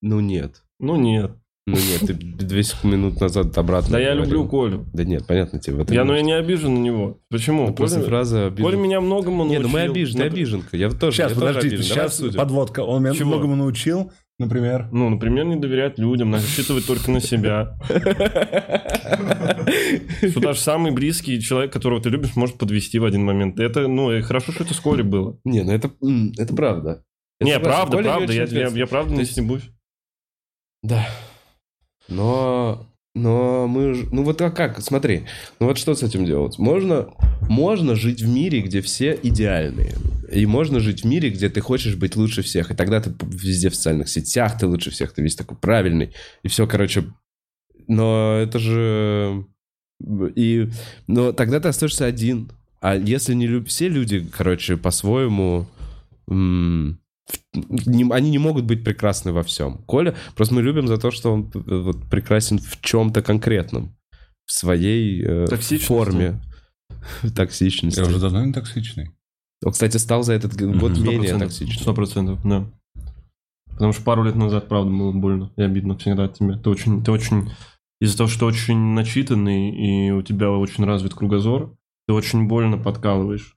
Ну 0.00 0.20
нет. 0.20 0.62
Ну 0.78 0.96
нет. 0.96 1.32
Ну 1.70 1.76
нет, 1.76 2.00
ты 2.00 2.14
две 2.14 2.62
минут 2.82 3.20
назад 3.20 3.56
обратно 3.56 3.92
Да 3.92 4.00
я 4.00 4.14
люблю 4.14 4.46
Колю. 4.48 4.86
Да 4.92 5.04
нет, 5.04 5.26
понятно 5.26 5.60
тебе. 5.60 5.76
в 5.76 5.80
этом 5.80 5.94
Я, 5.94 6.04
ну, 6.04 6.12
нет. 6.12 6.20
я 6.20 6.26
не 6.26 6.32
обижен 6.32 6.74
на 6.74 6.78
него. 6.78 7.20
Почему? 7.30 7.68
Ну, 7.68 7.74
Коля, 7.74 7.88
фразы 7.88 8.38
обижен. 8.38 8.64
Коля 8.64 8.76
меня 8.76 9.00
многому 9.00 9.44
Не, 9.44 9.58
ну 9.58 9.68
мы 9.68 9.78
научил. 9.80 9.92
обижены, 9.92 10.22
обиженка. 10.22 10.76
Я 10.76 10.90
тоже, 10.90 11.16
Сейчас, 11.16 11.32
я 11.32 11.38
тоже 11.38 11.54
подожди, 11.54 11.76
сейчас 11.82 12.20
подводка. 12.36 12.80
Он 12.80 13.02
меня 13.02 13.14
Чего? 13.14 13.28
многому 13.30 13.56
научил, 13.56 14.12
например. 14.38 14.88
Ну, 14.92 15.08
например, 15.10 15.44
не 15.46 15.56
доверять 15.56 15.98
людям, 15.98 16.32
рассчитывать 16.34 16.86
только 16.86 17.10
на 17.10 17.20
себя. 17.20 17.78
Что 20.30 20.40
даже 20.40 20.60
самый 20.60 20.92
близкий 20.92 21.40
человек, 21.40 21.72
которого 21.72 22.00
ты 22.00 22.10
любишь, 22.10 22.36
может 22.36 22.56
подвести 22.58 22.98
в 22.98 23.04
один 23.04 23.24
момент. 23.24 23.58
Это, 23.60 23.88
ну, 23.88 24.12
и 24.12 24.20
хорошо, 24.22 24.52
что 24.52 24.64
это 24.64 24.74
с 24.74 24.80
Колей 24.80 25.02
было. 25.04 25.38
Не, 25.44 25.62
ну 25.62 25.72
это, 25.72 25.90
это 26.38 26.54
правда. 26.54 27.04
Я 27.40 27.46
Не, 27.46 27.60
правда, 27.60 27.98
правда, 27.98 28.32
я, 28.32 28.44
я, 28.44 28.68
я 28.68 28.86
правда 28.86 29.14
не 29.14 29.24
стебусь. 29.24 29.62
Да. 30.82 31.06
Но, 32.10 32.86
но 33.14 33.66
мы, 33.66 34.06
ну 34.10 34.24
вот 34.24 34.42
а 34.42 34.50
как, 34.50 34.80
смотри, 34.80 35.24
ну 35.58 35.66
вот 35.68 35.78
что 35.78 35.94
с 35.94 36.02
этим 36.02 36.24
делать? 36.24 36.58
Можно, 36.58 37.08
можно 37.48 37.94
жить 37.94 38.20
в 38.20 38.28
мире, 38.28 38.60
где 38.60 38.80
все 38.80 39.18
идеальные. 39.22 39.94
И 40.30 40.46
можно 40.46 40.78
жить 40.78 41.02
в 41.02 41.06
мире, 41.06 41.30
где 41.30 41.48
ты 41.48 41.60
хочешь 41.60 41.96
быть 41.96 42.14
лучше 42.14 42.42
всех. 42.42 42.70
И 42.70 42.74
тогда 42.74 43.00
ты 43.00 43.12
везде 43.22 43.68
в 43.68 43.74
социальных 43.74 44.08
сетях, 44.08 44.58
ты 44.58 44.66
лучше 44.66 44.90
всех, 44.90 45.12
ты 45.12 45.22
весь 45.22 45.34
такой 45.34 45.56
правильный. 45.56 46.12
И 46.42 46.48
все, 46.48 46.66
короче. 46.66 47.04
Но 47.88 48.36
это 48.36 48.58
же... 48.58 49.44
И, 50.36 50.68
но 51.08 51.32
тогда 51.32 51.58
ты 51.58 51.68
остаешься 51.68 52.06
один. 52.06 52.52
А 52.80 52.94
если 52.94 53.34
не 53.34 53.46
люб... 53.46 53.66
все 53.66 53.88
люди, 53.88 54.24
короче, 54.36 54.76
по-своему... 54.76 55.66
не- 57.52 58.12
они 58.12 58.30
не 58.30 58.38
могут 58.38 58.64
быть 58.64 58.84
прекрасны 58.84 59.32
во 59.32 59.42
всем. 59.42 59.78
Коля, 59.86 60.14
просто 60.36 60.54
мы 60.54 60.62
любим 60.62 60.86
за 60.88 60.98
то, 60.98 61.10
что 61.10 61.32
он 61.32 61.50
э, 61.54 61.58
вот, 61.78 62.08
прекрасен 62.10 62.58
в 62.58 62.80
чем-то 62.80 63.22
конкретном. 63.22 63.96
В 64.46 64.52
своей 64.52 65.22
э, 65.24 65.46
Токсичности. 65.46 65.86
форме. 65.86 66.40
Токсичности. 67.34 68.00
Я 68.00 68.06
уже 68.06 68.18
давно 68.18 68.44
не 68.44 68.52
токсичный. 68.52 69.10
Он, 69.64 69.72
кстати, 69.72 69.96
стал 69.98 70.22
за 70.22 70.32
этот 70.32 70.56
год 70.56 70.92
Мгм. 70.92 71.04
менее 71.04 71.34
100%, 71.34 71.38
токсичным. 71.38 71.78
Сто 71.78 71.94
процентов, 71.94 72.40
да. 72.44 72.70
Потому 73.72 73.92
что 73.92 74.02
пару 74.02 74.24
лет 74.24 74.34
назад, 74.36 74.68
правда, 74.68 74.90
было 74.90 75.12
больно 75.12 75.52
и 75.56 75.62
обидно 75.62 75.96
всегда 75.96 76.24
от 76.24 76.34
тебя. 76.34 76.56
Ты 76.58 76.68
очень, 76.70 77.02
ты 77.04 77.10
очень... 77.12 77.50
Из-за 78.00 78.16
того, 78.16 78.28
что 78.28 78.46
очень 78.46 78.78
начитанный 78.94 79.70
и 79.70 80.10
у 80.10 80.22
тебя 80.22 80.50
очень 80.50 80.84
развит 80.84 81.12
кругозор, 81.14 81.76
ты 82.08 82.14
очень 82.14 82.46
больно 82.48 82.78
подкалываешь. 82.78 83.56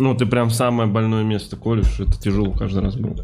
Ну, 0.00 0.14
ты 0.14 0.24
прям 0.24 0.50
самое 0.50 0.88
больное 0.88 1.22
место 1.22 1.56
колешь, 1.56 2.00
это 2.00 2.18
тяжело 2.18 2.52
каждый 2.52 2.82
раз 2.82 2.96
было. 2.96 3.16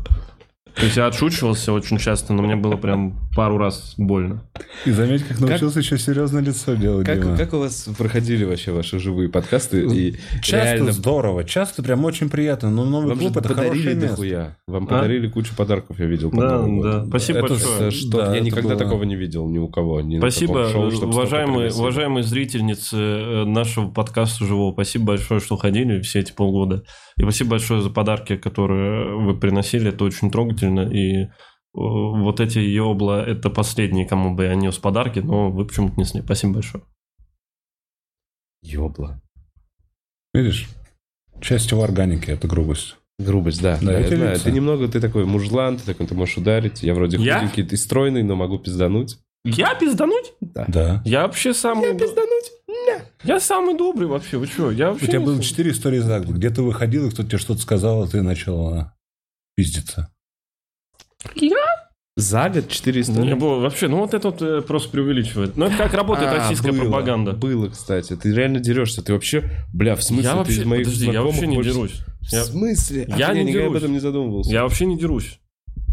То 0.76 0.84
есть 0.84 0.96
я 0.98 1.06
отшучивался 1.06 1.72
очень 1.72 1.96
часто, 1.96 2.34
но 2.34 2.42
мне 2.42 2.54
было 2.54 2.76
прям 2.76 3.16
пару 3.34 3.56
раз 3.56 3.94
больно. 3.96 4.42
И 4.84 4.90
заметь, 4.90 5.24
как 5.26 5.40
научился 5.40 5.78
еще 5.78 5.96
серьезное 5.96 6.42
лицо 6.42 6.74
делать, 6.74 7.06
Как, 7.06 7.18
Дима. 7.22 7.36
как 7.36 7.54
у 7.54 7.58
вас 7.60 7.88
проходили 7.96 8.44
вообще 8.44 8.72
ваши 8.72 8.98
живые 8.98 9.30
подкасты? 9.30 9.86
И 9.86 10.16
Часто 10.42 10.74
реально 10.74 10.92
здорово, 10.92 11.44
часто 11.44 11.82
прям 11.82 12.04
очень 12.04 12.28
приятно. 12.28 12.70
Но 12.70 12.84
новый 12.84 13.08
вам 13.08 13.18
клуб 13.18 13.30
это 13.38 13.48
подарили 13.48 13.68
хорошее 13.70 13.94
место. 13.94 14.08
дохуя. 14.10 14.56
Вам 14.66 14.84
А? 14.84 14.86
подарили 14.86 15.28
кучу 15.28 15.56
подарков, 15.56 15.98
я 15.98 16.04
видел. 16.06 16.30
Да, 16.30 16.62
да. 16.66 17.06
Спасибо 17.06 17.38
Это 17.38 17.48
большое. 17.48 17.90
Что? 17.90 18.18
Да, 18.18 18.30
я 18.32 18.36
это 18.36 18.44
никогда 18.44 18.68
было- 18.74 18.78
такого 18.78 19.02
не 19.04 19.16
видел 19.16 19.48
ни 19.48 19.58
у 19.58 19.68
кого. 19.68 20.02
Ни 20.02 20.18
Спасибо, 20.18 20.68
шоу, 20.68 20.90
уважаемые, 21.08 21.72
уважаемые 21.72 22.22
зрительницы 22.22 22.96
э, 22.98 23.44
нашего 23.46 23.90
подкаста 23.90 24.44
живого. 24.44 24.72
Спасибо 24.74 25.06
большое, 25.06 25.40
что 25.40 25.56
ходили 25.56 26.02
все 26.02 26.20
эти 26.20 26.32
полгода. 26.32 26.82
И 27.16 27.22
спасибо 27.22 27.52
большое 27.52 27.80
за 27.80 27.88
подарки, 27.88 28.36
которые 28.36 29.16
вы 29.16 29.34
приносили. 29.38 29.88
Это 29.88 30.04
очень 30.04 30.30
трогательно. 30.30 30.65
И 30.90 31.22
э, 31.24 31.28
вот 31.74 32.40
эти 32.40 32.58
ёбла, 32.58 33.24
это 33.24 33.50
последние, 33.50 34.06
кому 34.06 34.34
бы 34.34 34.44
я 34.44 34.54
нес 34.54 34.78
подарки, 34.78 35.20
но 35.20 35.50
вы 35.50 35.66
почему-то 35.66 35.98
несли. 36.00 36.22
Спасибо 36.22 36.54
большое. 36.54 36.84
Ёбла. 38.62 39.20
Видишь? 40.34 40.68
Часть 41.40 41.70
его 41.70 41.82
органики, 41.82 42.30
это 42.30 42.48
грубость. 42.48 42.96
Грубость, 43.18 43.62
да. 43.62 43.78
Да, 43.80 43.92
я 43.92 44.00
эти 44.00 44.14
знаю. 44.14 44.32
лица. 44.34 44.44
Ты 44.44 44.52
немного, 44.52 44.88
ты 44.88 45.00
такой 45.00 45.24
мужлан, 45.24 45.78
ты 45.78 45.84
такой, 45.84 46.06
ты 46.06 46.14
можешь 46.14 46.36
ударить. 46.36 46.82
Я 46.82 46.94
вроде 46.94 47.16
Я? 47.18 47.38
худенький, 47.40 47.62
ты 47.62 47.76
стройный, 47.76 48.22
но 48.22 48.36
могу 48.36 48.58
пиздануть. 48.58 49.18
Я 49.44 49.74
пиздануть? 49.74 50.32
Да. 50.40 51.02
Я 51.04 51.22
вообще 51.22 51.54
самый... 51.54 51.96
пиздануть? 51.96 52.52
Я 53.24 53.40
самый 53.40 53.76
добрый 53.76 54.06
вообще. 54.08 54.38
Вы 54.38 54.46
что? 54.46 54.70
Я 54.70 54.90
У 54.90 54.92
вообще 54.92 55.06
тебя 55.06 55.18
не- 55.20 55.24
было 55.24 55.42
четыре 55.42 55.70
истории 55.70 55.98
за 56.00 56.20
год. 56.20 56.36
Где 56.36 56.50
ты 56.50 56.62
выходил, 56.62 57.06
и 57.06 57.10
кто-то 57.10 57.28
тебе 57.28 57.38
что-то 57.38 57.60
сказал, 57.60 58.02
а 58.02 58.08
ты 58.08 58.22
начал 58.22 58.68
а, 58.68 58.94
пиздиться. 61.34 61.56
За 62.18 62.48
год 62.48 62.68
400 62.68 63.12
Не 63.20 63.34
было 63.34 63.60
вообще, 63.60 63.88
ну 63.88 63.98
вот 63.98 64.14
это 64.14 64.30
вот 64.30 64.40
э, 64.40 64.62
просто 64.62 64.88
преувеличивает. 64.90 65.56
Ну 65.58 65.66
это 65.66 65.76
как 65.76 65.92
работает 65.92 66.30
А, 66.30 66.36
российская 66.36 66.72
было. 66.72 66.80
пропаганда. 66.84 67.32
Было, 67.32 67.68
кстати. 67.68 68.16
Ты 68.16 68.32
реально 68.34 68.58
дерешься. 68.58 69.02
Ты 69.02 69.12
вообще, 69.12 69.50
бля, 69.74 69.96
в 69.96 70.02
смысле, 70.02 70.24
я 70.24 70.30
ты 70.32 70.36
вообще, 70.38 70.52
из 70.60 70.64
моих 70.64 70.84
подожди, 70.84 71.04
я 71.04 71.10
знакомых 71.12 71.34
вообще 71.34 71.46
не 71.46 71.56
больше- 71.56 71.70
дерусь. 71.72 71.92
В 72.22 72.32
Я, 72.32 72.44
смысле? 72.44 73.04
Я 73.18 73.34
не 73.34 73.44
никогда 73.44 73.66
об 73.66 73.72
дерусь. 73.72 73.82
этом 73.82 73.92
не 73.92 73.98
задумывался. 74.00 74.50
я 74.50 74.62
вообще 74.62 74.86
не 74.86 74.98
дерусь. 74.98 75.38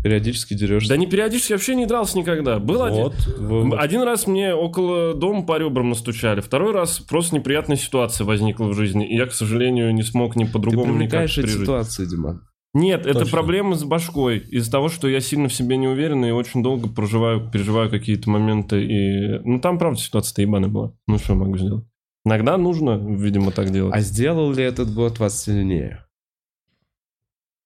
Периодически 0.02 0.54
дерешься. 0.54 0.90
Да 0.90 0.98
не 0.98 1.08
периодически, 1.08 1.52
я 1.54 1.58
вообще 1.58 1.76
не 1.76 1.86
дрался 1.86 2.18
никогда. 2.18 2.60
Был 2.60 2.84
один, 2.84 3.04
Вот. 3.04 3.14
Вот. 3.40 3.80
один 3.80 4.02
раз 4.04 4.26
мне 4.28 4.54
около 4.54 5.14
дома 5.14 5.44
по 5.46 5.58
ребрам 5.58 5.90
настучали, 5.90 6.40
второй 6.42 6.74
раз 6.74 7.00
просто 7.00 7.36
неприятная 7.36 7.78
ситуация 7.78 8.26
возникла 8.26 8.66
в 8.68 8.74
жизни, 8.76 9.06
и 9.10 9.16
я, 9.16 9.26
к 9.28 9.34
сожалению, 9.34 9.94
не 9.94 10.04
смог 10.04 10.36
ни 10.38 10.44
Ты 10.46 10.52
по-другому 10.52 10.94
никак 10.94 11.00
привлекаешь 11.00 11.38
эти 11.38 11.42
пережить. 11.46 11.62
ситуации, 11.62 12.06
Диман. 12.06 12.42
Нет, 12.74 13.06
это 13.06 13.20
Точно. 13.20 13.32
проблемы 13.32 13.76
с 13.76 13.84
башкой. 13.84 14.40
Из-за 14.40 14.72
того, 14.72 14.90
что 14.90 15.08
я 15.08 15.20
сильно 15.20 15.48
в 15.48 15.54
себе 15.54 15.78
не 15.78 15.88
уверен 15.88 16.26
и 16.26 16.32
очень 16.32 16.64
долго 16.64 16.90
проживаю, 16.90 17.52
переживаю 17.52 17.90
какие-то 17.90 18.32
моменты. 18.32 18.84
И... 18.84 19.40
Ну, 19.44 19.60
там, 19.60 19.78
правда, 19.78 20.00
ситуация-то 20.00 20.42
ебаная 20.42 20.70
была. 20.70 20.94
Ну, 21.08 21.20
что 21.20 21.34
я 21.34 21.40
могу 21.40 21.58
сделать? 21.58 21.86
Иногда 22.26 22.58
нужно, 22.58 22.98
видимо, 22.98 23.52
так 23.52 23.70
делать. 23.70 23.94
А 23.94 24.00
сделал 24.00 24.52
ли 24.52 24.64
этот 24.64 24.92
год 24.92 25.20
вас 25.20 25.44
сильнее? 25.44 26.04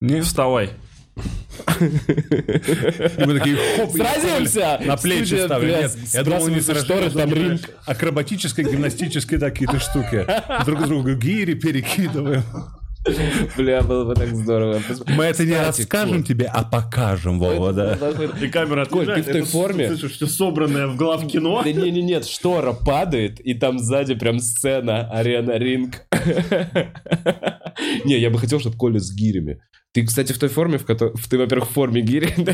Не, 0.01 0.22
Вставай. 0.22 0.68
и 0.68 0.70
мы 3.26 3.39
такие, 3.39 3.58
хоп, 3.78 3.91
Сразимся! 3.91 4.80
на 4.84 4.97
плечи 4.97 5.34
Нет, 5.34 5.97
я 6.14 6.24
думал, 6.24 6.47
не 6.49 6.60
шторы, 6.60 7.10
там 7.12 7.34
ринг. 7.34 7.62
Акробатические, 7.86 8.70
гимнастические 8.70 9.39
такие-то 9.39 9.80
штуки. 9.80 10.28
Друг 10.66 10.86
другу 10.86 11.16
гири 11.16 11.53
перекидываем. 11.53 12.43
Бля, 13.58 13.82
было 13.82 14.05
бы 14.05 14.16
так 14.16 14.30
здорово. 14.36 14.82
Мы 15.08 15.26
это 15.26 15.45
не 15.45 15.58
расскажем 15.58 16.24
тебе, 16.24 16.45
а 16.45 16.64
покажем, 16.64 17.39
Вова, 17.39 17.74
да. 17.74 17.97
И 18.41 18.47
камера 18.47 18.86
Коль, 18.86 19.05
ты 19.05 19.22
в 19.22 19.26
той 19.26 19.41
форме? 19.43 19.88
Слышишь, 19.88 20.14
все 20.14 20.28
собранное 20.28 20.88
в 20.88 20.95
глав 20.95 21.28
кино. 21.28 21.62
Да 21.64 21.72
не, 21.72 21.91
не, 21.91 22.01
нет, 22.01 22.26
штора 22.26 22.74
падает, 22.74 23.39
и 23.39 23.53
там 23.53 23.80
сзади 23.80 24.16
прям 24.16 24.39
сцена, 24.39 25.10
арена, 25.10 25.58
ринг. 25.58 26.05
Не, 28.05 28.18
я 28.18 28.30
бы 28.30 28.39
хотел, 28.39 28.60
чтобы 28.60 28.76
Коля 28.76 28.99
с 28.99 29.14
гирями. 29.14 29.62
Ты, 29.98 30.06
кстати, 30.06 30.32
в 30.32 30.38
той 30.38 30.50
форме, 30.50 30.78
в 30.78 30.86
которой... 30.86 31.16
Ты, 31.28 31.39
во-первых, 31.39 31.70
в 31.70 31.74
форме 31.74 32.02
гири. 32.02 32.30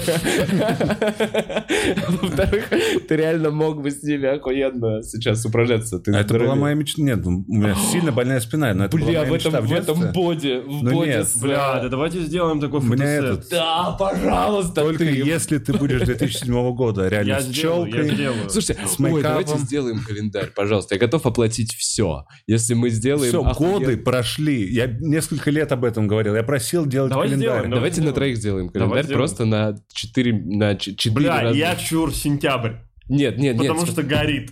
А 1.83 2.11
Во-вторых, 2.11 2.69
ты 3.07 3.15
реально 3.15 3.51
мог 3.51 3.81
бы 3.81 3.91
с 3.91 4.01
ними 4.01 4.27
охуенно 4.27 5.03
сейчас 5.03 5.45
упражняться. 5.45 6.01
А 6.07 6.19
Это 6.19 6.39
была 6.39 6.55
моя 6.55 6.75
мечта. 6.75 7.01
Нет, 7.01 7.25
у 7.25 7.31
меня 7.31 7.75
сильно 7.91 8.13
больная 8.13 8.39
спина, 8.39 8.73
но 8.73 8.85
это 8.85 8.97
была 8.97 9.09
Бля, 9.09 9.25
в 9.25 9.33
этом, 9.33 9.65
в 9.65 9.73
этом 9.73 10.11
боди, 10.13 10.61
в 10.65 10.83
Ну 10.83 10.91
боди 10.91 11.21
Бля, 11.41 11.79
да 11.81 11.89
давайте 11.89 12.21
сделаем 12.21 12.61
такой 12.61 12.79
У 12.79 12.83
меня 12.83 13.17
фотосет. 13.17 13.39
этот... 13.39 13.49
Да, 13.49 13.91
пожалуйста, 13.99 14.81
Только 14.81 15.03
если 15.03 15.57
ты 15.57 15.73
будешь 15.73 16.01
2007 16.05 16.75
года 16.75 17.09
реально 17.09 17.27
Я 17.27 17.41
с 17.41 17.49
челкой. 17.49 18.09
Слушайте, 18.47 18.81
ой, 18.99 19.21
давайте 19.21 19.57
сделаем 19.57 20.01
календарь, 20.01 20.51
пожалуйста. 20.55 20.95
Я 20.95 20.99
готов 20.99 21.25
оплатить 21.25 21.75
все, 21.75 22.25
если 22.47 22.73
мы 22.73 22.89
сделаем... 22.89 23.29
Все, 23.29 23.43
годы 23.43 23.97
прошли. 23.97 24.65
Я 24.71 24.87
несколько 24.87 25.51
лет 25.51 25.73
об 25.73 25.83
этом 25.83 26.07
говорил. 26.07 26.35
Я 26.35 26.43
просил 26.43 26.85
делать 26.85 27.11
Давай 27.11 27.32
календарь. 27.35 27.53
сделаем, 27.59 27.71
Давайте 27.71 28.01
на 28.01 28.11
троих 28.13 28.37
сделаем 28.37 28.67
Давай 28.69 28.79
календарь 28.89 29.03
сделаем. 29.05 29.19
просто 29.19 29.45
на 29.45 29.75
4 29.93 30.33
на 30.33 30.75
4 30.75 31.15
Бля, 31.15 31.41
раза. 31.41 31.57
я 31.57 31.75
чур 31.75 32.13
сентябрь. 32.13 32.73
Нет, 33.09 33.37
нет, 33.37 33.57
нет. 33.59 33.67
Потому 33.71 33.85
что 33.85 34.03
горит. 34.03 34.51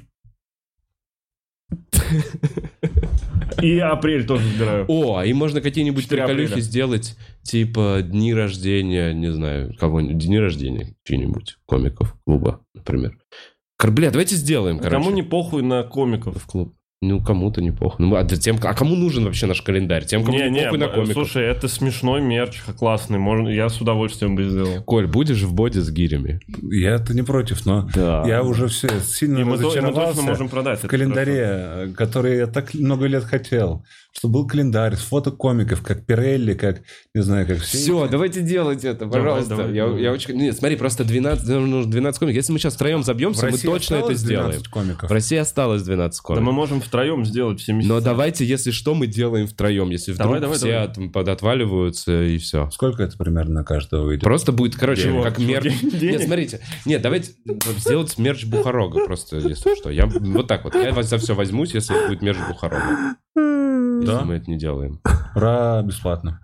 И 3.61 3.77
апрель 3.79 4.25
тоже 4.25 4.47
сбираю. 4.47 4.85
О, 4.87 5.17
а 5.17 5.25
и 5.25 5.33
можно 5.33 5.61
какие-нибудь 5.61 6.03
4 6.03 6.23
приколюхи 6.25 6.59
сделать, 6.61 7.15
типа 7.43 7.99
дни 8.03 8.33
рождения, 8.33 9.13
не 9.13 9.31
знаю, 9.31 9.75
кого-нибудь, 9.77 10.17
дни 10.17 10.39
рождения 10.39 10.95
чьи-нибудь 11.03 11.57
комиков 11.65 12.15
клуба, 12.25 12.65
например. 12.73 13.17
Кор- 13.77 13.91
Бля, 13.91 14.09
давайте 14.09 14.35
сделаем, 14.35 14.79
короче. 14.79 14.95
Кому 14.95 15.11
не 15.15 15.21
похуй 15.23 15.61
на 15.63 15.83
комиков? 15.83 16.41
в 16.41 16.45
клуб? 16.47 16.75
Ну, 17.03 17.19
кому-то 17.19 17.61
не 17.63 17.71
похуй. 17.71 18.05
Ну, 18.05 18.15
а, 18.15 18.23
тем, 18.23 18.57
а 18.61 18.75
кому 18.75 18.95
нужен 18.95 19.25
вообще 19.25 19.47
наш 19.47 19.63
календарь? 19.63 20.05
Тем, 20.05 20.23
кому 20.23 20.37
не, 20.37 20.51
Не, 20.51 20.65
на 20.71 20.87
комиков. 20.87 21.13
слушай, 21.13 21.43
это 21.43 21.67
смешной 21.67 22.21
мерч, 22.21 22.61
классный. 22.77 23.17
Можно, 23.17 23.49
я 23.49 23.69
с 23.69 23.81
удовольствием 23.81 24.35
бы 24.35 24.43
сделал. 24.47 24.83
Коль, 24.83 25.07
будешь 25.07 25.41
в 25.41 25.51
боди 25.51 25.79
с 25.79 25.89
гирями? 25.89 26.39
Я-то 26.61 27.15
не 27.15 27.23
против, 27.23 27.65
но 27.65 27.89
Да. 27.95 28.23
я 28.27 28.43
уже 28.43 28.67
все 28.67 28.87
сильно 28.99 29.39
И 29.39 29.43
мы, 29.43 29.55
и 29.55 29.57
мы 29.57 29.63
разочаровался 29.63 30.13
точно 30.13 30.29
можем 30.29 30.49
продать. 30.49 30.83
в 30.83 30.87
календаре, 30.87 31.91
который 31.97 32.37
я 32.37 32.45
так 32.45 32.71
много 32.75 33.07
лет 33.07 33.23
хотел. 33.23 33.83
Что 34.13 34.27
был 34.27 34.45
календарь 34.45 34.95
с 34.95 34.99
фото 34.99 35.31
комиков, 35.31 35.81
как 35.81 36.05
Пирелли, 36.05 36.53
как, 36.53 36.81
не 37.15 37.21
знаю, 37.23 37.47
как 37.47 37.59
все. 37.59 37.77
Все, 37.77 38.07
давайте 38.09 38.41
делать 38.41 38.83
это, 38.83 39.07
пожалуйста. 39.07 39.55
давай, 39.55 39.73
я, 39.73 39.85
давай. 39.85 40.01
я 40.01 40.11
очень... 40.11 40.35
Нет, 40.35 40.57
смотри, 40.57 40.75
просто 40.75 41.05
12, 41.05 41.47
нам 41.47 41.69
нужно 41.71 41.91
12 41.91 42.19
комиков. 42.19 42.35
Если 42.35 42.51
мы 42.51 42.59
сейчас 42.59 42.75
втроем 42.75 43.03
забьемся, 43.03 43.47
мы 43.47 43.57
точно 43.57 43.95
это 43.95 44.13
сделаем. 44.13 44.49
12 44.49 44.67
комиков. 44.67 45.09
В 45.09 45.13
России 45.13 45.37
осталось 45.37 45.83
12 45.83 46.19
хорошо. 46.19 46.35
Да 46.35 46.41
мы 46.41 46.47
комиков. 46.47 46.55
можем 46.55 46.81
втроем 46.81 47.25
сделать 47.25 47.61
все 47.61 47.71
месяца. 47.71 47.93
Но 47.93 48.01
давайте, 48.01 48.45
если 48.45 48.71
что, 48.71 48.93
мы 48.93 49.07
делаем 49.07 49.47
втроем. 49.47 49.89
Если 49.89 50.11
вдруг 50.11 50.27
Давай, 50.27 50.41
давай, 50.41 50.57
все 50.57 50.71
давай. 50.71 50.87
от- 50.87 51.13
подотваливаются 51.13 52.23
и 52.23 52.37
все. 52.37 52.69
Сколько 52.71 53.03
это 53.03 53.17
примерно 53.17 53.55
на 53.55 53.63
каждого 53.63 54.05
выйдет? 54.05 54.23
Просто 54.23 54.51
будет, 54.51 54.75
короче, 54.75 55.03
Чего? 55.03 55.23
как 55.23 55.39
мерч. 55.39 55.73
Денег? 55.81 56.01
Нет, 56.01 56.23
смотрите. 56.23 56.59
Нет, 56.85 57.01
давайте 57.01 57.31
сделать 57.77 58.17
мерч 58.17 58.45
Бухарога 58.45 59.05
просто, 59.05 59.37
если 59.37 59.73
что. 59.75 59.89
Я 59.89 60.05
вот 60.05 60.47
так 60.47 60.65
вот. 60.65 60.75
Я 60.75 61.01
за 61.01 61.17
все 61.17 61.33
возьмусь, 61.33 61.73
если 61.73 61.95
будет 62.07 62.21
мерч 62.21 62.37
Бухарога. 62.47 63.15
Если 64.01 64.13
Да. 64.13 64.21
мы 64.23 64.35
это 64.35 64.49
не 64.49 64.57
делаем. 64.57 64.99
Ура, 65.35 65.81
бесплатно. 65.83 66.39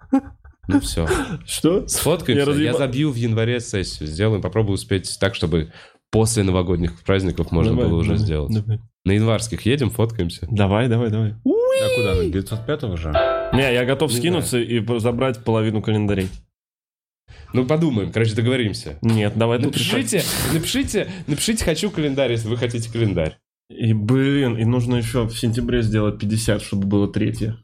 Ну 0.68 0.80
все. 0.82 1.08
Что? 1.46 1.88
Сфоткаемся. 1.88 2.52
Я 2.52 2.54
Я, 2.64 2.72
разъеба- 2.74 2.78
забью 2.78 3.12
в 3.12 3.16
январе 3.16 3.60
сессию. 3.60 4.08
Сделаем, 4.08 4.42
попробую 4.42 4.76
успеть 4.76 5.18
так, 5.20 5.34
чтобы 5.34 5.72
после 6.12 6.44
новогодних 6.44 7.02
праздников 7.04 7.52
можно 7.52 7.72
Давай, 7.74 7.90
было 7.90 8.00
уже 8.00 8.10
давай, 8.12 8.24
сделать. 8.26 8.54
Давай, 8.54 8.80
На 9.06 9.12
январских 9.14 9.62
едем, 9.66 9.90
фоткаемся. 9.90 10.46
давай, 10.52 10.88
давай. 10.90 11.10
давай. 11.10 11.32
А 11.32 11.96
куда? 11.96 12.16
На 12.16 12.26
905 12.30 12.98
же? 12.98 13.12
Не, 13.54 13.74
я 13.74 13.86
готов 13.86 14.12
Не 14.12 14.18
скинуться 14.18 14.58
и 14.60 14.80
по- 14.82 15.00
забрать 15.00 15.44
половину 15.44 15.82
календарей. 15.82 16.30
Ну, 17.54 17.66
подумаем, 17.66 18.12
короче, 18.12 18.36
договоримся. 18.36 18.98
Нет, 19.02 19.34
давай 19.38 19.58
тут 19.60 19.68
Напишите, 19.68 20.22
напишите, 20.54 21.08
напишите 21.28 21.64
«хочу 21.64 21.90
календарь», 21.92 22.32
если 22.32 22.50
вы 22.50 22.58
хотите 22.58 22.92
календарь. 22.92 23.38
И, 23.70 23.94
блин, 23.94 24.58
и 24.58 24.64
нужно 24.66 24.96
еще 24.96 25.24
в 25.28 25.38
сентябре 25.38 25.82
сделать 25.82 26.20
50, 26.20 26.62
чтобы 26.62 26.88
было 26.88 27.08
третье. 27.12 27.58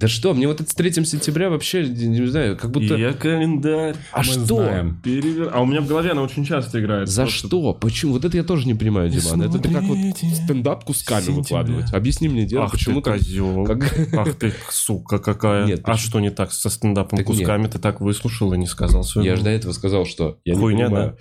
Да 0.00 0.06
что, 0.06 0.32
мне 0.32 0.46
вот 0.46 0.60
это 0.60 0.70
с 0.70 0.74
3 0.74 0.92
сентября 1.04 1.50
вообще, 1.50 1.84
не 1.84 2.06
не 2.06 2.26
знаю, 2.26 2.56
как 2.56 2.70
будто... 2.70 2.94
Я 2.96 3.12
календарь. 3.12 3.96
А 4.12 4.22
что? 4.22 4.38
знаем. 4.44 5.00
Перевер... 5.02 5.50
А 5.52 5.60
у 5.60 5.66
меня 5.66 5.80
в 5.80 5.88
голове 5.88 6.12
она 6.12 6.22
очень 6.22 6.44
часто 6.44 6.78
играет. 6.80 7.08
За 7.08 7.22
Просто- 7.22 7.48
что? 7.48 7.74
Почему? 7.74 8.12
Вот 8.12 8.24
это 8.24 8.36
я 8.36 8.44
тоже 8.44 8.68
не 8.68 8.74
понимаю, 8.74 9.10
Диман. 9.10 9.42
Это 9.42 9.58
ты 9.58 9.68
как 9.68 9.82
вот 9.82 9.98
стендап 10.44 10.84
кусками 10.84 11.22
Сентября. 11.22 11.40
выкладывать. 11.40 11.92
Объясни 11.92 12.28
мне 12.28 12.46
дело, 12.46 12.66
Ах 12.66 12.70
почему 12.72 13.00
ты 13.02 13.10
козел. 13.10 13.64
как- 13.64 14.14
Ах 14.16 14.34
ты, 14.36 14.52
сука 14.70 15.18
какая. 15.18 15.66
Нет, 15.66 15.80
а 15.82 15.90
почему? 15.92 16.08
что 16.10 16.20
не 16.20 16.30
так 16.30 16.52
со 16.52 16.70
стендапом 16.70 17.16
Так 17.16 17.26
кусками? 17.26 17.66
Ты 17.66 17.80
так 17.80 18.00
выслушал 18.00 18.52
и 18.52 18.58
не 18.58 18.66
сказал 18.66 19.02
своего. 19.02 19.28
Я 19.28 19.34
же 19.34 19.42
до 19.42 19.50
этого 19.50 19.72
сказал, 19.72 20.06
что 20.06 20.38
я 20.44 20.54
не 20.54 20.60
Хуйня, 20.60 20.84
понимаю. 20.86 21.16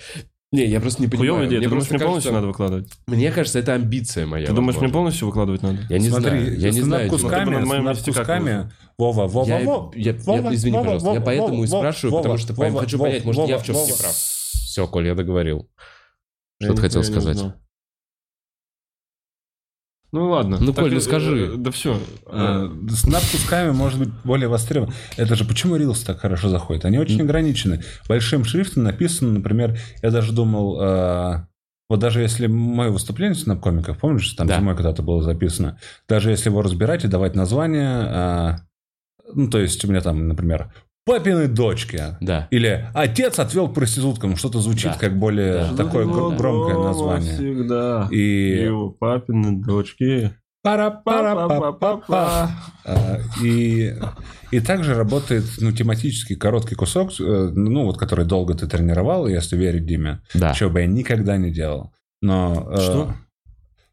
Не, 0.54 0.66
я 0.66 0.80
просто 0.80 1.02
не 1.02 1.08
понимаю. 1.10 1.32
Хуёвая 1.32 1.48
идея. 1.48 1.60
Мне 1.60 1.66
Ты 1.66 1.70
думаешь, 1.72 1.89
мне 1.89 2.00
кажется- 2.00 2.08
полностью 2.08 2.32
надо 2.34 2.48
выкладывать? 2.48 2.89
Мне 3.08 3.32
кажется, 3.32 3.60
это 3.60 3.74
амбиция 3.74 4.26
моя. 4.26 4.45
Ты 4.48 4.54
думаешь, 4.54 4.76
мне 4.76 4.84
возможно. 4.88 4.93
полностью 4.93 5.28
выкладывать 5.28 5.62
надо? 5.62 5.80
Я 5.89 6.00
не 6.00 6.10
Смотри, 6.10 6.30
знаю. 6.39 6.60
Я 6.60 6.72
не 6.72 6.82
знаю. 6.82 7.10
стендап 7.10 7.10
Диман. 7.10 7.10
Ты 7.10 7.10
бы 7.10 7.18
кусками, 7.22 7.50
на 7.50 7.52
моем 7.60 7.68
стендап 7.68 7.95
месте 7.95 8.12
как 8.14 8.22
кусками. 8.22 8.72
Вова, 8.98 9.28
Вова, 9.28 9.48
Я, 9.48 9.60
Вова. 9.60 9.91
я- 9.95 10.12
я- 10.14 10.18
Вова, 10.18 10.56
извини, 10.56 10.72
Вова, 10.78 10.84
пожалуйста, 10.86 11.08
я 11.10 11.14
Вова, 11.16 11.26
поэтому 11.26 11.64
и 11.64 11.68
Вова, 11.68 11.80
спрашиваю, 11.82 12.12
Вова, 12.12 12.22
потому 12.24 12.38
что 12.39 12.54
Вова, 12.54 12.80
хочу 12.80 12.98
Вова, 12.98 13.10
понять, 13.10 13.26
может, 13.26 13.41
я 13.41 13.48
Вова, 13.48 13.60
в 13.60 13.66
чем-то 13.66 13.82
не 13.82 13.91
Вова. 13.91 14.00
прав. 14.02 14.14
Все, 14.16 14.88
Коль, 14.88 15.08
я 15.08 15.16
договорил. 15.16 15.70
Что 16.64 16.74
ты 16.74 16.82
хотел 16.82 17.02
не 17.02 17.08
сказать? 17.08 17.38
Ну 20.14 20.30
ладно. 20.30 20.58
Ну, 20.60 20.72
Так, 20.74 20.86
Коль, 20.86 20.93
ну 20.93 20.99
скажи. 21.01 21.51
э, 21.53 21.58
Да 21.58 21.72
все. 21.72 21.99
Э, 22.28 22.70
С 22.89 23.05
надпусками 23.05 23.72
может 23.72 23.99
быть 23.99 24.10
более 24.24 24.47
востребован. 24.47 24.93
Это 25.18 25.36
же 25.36 25.43
почему 25.43 25.76
Reels 25.76 26.05
так 26.05 26.20
хорошо 26.20 26.47
заходит? 26.49 26.86
Они 26.86 26.97
очень 26.97 27.22
ограничены. 27.22 27.84
Большим 28.08 28.45
шрифтом 28.45 28.84
написано, 28.84 29.34
например, 29.34 29.78
я 30.01 30.12
даже 30.12 30.32
думал, 30.32 30.82
э, 30.82 31.45
вот 31.89 31.99
даже 31.99 32.22
если 32.22 32.47
мое 32.47 32.89
выступление 32.89 33.38
на 33.45 33.58
комиков, 33.58 33.97
помнишь, 33.97 34.32
там 34.34 34.47
Да. 34.47 34.58
зимой 34.58 34.76
когда-то 34.76 35.03
было 35.03 35.22
записано, 35.22 35.78
даже 36.08 36.30
если 36.32 36.49
его 36.49 36.62
разбирать 36.62 37.03
и 37.03 37.08
давать 37.10 37.36
название, 37.36 38.03
э, 38.08 38.55
ну, 39.34 39.49
то 39.49 39.60
есть 39.60 39.84
у 39.84 39.89
меня 39.89 39.99
там, 40.01 40.28
например, 40.30 40.72
«Папины 41.08 41.47
дочки», 41.47 41.99
Да. 42.22 42.47
или 42.51 42.86
«Отец 42.93 43.39
отвел 43.39 43.68
к 43.70 43.74
проституткам», 43.74 44.36
что-то 44.36 44.60
звучит 44.60 44.91
Да. 44.91 44.97
как 44.99 45.18
более 45.18 45.53
Да. 45.72 45.76
такое 45.86 46.05
гр- 46.05 46.36
громкое 46.38 46.78
название. 46.78 47.34
Всегда. 47.34 48.08
И 48.12 48.64
Его 48.66 48.91
папины 48.91 49.64
дочки. 49.64 50.34
Пара-пара-па-па-па. 50.64 52.51
А, 52.86 53.18
И, 53.43 53.93
и 54.51 54.60
также 54.60 54.95
работает 54.95 55.43
ну, 55.60 55.72
тематический 55.72 56.36
короткий 56.36 56.76
кусок, 56.76 57.12
э, 57.20 57.49
ну, 57.53 57.86
вот 57.86 57.97
который 57.97 58.26
долго 58.26 58.53
ты 58.53 58.68
тренировал, 58.68 59.28
если 59.28 59.55
верить 59.55 59.86
Диме, 59.86 60.22
Да. 60.34 60.53
чего 60.53 60.70
бы 60.70 60.82
я 60.82 60.88
никогда 60.88 61.38
не 61.38 61.51
делал. 61.51 61.93
Но... 62.22 62.68
э, 62.72 62.78
Что? 62.78 63.14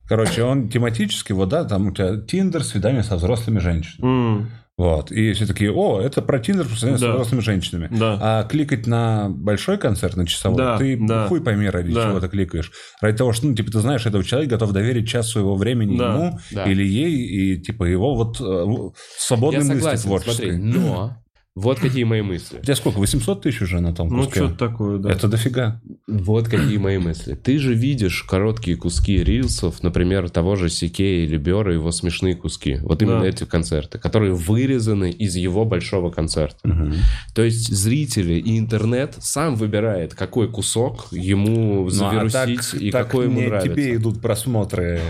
Короче, 0.08 0.42
он 0.42 0.68
тематически, 0.68 1.32
вот 1.32 1.48
да, 1.48 1.64
там 1.64 1.86
у 1.88 1.92
тебя 1.92 2.20
Тиндер, 2.20 2.62
свидание 2.64 3.02
со 3.02 3.16
взрослыми 3.16 3.58
женщинами. 3.58 4.10
М, 4.10 4.50
Вот. 4.76 5.12
И 5.12 5.32
все 5.34 5.46
такие, 5.46 5.70
о, 5.72 6.00
это 6.00 6.20
про 6.20 6.40
Тиндер, 6.40 6.66
Да. 6.68 6.74
со 6.76 6.92
взрослыми 6.92 7.40
женщинами. 7.40 7.88
Да. 7.96 8.18
А 8.20 8.42
кликать 8.44 8.86
на 8.88 9.28
большой 9.30 9.78
концерт, 9.78 10.16
на 10.16 10.26
часовой, 10.26 10.58
Да, 10.58 10.78
ты 10.78 10.98
да. 11.00 11.28
хуй 11.28 11.40
пойми, 11.40 11.68
ради 11.70 11.92
Да. 11.94 12.08
чего 12.10 12.18
ты 12.20 12.28
кликаешь. 12.28 12.72
Ради 13.00 13.16
того, 13.18 13.32
что, 13.32 13.46
ну, 13.46 13.54
типа, 13.54 13.70
ты 13.70 13.78
знаешь, 13.80 14.04
этого 14.04 14.24
человека 14.24 14.56
готов 14.56 14.72
доверить 14.72 15.08
час 15.08 15.30
своего 15.30 15.54
времени 15.54 15.96
Да, 15.96 16.14
ему 16.14 16.38
да. 16.50 16.64
или 16.64 16.82
ей, 16.84 17.12
и, 17.14 17.60
типа, 17.62 17.84
его 17.84 18.16
вот 18.16 18.40
э, 18.40 18.90
свободной 19.16 19.60
Я 19.60 19.66
мысли 19.66 19.78
согласен, 19.80 20.02
творческой. 20.08 20.50
смотри, 20.52 20.56
но 20.80 21.16
вот 21.56 21.78
какие 21.78 22.02
мои 22.04 22.20
мысли. 22.20 22.58
У 22.58 22.62
тебя 22.62 22.74
сколько, 22.74 22.98
800 22.98 23.42
тысяч 23.42 23.62
уже 23.62 23.80
на 23.80 23.94
том 23.94 24.08
Ну, 24.08 24.24
куске? 24.24 24.40
что-то 24.40 24.56
такое, 24.68 24.98
да. 24.98 25.10
Это 25.12 25.28
дофига. 25.28 25.80
Вот 26.08 26.48
какие 26.48 26.78
мои 26.78 26.98
мысли. 26.98 27.34
Ты 27.34 27.58
же 27.58 27.74
видишь 27.74 28.24
короткие 28.24 28.76
куски 28.76 29.22
рилсов, 29.22 29.82
например, 29.82 30.28
того 30.30 30.56
же 30.56 30.68
Сикея 30.68 31.24
или 31.24 31.36
Бера, 31.36 31.72
его 31.72 31.92
смешные 31.92 32.34
куски. 32.34 32.78
Вот 32.82 33.02
именно 33.02 33.20
Да. 33.20 33.26
эти 33.28 33.44
концерты, 33.44 33.98
которые 33.98 34.34
вырезаны 34.34 35.10
из 35.10 35.36
его 35.36 35.64
большого 35.64 36.10
концерта. 36.10 36.58
Мгм. 36.64 36.94
То 37.34 37.42
есть 37.42 37.72
зрители 37.72 38.34
и 38.34 38.58
интернет 38.58 39.14
сам 39.20 39.54
выбирает, 39.54 40.14
какой 40.14 40.48
кусок 40.50 41.06
ему 41.12 41.84
Ну, 41.84 41.86
а 41.86 41.90
завирусить 41.90 42.70
так- 42.72 42.82
и 42.82 42.90
так 42.90 43.06
какой 43.06 43.26
ему 43.26 43.40
не 43.40 43.46
нравится. 43.46 43.68
тебе 43.72 43.94
идут 43.94 44.20
просмотры, 44.20 45.00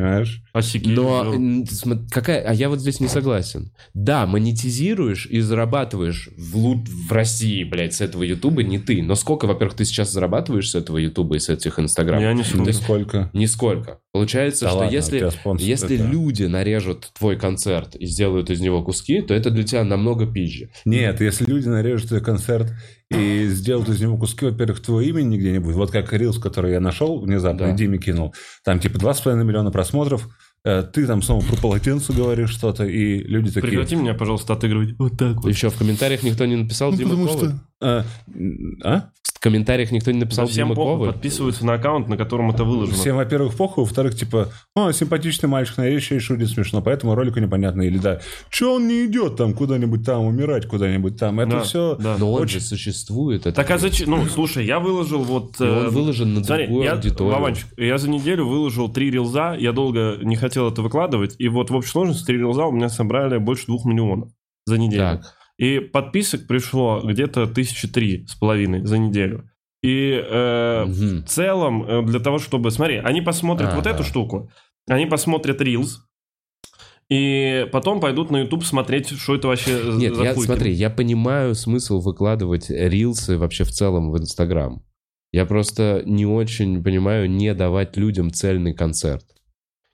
понимаешь? 0.00 0.42
Но 1.84 1.98
какая, 2.10 2.42
а 2.42 2.52
я 2.54 2.68
вот 2.68 2.80
здесь 2.80 3.00
не 3.00 3.08
согласен. 3.08 3.72
Да, 3.94 4.26
монетизируешь 4.26 5.26
и 5.26 5.40
зарабатываешь 5.40 6.28
в, 6.36 6.56
лу- 6.56 6.84
в 6.86 7.12
России, 7.12 7.64
блядь, 7.64 7.94
с 7.94 8.00
этого 8.00 8.22
Ютуба 8.22 8.62
не 8.62 8.78
ты. 8.78 9.02
Но 9.02 9.14
сколько, 9.14 9.46
во-первых, 9.46 9.76
ты 9.76 9.84
сейчас 9.84 10.12
зарабатываешь 10.12 10.70
с 10.70 10.74
этого 10.74 10.98
Ютуба 10.98 11.36
и 11.36 11.38
с 11.38 11.48
этих 11.48 11.78
Инстаграмов? 11.78 12.22
Я 12.24 12.32
не. 12.32 12.42
Сколько? 12.72 13.30
Нисколько. 13.32 13.98
Получается, 14.12 14.64
Да 14.64 14.70
что 14.70 14.78
ладно, 14.80 14.92
если, 14.92 15.18
спонсор- 15.30 15.62
если 15.64 15.94
это- 15.96 16.04
люди 16.04 16.42
нарежут 16.44 17.10
твой 17.16 17.36
концерт 17.38 17.94
и 17.94 18.06
сделают 18.06 18.50
из 18.50 18.60
него 18.60 18.82
куски, 18.82 19.20
то 19.22 19.34
это 19.34 19.50
для 19.50 19.62
тебя 19.62 19.84
намного 19.84 20.26
пизже. 20.26 20.70
Нет, 20.84 21.20
если 21.20 21.44
люди 21.44 21.68
нарежут 21.68 22.08
твой 22.08 22.20
концерт 22.20 22.72
и 23.10 23.46
сделают 23.48 23.88
из 23.88 24.00
него 24.00 24.16
куски, 24.18 24.46
во-первых, 24.46 24.80
твоего 24.80 25.00
имени 25.20 25.36
нигде 25.36 25.52
не 25.52 25.60
будет. 25.60 25.76
Вот 25.76 25.92
как 25.92 26.12
Рилс, 26.12 26.38
который 26.38 26.72
я 26.72 26.80
нашел 26.80 27.20
внезапно, 27.20 27.66
Да. 27.68 27.72
и 27.72 27.76
Диме 27.76 27.98
кинул. 27.98 28.34
Там 28.64 28.80
типа 28.80 28.98
2,5 28.98 29.44
миллиона 29.44 29.70
просмотров. 29.70 30.28
Э, 30.64 30.82
Ты 30.82 31.06
там 31.06 31.22
снова 31.22 31.42
про 31.46 31.56
полотенце 31.56 32.12
говоришь 32.12 32.50
что-то, 32.50 32.84
и 32.84 33.18
люди 33.18 33.50
такие... 33.50 33.62
Прекрати 33.70 33.94
меня, 33.96 34.14
пожалуйста, 34.14 34.52
отыгрывать. 34.54 34.94
Вот 34.98 35.16
так 35.16 35.36
вот. 35.36 35.48
Еще 35.48 35.70
в 35.70 35.78
комментариях 35.78 36.22
никто 36.24 36.44
не 36.46 36.56
написал 36.56 36.90
Ну, 36.90 36.96
Дима 36.98 37.10
потому 37.10 37.28
Коваль? 37.28 37.48
что... 37.50 37.60
А? 37.80 38.04
а? 38.84 39.10
В 39.34 39.42
комментариях 39.42 39.90
никто 39.90 40.10
не 40.10 40.18
написал 40.18 40.44
Да 40.44 40.52
всем 40.52 40.68
Дима 40.68 40.74
похуй, 40.74 41.06
подписываются 41.12 41.64
на 41.64 41.72
аккаунт, 41.72 42.08
на 42.08 42.18
котором 42.18 42.50
это 42.50 42.62
выложено. 42.62 42.94
Всем, 42.94 43.16
во-первых, 43.16 43.56
похуй, 43.56 43.84
во-вторых, 43.84 44.14
типа, 44.14 44.52
о, 44.74 44.92
симпатичный 44.92 45.48
мальчик, 45.48 45.78
на 45.78 45.86
еще 45.86 46.16
и 46.16 46.18
шутит 46.18 46.50
смешно, 46.50 46.82
поэтому 46.82 47.14
ролику 47.14 47.40
непонятно. 47.40 47.80
Или 47.80 47.96
да, 47.96 48.20
че 48.50 48.74
он 48.74 48.86
не 48.86 49.06
идет 49.06 49.36
там 49.36 49.54
куда-нибудь 49.54 50.04
там, 50.04 50.26
умирать 50.26 50.66
куда-нибудь 50.66 51.18
там. 51.18 51.40
Это 51.40 51.52
Да, 51.52 51.60
все... 51.62 51.96
да. 51.98 52.18
Но 52.18 52.34
он 52.34 52.42
Очень- 52.42 52.60
же 52.60 52.66
существует. 52.66 53.46
Это... 53.46 53.52
Так 53.52 53.70
а 53.70 53.78
зачем? 53.78 54.10
Ну, 54.10 54.26
слушай, 54.26 54.66
я 54.66 54.78
выложил 54.78 55.22
вот... 55.22 55.58
И 55.58 55.64
он 55.64 55.86
э, 55.86 55.88
выложен 55.88 56.34
на 56.34 56.44
Смотри, 56.44 56.66
другую 56.66 56.84
я, 56.84 56.92
аудиторию. 56.92 57.34
Вованчик, 57.34 57.66
я 57.78 57.96
за 57.96 58.10
неделю 58.10 58.46
выложил 58.46 58.90
три 58.90 59.10
рилза, 59.10 59.54
я 59.54 59.72
долго 59.72 60.18
не 60.20 60.36
хотел 60.36 60.68
это 60.68 60.82
выкладывать, 60.82 61.36
и 61.38 61.48
вот 61.48 61.70
в 61.70 61.74
общей 61.74 61.90
сложности 61.90 62.26
три 62.26 62.36
рилза 62.36 62.66
у 62.66 62.72
меня 62.72 62.90
собрали 62.90 63.38
больше 63.38 63.64
двух 63.68 63.86
миллионов 63.86 64.28
за 64.66 64.76
неделю. 64.76 65.00
Так, 65.00 65.34
И 65.60 65.78
подписок 65.78 66.46
пришло 66.46 67.02
где-то 67.04 67.46
тысячи 67.46 67.86
три 67.86 68.24
с 68.26 68.34
половиной 68.34 68.86
за 68.86 68.96
неделю. 68.96 69.50
И 69.82 70.12
э, 70.12 70.84
мгм. 70.86 71.22
в 71.22 71.28
целом 71.28 71.84
э, 71.84 72.02
для 72.06 72.18
того, 72.18 72.38
чтобы... 72.38 72.70
Смотри, 72.70 72.96
они 72.96 73.20
посмотрят 73.20 73.74
вот 73.74 73.86
Ага. 73.86 73.96
эту 73.96 74.04
штуку, 74.04 74.50
они 74.88 75.04
посмотрят 75.04 75.60
рилз, 75.60 76.02
и 77.10 77.68
потом 77.72 78.00
пойдут 78.00 78.30
на 78.30 78.38
YouTube 78.38 78.64
смотреть, 78.64 79.08
что 79.10 79.34
это 79.34 79.48
вообще 79.48 79.82
за- 79.82 79.98
Нет, 79.98 80.14
за 80.14 80.22
я, 80.22 80.34
хуйки. 80.34 80.46
смотри, 80.46 80.72
я 80.72 80.88
понимаю 80.88 81.54
смысл 81.54 82.00
выкладывать 82.00 82.70
рилсы 82.70 83.36
вообще 83.36 83.64
в 83.64 83.70
целом 83.70 84.10
в 84.12 84.18
Инстаграм. 84.18 84.82
Я 85.32 85.44
просто 85.44 86.02
не 86.06 86.24
очень 86.24 86.82
понимаю 86.82 87.28
не 87.30 87.52
давать 87.52 87.96
людям 87.98 88.32
цельный 88.32 88.72
концерт. 88.74 89.24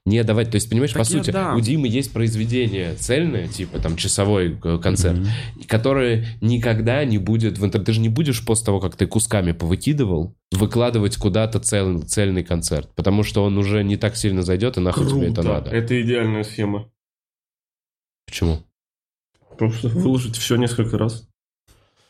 Не 0.06 0.22
давать, 0.22 0.50
то 0.50 0.54
есть, 0.54 0.70
понимаешь, 0.70 0.92
Так 0.92 1.00
по 1.00 1.04
сути, 1.04 1.30
дам. 1.32 1.56
у 1.56 1.60
Димы 1.60 1.88
есть 1.88 2.12
произведение 2.12 2.94
цельное, 2.94 3.48
типа 3.48 3.80
там 3.80 3.96
часовой 3.96 4.56
э, 4.62 4.78
концерт, 4.78 5.18
Мгм. 5.18 5.28
которое 5.66 6.26
никогда 6.40 7.04
не 7.04 7.18
будет 7.18 7.58
в 7.58 7.64
интернете. 7.64 7.86
Ты 7.86 7.92
же 7.94 8.00
не 8.00 8.08
будешь 8.08 8.44
после 8.44 8.66
того, 8.66 8.78
как 8.80 8.94
ты 8.96 9.06
кусками 9.08 9.50
повыкидывал, 9.50 10.34
выкладывать 10.52 11.16
куда-то 11.16 11.58
цел- 11.58 12.02
цельный 12.02 12.44
концерт, 12.44 12.88
потому 12.94 13.24
что 13.24 13.42
он 13.42 13.58
уже 13.58 13.82
не 13.82 13.96
так 13.96 14.16
сильно 14.16 14.42
зайдет, 14.42 14.76
и 14.76 14.80
нахуй 14.80 15.08
тебе 15.08 15.26
это 15.26 15.42
Круто. 15.42 15.48
надо. 15.48 15.70
Это 15.70 16.00
идеальная 16.00 16.44
схема. 16.44 16.88
Почему? 18.26 18.58
Просто 19.58 19.88
выложить 19.88 20.36
все 20.36 20.56
несколько 20.56 20.98
раз. 20.98 21.28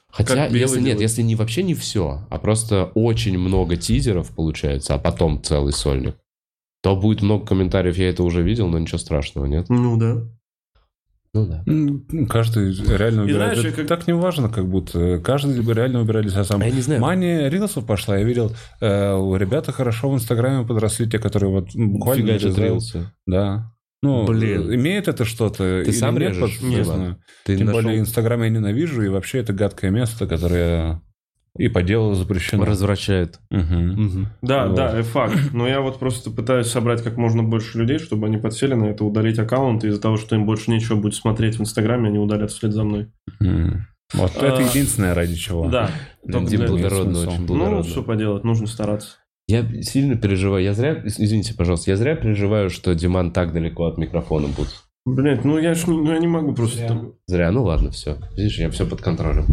Хотя, 0.08 0.46
если 0.46 0.76
нет, 0.76 0.84
делает. 0.84 1.00
если 1.00 1.22
не 1.22 1.34
вообще 1.34 1.62
не 1.62 1.74
все, 1.74 2.26
а 2.30 2.38
просто 2.38 2.90
очень 2.94 3.38
много 3.38 3.76
тизеров 3.76 4.34
получается, 4.34 4.94
а 4.94 4.98
потом 4.98 5.42
целый 5.42 5.72
сольник, 5.72 6.16
то 6.94 7.00
будет 7.00 7.22
много 7.22 7.44
комментариев, 7.46 7.96
я 7.98 8.10
это 8.10 8.22
уже 8.22 8.42
видел, 8.42 8.68
но 8.68 8.78
ничего 8.78 8.98
страшного, 8.98 9.46
нет? 9.46 9.66
Ну 9.68 9.96
да. 9.96 10.22
Ну 11.34 11.46
да. 11.46 11.62
Ну, 11.66 12.26
Каждый 12.28 12.72
реально 12.96 13.22
И 13.22 13.24
выбирает. 13.24 13.58
знаешь, 13.58 13.64
Это 13.72 13.76
как- 13.76 13.86
Так 13.88 14.06
не 14.06 14.14
важно, 14.14 14.48
как 14.48 14.68
будто. 14.68 15.18
Каждый 15.18 15.60
реально 15.74 15.98
выбирает 16.00 16.30
себя 16.30 16.44
сам. 16.44 16.62
А 16.62 16.64
я 16.66 16.70
не 16.70 16.80
знаю. 16.80 17.00
Мания 17.00 17.48
рилсов 17.48 17.84
пошла. 17.86 18.16
Я 18.16 18.24
видел, 18.24 18.52
э, 18.80 19.12
у 19.14 19.36
ребята 19.36 19.72
хорошо 19.72 20.08
в 20.10 20.14
Инстаграме 20.14 20.64
подросли, 20.66 21.10
те, 21.10 21.18
которые 21.18 21.50
вот 21.50 21.74
м, 21.74 21.92
буквально... 21.94 22.26
Фигачат 22.38 22.56
рилсы. 22.58 23.10
Да. 23.26 23.72
Ну, 24.02 24.24
Блин. 24.26 24.72
имеет 24.76 25.08
это 25.08 25.24
что-то? 25.24 25.82
Ты 25.84 25.92
сам 25.92 26.14
нет, 26.16 26.30
режешь, 26.30 26.58
вот, 26.60 26.68
не 26.68 26.76
Иван? 26.76 26.84
знаю. 26.84 27.16
Ты 27.44 27.56
Тем 27.56 27.66
нашел- 27.66 27.82
более 27.82 27.98
Инстаграм 28.00 28.42
я 28.42 28.48
ненавижу, 28.48 29.02
и 29.02 29.08
вообще 29.08 29.38
это 29.40 29.52
гадкое 29.52 29.90
место, 29.90 30.26
которое 30.26 31.02
и 31.58 31.68
по 31.68 31.82
делу 31.82 32.14
запрещено. 32.14 32.64
развращает. 32.64 33.38
Мгм. 33.50 34.28
Да, 34.42 34.66
Вот. 34.66 34.76
да, 34.76 34.98
э, 34.98 35.02
факт. 35.02 35.36
Но 35.52 35.66
я 35.66 35.80
вот 35.80 35.98
просто 35.98 36.30
пытаюсь 36.30 36.66
собрать 36.68 37.02
как 37.02 37.16
можно 37.16 37.42
больше 37.42 37.78
людей, 37.78 37.98
чтобы 37.98 38.26
они 38.26 38.36
подсели 38.38 38.74
на 38.74 38.86
это, 38.86 39.04
удалить 39.04 39.38
аккаунт, 39.38 39.84
и 39.84 39.88
из-за 39.88 40.00
того, 40.00 40.16
что 40.16 40.34
им 40.36 40.46
больше 40.46 40.70
нечего 40.70 40.96
будет 40.96 41.14
смотреть 41.14 41.56
в 41.58 41.60
Инстаграме, 41.62 42.08
они 42.08 42.18
удалят 42.18 42.50
вслед 42.50 42.72
за 42.72 42.84
мной. 42.84 43.08
М. 43.40 43.86
Вот 44.14 44.32
А, 44.40 44.46
это 44.46 44.62
единственное, 44.62 45.14
ради 45.14 45.34
чего. 45.34 45.68
Да. 45.68 45.90
Имеет 46.24 46.68
благородно, 46.68 47.20
очень 47.20 47.40
Ну, 47.40 47.46
благородно. 47.46 47.84
что 47.90 48.02
поделать, 48.02 48.44
нужно 48.44 48.66
стараться. 48.68 49.16
Я 49.48 49.64
сильно 49.82 50.16
переживаю. 50.16 50.62
Я 50.64 50.74
зря, 50.74 51.00
извините, 51.04 51.54
пожалуйста, 51.54 51.90
я 51.92 51.96
зря 51.96 52.16
переживаю, 52.16 52.68
что 52.70 52.94
Диман 52.94 53.30
так 53.32 53.52
далеко 53.52 53.84
от 53.86 53.96
микрофона 53.98 54.48
будет. 54.48 54.74
Блять, 55.06 55.44
ну 55.44 55.56
я 55.58 55.74
ж 55.74 55.86
не, 55.86 55.96
ну, 55.96 56.12
я 56.12 56.18
не 56.18 56.26
могу 56.26 56.52
просто... 56.52 56.84
там- 56.88 57.12
Зря, 57.28 57.52
ну 57.52 57.62
ладно, 57.62 57.90
все. 57.92 58.18
Видишь, 58.36 58.58
я 58.58 58.68
все 58.70 58.84
под 58.86 59.00
контролем. 59.00 59.46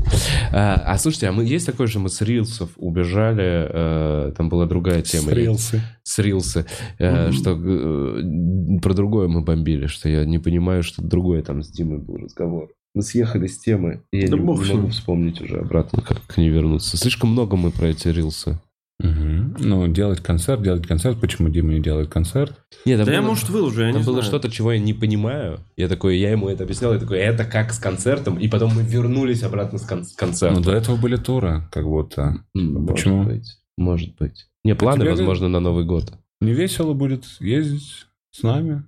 А, 0.51 0.81
а 0.85 0.97
слушайте, 0.97 1.27
а 1.27 1.31
мы 1.31 1.45
есть 1.45 1.67
такое 1.67 1.85
же, 1.85 1.99
мы 1.99 2.09
с 2.09 2.21
рилсов 2.21 2.71
убежали, 2.75 3.67
э, 3.69 4.31
там 4.35 4.49
была 4.49 4.65
другая 4.65 5.03
тема. 5.03 5.27
Стрелсы. 5.27 5.81
С 6.03 6.17
рилсы, 6.19 6.65
э, 6.97 7.25
Мгм. 7.27 7.33
что 7.33 7.51
э, 7.51 8.79
про 8.81 8.93
другое 8.95 9.27
мы 9.27 9.41
бомбили, 9.41 9.85
что 9.85 10.09
я 10.09 10.25
не 10.25 10.39
понимаю, 10.39 10.81
что 10.81 11.03
другое 11.03 11.43
там 11.43 11.61
с 11.61 11.69
Димой 11.69 11.99
был 11.99 12.17
разговор. 12.17 12.69
Мы 12.95 13.03
съехали 13.03 13.45
с 13.47 13.59
темы, 13.59 14.01
и 14.11 14.21
я 14.21 14.27
Да 14.29 14.37
не, 14.37 14.43
бог 14.43 14.59
не 14.59 14.65
с 14.65 14.73
могу 14.73 14.87
вспомнить 14.89 15.39
уже 15.41 15.59
обратно, 15.59 16.01
как 16.01 16.21
к 16.25 16.37
ней 16.37 16.49
вернуться. 16.49 16.97
Слишком 16.97 17.31
много 17.31 17.57
мы 17.57 17.69
про 17.71 17.87
эти 17.87 18.07
рилсы. 18.07 18.59
Мгм. 18.99 19.55
Ну, 19.59 19.87
делать 19.87 20.21
концерт, 20.21 20.61
делать 20.61 20.87
концерт. 20.87 21.19
Почему 21.19 21.49
Дима 21.49 21.73
не 21.73 21.81
делает 21.81 22.09
концерт? 22.09 22.53
Нет, 22.85 23.03
Да 23.05 23.11
я, 23.11 23.19
было- 23.21 23.29
может, 23.29 23.49
выложу, 23.49 23.81
я 23.81 23.87
не 23.87 23.93
было 23.95 24.03
знаю. 24.03 24.23
что-то, 24.23 24.49
чего 24.51 24.71
я 24.71 24.79
не 24.79 24.93
понимаю. 24.93 25.59
Я 25.75 25.87
такой, 25.89 26.17
я 26.19 26.31
ему 26.31 26.47
это 26.47 26.63
объяснял, 26.63 26.93
я 26.93 26.99
такой, 26.99 27.17
это 27.17 27.43
как 27.43 27.73
с 27.73 27.79
концертом, 27.79 28.39
и 28.39 28.47
потом 28.47 28.73
мы 28.75 28.83
вернулись 28.83 29.43
обратно 29.43 29.77
с 29.79 29.83
кон- 29.85 30.05
концерта. 30.15 30.55
Ну, 30.55 30.61
до 30.63 30.71
этого 30.71 30.95
были 30.95 31.17
туры, 31.17 31.63
как 31.71 31.85
будто. 31.85 32.37
М, 32.55 32.73
может 32.73 32.87
почему? 32.89 33.23
быть. 33.23 33.57
Может 33.77 34.15
быть. 34.17 34.45
Не, 34.63 34.75
планы, 34.75 35.01
тебе 35.01 35.11
возможно, 35.11 35.49
на 35.49 35.59
Новый 35.59 35.83
год. 35.85 36.13
Не 36.39 36.53
весело 36.53 36.93
будет 36.93 37.25
ездить 37.39 38.05
с 38.31 38.43
нами. 38.43 38.83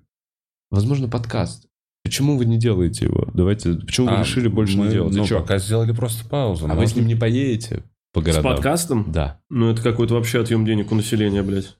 Возможно, 0.71 1.07
подкаст. 1.09 1.67
Почему 2.03 2.37
вы 2.37 2.45
не 2.45 2.57
делаете 2.57 3.05
его? 3.05 3.27
Давайте. 3.33 3.73
Почему 3.73 4.07
вы 4.07 4.13
А, 4.17 4.19
решили 4.21 4.47
больше 4.47 4.77
мы, 4.77 4.85
не 4.85 4.91
делать? 4.91 5.15
Ну, 5.15 5.27
пока 5.27 5.57
сделали 5.57 5.91
просто 5.91 6.27
паузу. 6.29 6.67
А 6.69 6.75
вы 6.75 6.85
с 6.85 6.95
ним 6.95 7.07
не 7.07 7.15
поедете 7.15 7.83
по 8.15 8.21
С 8.21 8.23
городам? 8.23 8.43
подкастом? 8.55 9.11
Да. 9.11 9.39
Ну, 9.49 9.69
это 9.71 9.81
какой-то 9.83 10.13
вообще 10.15 10.39
отъем 10.41 10.65
денег 10.65 10.91
у 10.91 10.95
населения, 10.95 11.43
блядь. 11.43 11.75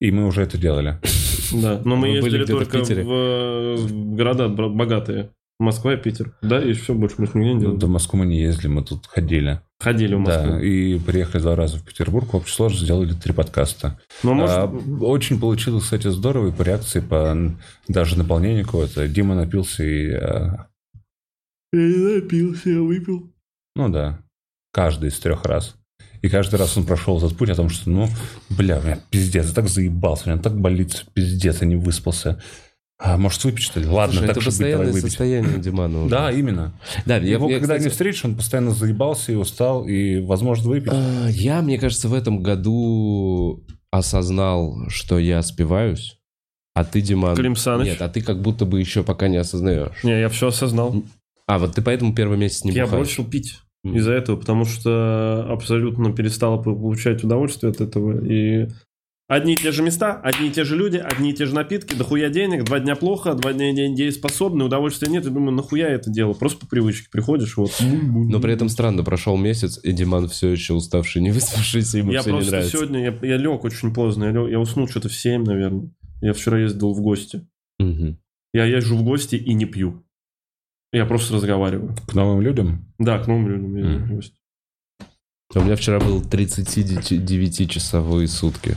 И 0.00 0.10
мы 0.12 0.26
уже 0.26 0.42
это 0.42 0.56
делали. 0.58 1.00
Да, 1.50 1.80
но 1.82 1.96
мы 1.96 2.08
были 2.20 2.36
ездили 2.36 2.44
только 2.44 2.78
в, 2.84 3.76
в 3.78 4.14
города 4.16 4.50
бра- 4.50 4.68
богатые. 4.68 5.30
Москва 5.58 5.94
и 5.94 5.96
Питер. 5.96 6.36
Да, 6.42 6.62
и 6.62 6.74
все, 6.74 6.92
больше 6.92 7.14
мы 7.18 7.26
с 7.26 7.32
нигде 7.34 7.48
не 7.48 7.54
Ну, 7.54 7.60
делали. 7.62 7.76
До 7.78 7.86
Москвы 7.86 8.18
мы 8.18 8.26
не 8.26 8.38
ездили, 8.38 8.66
мы 8.68 8.84
тут 8.84 9.06
ходили. 9.06 9.60
Ходили 9.80 10.14
в 10.14 10.18
Москву. 10.20 10.50
Да, 10.52 10.62
и 10.62 10.98
приехали 10.98 11.40
два 11.40 11.56
раза 11.56 11.78
в 11.78 11.84
Петербург. 11.84 12.30
В 12.30 12.36
общей 12.36 12.52
сложности 12.52 12.84
сделали 12.84 13.14
три 13.14 13.32
подкаста. 13.32 13.98
Но 14.22 14.34
может... 14.34 14.56
А, 14.56 14.66
очень 15.00 15.40
получилось, 15.40 15.84
кстати, 15.84 16.08
здорово 16.08 16.48
и 16.48 16.52
по 16.52 16.60
реакции, 16.60 17.00
по 17.00 17.34
даже 17.88 18.18
наполнению 18.18 18.66
какого-то. 18.66 19.08
Дима 19.08 19.34
напился 19.34 19.82
и... 19.84 20.10
а, 20.12 20.66
Я 21.72 21.80
не 21.80 22.14
напился, 22.20 22.68
я 22.68 22.82
выпил. 22.82 23.32
ну 23.74 23.88
да, 23.88 24.20
каждый 24.70 25.08
из 25.08 25.18
трех 25.18 25.46
раз. 25.46 25.76
И 26.22 26.28
каждый 26.28 26.56
раз 26.56 26.76
он 26.76 26.84
прошел 26.84 27.18
этот 27.18 27.36
путь 27.36 27.50
о 27.50 27.54
том, 27.54 27.68
что, 27.68 27.88
ну, 27.90 28.08
бля, 28.50 28.78
у 28.78 28.82
меня 28.82 28.98
пиздец, 29.10 29.46
я 29.48 29.52
так 29.52 29.68
заебался, 29.68 30.24
у 30.26 30.32
меня 30.32 30.42
так 30.42 30.58
болит, 30.58 31.06
пиздец, 31.14 31.60
я 31.60 31.66
не 31.66 31.76
выспался. 31.76 32.40
А 33.00 33.16
может 33.16 33.44
выпить, 33.44 33.62
что 33.62 33.78
ли? 33.78 33.86
Ладно, 33.86 34.14
Слушай, 34.14 34.26
так 34.26 34.36
это 34.38 34.44
постоянное 34.46 34.86
выпить. 34.92 35.02
состояние 35.02 35.58
Димана. 35.58 36.00
уже. 36.00 36.10
Да, 36.10 36.32
именно. 36.32 36.74
Да, 37.06 37.18
я, 37.18 37.34
Его, 37.34 37.48
я, 37.48 37.60
когда 37.60 37.74
кстати, 37.74 37.84
не 37.84 37.90
встретишь, 37.90 38.24
он 38.24 38.34
постоянно 38.34 38.72
заебался 38.72 39.30
и 39.30 39.36
устал, 39.36 39.86
и, 39.86 40.18
возможно, 40.20 40.68
выпить. 40.68 40.90
а, 40.92 41.28
я, 41.28 41.62
мне 41.62 41.78
кажется, 41.78 42.08
в 42.08 42.14
этом 42.14 42.42
году 42.42 43.64
осознал, 43.92 44.88
что 44.88 45.18
я 45.20 45.42
спиваюсь, 45.42 46.18
а 46.74 46.84
ты, 46.84 47.00
Диман... 47.00 47.36
Клим 47.36 47.54
Саныч. 47.54 47.86
Нет, 47.86 48.02
а 48.02 48.08
ты 48.08 48.20
как 48.20 48.42
будто 48.42 48.64
бы 48.64 48.80
еще 48.80 49.04
пока 49.04 49.28
не 49.28 49.36
осознаешь. 49.36 50.02
Не, 50.02 50.18
я 50.20 50.28
все 50.28 50.48
осознал. 50.48 51.02
А, 51.46 51.58
вот 51.58 51.76
ты 51.76 51.82
поэтому 51.82 52.14
первый 52.14 52.36
месяц 52.36 52.64
не 52.64 52.72
я 52.72 52.84
бухаешь. 52.84 53.06
бросил 53.06 53.24
пить 53.24 53.60
М. 53.90 53.96
из-за 53.96 54.12
этого, 54.12 54.36
потому 54.36 54.64
что 54.64 55.46
абсолютно 55.50 56.12
перестал 56.12 56.62
по- 56.62 56.74
получать 56.74 57.24
удовольствие 57.24 57.70
от 57.70 57.80
этого. 57.80 58.24
И 58.24 58.68
одни 59.28 59.52
и 59.52 59.56
те 59.56 59.72
же 59.72 59.82
места, 59.82 60.14
одни 60.22 60.48
и 60.48 60.50
те 60.50 60.64
же 60.64 60.74
люди, 60.76 60.96
одни 60.96 61.30
и 61.30 61.34
те 61.34 61.44
же 61.46 61.54
напитки, 61.54 61.94
дохуя 61.94 62.30
денег, 62.30 62.64
два 62.64 62.80
дня 62.80 62.96
плохо, 62.96 63.34
два 63.34 63.52
дня 63.52 63.72
дееспособны, 63.94 64.64
удовольствия 64.64 65.08
нет. 65.10 65.26
И 65.26 65.30
думаю, 65.30 65.52
нахуя 65.52 65.88
я 65.88 65.94
это 65.94 66.10
дело? 66.10 66.32
Просто 66.32 66.60
по 66.60 66.66
привычке 66.66 67.08
приходишь, 67.12 67.56
вот. 67.56 67.72
Но 67.82 68.40
при 68.40 68.52
этом 68.54 68.68
странно, 68.68 69.02
прошел 69.04 69.36
месяц, 69.36 69.78
и 69.82 69.92
Диман 69.92 70.28
все 70.28 70.48
еще 70.50 70.74
уставший, 70.74 71.20
не 71.22 71.30
выспавшийся, 71.32 71.98
ему 71.98 72.12
я 72.12 72.20
все 72.20 72.30
не 72.30 72.36
просто 72.36 72.50
нравится. 72.52 72.76
сегодня, 72.76 73.04
я, 73.04 73.28
я 73.28 73.36
лег 73.36 73.64
очень 73.64 73.92
поздно, 73.92 74.24
я, 74.24 74.30
лег- 74.30 74.50
я 74.50 74.60
уснул 74.60 74.88
что-то 74.88 75.08
в 75.08 75.14
7, 75.14 75.44
наверное. 75.44 75.90
Я 76.20 76.32
вчера 76.32 76.58
ездил 76.58 76.92
в 76.94 77.00
гости. 77.00 77.46
Мгм. 77.78 78.18
Я 78.54 78.64
езжу 78.64 78.96
в 78.96 79.04
гости 79.04 79.36
и 79.36 79.52
не 79.54 79.66
пью. 79.66 80.02
Я 80.92 81.04
просто 81.06 81.34
разговариваю. 81.34 81.94
К 82.06 82.14
новым 82.14 82.40
людям. 82.40 82.86
Да, 82.98 83.18
к 83.18 83.26
новым 83.26 83.48
людям 83.48 83.76
я 83.76 83.84
Мгм. 83.84 84.14
гости. 84.16 84.34
У 85.54 85.60
меня 85.60 85.76
вчера 85.76 85.98
был 86.00 86.22
39-часовые 86.22 88.28
сутки. 88.28 88.76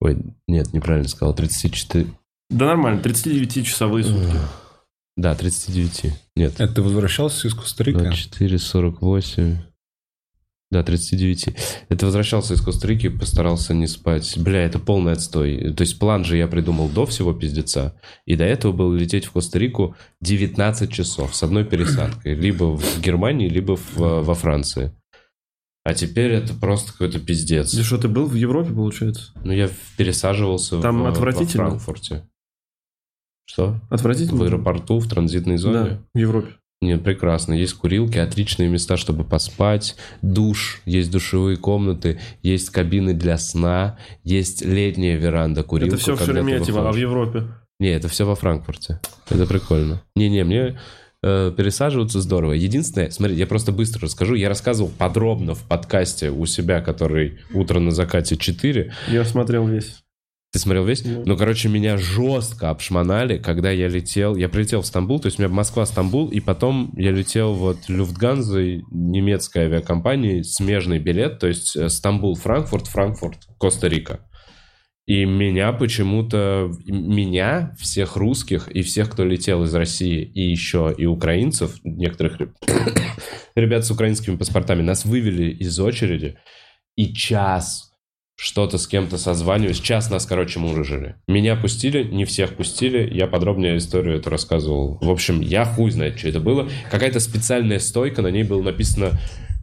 Ой, 0.00 0.18
нет, 0.48 0.72
неправильно 0.72 1.08
сказал, 1.08 1.34
34... 1.34 2.06
Да 2.50 2.66
нормально, 2.66 3.00
39-часовые 3.00 4.04
сутки. 4.04 4.36
Да, 5.16 5.34
39. 5.34 6.12
Нет, 6.36 6.60
Это 6.60 6.74
ты 6.74 6.82
возвращался 6.82 7.48
из 7.48 7.54
Коста-Рики? 7.54 7.98
24, 7.98 8.58
48... 8.58 9.56
Да, 10.72 10.82
39. 10.82 11.48
Это 11.90 12.06
возвращался 12.06 12.54
из 12.54 12.62
Коста-Рики, 12.62 13.10
постарался 13.10 13.74
не 13.74 13.86
спать. 13.86 14.38
Бля, 14.38 14.64
это 14.64 14.78
полный 14.78 15.12
отстой. 15.12 15.74
То 15.74 15.82
есть 15.82 15.98
план 15.98 16.24
же 16.24 16.38
я 16.38 16.46
придумал 16.48 16.88
до 16.88 17.04
всего 17.04 17.34
пиздеца. 17.34 17.94
И 18.24 18.36
до 18.36 18.44
этого 18.44 18.72
был 18.72 18.90
лететь 18.90 19.26
в 19.26 19.32
Коста-Рику 19.32 19.94
19 20.22 20.90
часов 20.90 21.36
с 21.36 21.42
одной 21.42 21.66
пересадкой. 21.66 22.34
Либо 22.36 22.74
в 22.78 23.00
Германии, 23.02 23.50
либо 23.50 23.76
в- 23.76 23.98
во 24.22 24.34
Франции. 24.34 24.96
А 25.84 25.92
теперь 25.92 26.32
это 26.32 26.54
просто 26.54 26.92
какой-то 26.92 27.20
пиздец. 27.20 27.72
Ты 27.72 27.82
что, 27.82 27.98
ты 27.98 28.08
был 28.08 28.24
в 28.24 28.34
Европе, 28.34 28.72
получается? 28.72 29.32
Ну, 29.44 29.52
я 29.52 29.68
пересаживался 29.98 30.80
Там 30.80 31.02
в, 31.02 31.06
отвратительно? 31.06 31.64
во 31.64 31.70
Франкфурте. 31.70 32.26
Что? 33.44 33.78
Отвратительно? 33.90 34.40
В 34.40 34.42
аэропорту, 34.44 34.98
в 35.00 35.06
транзитной 35.06 35.58
зоне? 35.58 35.74
Да, 35.84 36.02
в 36.14 36.18
Европе. 36.18 36.54
Нет, 36.82 37.04
прекрасно. 37.04 37.54
Есть 37.54 37.74
курилки, 37.74 38.18
отличные 38.18 38.68
места, 38.68 38.96
чтобы 38.96 39.22
поспать, 39.22 39.94
душ, 40.20 40.82
есть 40.84 41.12
душевые 41.12 41.56
комнаты, 41.56 42.18
есть 42.42 42.70
кабины 42.70 43.14
для 43.14 43.38
сна, 43.38 43.96
есть 44.24 44.62
летняя 44.64 45.16
веранда, 45.16 45.62
курилка. 45.62 45.94
это 45.94 46.02
все 46.02 46.16
в 46.16 46.20
Шереметьево, 46.20 46.88
а 46.88 46.92
в. 46.92 46.96
Европе? 46.96 47.44
Не, 47.78 47.90
это 47.90 48.08
все 48.08 48.24
во 48.26 48.34
Франкфурте. 48.34 49.00
Это 49.30 49.46
прикольно. 49.46 50.02
Не-не, 50.16 50.42
мне 50.42 50.78
э, 51.22 51.52
пересаживаться 51.56 52.20
здорово. 52.20 52.52
Единственное, 52.52 53.10
смотри, 53.10 53.36
я 53.36 53.46
просто 53.46 53.70
быстро 53.70 54.02
расскажу. 54.02 54.34
Я 54.34 54.48
рассказывал 54.48 54.90
подробно 54.90 55.54
в 55.54 55.62
подкасте 55.62 56.30
у 56.30 56.46
себя, 56.46 56.80
который 56.80 57.38
«Утро 57.54 57.78
на 57.78 57.92
закате 57.92 58.34
4». 58.34 58.90
Я 59.08 59.24
смотрел 59.24 59.68
весь. 59.68 60.02
Ты 60.52 60.58
смотрел 60.58 60.84
весь? 60.84 61.00
Да. 61.00 61.22
Ну, 61.24 61.36
короче, 61.36 61.70
меня 61.70 61.96
жестко 61.96 62.68
обшмонали, 62.68 63.38
когда 63.38 63.70
я 63.70 63.88
летел. 63.88 64.36
Я 64.36 64.50
прилетел 64.50 64.82
в 64.82 64.86
Стамбул, 64.86 65.18
то 65.18 65.26
есть 65.26 65.38
у 65.38 65.42
меня 65.42 65.52
Москва-Стамбул, 65.52 66.28
и 66.28 66.40
потом 66.40 66.92
я 66.94 67.10
летел 67.10 67.54
вот 67.54 67.78
Люфтганзой, 67.88 68.84
немецкой 68.90 69.64
авиакомпании, 69.64 70.42
смежный 70.42 70.98
билет, 70.98 71.38
то 71.38 71.46
есть 71.46 71.74
э, 71.74 71.88
Стамбул-Франкфурт, 71.88 72.86
Франкфурт, 72.86 73.38
Коста-Рика. 73.58 74.28
И 75.06 75.24
меня 75.24 75.72
почему-то, 75.72 76.70
меня, 76.86 77.74
всех 77.78 78.16
русских 78.16 78.68
и 78.68 78.82
всех, 78.82 79.10
кто 79.10 79.24
летел 79.24 79.64
из 79.64 79.74
России, 79.74 80.22
и 80.22 80.42
еще 80.42 80.94
и 80.96 81.06
украинцев, 81.06 81.76
некоторых 81.82 82.38
реб- 82.40 82.56
ребят 83.56 83.86
с 83.86 83.90
украинскими 83.90 84.36
паспортами, 84.36 84.82
нас 84.82 85.06
вывели 85.06 85.50
из 85.50 85.80
очереди, 85.80 86.36
и 86.94 87.14
час 87.14 87.91
что-то 88.42 88.76
с 88.76 88.88
кем-то 88.88 89.18
созваниваюсь. 89.18 89.78
Час 89.78 90.10
нас, 90.10 90.26
короче, 90.26 90.58
мурыжили. 90.58 91.14
Меня 91.28 91.54
пустили, 91.54 92.02
не 92.02 92.24
всех 92.24 92.56
пустили. 92.56 93.08
Я 93.14 93.28
подробнее 93.28 93.76
историю 93.76 94.16
эту 94.16 94.30
рассказывал. 94.30 94.98
В 95.00 95.10
общем, 95.10 95.40
я 95.40 95.64
хуй 95.64 95.92
знает, 95.92 96.18
что 96.18 96.28
это 96.28 96.40
было. 96.40 96.68
Какая-то 96.90 97.20
специальная 97.20 97.78
стойка, 97.78 98.20
на 98.20 98.32
ней 98.32 98.42
было 98.42 98.60
написано 98.60 99.12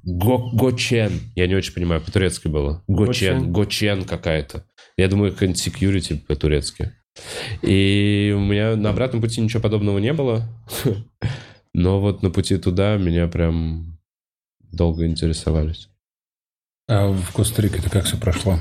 Го- 0.06 0.52
Гочен. 0.54 1.12
Я 1.36 1.48
не 1.48 1.56
очень 1.56 1.74
понимаю, 1.74 2.00
по-турецки 2.00 2.48
было. 2.48 2.82
Гочен, 2.88 3.52
Гочен. 3.52 3.52
Гочен 3.52 4.04
какая-то. 4.06 4.64
Я 4.96 5.10
думаю, 5.10 5.34
какая-нибудь 5.34 5.68
security 5.68 6.18
по-турецки. 6.18 6.94
И 7.62 8.34
у 8.34 8.40
меня 8.40 8.78
на 8.78 8.92
обратном 8.92 9.22
пути 9.22 9.42
ничего 9.42 9.62
подобного 9.62 9.98
не 10.00 10.14
было. 10.14 10.48
Но 11.74 12.00
вот 12.00 12.24
на 12.24 12.30
пути 12.30 12.56
туда 12.56 12.96
меня 12.96 13.28
прям 13.28 14.00
долго 14.72 15.06
интересовались. 15.06 15.89
А 16.90 17.12
в 17.12 17.32
Коста-Рике-то 17.34 17.90
как 17.92 18.06
все 18.06 18.18
прошло? 18.18 18.58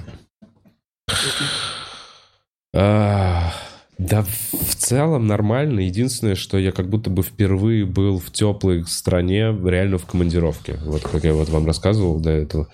А, 2.74 3.54
да, 3.96 4.22
в 4.22 4.74
целом 4.74 5.26
нормально. 5.26 5.80
Единственное, 5.80 6.34
что 6.34 6.58
я 6.58 6.72
как 6.72 6.90
будто 6.90 7.08
бы 7.08 7.22
впервые 7.22 7.86
был 7.86 8.18
в 8.18 8.30
теплой 8.30 8.84
стране, 8.86 9.56
реально 9.64 9.96
в 9.96 10.04
командировке. 10.04 10.78
Вот 10.84 11.04
как 11.04 11.24
я 11.24 11.32
вот 11.32 11.48
вам 11.48 11.66
рассказывал 11.66 12.20
до 12.20 12.30
этого. 12.30 12.68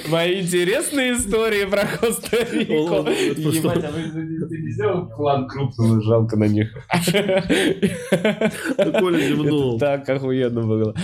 Мои 0.09 0.41
интересные 0.43 1.15
истории 1.15 1.65
про 1.65 1.85
Коста-Рику. 1.87 3.09
Ебать, 3.51 3.85
а 3.85 3.91
вы 3.91 4.59
не 4.59 4.73
сделал 4.73 5.07
план 5.07 5.49
крупного, 5.49 6.03
жалко 6.03 6.37
на 6.37 6.45
них. 6.45 6.71
Коля 8.99 9.19
зевнул. 9.21 9.79
Так 9.79 10.09
охуенно 10.09 10.63
было. 10.63 10.95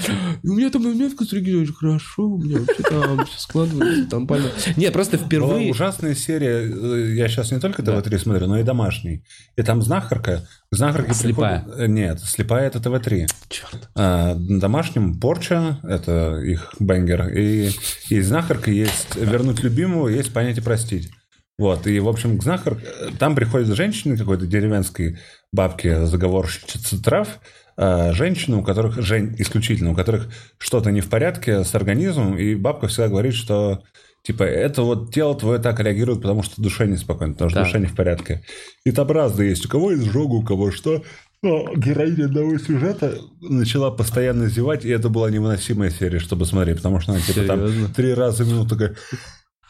У 0.43 0.49
меня 0.55 0.71
там 0.71 0.83
момент 0.85 1.13
в 1.15 1.17
Коста-Рике 1.17 1.57
очень 1.57 1.75
хорошо, 1.75 2.23
у 2.25 2.39
меня 2.43 2.59
вообще 2.61 2.83
там 2.83 3.25
все 3.27 3.39
складывается, 3.41 4.11
там 4.11 4.27
пальма. 4.27 4.49
Нет, 4.77 4.93
просто 4.93 5.17
Была 5.17 5.27
впервые... 5.27 5.71
ужасная 5.71 6.15
серия, 6.15 6.61
э, 6.65 7.15
я 7.15 7.29
сейчас 7.29 7.51
не 7.53 7.61
только 7.61 7.83
Да. 7.83 8.01
ТВ-3 8.01 8.19
смотрю, 8.19 8.47
но 8.47 8.59
и 8.59 8.63
домашний. 8.63 9.23
И 9.57 9.63
там 9.63 9.83
знахарка, 9.83 10.47
к 10.71 10.77
знахарке 10.77 11.15
Слепая. 11.15 11.61
приходит- 11.63 11.89
Нет, 11.91 12.21
слепая 12.21 12.67
это 12.67 12.81
ТВ-3. 12.81 13.27
Черт. 13.49 13.89
А, 13.95 14.35
на 14.35 14.61
домашнем 14.61 15.19
порча, 15.21 15.79
это 15.83 16.41
их 16.45 16.75
бенгер, 16.79 17.29
и, 17.29 17.71
и 18.11 18.21
знахарка 18.21 18.71
есть 18.71 18.98
вернуть 19.15 19.63
любимого, 19.63 20.09
есть 20.09 20.33
понять 20.33 20.59
и 20.59 20.63
простить. 20.63 21.11
Вот, 21.59 21.87
и, 21.87 21.99
в 21.99 22.09
общем, 22.09 22.39
к 22.39 22.43
знахар... 22.43 22.79
Там 23.19 23.35
приходит 23.35 23.75
женщина 23.75 24.17
какой-то 24.17 24.47
деревенской 24.47 25.19
бабки, 25.53 26.05
заговорщицы 26.05 27.03
трав, 27.03 27.41
а, 27.77 28.13
женщины, 28.13 28.59
у 28.59 28.63
которых, 28.63 29.01
жен, 29.03 29.35
исключительно, 29.39 29.91
у 29.91 29.95
которых 29.95 30.29
что-то 30.59 30.91
не 30.93 31.01
в 31.01 31.09
порядке 31.09 31.65
с 31.65 31.75
организмом, 31.75 32.39
и 32.39 32.55
бабка 32.55 32.87
всегда 32.87 33.09
говорит, 33.09 33.35
что 33.35 33.83
Типа, 34.29 34.43
это 34.43 34.83
вот 34.83 35.15
тело 35.15 35.35
твое 35.39 35.59
так 35.59 35.81
реагирует, 35.81 36.21
потому 36.21 36.43
что 36.43 36.61
душа 36.61 36.85
неспокойна, 36.85 37.33
потому 37.33 37.51
что 37.51 37.61
Да. 37.61 37.65
душа 37.65 37.79
не 37.79 37.87
в 37.87 37.95
порядке. 37.95 38.43
И 38.85 38.91
там 38.91 39.11
разные 39.11 39.51
есть. 39.51 39.65
У 39.65 39.69
кого 39.71 39.95
изжога, 39.95 40.35
у 40.35 40.43
кого 40.43 40.71
что. 40.71 41.03
Но 41.43 41.73
героиня 41.75 42.27
одного 42.27 42.59
сюжета 42.59 43.17
начала 43.41 43.91
постоянно 43.91 44.49
зевать, 44.49 44.85
и 44.85 44.89
это 44.89 45.09
была 45.09 45.31
невыносимая 45.31 45.91
серия, 45.91 46.19
чтобы 46.19 46.47
смотреть, 46.47 46.79
потому 46.79 47.01
что 47.01 47.13
она 47.13 47.21
типа 47.21 47.43
там 47.43 47.93
три 47.95 48.13
раза 48.13 48.45
в 48.45 48.49
минуту 48.49 48.71
такая... 48.71 48.97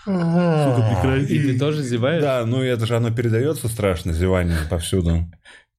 прекрати. 0.04 1.34
И 1.34 1.52
ты 1.52 1.58
тоже 1.58 1.82
зеваешь? 1.82 2.22
Да, 2.22 2.44
ну 2.46 2.62
это 2.62 2.86
же 2.86 2.96
оно 2.96 3.10
передается 3.10 3.68
страшно, 3.68 4.12
зевание 4.12 4.56
повсюду. 4.70 5.26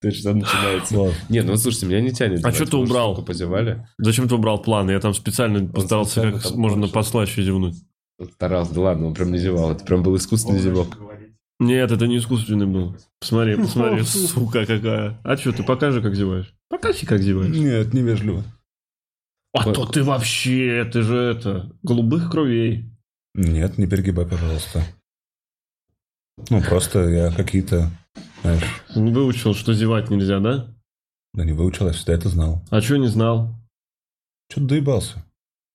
Точно 0.01 0.33
начинается. 0.33 0.95
Вот. 0.95 1.13
Не, 1.27 1.41
ну 1.41 1.57
слушайте, 1.57 1.87
меня 1.87 2.01
не 2.01 2.11
тянет. 2.11 2.45
А 2.45 2.51
чё 2.53 2.65
ты 2.65 2.77
убрал? 2.77 3.21
позевали. 3.23 3.85
Зачем 3.97 4.29
ты 4.29 4.35
убрал 4.35 4.61
планы? 4.61 4.91
Я 4.91 4.99
там 4.99 5.13
специально 5.13 5.67
постарался 5.67 6.11
специально 6.11 6.39
как 6.39 6.43
там 6.43 6.59
можно 6.59 6.87
послаще 6.87 7.43
зевнуть. 7.43 7.75
Старался, 8.33 8.73
да 8.73 8.81
ладно, 8.81 9.07
он 9.07 9.13
прям 9.13 9.31
не 9.31 9.39
зевал. 9.39 9.71
Это 9.71 9.83
прям 9.83 10.03
был 10.03 10.15
искусственный 10.15 10.59
зевок. 10.59 10.97
Нет, 11.59 11.91
это 11.91 12.07
не 12.07 12.17
искусственный 12.17 12.65
был. 12.65 12.95
Посмотри, 13.19 13.55
посмотри, 13.61 14.03
сука 14.03 14.65
какая. 14.65 15.19
А 15.23 15.37
что, 15.37 15.51
ты 15.51 15.63
покажи, 15.63 16.01
как 16.01 16.15
зеваешь? 16.15 16.53
Покажи, 16.69 17.05
как 17.05 17.21
зеваешь. 17.21 17.55
Нет, 17.55 17.93
невежливо. 17.93 18.43
А 19.53 19.71
то 19.71 19.85
ты 19.85 20.03
вообще, 20.03 20.87
ты 20.91 21.01
же 21.01 21.17
это, 21.17 21.71
голубых 21.83 22.29
кровей. 22.29 22.85
Нет, 23.33 23.77
не 23.77 23.87
перегибай, 23.87 24.25
пожалуйста. 24.25 24.83
Ну, 26.49 26.61
просто 26.61 27.09
я 27.09 27.31
какие-то, 27.31 27.89
знаешь, 28.41 28.63
Не 28.95 29.11
выучил, 29.11 29.53
что 29.53 29.73
зевать 29.73 30.09
нельзя, 30.09 30.39
да? 30.39 30.73
да 31.33 31.43
не 31.43 31.51
выучил, 31.51 31.87
я 31.87 31.93
всегда 31.93 32.13
это 32.13 32.29
знал. 32.29 32.63
А 32.69 32.79
что 32.81 32.97
не 32.97 33.07
знал? 33.07 33.55
Что-то 34.49 34.67
доебался. 34.67 35.25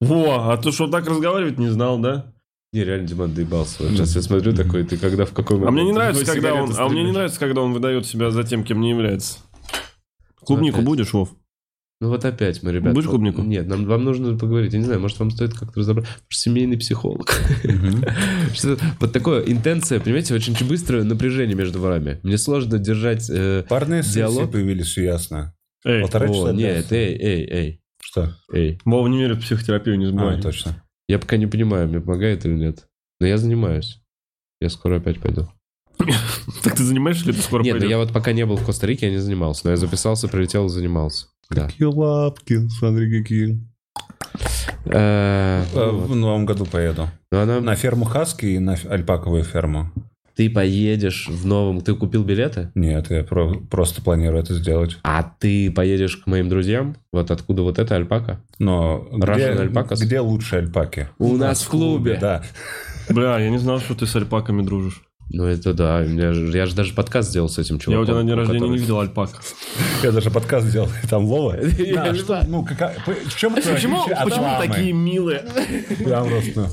Во, 0.00 0.52
а 0.52 0.56
ты 0.56 0.72
что, 0.72 0.88
так 0.88 1.06
разговаривать 1.06 1.58
не 1.58 1.68
знал, 1.68 1.98
да? 1.98 2.33
Не, 2.74 2.82
реально, 2.82 3.06
Диман, 3.06 3.32
доебался. 3.32 3.84
Вот 3.84 3.92
Сейчас 3.92 4.16
я 4.16 4.22
смотрю 4.22 4.52
такой, 4.52 4.82
ты 4.82 4.96
когда, 4.96 5.26
в 5.26 5.32
какой 5.32 5.64
А 5.64 5.70
мне 5.70 5.84
не 5.84 5.92
нравится, 5.92 6.26
когда 6.26 6.54
он, 6.54 6.74
а 6.76 6.88
мне 6.88 7.04
не 7.04 7.12
нравится, 7.12 7.38
когда 7.38 7.60
он 7.62 7.72
выдает 7.72 8.04
себя 8.04 8.32
за 8.32 8.42
тем, 8.42 8.64
кем 8.64 8.80
не 8.80 8.90
является. 8.90 9.38
Клубнику 10.40 10.78
Опять. 10.78 10.86
будешь, 10.86 11.12
Вов? 11.12 11.28
Ну 12.00 12.08
вот 12.08 12.24
опять 12.24 12.64
мы, 12.64 12.72
ребята. 12.72 12.92
Будешь 12.92 13.08
клубнику? 13.08 13.42
Нет, 13.42 13.68
нам, 13.68 13.84
вам 13.84 14.02
нужно 14.02 14.36
поговорить. 14.36 14.72
Я 14.72 14.80
не 14.80 14.86
знаю, 14.86 15.00
может, 15.00 15.20
вам 15.20 15.30
стоит 15.30 15.54
как-то 15.54 15.78
разобрать. 15.78 16.08
Семейный 16.28 16.76
психолог. 16.76 17.32
Вот 18.98 19.12
такое 19.12 19.42
интенция, 19.44 20.00
понимаете, 20.00 20.34
очень 20.34 20.56
быстрое 20.66 21.04
напряжение 21.04 21.54
между 21.54 21.80
вами. 21.80 22.18
Мне 22.24 22.38
сложно 22.38 22.78
держать... 22.80 23.30
э, 23.30 23.62
Парные 23.68 24.02
сессии 24.02 24.14
Диалог? 24.16 24.50
появились, 24.50 24.86
все 24.86 25.04
ясно. 25.04 25.54
Эй, 25.84 26.02
Полтора 26.02 26.26
часа 26.26 26.52
нет, 26.52 26.90
эй, 26.90 27.14
эй, 27.14 27.46
эй, 27.48 27.80
Что? 28.02 28.34
эй. 28.52 28.80
Вова 28.84 29.06
не 29.06 29.18
верит 29.20 29.36
в 29.36 29.42
психотерапию, 29.42 29.96
не 29.96 30.06
забывай. 30.06 30.38
А, 30.38 30.42
точно. 30.42 30.83
Я 31.08 31.18
пока 31.18 31.36
не 31.36 31.46
понимаю, 31.46 31.88
мне 31.88 32.00
помогает 32.00 32.44
или 32.46 32.54
нет. 32.54 32.86
Но 33.20 33.26
я 33.26 33.36
занимаюсь. 33.38 34.00
Я 34.60 34.70
скоро 34.70 34.96
опять 34.98 35.20
пойду. 35.20 35.48
Так 36.62 36.76
ты 36.76 36.82
занимаешься 36.82 37.26
или 37.26 37.32
ты 37.32 37.42
скоро 37.42 37.62
Нет, 37.62 37.82
я 37.84 37.98
вот 37.98 38.12
пока 38.12 38.32
не 38.32 38.44
был 38.46 38.56
в 38.56 38.64
Коста-Рике, 38.64 39.06
я 39.06 39.12
не 39.12 39.18
занимался. 39.18 39.62
Но 39.64 39.70
я 39.70 39.76
записался, 39.76 40.28
прилетел 40.28 40.66
и 40.66 40.70
занимался. 40.70 41.26
Какие 41.48 41.84
лапки, 41.86 42.68
смотри, 42.68 43.20
какие. 43.22 43.60
Э, 44.86 45.64
Э. 45.74 45.90
В 45.90 46.14
новом 46.14 46.46
году 46.46 46.64
поеду. 46.66 47.08
Ну, 47.30 47.38
она- 47.40 47.60
На 47.60 47.74
ферму 47.76 48.04
Хаски 48.04 48.46
и 48.46 48.58
на 48.58 48.74
альпаковую 48.88 49.44
ферму. 49.44 49.90
Ты 50.36 50.50
поедешь 50.50 51.28
в 51.28 51.46
новом... 51.46 51.80
Ты 51.80 51.94
купил 51.94 52.24
билеты? 52.24 52.70
Нет, 52.74 53.10
я 53.10 53.22
про- 53.22 53.54
просто 53.70 54.02
планирую 54.02 54.42
это 54.42 54.54
сделать. 54.54 54.98
А 55.04 55.22
ты 55.22 55.70
поедешь 55.70 56.16
к 56.16 56.26
моим 56.26 56.48
друзьям? 56.48 56.96
Вот 57.12 57.30
откуда 57.30 57.62
вот 57.62 57.78
эта 57.78 57.94
альпака? 57.94 58.40
Но 58.58 59.06
где, 59.12 59.50
alpacas? 59.52 60.02
где 60.02 60.18
лучше 60.20 60.56
альпаки? 60.56 61.08
У 61.18 61.36
нас 61.36 61.62
в 61.62 61.68
клубе. 61.68 62.18
Да. 62.20 62.42
Бля, 63.08 63.38
я 63.38 63.50
не 63.50 63.58
знал, 63.58 63.78
что 63.78 63.94
ты 63.94 64.06
с 64.06 64.16
альпаками 64.16 64.62
дружишь. 64.62 65.02
Ну 65.30 65.44
это 65.44 65.72
да, 65.72 66.02
у 66.04 66.08
меня 66.08 66.32
же- 66.32 66.54
я 66.56 66.66
же 66.66 66.74
даже 66.74 66.92
подкаст 66.94 67.30
сделал 67.30 67.48
с 67.48 67.58
этим 67.58 67.76
я 67.76 67.80
чуваком. 67.80 68.02
у 68.02 68.06
тебя 68.06 68.16
на 68.16 68.22
день 68.24 68.34
рождения 68.34 68.58
который- 68.60 68.72
не 68.72 68.78
видел 68.78 69.00
альпак. 69.00 69.30
Я 70.02 70.12
даже 70.12 70.30
подкаст 70.30 70.66
сделал. 70.66 70.88
Там. 71.08 71.24
Я 71.78 72.12
знаю. 72.14 72.44
ну, 72.48 72.64
какая- 72.64 72.96
в 73.06 73.36
чем 73.36 73.54
это 73.54 73.72
Почему, 73.72 74.04
такие 74.60 74.92
милые? 74.92 75.44
Я 76.00 76.22
просто... 76.24 76.70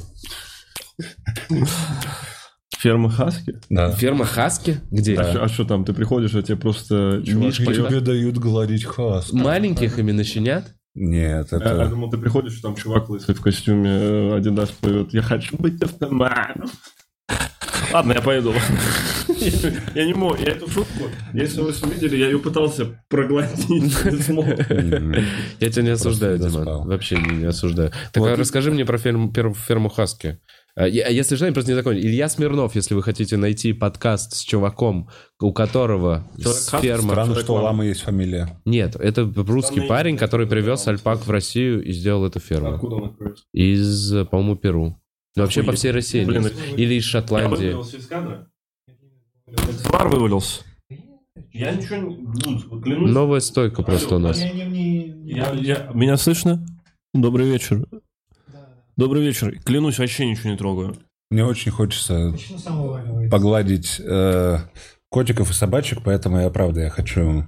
Ферма 2.77 3.09
Хаски? 3.09 3.59
Да. 3.69 3.91
Ферма 3.91 4.25
Хаски? 4.25 4.77
Где? 4.91 5.15
А 5.17 5.47
что 5.47 5.65
там, 5.65 5.85
ты 5.85 5.93
приходишь, 5.93 6.33
а 6.35 6.41
тебе 6.41 6.57
просто 6.57 7.21
чувак? 7.25 7.53
Тебе 7.53 7.99
дают 7.99 8.37
гладить 8.37 8.85
хаски. 8.85 9.35
Маленьких 9.35 9.99
именно 9.99 10.23
щенят? 10.23 10.73
Нет, 10.93 11.47
Я, 11.51 11.57
я 11.57 11.63
это... 11.63 11.87
думал, 11.87 12.09
ты 12.09 12.17
приходишь, 12.17 12.59
там 12.59 12.75
чувак 12.75 13.09
лысый 13.09 13.33
в 13.33 13.39
костюме 13.39 13.89
э, 13.89 14.35
Адидас 14.35 14.71
поет. 14.71 15.13
Я 15.13 15.21
хочу 15.21 15.55
быть 15.57 15.81
автоматом. 15.81 16.69
Ладно, 17.93 18.13
я 18.13 18.21
пойду. 18.21 18.53
Я- 18.53 19.71
Я 19.95 20.05
не 20.05 20.13
мог. 20.13 20.39
Я 20.39 20.47
эту 20.51 20.69
шутку, 20.69 21.05
если 21.33 21.61
вы 21.61 21.71
видели, 21.93 22.17
я 22.17 22.25
ее 22.25 22.39
пытался 22.39 23.01
проглотить. 23.09 23.69
не 24.05 24.19
смог. 24.21 24.45
м, 24.47 25.15
Я 25.59 25.69
тебя 25.69 25.83
не 25.83 25.89
осуждаю, 25.91 26.37
Диман. 26.37 26.87
Вообще 26.87 27.17
не, 27.17 27.45
осуждаю. 27.45 27.91
Так 28.11 28.23
а 28.23 28.35
расскажи 28.35 28.71
мне 28.71 28.85
про 28.85 28.97
ферму 28.97 29.89
Хаски. 29.89 30.39
Я- 30.77 31.07
а 31.07 31.09
Если 31.09 31.35
что, 31.35 31.51
просто 31.51 31.71
не 31.71 31.75
закончил. 31.75 32.01
Илья 32.01 32.29
Смирнов, 32.29 32.75
если 32.75 32.93
вы 32.95 33.03
хотите 33.03 33.35
найти 33.37 33.73
подкаст 33.73 34.33
с 34.35 34.41
чуваком, 34.41 35.09
у 35.41 35.51
которого 35.51 36.27
ферма... 36.81 37.11
Странно, 37.11 37.35
что 37.35 37.53
у 37.53 37.55
ламы 37.57 37.85
есть 37.87 38.01
фамилия. 38.01 38.61
Нет, 38.65 38.95
это 38.95 39.29
русский 39.35 39.79
Там 39.81 39.89
парень, 39.89 40.17
который 40.17 40.47
привез 40.47 40.87
альпак 40.87 41.25
в 41.25 41.29
Россию 41.29 41.83
и 41.83 41.91
сделал 41.91 42.25
эту 42.25 42.39
ферму. 42.39 42.75
Откуда 42.75 42.95
он 42.95 43.05
откроется? 43.09 43.43
Из, 43.53 44.13
по-моему, 44.29 44.55
Перу. 44.55 44.97
Ну, 45.35 45.43
вообще 45.43 45.63
по 45.63 45.71
всей 45.73 45.91
России. 45.91 46.23
Блин. 46.25 46.47
Или 46.77 46.95
из 46.95 47.03
Шотландии. 47.03 47.75
Свар 49.83 50.07
вывалился. 50.07 50.61
Я 51.53 51.71
ничего 51.71 51.97
не... 51.97 52.81
Клянусь. 52.81 53.11
Новая 53.11 53.39
стойка 53.41 53.83
просто 53.83 54.15
у 54.15 54.19
нас. 54.19 54.39
Я- 54.41 55.51
я- 55.53 55.91
Меня 55.93 56.15
слышно? 56.17 56.65
Добрый 57.13 57.49
вечер. 57.49 57.85
Добрый 58.97 59.23
вечер. 59.25 59.57
Клянусь, 59.63 59.99
вообще 59.99 60.25
ничего 60.25 60.51
не 60.51 60.57
трогаю. 60.57 60.95
Мне 61.29 61.45
очень 61.45 61.71
хочется 61.71 62.35
погладить 63.29 64.01
э, 64.03 64.57
котиков 65.09 65.49
и 65.49 65.53
собачек, 65.53 65.99
поэтому 66.03 66.39
я, 66.41 66.49
правда, 66.49 66.81
я 66.81 66.89
хочу 66.89 67.45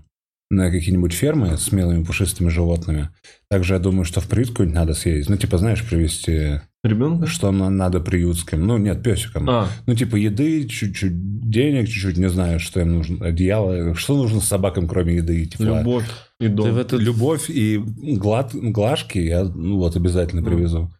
на 0.50 0.70
какие-нибудь 0.72 1.14
фермы 1.14 1.58
с 1.58 1.72
милыми 1.72 2.04
пушистыми 2.04 2.50
животными. 2.50 3.10
Также 3.50 3.74
я 3.74 3.80
думаю, 3.80 4.06
что 4.06 4.22
в 4.22 4.28
приют 4.28 4.50
какой-нибудь 4.52 4.76
надо 4.76 4.94
съездить. 4.94 5.30
Ну, 5.30 5.36
типа, 5.36 5.58
знаешь, 5.58 5.84
привезти, 5.84 6.62
Ребенка? 6.84 7.26
что 7.28 7.52
на- 7.52 7.70
надо 7.72 8.00
приютским. 8.00 8.66
Ну, 8.66 8.78
нет, 8.78 9.02
песикам. 9.04 9.50
А, 9.50 9.68
Ну, 9.88 9.96
типа, 9.96 10.16
еды, 10.16 10.68
чуть-чуть 10.68 11.50
денег, 11.50 11.88
чуть-чуть, 11.89 12.18
не 12.18 12.30
знаю, 12.30 12.60
что 12.60 12.80
им 12.82 12.94
нужно, 12.94 13.26
одеяло. 13.26 13.96
Что 13.96 14.16
нужно 14.16 14.39
собакам, 14.41 14.88
кроме 14.88 15.16
еды 15.16 15.41
и 15.44 15.46
тепла? 15.48 15.80
любовь 15.80 16.06
и 16.39 16.46
Ты 16.46 16.52
в 16.52 16.56
дом. 16.56 16.78
это... 16.78 16.96
Любовь 16.98 17.50
и 17.50 17.78
глад, 17.80 18.52
глажки 18.54 19.18
я 19.18 19.44
ну, 19.44 19.78
вот 19.78 19.96
обязательно 19.96 20.41
Ну. 20.41 20.48
привезу. 20.48 20.91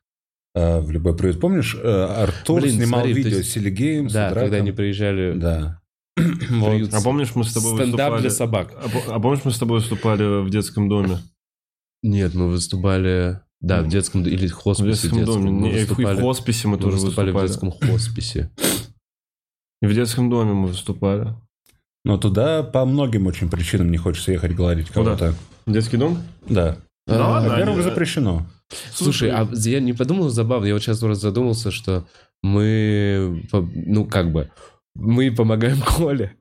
Э, 0.56 0.80
в 0.80 0.91
любой 0.91 1.16
приют. 1.16 1.39
Помнишь, 1.39 1.76
э, 1.82 1.88
Артур 2.06 2.62
Блин, 2.62 2.76
снимал 2.76 3.01
смотри, 3.01 3.14
видео 3.14 3.38
есть- 3.38 3.49
с 3.49 3.54
Силигеем, 3.54 4.08
Да, 4.08 4.30
с 4.32 4.34
когда 4.34 4.58
они 4.58 4.72
приезжали 4.72 5.34
Да. 5.38 5.82
в 6.16 6.22
приют. 6.70 6.93
А 6.93 7.01
помнишь, 7.01 7.36
мы 7.36 7.43
с 7.43 7.54
тобой 7.54 7.74
Стендап 7.76 7.91
выступали... 8.14 8.22
для 8.22 8.30
собак. 8.30 8.74
А, 8.76 9.16
а 9.16 9.20
помнишь, 9.20 9.41
мы 9.45 9.51
с 9.51 9.58
тобой 9.60 9.80
выступали 9.80 10.43
в 10.43 10.49
детском 10.49 10.89
доме? 10.89 11.20
Нет, 12.04 12.34
мы 12.34 12.47
выступали... 12.49 13.39
Да, 13.62 13.82
в 13.82 13.88
детском... 13.88 14.24
Или 14.26 14.47
В 14.47 14.54
хосписе 14.54 14.89
детском 15.04 15.20
детском. 15.20 15.41
доме. 15.41 15.51
Мы 15.51 15.62
Не, 15.70 15.70
и 15.70 15.72
в- 15.72 15.78
и 15.78 15.86
в 15.86 15.89
выступали, 15.89 16.20
хосписе 16.22 16.68
мы 16.68 16.76
мы 16.76 16.82
тоже 16.82 16.97
выступали 16.97 17.32
выступали. 17.32 17.47
в 17.47 17.49
детском 17.49 17.72
хосписе. 17.89 18.51
И 19.82 19.86
в 19.86 19.93
детском 19.93 20.30
доме 20.30 20.51
мы 20.54 20.68
выступали. 20.68 21.34
Но 22.06 22.18
туда 22.18 22.64
по 22.64 22.86
многим 22.86 23.28
очень 23.28 23.49
причинам 23.49 23.89
не 23.91 23.97
хочется 23.97 24.32
ехать 24.34 24.54
гладить 24.54 24.89
Куда? 24.89 25.16
кого-то. 25.16 25.36
В 25.66 25.72
детский 25.72 25.95
дом? 25.97 26.18
Да. 26.47 26.78
Да 27.06 27.26
А, 27.26 27.30
ладно, 27.32 27.49
Во-первых, 27.49 27.76
они- 27.76 27.84
запрещено. 27.84 28.45
Слушай, 28.93 29.30
а 29.30 29.47
я 29.54 29.80
не 29.80 29.93
подумал 29.93 30.30
забавно, 30.30 30.66
я 30.68 30.74
вот 30.74 30.82
сейчас 30.84 30.99
просто 30.99 31.28
задумался, 31.30 31.70
что 31.72 32.08
мы, 32.41 33.43
ну, 33.51 34.06
как 34.06 34.32
бы, 34.32 34.51
мы 34.95 35.32
помогаем 35.32 35.82
Коле, 35.82 36.38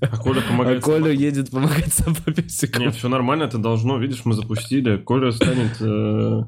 А 0.00 0.16
Коля 0.16 0.40
а 0.44 0.48
помогает. 0.50 0.82
Коля 0.82 1.12
едет 1.12 1.50
помогать 1.50 1.92
собакам. 1.92 2.34
Нет, 2.78 2.94
все 2.94 3.08
нормально, 3.08 3.44
это 3.44 3.58
должно, 3.58 3.98
видишь, 3.98 4.24
мы 4.24 4.34
запустили. 4.34 4.96
Коля 4.96 5.30
станет... 5.32 5.80
э, 5.80 6.42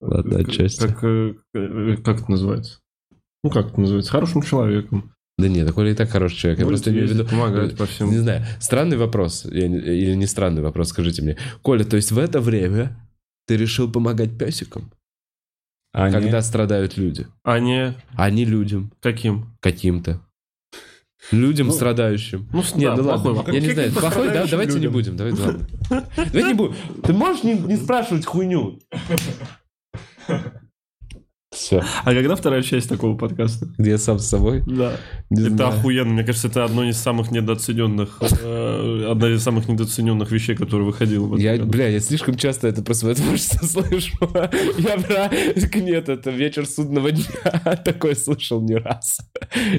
Ладно, 0.00 0.38
как- 0.38 0.48
отчасти. 0.48 0.86
Как, 0.86 1.04
э, 1.04 1.34
э, 1.54 1.96
как 2.04 2.22
это 2.22 2.30
называется? 2.30 2.80
Ну, 3.44 3.50
как 3.50 3.68
это 3.68 3.80
называется? 3.80 4.10
Хорошим 4.12 4.42
человеком. 4.42 5.12
Да 5.38 5.48
нет, 5.48 5.70
Коля 5.72 5.90
и 5.90 5.94
так 5.94 6.08
хороший 6.08 6.36
человек, 6.36 6.60
я 6.60 6.64
Будет 6.64 6.76
просто 6.76 6.90
имею 6.90 7.06
в 7.06 7.10
виду... 7.10 7.18
ездить, 7.22 7.30
помогать 7.38 7.76
по 7.76 7.82
Не 7.82 7.88
всем. 7.88 8.10
знаю, 8.12 8.46
странный 8.58 8.96
вопрос, 8.96 9.44
я 9.44 9.68
не- 9.68 9.78
или 9.78 10.14
не 10.14 10.26
странный 10.26 10.62
вопрос, 10.62 10.88
скажите 10.88 11.20
мне. 11.22 11.36
Коля, 11.60 11.84
то 11.84 11.96
есть 11.96 12.10
в 12.10 12.18
это 12.18 12.40
время 12.40 12.96
ты 13.46 13.56
решил 13.58 13.90
помогать 13.92 14.38
песикам, 14.38 14.90
А 15.92 16.06
не- 16.08 16.12
когда 16.12 16.40
страдают 16.40 16.96
люди, 16.96 17.26
А 17.44 17.58
не 17.60 17.94
а 18.14 18.30
не 18.30 18.46
людям 18.46 18.92
каким? 19.02 19.54
каким-то? 19.60 20.22
Людям 21.32 21.66
Ну, 21.66 21.72
страдающим. 21.74 22.48
Ну, 22.52 22.62
Нет, 22.76 22.94
да, 22.94 22.96
ну 22.96 23.02
плохой 23.02 23.16
ладно, 23.16 23.32
вопрос. 23.34 23.54
я 23.54 23.60
не 23.60 23.70
знаю, 23.72 23.92
плохой, 23.92 24.28
да, 24.28 24.46
давайте 24.46 24.72
не 24.74 24.78
людям. 24.78 24.92
будем, 24.92 25.16
давайте 25.16 25.42
ладно. 25.42 25.66
Давайте 26.16 26.42
не 26.44 26.54
будем. 26.54 26.74
Ты 27.02 27.12
можешь 27.12 27.42
не, 27.42 27.54
не 27.54 27.76
спрашивать 27.76 28.24
хуйню? 28.24 28.78
Все. 31.66 31.82
А 32.04 32.14
когда 32.14 32.36
вторая 32.36 32.62
часть 32.62 32.88
такого 32.88 33.16
подкаста? 33.16 33.66
Где 33.76 33.90
я 33.90 33.98
сам 33.98 34.20
с 34.20 34.26
собой? 34.28 34.62
Да. 34.68 34.92
Не 35.30 35.46
это 35.46 35.50
знаю. 35.50 35.70
охуенно. 35.70 36.12
Мне 36.12 36.22
кажется, 36.22 36.46
это 36.46 36.64
одно 36.64 36.84
из 36.88 36.96
самых 36.96 37.32
недооцененных, 37.32 38.20
э, 38.20 39.08
одна 39.10 39.30
из 39.30 39.42
самых 39.42 39.66
недооцененных 39.66 40.30
вещей, 40.30 40.54
которые 40.54 40.86
выходила. 40.86 41.36
Я, 41.36 41.56
году. 41.56 41.68
бля, 41.68 41.88
я 41.88 41.98
слишком 41.98 42.36
часто 42.36 42.68
это 42.68 42.84
про 42.84 42.94
свое 42.94 43.16
творчество 43.16 43.66
слышу. 43.66 44.16
Я 44.78 44.96
про... 44.96 45.28
Нет, 45.80 46.08
это 46.08 46.30
вечер 46.30 46.66
судного 46.66 47.10
дня. 47.10 47.76
Такое 47.84 48.14
слышал 48.14 48.62
не 48.62 48.76
раз. 48.76 49.18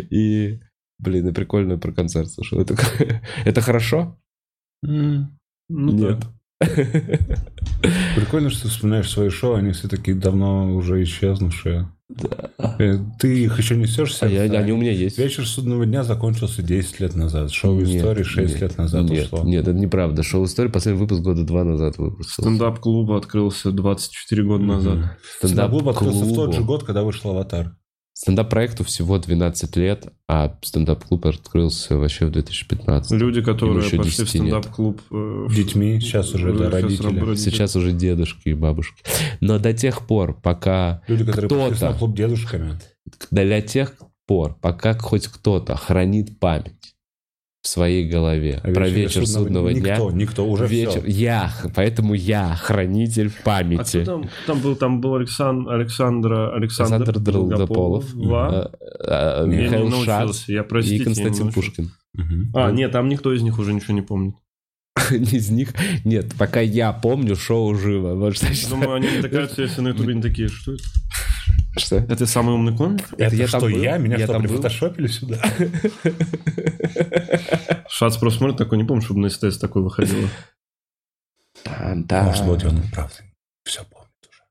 И, 0.10 0.60
блин, 1.00 1.30
и 1.30 1.32
прикольно 1.32 1.78
про 1.78 1.94
концерт 1.94 2.30
слышал. 2.30 2.60
Это, 2.60 2.76
это 3.46 3.62
хорошо? 3.62 4.20
Ну 4.82 5.30
Нет. 5.70 6.20
да. 6.20 6.37
Прикольно, 8.16 8.50
что 8.50 8.64
ты 8.64 8.70
вспоминаешь 8.70 9.10
свои 9.10 9.30
шоу, 9.30 9.56
они 9.56 9.72
все 9.72 9.88
такие 9.88 10.16
давно 10.18 10.74
уже 10.76 11.02
исчезнувшие. 11.04 11.90
Э, 12.80 12.98
Ты 13.20 13.44
их 13.44 13.58
еще 13.58 13.76
несешь 13.76 14.18
А 14.22 14.28
я- 14.28 14.44
они 14.44 14.72
у 14.72 14.78
меня 14.78 14.92
есть. 14.92 15.18
Вечер 15.18 15.46
судного 15.46 15.86
дня 15.86 16.04
закончился 16.04 16.64
10 16.64 17.00
лет 17.02 17.16
назад. 17.16 17.52
Шоу 17.52 17.80
Нет, 17.82 17.98
истории 17.98 18.24
6 18.24 18.54
нет, 18.54 18.62
лет 18.62 18.78
назад 18.78 19.04
нет, 19.10 19.26
ушло. 19.26 19.44
Нет, 19.44 19.68
это 19.68 19.78
неправда. 19.78 20.24
Шоу 20.24 20.46
«История» 20.46 20.70
последний 20.70 21.02
выпуск 21.02 21.22
года 21.22 21.44
два 21.44 21.64
назад 21.66 21.98
выпустился. 21.98 22.42
Стендап-клуб 22.42 23.12
открылся 23.12 23.72
24 23.72 24.44
года 24.44 24.64
назад. 24.64 25.18
Стендап-клуб 25.42 25.90
открылся 25.90 26.24
в 26.24 26.34
тот 26.34 26.56
же 26.56 26.62
год, 26.64 26.84
когда 26.86 27.04
вышел 27.04 27.32
«Аватар». 27.32 27.76
Стендап-проекту 28.20 28.84
всего 28.84 29.20
12 29.20 29.76
лет, 29.76 30.08
а 30.28 30.58
стендап-клуб 30.64 31.28
открылся 31.28 31.98
вообще 31.98 32.26
в 32.26 32.32
2015. 32.32 33.12
Люди, 33.12 33.44
которые 33.44 33.78
еще 33.86 33.98
пошли 33.98 34.12
в 34.12 34.16
10 34.16 34.20
нет. 34.20 34.28
стендап-клуб... 34.30 35.02
э, 35.12 35.48
Детьми, 35.56 36.00
сейчас 36.02 36.34
уже, 36.34 36.52
да, 36.52 36.72
родители. 36.72 37.20
раб- 37.20 37.38
Сейчас 37.38 37.76
уже 37.76 37.92
дедушки 37.92 38.50
и 38.50 38.54
бабушки. 38.56 39.04
Но 39.40 39.60
до 39.60 39.72
тех 39.72 40.08
пор, 40.08 40.34
пока 40.42 41.04
Люди, 41.08 41.26
которые 41.26 41.48
пошли 41.48 41.74
в 41.74 41.78
кто-то, 41.78 42.00
клуб 42.00 42.16
дедушками. 42.16 42.80
для 43.30 43.62
тех 43.62 43.94
пор, 44.26 44.58
пока 44.62 44.98
хоть 44.98 45.28
кто-то 45.28 45.76
хранит 45.76 46.40
память 46.40 46.96
в 47.68 47.70
своей 47.70 48.08
голове 48.08 48.62
О 48.64 48.72
про 48.72 48.88
вечер 48.88 49.28
судного 49.28 49.74
дня, 49.74 49.96
Никто, 49.98 50.12
никто, 50.12 50.48
уже 50.50 50.68
вечер, 50.68 51.02
все. 51.02 51.12
я, 51.12 51.52
поэтому 51.76 52.14
я 52.14 52.56
хранитель 52.56 53.28
А 53.28 53.30
кто 53.32 53.44
памяти. 53.44 54.06
там, 54.06 54.30
там 54.46 54.60
был, 54.62 54.76
там 54.78 55.02
был 55.02 55.16
Александр, 55.16 55.70
Александра, 55.74 56.56
Александр, 56.56 56.96
Александр 57.10 57.20
Долгополов, 57.20 58.06
Ва. 58.14 58.72
э, 59.02 59.42
Я 59.42 59.46
не 59.48 59.64
Михаил 59.66 59.92
Шац 60.06 60.08
научился, 60.20 60.52
я, 60.54 60.64
простите, 60.64 60.96
и 60.96 61.00
я 61.00 61.06
не 61.10 61.16
Константин. 61.16 61.52
Пушкин. 61.52 61.92
Мгм. 62.14 62.52
А, 62.56 62.72
нет, 62.72 62.92
там 62.94 63.10
никто 63.10 63.34
из 63.34 63.42
них 63.42 63.60
уже 63.60 63.74
ничего 63.74 63.94
не 63.94 64.02
помнит. 64.02 64.36
Из 65.12 65.50
них 65.50 65.74
нет, 66.06 66.34
пока 66.40 66.62
я 66.62 66.92
помню, 66.94 67.36
шоу 67.36 67.76
живо. 67.76 68.16
Вот 68.16 68.36
что 68.38 68.46
я 68.46 68.52
Я 68.52 68.56
считаю. 68.56 68.82
Думаю, 68.82 68.96
они 68.96 69.08
натыкаются, 69.18 69.62
если 69.62 69.82
на 69.82 69.90
ютубе 69.90 70.16
не 70.16 70.22
такие, 70.30 70.48
что 70.48 70.72
это? 70.74 70.84
Что? 71.78 71.98
Это 71.98 72.26
самый 72.26 72.56
умный 72.56 72.76
комик? 72.76 73.08
Это 73.18 73.36
я 73.36 73.48
там 73.48 73.62
что, 73.62 73.70
был? 73.70 73.82
я? 73.82 73.98
Меня 73.98 74.18
Я 74.18 74.26
что, 74.26 74.40
прифотошопили 74.40 75.08
сюда? 75.08 75.38
Шац 77.90 78.18
просто 78.18 78.40
смотрит 78.40 78.58
такой, 78.58 78.78
не 78.78 78.84
помню, 78.84 79.02
чтобы 79.02 79.20
на 79.20 79.30
СТС 79.30 79.58
такой 79.58 79.84
выходило. 79.84 80.28
Да. 81.64 82.24
Может 82.24 82.48
быть, 82.48 82.64
он 82.64 82.80
и 82.80 82.92
правда 82.92 83.16
все 83.68 83.84
помнит 83.84 84.10
уже. 84.30 84.42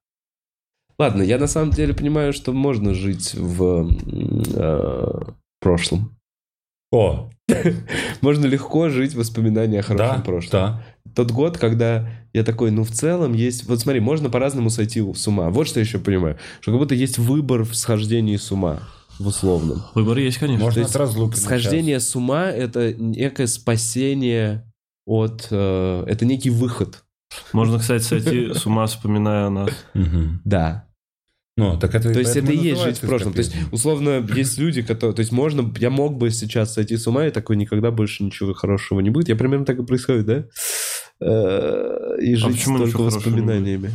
Ладно, 0.98 1.22
я 1.22 1.38
на 1.38 1.46
самом 1.46 1.70
деле 1.70 1.94
понимаю, 1.94 2.32
что 2.32 2.52
можно 2.52 2.94
жить 2.94 3.34
в 3.34 3.90
э, 4.54 5.32
прошлом. 5.60 6.15
О, 6.92 7.30
Можно 8.20 8.46
легко 8.46 8.88
жить 8.88 9.12
в 9.12 9.18
воспоминании 9.18 9.78
о 9.78 9.82
хорошем 9.82 10.16
да, 10.16 10.22
прошлом. 10.22 10.50
да. 10.50 10.84
Тот 11.14 11.30
год, 11.30 11.58
когда 11.58 12.08
я 12.32 12.44
такой, 12.44 12.70
ну 12.70 12.84
в 12.84 12.90
целом 12.90 13.32
есть... 13.32 13.64
Вот 13.66 13.80
смотри, 13.80 14.00
можно 14.00 14.28
по-разному 14.28 14.68
сойти 14.68 15.00
с 15.14 15.26
ума. 15.28 15.50
Вот 15.50 15.66
что 15.68 15.80
я 15.80 15.86
еще 15.86 15.98
понимаю. 15.98 16.36
Что 16.60 16.72
как 16.72 16.80
будто 16.80 16.94
есть 16.94 17.18
выбор 17.18 17.62
в 17.62 17.74
схождении 17.74 18.36
с 18.36 18.50
ума. 18.50 18.80
В 19.18 19.28
условном. 19.28 19.82
Выбор 19.94 20.18
есть, 20.18 20.38
конечно. 20.38 20.64
Можно 20.64 20.80
есть 20.80 20.90
от 20.90 20.96
разлуки 20.96 21.36
Схождение 21.36 22.00
с 22.00 22.14
ума— 22.16 22.46
это 22.50 22.92
некое 22.92 23.46
спасение 23.46 24.70
от... 25.06 25.48
э, 25.50 26.04
это 26.06 26.26
некий 26.26 26.50
выход. 26.50 27.04
Можно, 27.52 27.78
кстати, 27.78 28.02
сойти 28.02 28.52
с 28.52 28.66
ума, 28.66 28.86
вспоминая 28.86 29.48
нас. 29.48 29.70
Да. 30.44 30.85
Ну, 31.58 31.78
так 31.78 31.94
это 31.94 32.12
То 32.12 32.18
есть 32.18 32.36
это 32.36 32.52
и 32.52 32.56
есть 32.58 32.82
жить 32.82 32.98
в 32.98 33.06
прошлом. 33.06 33.32
То 33.32 33.38
есть, 33.38 33.54
условно, 33.72 34.22
есть 34.34 34.58
люди, 34.58 34.82
которые... 34.82 35.14
То 35.14 35.20
есть 35.20 35.32
можно... 35.32 35.72
Я 35.78 35.88
мог 35.88 36.18
бы 36.18 36.30
сейчас 36.30 36.74
сойти 36.74 36.98
с 36.98 37.06
ума, 37.06 37.26
и 37.26 37.30
такой 37.30 37.56
никогда 37.56 37.90
больше 37.90 38.24
ничего 38.24 38.52
хорошего 38.52 39.00
не 39.00 39.08
будет. 39.08 39.28
Я 39.30 39.36
примерно 39.36 39.64
так 39.64 39.78
и 39.78 39.82
происходит, 39.82 40.26
да? 40.26 40.44
Э, 41.20 42.16
И 42.20 42.34
жить 42.34 42.52
почему 42.56 42.78
только 42.78 42.98
воспоминаниями. 43.00 43.90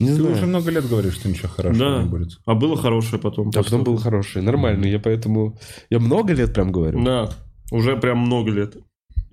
Не 0.00 0.08
Ты 0.08 0.14
знаю. 0.14 0.34
уже 0.34 0.46
много 0.46 0.70
лет 0.70 0.88
говоришь, 0.88 1.14
что 1.14 1.28
ничего 1.28 1.48
хорошего 1.48 1.90
Да. 1.96 2.02
не 2.02 2.08
будет. 2.08 2.38
А 2.46 2.54
было 2.54 2.76
хорошее 2.76 3.20
потом. 3.20 3.50
А 3.54 3.62
потом 3.62 3.84
был 3.84 3.96
хороший. 3.98 4.40
Нормальный. 4.42 4.90
Я 4.90 4.98
поэтому... 4.98 5.58
Я 5.90 5.98
много 5.98 6.32
лет 6.32 6.54
прям 6.54 6.72
говорю. 6.72 7.02
Да, 7.04 7.30
уже 7.70 7.96
прям 7.98 8.18
много 8.18 8.50
лет. 8.50 8.76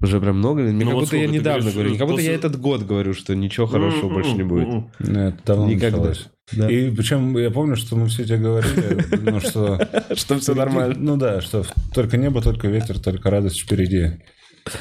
Уже 0.02 0.20
прям 0.20 0.40
много 0.40 0.62
лет. 0.62 0.74
Мне 0.74 0.84
Ну 0.84 0.92
как 0.92 0.96
вот 0.96 1.04
будто 1.06 1.16
я 1.18 1.28
недавно 1.28 1.60
говоришь, 1.60 1.74
говорю. 1.74 1.90
Не 1.92 1.98
как 1.98 2.08
будто 2.10 2.22
я 2.22 2.34
после- 2.34 2.50
этот 2.50 2.60
год 2.60 2.84
говорю, 2.84 3.14
что 3.14 3.34
ничего 3.34 3.66
хорошего 3.66 4.08
М-м-м, 4.08 4.14
больше 4.14 4.32
не 4.34 4.44
будет. 4.44 4.68
Нет, 5.00 5.40
давно 5.46 5.68
Никогда. 5.70 5.98
началось. 6.00 6.28
Да. 6.52 6.70
И 6.70 6.92
причем 6.92 7.38
я 7.38 7.50
помню, 7.50 7.76
что 7.76 7.96
мы 7.96 8.08
все 8.08 8.26
тебе 8.26 8.38
говорили, 8.38 9.06
ну 9.22 9.40
что... 9.40 9.80
Что 10.16 10.38
все 10.40 10.54
нормально. 10.54 10.96
Ну 10.98 11.16
да, 11.18 11.42
что 11.42 11.64
только 11.94 12.18
небо, 12.18 12.42
только 12.42 12.68
ветер, 12.68 13.00
только 13.00 13.30
радость 13.30 13.62
впереди. 13.62 14.22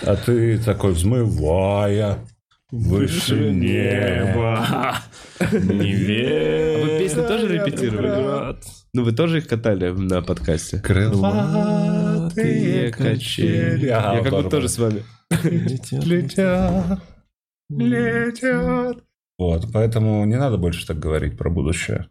А 0.03 0.17
ты 0.17 0.59
такой 0.59 0.93
взмывая 0.93 2.19
выше 2.71 3.51
неба. 3.51 4.97
Не 5.41 5.93
верь. 5.95 6.81
А 6.81 6.85
вы 6.85 6.99
песни 6.99 7.21
тоже 7.21 7.49
репетировали? 7.49 8.57
Ну, 8.95 9.05
вы 9.05 9.13
тоже 9.13 9.39
их 9.39 9.47
катали 9.47 9.89
на 9.91 10.21
подкасте? 10.21 10.79
Крылатые 10.79 12.33
качели. 12.93 13.89
Ага, 13.89 14.17
Я 14.17 14.23
как 14.23 14.33
будто 14.33 14.51
тоже 14.51 14.69
с 14.69 14.79
вами. 14.79 15.03
Летят, 15.45 17.01
летят. 17.71 18.99
Вот, 19.39 19.67
поэтому 19.73 20.25
не 20.25 20.37
надо 20.37 20.57
больше 20.59 20.87
так 20.87 20.99
говорить 20.99 21.37
про 21.37 21.51
будущее. 21.51 22.09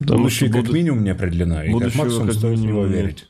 Потому 0.00 0.22
будущее 0.24 0.48
что 0.48 0.56
как 0.58 0.66
буду- 0.66 0.74
минимум 0.76 1.04
не 1.04 1.10
определено, 1.10 1.62
и 1.62 1.66
как 1.66 1.72
будущего 1.74 2.02
максимум 2.04 2.26
как 2.28 2.36
стоит 2.36 2.58
в 2.58 2.64
него 2.64 2.86
нет. 2.86 2.92
верить. 2.96 3.26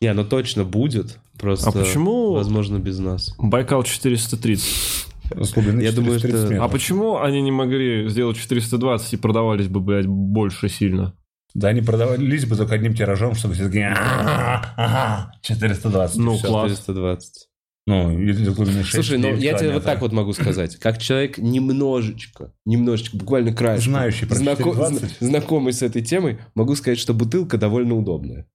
Не, 0.00 0.08
оно 0.08 0.24
точно 0.24 0.64
будет. 0.64 1.18
Просто, 1.38 1.70
А 1.70 1.72
почему- 1.72 2.32
возможно, 2.32 2.78
без 2.78 2.98
нас. 2.98 3.34
Байкал 3.38 3.82
430. 3.82 5.06
С 5.34 5.52
глубины 5.52 5.80
Я 5.80 5.92
думаю, 5.92 6.16
430 6.16 6.40
что- 6.44 6.52
метров. 6.54 6.68
А 6.68 6.68
почему 6.72 7.18
они 7.18 7.40
не 7.40 7.50
могли 7.52 8.08
сделать 8.08 8.36
420 8.36 9.14
и 9.14 9.16
продавались 9.16 9.68
бы, 9.68 9.80
блядь, 9.80 10.06
больше 10.06 10.68
сильно? 10.68 11.14
Да, 11.54 11.68
они 11.68 11.80
продавались 11.82 12.44
бы 12.46 12.56
только 12.56 12.74
одним 12.74 12.94
тиражом, 12.94 13.34
чтобы 13.34 13.54
все 13.54 13.64
такие 13.66 13.88
«Ага, 13.92 14.74
ага, 14.76 15.34
420. 15.42 16.16
и 16.16 16.20
Ну, 16.20 16.36
всё». 16.36 16.46
класс. 16.48 16.70
420. 16.70 17.48
Ну, 17.86 18.16
и 18.16 18.30
из 18.30 18.48
глубины 18.54 18.84
6 18.84 18.94
Слушай, 18.94 19.18
ну 19.18 19.34
я 19.34 19.58
тебе 19.58 19.72
вот 19.72 19.84
так 19.84 20.00
вот 20.00 20.12
могу 20.12 20.32
сказать. 20.32 20.76
Как 20.76 20.98
человек 20.98 21.38
немножечко, 21.38 22.52
немножечко, 22.64 23.16
буквально 23.16 23.52
краешком, 23.52 23.92
Знающий 23.94 24.26
про 24.26 24.36
знако- 24.36 24.62
420. 24.62 24.98
зна- 25.18 25.28
знакомый 25.28 25.72
с 25.72 25.82
этой 25.82 26.00
темой, 26.02 26.38
могу 26.54 26.76
сказать, 26.76 26.98
что 27.00 27.12
бутылка 27.12 27.58
довольно 27.58 27.96
удобная. 27.96 28.46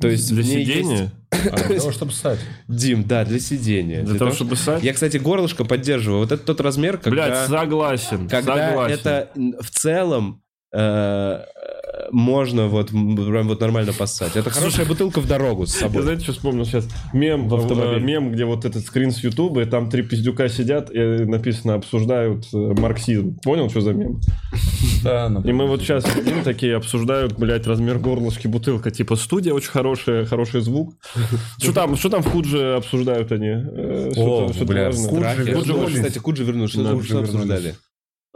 То 0.00 0.08
есть 0.08 0.28
Для 0.32 0.42
сидения? 0.42 1.12
А 1.30 1.56
для 1.68 1.78
того, 1.78 1.92
чтобы 1.92 2.10
ссать. 2.10 2.40
есть- 2.68 2.80
Дим, 2.82 3.04
да, 3.04 3.24
для 3.24 3.38
сидения. 3.38 4.02
Для 4.02 4.18
того, 4.18 4.32
чтобы 4.32 4.56
ссать? 4.56 4.82
Я, 4.82 4.92
кстати, 4.92 5.18
горлышко 5.18 5.64
поддерживаю. 5.64 6.20
Вот 6.22 6.32
это 6.32 6.42
тот 6.42 6.60
размер, 6.60 6.98
когда, 6.98 7.26
Блядь, 7.28 7.46
согласен. 7.48 8.28
когда 8.28 8.68
согласен. 8.70 8.94
это 8.98 9.30
в 9.62 9.70
целом 9.70 10.42
э, 10.72 11.44
можно 12.12 12.66
вот 12.68 12.88
прям 12.90 13.48
вот 13.48 13.60
нормально 13.60 13.92
поссать. 13.92 14.36
Это 14.36 14.50
хорошая 14.50 14.86
бутылка 14.86 15.20
в 15.20 15.26
дорогу 15.26 15.66
с 15.66 15.74
Я 15.74 15.80
собой. 15.82 16.02
знаете, 16.02 16.22
что 16.24 16.32
вспомнил 16.32 16.64
сейчас? 16.64 16.88
Мем, 17.12 17.48
В 17.48 17.54
автомобиле. 17.54 18.00
мем, 18.00 18.32
где 18.32 18.44
вот 18.44 18.64
этот 18.64 18.84
скрин 18.84 19.10
с 19.10 19.22
Ютуба, 19.22 19.62
и 19.62 19.64
там 19.64 19.88
три 19.90 20.02
пиздюка 20.02 20.48
сидят, 20.48 20.90
и 20.90 20.98
написано 21.24 21.74
«обсуждают 21.74 22.46
э, 22.52 22.56
марксизм». 22.56 23.38
Понял, 23.42 23.68
что 23.70 23.80
за 23.80 23.92
мем? 23.92 24.20
Да, 25.02 25.26
И 25.44 25.52
мы 25.52 25.66
вот 25.66 25.80
сейчас 25.82 26.04
сидим 26.04 26.42
такие, 26.42 26.76
обсуждают, 26.76 27.38
блядь, 27.38 27.66
размер 27.66 27.98
горлышки 27.98 28.46
бутылка. 28.46 28.90
Типа, 28.90 29.16
студия 29.16 29.52
очень 29.54 29.70
хорошая, 29.70 30.24
хороший 30.26 30.60
звук. 30.60 30.94
Что 31.62 31.72
там, 31.72 31.96
что 31.96 32.08
там 32.08 32.22
в 32.22 32.30
Кудже 32.30 32.74
обсуждают 32.76 33.32
они? 33.32 33.48
Э, 33.48 34.10
что-то- 34.12 34.62
О, 34.62 34.64
бля, 34.64 34.88
вернулись. 34.88 35.66
Вот, 35.70 35.90
Кстати, 35.92 36.18
Куджи 36.18 36.44
вернулись. 36.44 36.70
Что, 36.70 37.18
обсуждали? 37.20 37.74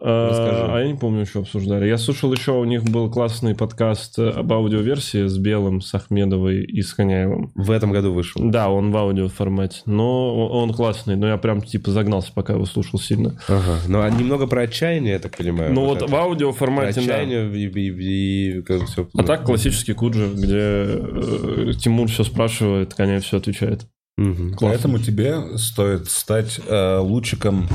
А, 0.06 0.28
Расскажи. 0.28 0.72
А 0.72 0.78
я 0.80 0.86
не 0.88 0.94
помню, 0.98 1.24
что 1.24 1.40
обсуждали. 1.40 1.86
Я 1.86 1.96
слушал 1.96 2.30
еще, 2.32 2.52
у 2.52 2.64
них 2.64 2.84
был 2.84 3.10
классный 3.10 3.54
подкаст 3.54 4.18
э, 4.18 4.28
об 4.28 4.52
аудиоверсии 4.52 5.26
с 5.26 5.38
Белым, 5.38 5.80
с 5.80 5.94
Ахмедовой 5.94 6.62
и 6.62 6.82
с 6.82 6.92
Коняевым. 6.92 7.52
В 7.54 7.70
этом 7.70 7.90
году 7.90 8.12
вышел. 8.12 8.42
Да, 8.44 8.68
он 8.68 8.90
в 8.92 8.96
аудио 8.98 9.28
формате. 9.28 9.80
Но 9.86 10.46
он 10.50 10.74
классный, 10.74 11.16
но 11.16 11.26
я 11.28 11.38
прям 11.38 11.62
типа 11.62 11.90
загнался, 11.90 12.32
пока 12.34 12.52
его 12.52 12.66
слушал 12.66 12.98
сильно. 13.00 13.40
Ага. 13.48 13.78
Ну, 13.88 14.02
а 14.02 14.10
немного 14.10 14.46
про 14.46 14.62
отчаяние, 14.62 15.14
я 15.14 15.18
так 15.18 15.36
понимаю. 15.36 15.72
Ну 15.72 15.86
вот 15.86 16.02
это. 16.02 16.06
в 16.06 16.14
аудио 16.14 16.50
Про 16.52 16.58
формате, 16.58 16.94
да. 16.96 17.00
отчаяние 17.00 17.50
и, 17.50 17.66
и- 17.66 18.58
и 18.58 18.62
как 18.62 18.84
все. 18.86 19.08
А 19.16 19.22
так 19.22 19.44
классический 19.44 19.94
Куджи, 19.94 20.26
где 20.34 20.58
э, 20.58 21.72
Тимур 21.80 22.08
все 22.08 22.24
спрашивает, 22.24 22.92
Коняев 22.94 23.24
все 23.24 23.38
отвечает. 23.38 23.86
Мгм. 24.16 24.56
Поэтому 24.60 24.98
тебе 24.98 25.58
стоит 25.58 26.08
стать 26.08 26.60
э, 26.66 26.98
лучиком 26.98 27.68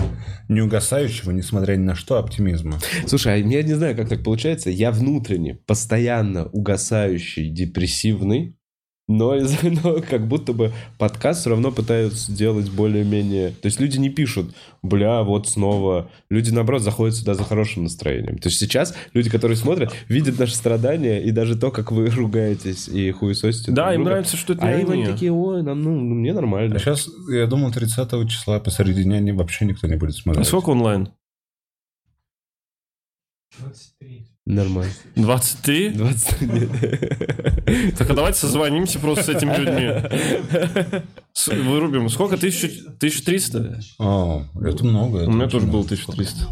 неугасающего, 0.48 1.32
несмотря 1.32 1.76
ни 1.76 1.84
на 1.84 1.96
что, 1.96 2.18
оптимизма. 2.18 2.80
Слушай, 3.08 3.34
а 3.34 3.38
я 3.38 3.62
не 3.64 3.74
знаю, 3.74 3.96
как 3.96 4.08
так 4.08 4.24
получается. 4.24 4.70
Я 4.70 4.92
внутренне 4.92 5.56
постоянно 5.56 6.46
угасающий, 6.46 7.50
депрессивный, 7.50 8.56
но, 9.10 9.36
но 9.84 10.02
как 10.02 10.28
будто 10.28 10.54
бы 10.54 10.72
подкаст 11.00 11.42
все 11.42 11.50
равно 11.50 11.72
пытаются 11.72 12.32
сделать 12.32 12.70
более-менее... 12.70 13.50
То 13.50 13.66
есть 13.66 13.80
люди 13.80 13.98
не 13.98 14.10
пишут, 14.10 14.54
бля, 14.84 15.24
вот 15.24 15.50
снова. 15.50 16.10
Люди, 16.30 16.52
наоборот, 16.52 16.84
заходят 16.84 17.16
сюда 17.16 17.34
за 17.34 17.44
хорошим 17.44 17.84
настроением. 17.84 18.38
То 18.38 18.50
есть 18.50 18.60
сейчас 18.60 18.96
люди, 19.14 19.30
которые 19.32 19.58
смотрят, 19.58 19.92
видят 20.08 20.38
наши 20.38 20.56
страдания 20.56 21.24
и 21.24 21.32
даже 21.32 21.58
то, 21.58 21.72
как 21.72 21.92
вы 21.92 22.06
ругаетесь 22.12 22.88
и 22.88 23.10
хуесосите. 23.12 23.72
Да, 23.72 23.86
друг 23.86 23.96
им 23.96 23.96
друга. 24.02 24.10
нравится, 24.12 24.38
что 24.38 24.54
это 24.54 24.68
А 24.68 24.74
им 24.80 24.92
они 24.92 25.06
такие, 25.08 25.32
ой, 25.32 25.64
нам, 25.64 25.82
ну, 25.82 26.00
ну, 26.00 26.14
мне 26.14 26.32
нормально. 26.32 26.76
А 26.76 26.80
сейчас, 26.80 27.10
я 27.30 27.48
думаю, 27.48 27.74
30 27.74 28.30
числа 28.30 28.60
посреди 28.60 29.04
дня 29.04 29.20
вообще 29.34 29.66
никто 29.66 29.88
не 29.88 29.96
будет 29.96 30.16
А 30.16 30.18
смотреть. 30.20 30.48
сколько 30.48 30.70
онлайн? 30.70 31.10
Нормально. 34.50 34.92
23? 35.16 35.90
20 35.90 36.42
нет. 36.42 36.70
Так 37.98 38.10
а 38.10 38.14
давайте 38.16 38.40
созвонимся 38.40 38.98
просто 39.00 39.24
с 39.26 39.30
этими 39.30 39.56
людьми. 39.56 41.64
Вырубим. 41.70 42.10
Сколько? 42.10 42.36
Тысячу- 42.36 42.90
1300? 42.98 43.80
О, 44.00 44.44
это 44.62 44.84
много. 44.84 45.26
У 45.28 45.32
меня 45.32 45.48
тоже 45.48 45.68
было 45.68 45.84
много. 45.84 45.96
1300. 45.96 46.48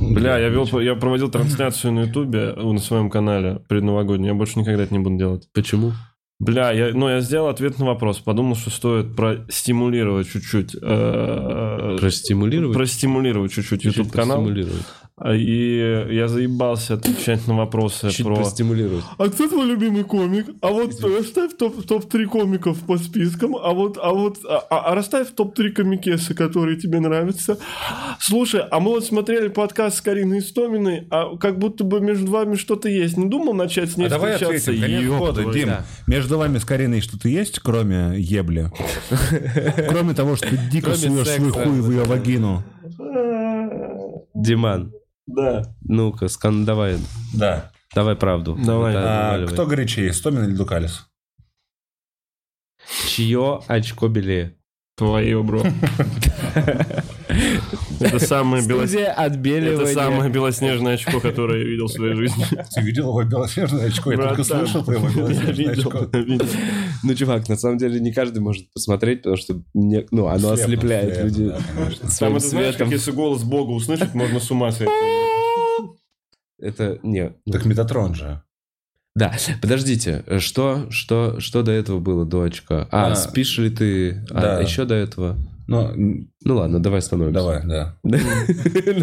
Бля, 0.00 0.38
я, 0.38 0.48
вел, 0.48 0.66
я 0.80 0.94
проводил 0.94 1.30
трансляцию 1.30 1.92
на 1.92 2.00
Ютубе 2.04 2.54
на 2.54 2.78
своем 2.78 3.10
канале 3.10 3.60
предновогоднюю. 3.68 4.32
Я 4.32 4.34
больше 4.34 4.58
никогда 4.58 4.84
это 4.84 4.94
не 4.94 5.00
буду 5.00 5.16
делать. 5.18 5.48
Почему? 5.52 5.92
Бля, 6.40 6.72
я, 6.72 6.92
ну, 6.94 7.08
я 7.08 7.20
сделал 7.20 7.48
ответ 7.48 7.78
на 7.78 7.84
вопрос. 7.84 8.18
Подумал, 8.18 8.56
что 8.56 8.70
стоит 8.70 9.14
простимулировать 9.14 10.28
чуть-чуть. 10.28 10.74
э, 10.80 11.96
Простимулировать? 12.00 12.74
Простимулировать 12.76 13.52
чуть-чуть 13.52 13.82
Чуть-чуть 13.82 14.06
YouTube-канал. 14.06 14.38
простимулировать. 14.38 14.86
А, 15.16 15.34
И 15.34 16.14
я 16.14 16.26
заебался 16.26 16.94
отвечать 16.94 17.46
на 17.46 17.54
вопросы 17.56 18.10
Чуть 18.10 18.24
про... 18.26 18.34
простимулировать. 18.36 19.04
А 19.18 19.28
кто 19.28 19.46
твой 19.46 19.66
любимый 19.66 20.04
комик? 20.04 20.46
А 20.62 20.68
вот 20.68 20.92
э, 21.04 21.18
расставь 21.18 21.52
топ- 21.56 21.84
топ-3 21.84 22.24
комиков 22.24 22.78
по 22.80 22.96
спискам, 22.96 23.54
а 23.54 23.72
вот, 23.72 23.98
а 24.02 24.10
вот, 24.10 24.38
а, 24.48 24.58
а- 24.70 24.90
а 24.90 24.94
расставь 24.94 25.28
топ-3 25.34 25.70
комикесы, 25.72 26.34
которые 26.34 26.76
тебе 26.76 26.98
нравятся. 26.98 27.58
Слушай, 28.20 28.62
а 28.68 28.80
мы 28.80 28.90
вот 28.92 29.04
смотрели 29.04 29.48
подкаст 29.48 29.98
с 29.98 30.00
Кариной 30.00 30.38
Истоминой, 30.38 31.06
а 31.10 31.36
как 31.36 31.58
будто 31.58 31.84
бы 31.84 32.00
между 32.00 32.30
вами 32.30 32.56
что-то 32.56 32.88
есть. 32.88 33.16
Не 33.18 33.28
думал 33.28 33.52
начать 33.54 33.90
с 33.92 33.96
ней 33.98 34.06
А 34.06 34.10
давай 34.10 34.32
встречаться? 34.32 34.70
ответим, 34.70 35.00
Ёб 35.06 35.18
года, 35.18 35.42
твою. 35.42 35.52
Дим. 35.52 35.68
Да. 35.68 35.84
Между 36.06 36.38
вами 36.38 36.56
с 36.58 36.64
Кариной 36.64 37.00
что-то 37.02 37.28
есть, 37.28 37.60
кроме 37.60 38.14
ебли? 38.18 38.70
Кроме 39.88 40.14
того, 40.14 40.36
что 40.36 40.48
ты 40.48 40.58
дико 40.70 40.94
суешь 40.94 41.28
свой 41.28 41.50
хуй 41.50 41.80
в 41.80 41.90
ее 41.90 42.04
вагину. 42.04 42.62
Диман, 44.34 44.92
Да. 45.26 45.74
ну-ка, 45.82 46.28
скан, 46.28 46.64
давай, 46.64 46.98
Да. 47.34 47.70
давай 47.94 48.16
правду. 48.16 48.56
Давай. 48.62 48.92
Да, 48.94 49.34
А, 49.34 49.46
кто 49.46 49.66
горячее, 49.66 50.12
Стомин 50.12 50.44
или 50.44 50.54
Дукалис? 50.54 51.06
Чье 53.08 53.60
очко 53.68 54.08
белее? 54.08 54.56
Твое, 54.96 55.42
бро. 55.42 55.62
Это 58.00 58.18
самое 58.18 58.62
белос-. 58.66 58.92
Это 58.94 59.86
самое 59.86 60.30
белоснежное 60.30 60.94
очко, 60.94 61.18
которое 61.20 61.60
я 61.60 61.64
видел 61.64 61.86
в 61.86 61.92
своей 61.92 62.14
жизни. 62.14 62.44
Ты 62.74 62.82
видел 62.82 63.08
его 63.08 63.22
белоснежное 63.24 63.86
очко? 63.88 64.12
Я 64.12 64.18
только 64.18 64.44
слышал 64.44 64.84
про 64.84 64.94
его 64.96 65.08
Я 65.08 65.14
белоснежное 65.14 65.52
видел, 65.54 65.88
очко. 65.88 66.08
Ну, 67.08 67.14
чувак, 67.14 67.48
на 67.48 67.56
самом 67.56 67.78
деле 67.78 68.00
не 68.00 68.12
каждый 68.12 68.38
может 68.40 68.70
посмотреть, 68.72 69.18
потому 69.22 69.36
что 69.36 69.60
не- 69.74 70.06
ну, 70.10 70.26
оно 70.26 70.54
Слепо, 70.56 70.62
ослепляет 70.64 71.14
слепо, 71.14 71.26
людей 71.26 71.48
да. 71.48 71.58
Там 72.18 72.36
это 72.36 72.46
знаешь, 72.48 72.76
как 72.76 72.88
если 72.88 73.10
голос 73.10 73.42
Бога 73.42 73.70
услышать, 73.72 74.14
можно 74.14 74.38
с 74.40 74.50
ума 74.50 74.70
сойти. 74.72 74.92
Это 76.58 76.98
не. 77.02 77.32
ну, 77.44 77.52
Так 77.52 77.64
Метатрон 77.64 78.14
же. 78.14 78.42
Да, 79.14 79.34
подождите, 79.60 80.24
что, 80.38 80.86
что, 80.90 81.38
что 81.38 81.62
до 81.62 81.70
этого 81.72 81.98
было 81.98 82.24
до 82.24 82.42
очка? 82.42 82.88
А, 82.90 83.12
А, 83.12 83.14
спишь 83.14 83.58
ли 83.58 83.68
ты? 83.68 84.24
А 84.30 84.40
да. 84.40 84.60
еще 84.60 84.84
до 84.86 84.94
этого? 84.94 85.36
Ну, 85.66 85.88
м, 85.88 86.28
Ну 86.44 86.56
ладно, 86.56 86.80
давай 86.82 86.98
остановимся. 86.98 87.38
давай, 87.40 87.62
да. 87.66 87.96
На 88.02 88.16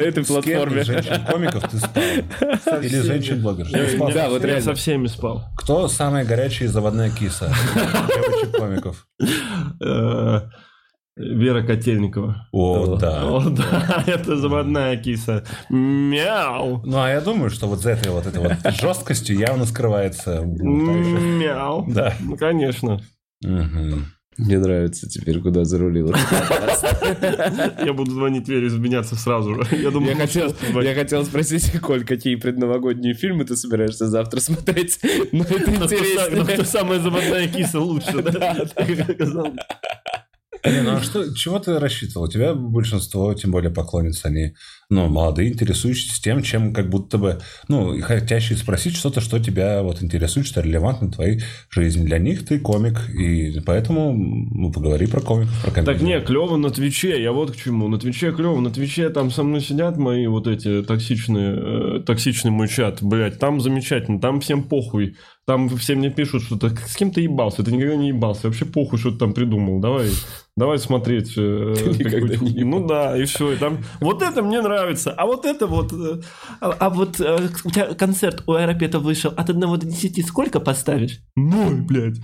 этой 0.02 0.26
платформе. 0.26 0.84
женщин-комиков 0.84 1.70
ты 1.70 1.78
спал? 1.78 2.82
Или 2.82 3.02
женщин-блогеров? 3.02 3.72
Да, 4.14 4.30
вот 4.30 4.42
я 4.42 4.48
реально. 4.48 4.62
со 4.64 4.74
всеми 4.76 5.08
спал. 5.08 5.46
Кто 5.58 5.88
самая 5.88 6.26
горячая 6.26 6.68
заводная 6.70 7.10
киса? 7.10 7.52
Девочек-комиков. 7.76 9.08
Э, 9.82 10.42
Вера 11.16 11.64
Котельникова. 11.64 12.48
О, 12.54 12.96
да. 12.96 13.24
О, 13.28 13.50
да, 13.50 14.04
это 14.08 14.38
заводная 14.38 14.96
киса. 14.96 15.44
Мяу. 15.70 16.82
Ну, 16.86 16.98
а 17.02 17.10
я 17.10 17.20
думаю, 17.20 17.50
что 17.50 17.68
вот 17.68 17.82
за 17.82 17.92
этой 17.92 18.10
вот 18.12 18.26
этой 18.26 18.40
вот 18.42 18.54
жесткостью 18.80 19.38
явно 19.38 19.66
скрывается... 19.66 20.42
Мяу. 20.42 21.86
Да. 21.90 22.14
Ну, 22.22 22.38
конечно. 22.38 23.02
Мгм. 23.44 24.06
Мне 24.40 24.58
нравится 24.58 25.10
теперь, 25.10 25.42
куда 25.42 25.66
зарулил. 25.66 26.14
Я 27.86 27.92
буду 27.94 28.12
звонить 28.12 28.48
Вере 28.48 28.68
изменяться 28.68 29.18
сразу 29.18 29.54
же. 29.56 29.68
Я 29.76 29.92
думаю, 29.92 30.12
Я 30.12 30.16
ну, 30.16 30.22
хотел, 30.22 30.56
я 30.82 30.96
хотел 30.96 31.26
спросить, 31.26 31.78
Коль, 31.82 32.06
какие 32.06 32.36
предновогодние 32.36 33.14
фильмы 33.16 33.44
ты 33.44 33.58
собираешься 33.58 34.08
завтра 34.08 34.40
смотреть? 34.40 34.98
Но 35.34 35.44
это 35.44 35.72
Ну, 35.80 35.86
кто 35.86 35.96
са- 35.96 36.30
ну, 36.32 36.44
кто 36.44 36.54
интересно. 36.54 36.66
самая 36.66 37.00
заводная 37.00 37.50
киса 37.50 37.82
лучше, 37.82 38.22
да? 38.24 38.66
Не, 40.66 40.82
ну 40.82 40.96
а 40.96 41.02
что, 41.02 41.34
чего 41.34 41.60
ты 41.60 41.80
рассчитывал? 41.80 42.26
У 42.26 42.30
тебя 42.30 42.54
большинство, 42.54 43.34
тем 43.34 43.52
более 43.52 43.72
поклонниц, 43.72 44.26
они, 44.26 44.54
ну, 44.90 45.08
молодые, 45.08 45.52
интересующиеся 45.52 46.22
тем, 46.22 46.44
чем 46.44 46.74
как 46.74 46.90
будто 46.90 47.18
бы, 47.18 47.40
ну, 47.68 48.00
хотящие 48.02 48.58
спросить 48.58 48.96
что-то, 48.96 49.22
что 49.22 49.40
тебя 49.40 49.82
вот 49.84 50.04
интересует, 50.04 50.46
что 50.46 50.62
релевантно 50.62 51.12
твоей 51.12 51.42
жизни. 51.70 52.06
Для 52.06 52.18
них 52.18 52.46
ты 52.46 52.60
комик, 52.60 53.10
и 53.10 53.60
поэтому, 53.62 54.14
ну, 54.14 54.72
поговори 54.72 55.08
про 55.08 55.22
комиков, 55.22 55.62
про 55.62 55.72
комедию. 55.72 55.96
Так 55.96 56.04
не, 56.04 56.20
клево 56.22 56.58
на 56.58 56.70
Твиче, 56.70 57.22
я 57.22 57.32
вот 57.32 57.52
к 57.52 57.56
чему. 57.56 57.88
На 57.88 58.00
Твиче 58.00 58.32
клево, 58.32 58.60
на 58.60 58.72
Твиче 58.72 59.10
там 59.10 59.32
со 59.32 59.44
мной 59.44 59.62
сидят 59.62 59.98
мои 59.98 60.28
вот 60.28 60.48
эти 60.48 60.84
токсичные, 60.84 62.00
э, 62.00 62.04
токсичный 62.06 62.52
мой 62.52 62.68
чат, 62.68 63.02
блядь, 63.02 63.40
там 63.40 63.62
замечательно, 63.62 64.20
там 64.20 64.42
всем 64.42 64.64
похуй. 64.64 65.16
Там 65.50 65.68
все 65.68 65.96
мне 65.96 66.12
пишут, 66.12 66.44
что 66.44 66.58
ты 66.58 66.70
с 66.70 66.96
кем 66.96 67.10
ты 67.10 67.22
ебался, 67.22 67.64
ты 67.64 67.72
никогда 67.72 67.96
не 67.96 68.10
ебался, 68.10 68.46
вообще 68.46 68.66
похуй, 68.66 69.00
что 69.00 69.10
ты 69.10 69.18
там 69.18 69.34
придумал, 69.34 69.80
давай, 69.80 70.12
давай 70.56 70.78
смотреть. 70.78 71.34
э, 71.38 71.74
не 72.42 72.64
Ну 72.64 72.86
да, 72.86 73.18
и 73.18 73.26
все, 73.26 73.54
и 73.54 73.56
там, 73.56 73.80
вот 74.00 74.22
это 74.22 74.44
мне 74.44 74.62
нравится, 74.62 75.12
а 75.12 75.26
вот 75.26 75.48
это 75.48 75.66
вот, 75.66 75.92
э, 75.92 76.22
а, 76.62 76.70
а 76.80 76.90
вот 76.92 77.20
э, 77.20 77.50
у 77.66 77.72
тебя 77.72 77.96
концерт 77.96 78.44
у 78.46 78.54
Аэропета 78.54 79.00
вышел, 79.00 79.34
от 79.36 79.50
1 79.50 79.60
до 79.60 79.88
10 79.88 80.24
сколько 80.28 80.60
поставишь? 80.60 81.20
Ноль, 81.36 81.82
блядь. 81.82 82.18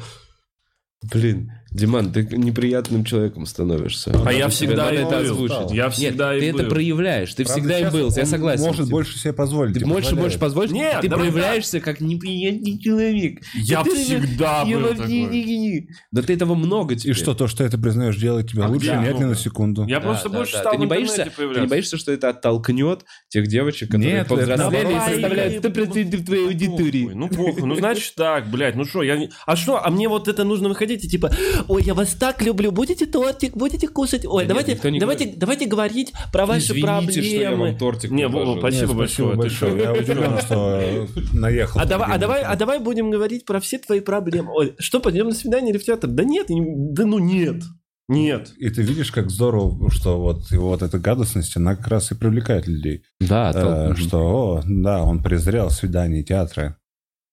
Блин, 1.12 1.52
Диман, 1.76 2.14
ты 2.14 2.24
неприятным 2.32 3.04
человеком 3.04 3.46
становишься. 3.46 4.12
А 4.26 4.32
я 4.32 4.48
всегда 4.48 4.94
и 4.94 4.98
это 4.98 5.20
озвучить. 5.20 5.72
Я 5.72 5.90
всегда 5.90 6.34
Нет, 6.34 6.44
и 6.44 6.46
ты 6.48 6.54
был. 6.54 6.60
это 6.62 6.70
проявляешь, 6.70 7.34
ты 7.34 7.44
Правда, 7.44 7.62
всегда 7.62 7.80
сейчас 7.80 7.94
был, 7.94 8.12
я 8.16 8.26
согласен. 8.26 8.64
может 8.64 8.90
больше 8.90 9.20
себе 9.20 9.34
позволить. 9.34 9.78
Ты 9.78 9.86
больше 9.86 10.16
можешь 10.16 10.40
позволить? 10.40 10.72
Нет, 10.72 11.02
ты 11.02 11.10
проявляешься 11.10 11.82
как 11.82 12.00
неприятный 12.00 12.80
человек. 12.80 13.42
Я 13.56 13.84
всегда 13.84 14.64
был 14.64 14.96
такой. 14.96 15.90
Да 16.12 16.22
ты 16.22 16.34
этого 16.34 16.56
много 16.56 16.96
И 16.96 17.12
что, 17.12 17.34
то, 17.34 17.48
что 17.48 17.66
это 17.66 17.78
признаешь, 17.78 18.16
делает 18.16 18.50
тебя 18.50 18.66
А 18.66 18.70
лучше? 18.70 18.96
Нет, 18.96 19.20
ни 19.20 19.26
на 19.26 19.36
секунду. 19.36 19.86
Я 19.86 20.00
просто 20.00 20.30
больше 20.30 20.56
стал 20.56 20.74
ты 20.74 20.80
не 20.80 20.86
боишься, 20.86 21.30
ты 21.36 21.60
не 21.60 21.68
боишься, 21.68 21.98
что 21.98 22.14
это 22.14 22.30
оттолкнет 22.30 23.04
тех 23.28 23.48
девочек, 23.48 23.92
которые 23.92 24.14
Нет, 24.14 24.28
повзрослели 24.28 24.94
и 24.96 25.14
составляют 25.14 25.66
100% 25.66 26.26
твоей 26.26 26.46
аудитории? 26.48 27.04
Похуй, 27.04 27.16
Ну, 27.16 27.28
похуй. 27.30 27.64
Ну, 27.64 27.76
значит 27.76 28.14
так, 28.16 28.50
блядь, 28.50 28.76
ну 28.76 28.86
что, 28.86 29.04
я. 29.04 29.28
А 29.46 29.56
что, 29.58 29.84
а 29.86 29.90
мне 29.90 30.08
вот 30.08 30.30
это 30.30 30.46
нужно 30.46 30.70
выходить 30.70 31.04
и 31.04 31.10
типа, 31.10 31.32
ой, 31.68 31.84
я 31.84 31.94
вас 31.94 32.14
так 32.14 32.42
люблю, 32.42 32.72
будете 32.72 33.06
тортик, 33.06 33.56
будете 33.56 33.88
кушать, 33.88 34.26
ой, 34.26 34.44
Да 34.44 34.50
давайте, 34.50 34.74
нет, 34.74 34.84
не 34.86 35.00
давайте, 35.00 35.34
давайте 35.36 35.66
говорить 35.66 36.14
про 36.32 36.46
ваши 36.46 36.74
Извините, 36.74 37.22
что 37.22 37.36
я 37.36 37.48
проблемы. 37.50 37.70
вам 37.70 37.78
тортик 37.78 38.12
Не. 38.12 38.28
Вова, 38.28 38.60
спасибо 38.60 38.88
Нет, 38.88 38.98
большое. 38.98 39.42
ты 39.42 39.50
что? 39.50 39.68
Я 39.78 39.94
удивлен, 39.94 40.38
что 40.42 41.08
наехал. 41.34 41.80
А 41.82 41.86
давай, 41.86 42.08
а, 42.12 42.18
давай, 42.18 42.42
а 42.44 42.56
давай 42.56 42.80
будем 42.80 43.12
говорить 43.12 43.46
про 43.46 43.60
все 43.60 43.78
твои 43.78 44.00
проблемы. 44.00 44.52
Ой, 44.54 44.76
что, 44.80 45.00
пойдем 45.00 45.28
на 45.28 45.34
свидание 45.34 45.72
или 45.72 45.78
в 45.78 45.84
театр? 45.84 46.10
Да 46.10 46.24
нет, 46.24 46.48
да 46.50 47.06
ну 47.06 47.20
нет. 47.20 47.64
Нет. 48.08 48.52
И 48.58 48.70
ты 48.70 48.84
видишь, 48.84 49.12
как 49.12 49.32
здорово, 49.32 49.90
что 49.90 50.22
вот 50.22 50.52
его 50.52 50.68
вот 50.70 50.84
эта 50.84 51.00
гадостность, 51.00 51.58
она 51.58 51.76
как 51.76 51.88
раз 51.88 52.12
и 52.12 52.16
привлекает 52.16 52.68
людей. 52.68 53.02
Да, 53.20 53.52
Э, 53.56 53.90
тол- 53.94 53.96
Что, 53.96 54.20
о, 54.20 54.62
да, 54.64 55.02
он 55.04 55.24
презрел 55.24 55.72
свидания 55.72 56.20
и 56.22 56.24
театры. 56.24 56.76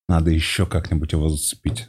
Надо 0.08 0.30
еще 0.30 0.64
как-нибудь 0.64 1.12
его 1.12 1.28
зацепить. 1.28 1.88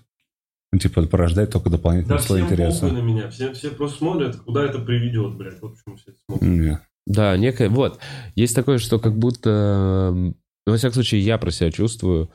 Ну, 0.74 0.80
типа, 0.80 1.04
порождает 1.04 1.52
только 1.52 1.70
дополнительный 1.70 2.18
слой 2.18 2.42
интереса. 2.42 2.88
на 2.88 2.98
меня. 2.98 3.30
Все, 3.30 3.54
все 3.54 3.70
просто 3.70 4.00
смотрят, 4.00 4.38
куда 4.38 4.66
это 4.66 4.80
приведет, 4.80 5.36
блядь. 5.36 5.62
Вот 5.62 5.76
почему 5.76 5.98
все 5.98 6.06
это 6.10 6.18
смотрят. 6.26 6.50
Не. 6.50 6.80
Да, 7.06 7.38
некое, 7.38 7.70
вот. 7.70 8.00
Есть 8.34 8.56
такое, 8.56 8.80
что 8.80 8.98
как 8.98 9.16
будто, 9.16 10.12
ну, 10.16 10.34
во 10.66 10.76
всяком 10.78 10.96
случае, 10.96 11.22
я 11.22 11.38
про 11.38 11.52
себя 11.52 11.70
чувствую, 11.70 12.32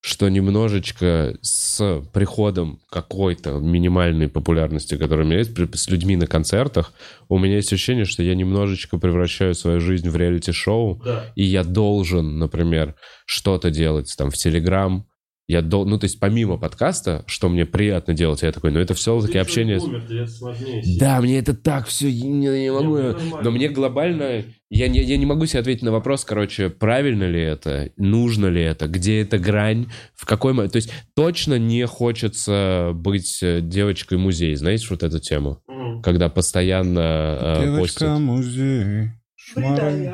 что 0.00 0.28
немножечко 0.28 1.36
с 1.42 2.02
приходом 2.12 2.78
какой-то 2.88 3.58
минимальной 3.58 4.28
популярности, 4.28 4.96
которая 4.96 5.24
у 5.24 5.28
меня 5.28 5.38
есть, 5.38 5.52
при- 5.52 5.68
с 5.76 5.88
людьми 5.88 6.14
на 6.14 6.28
концертах, 6.28 6.92
у 7.28 7.36
меня 7.38 7.56
есть 7.56 7.72
ощущение, 7.72 8.04
что 8.04 8.22
я 8.22 8.36
немножечко 8.36 8.96
превращаю 8.98 9.56
свою 9.56 9.80
жизнь 9.80 10.08
в 10.08 10.14
реалити-шоу, 10.16 11.02
и 11.34 11.42
я 11.42 11.64
должен, 11.64 12.38
например, 12.38 12.94
что-то 13.26 13.70
делать 13.70 14.14
там 14.16 14.30
в 14.30 14.34
Телеграм, 14.36 15.06
я 15.52 15.60
дол... 15.62 15.84
ну, 15.86 15.98
то 15.98 16.04
есть 16.04 16.18
помимо 16.18 16.56
подкаста, 16.56 17.22
что 17.26 17.48
мне 17.50 17.66
приятно 17.66 18.14
делать, 18.14 18.42
я 18.42 18.50
такой, 18.52 18.70
ну, 18.72 18.80
это 18.80 18.94
все-таки 18.94 19.36
общение... 19.38 19.78
с- 19.78 20.98
Да, 20.98 21.20
мне 21.20 21.38
это 21.38 21.54
так 21.54 21.86
все, 21.86 22.08
я 22.08 22.24
не 22.26 22.70
могу. 22.72 22.96
Не, 22.96 23.02
ну, 23.02 23.12
нормально. 23.12 23.40
Но 23.42 23.50
мне 23.50 23.68
глобально, 23.68 24.44
я, 24.70 24.88
не- 24.88 25.02
я 25.02 25.16
не 25.18 25.26
могу 25.26 25.44
себе 25.46 25.60
ответить 25.60 25.82
на 25.82 25.92
вопрос, 25.92 26.24
короче, 26.24 26.70
правильно 26.70 27.24
ли 27.24 27.40
это, 27.40 27.90
нужно 27.96 28.46
ли 28.46 28.62
это, 28.62 28.88
где 28.88 29.20
эта 29.20 29.38
грань, 29.38 29.86
в 30.14 30.24
какой... 30.24 30.54
То 30.70 30.76
есть 30.76 30.90
точно 31.14 31.58
не 31.58 31.86
хочется 31.86 32.92
быть 32.94 33.42
э, 33.42 33.60
девочкой 33.60 34.16
музей, 34.18 34.54
знаете 34.54 34.86
вот 34.90 35.02
эту 35.02 35.20
тему? 35.20 35.60
Мгм. 35.68 36.00
Когда 36.02 36.28
постоянно 36.30 37.38
э, 37.40 37.62
Девочка, 37.64 37.82
постят. 37.82 38.20
музей. 38.20 39.10
шмарай. 39.36 40.10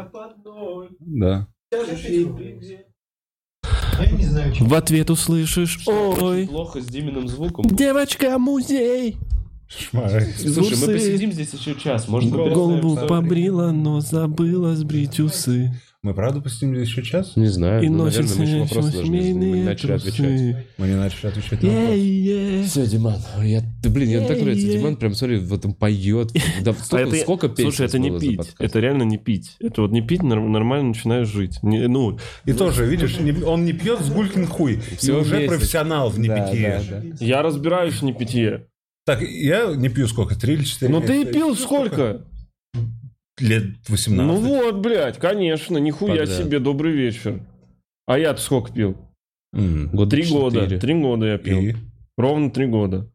Да. 1.01 1.47
Я 4.03 4.11
не 4.11 4.25
знаю, 4.25 4.53
чем. 4.53 4.69
В 4.69 4.75
ответ 4.75 5.11
услышишь, 5.11 5.81
ой, 5.87 6.47
Плохо 6.47 6.81
с 6.81 6.87
Диминым 6.87 7.29
звуком. 7.29 7.65
девочка 7.67 8.39
музей. 8.39 9.17
Шмарай. 9.69 10.33
Слушай, 10.33 10.79
мы 10.81 10.93
посидим 10.95 11.33
здесь 11.33 11.53
еще 11.53 11.75
час, 11.75 12.09
может, 12.09 12.31
Голову 12.31 13.07
побрила, 13.07 13.71
но 13.71 14.01
забыла 14.01 14.75
сбрить 14.77 15.21
усы. 15.21 15.73
Мы 16.05 16.15
правда 16.15 16.41
посидим 16.41 16.77
здесь 16.77 16.89
еще 16.91 17.03
час? 17.03 17.33
Не 17.35 17.49
знаю, 17.49 17.83
И 17.83 17.89
ну, 17.89 18.05
наверное, 18.05 18.37
мы 18.37 18.45
еще 18.45 18.59
вопросы 18.61 18.93
должны. 18.93 19.11
Мы 19.11 19.19
не 19.19 19.33
семейные 19.33 19.65
начали 19.65 19.93
отвечать. 19.93 20.17
трусы. 20.17 20.67
Мы 20.79 20.87
не 20.87 20.95
начали 20.95 21.27
отвечать 21.27 21.63
на 21.65 21.69
вопрос. 21.71 21.97
Е-е. 21.97 22.63
Все, 22.63 22.87
Диман, 22.87 23.17
я, 23.43 23.63
ты, 23.83 23.89
блин, 23.91 24.09
мне 24.09 24.21
так 24.21 24.41
нравится. 24.41 24.67
Диман 24.69 24.97
прям, 24.97 25.15
смотри, 25.15 25.39
вот 25.41 25.67
он 25.67 25.75
поет. 25.75 26.33
Да, 26.63 26.71
А 26.71 26.75
столько, 26.85 27.09
это- 27.09 27.17
сколько 27.17 27.49
песен 27.49 27.73
Слушай, 27.73 27.87
это 27.87 27.99
не 27.99 28.17
пить. 28.17 28.55
Это 28.61 28.79
реально 28.79 29.03
не 29.03 29.19
пить. 29.19 29.57
Это 29.59 29.83
вот 29.83 29.91
не 29.91 30.01
пить, 30.01 30.21
нор- 30.21 30.47
нормально 30.49 30.91
начинаешь 30.91 31.27
жить. 31.27 31.61
Не- 31.65 31.89
ну, 31.89 32.17
И 32.45 32.53
тоже, 32.53 32.87
видишь, 32.87 33.19
не- 33.19 33.33
он 33.43 33.65
не 33.65 33.73
пьет 33.73 33.99
с 34.01 34.09
гулькин 34.09 34.47
хуй. 34.47 34.81
Всего 34.99 35.19
и 35.19 35.23
уже 35.23 35.37
месяц. 35.39 35.49
профессионал 35.49 36.11
в 36.11 36.21
непитье. 36.21 36.81
Да, 36.89 36.97
да, 37.01 37.03
да. 37.19 37.25
я 37.25 37.43
разбираюсь 37.43 37.95
в 37.95 38.03
непитье. 38.03 38.69
Так, 39.05 39.21
я 39.23 39.75
не 39.75 39.89
пью 39.89 40.07
сколько? 40.07 40.39
Три 40.39 40.55
или 40.55 40.63
четыре? 40.63 40.93
Ну 40.93 41.01
ты 41.01 41.23
и 41.23 41.25
пил 41.25 41.57
сколько? 41.57 42.25
Лет 43.41 43.65
18. 43.89 44.17
Ну 44.17 44.41
вот, 44.41 44.77
блядь, 44.77 45.19
конечно, 45.19 45.79
нихуя 45.79 46.21
Подряд. 46.21 46.39
себе, 46.39 46.59
добрый 46.59 46.93
вечер. 46.93 47.41
А 48.07 48.19
я-то 48.19 48.41
сколько 48.41 48.73
пил? 48.73 48.97
М. 49.55 49.89
Года 49.91 50.11
Три 50.11 50.27
года. 50.27 50.61
четыре. 50.63 50.81
Три 50.81 50.95
года 50.95 51.27
я 51.27 51.39
пил. 51.39 51.59
И? 51.61 51.75
Ровно 52.17 52.51
три 52.51 52.67
года. 52.67 53.11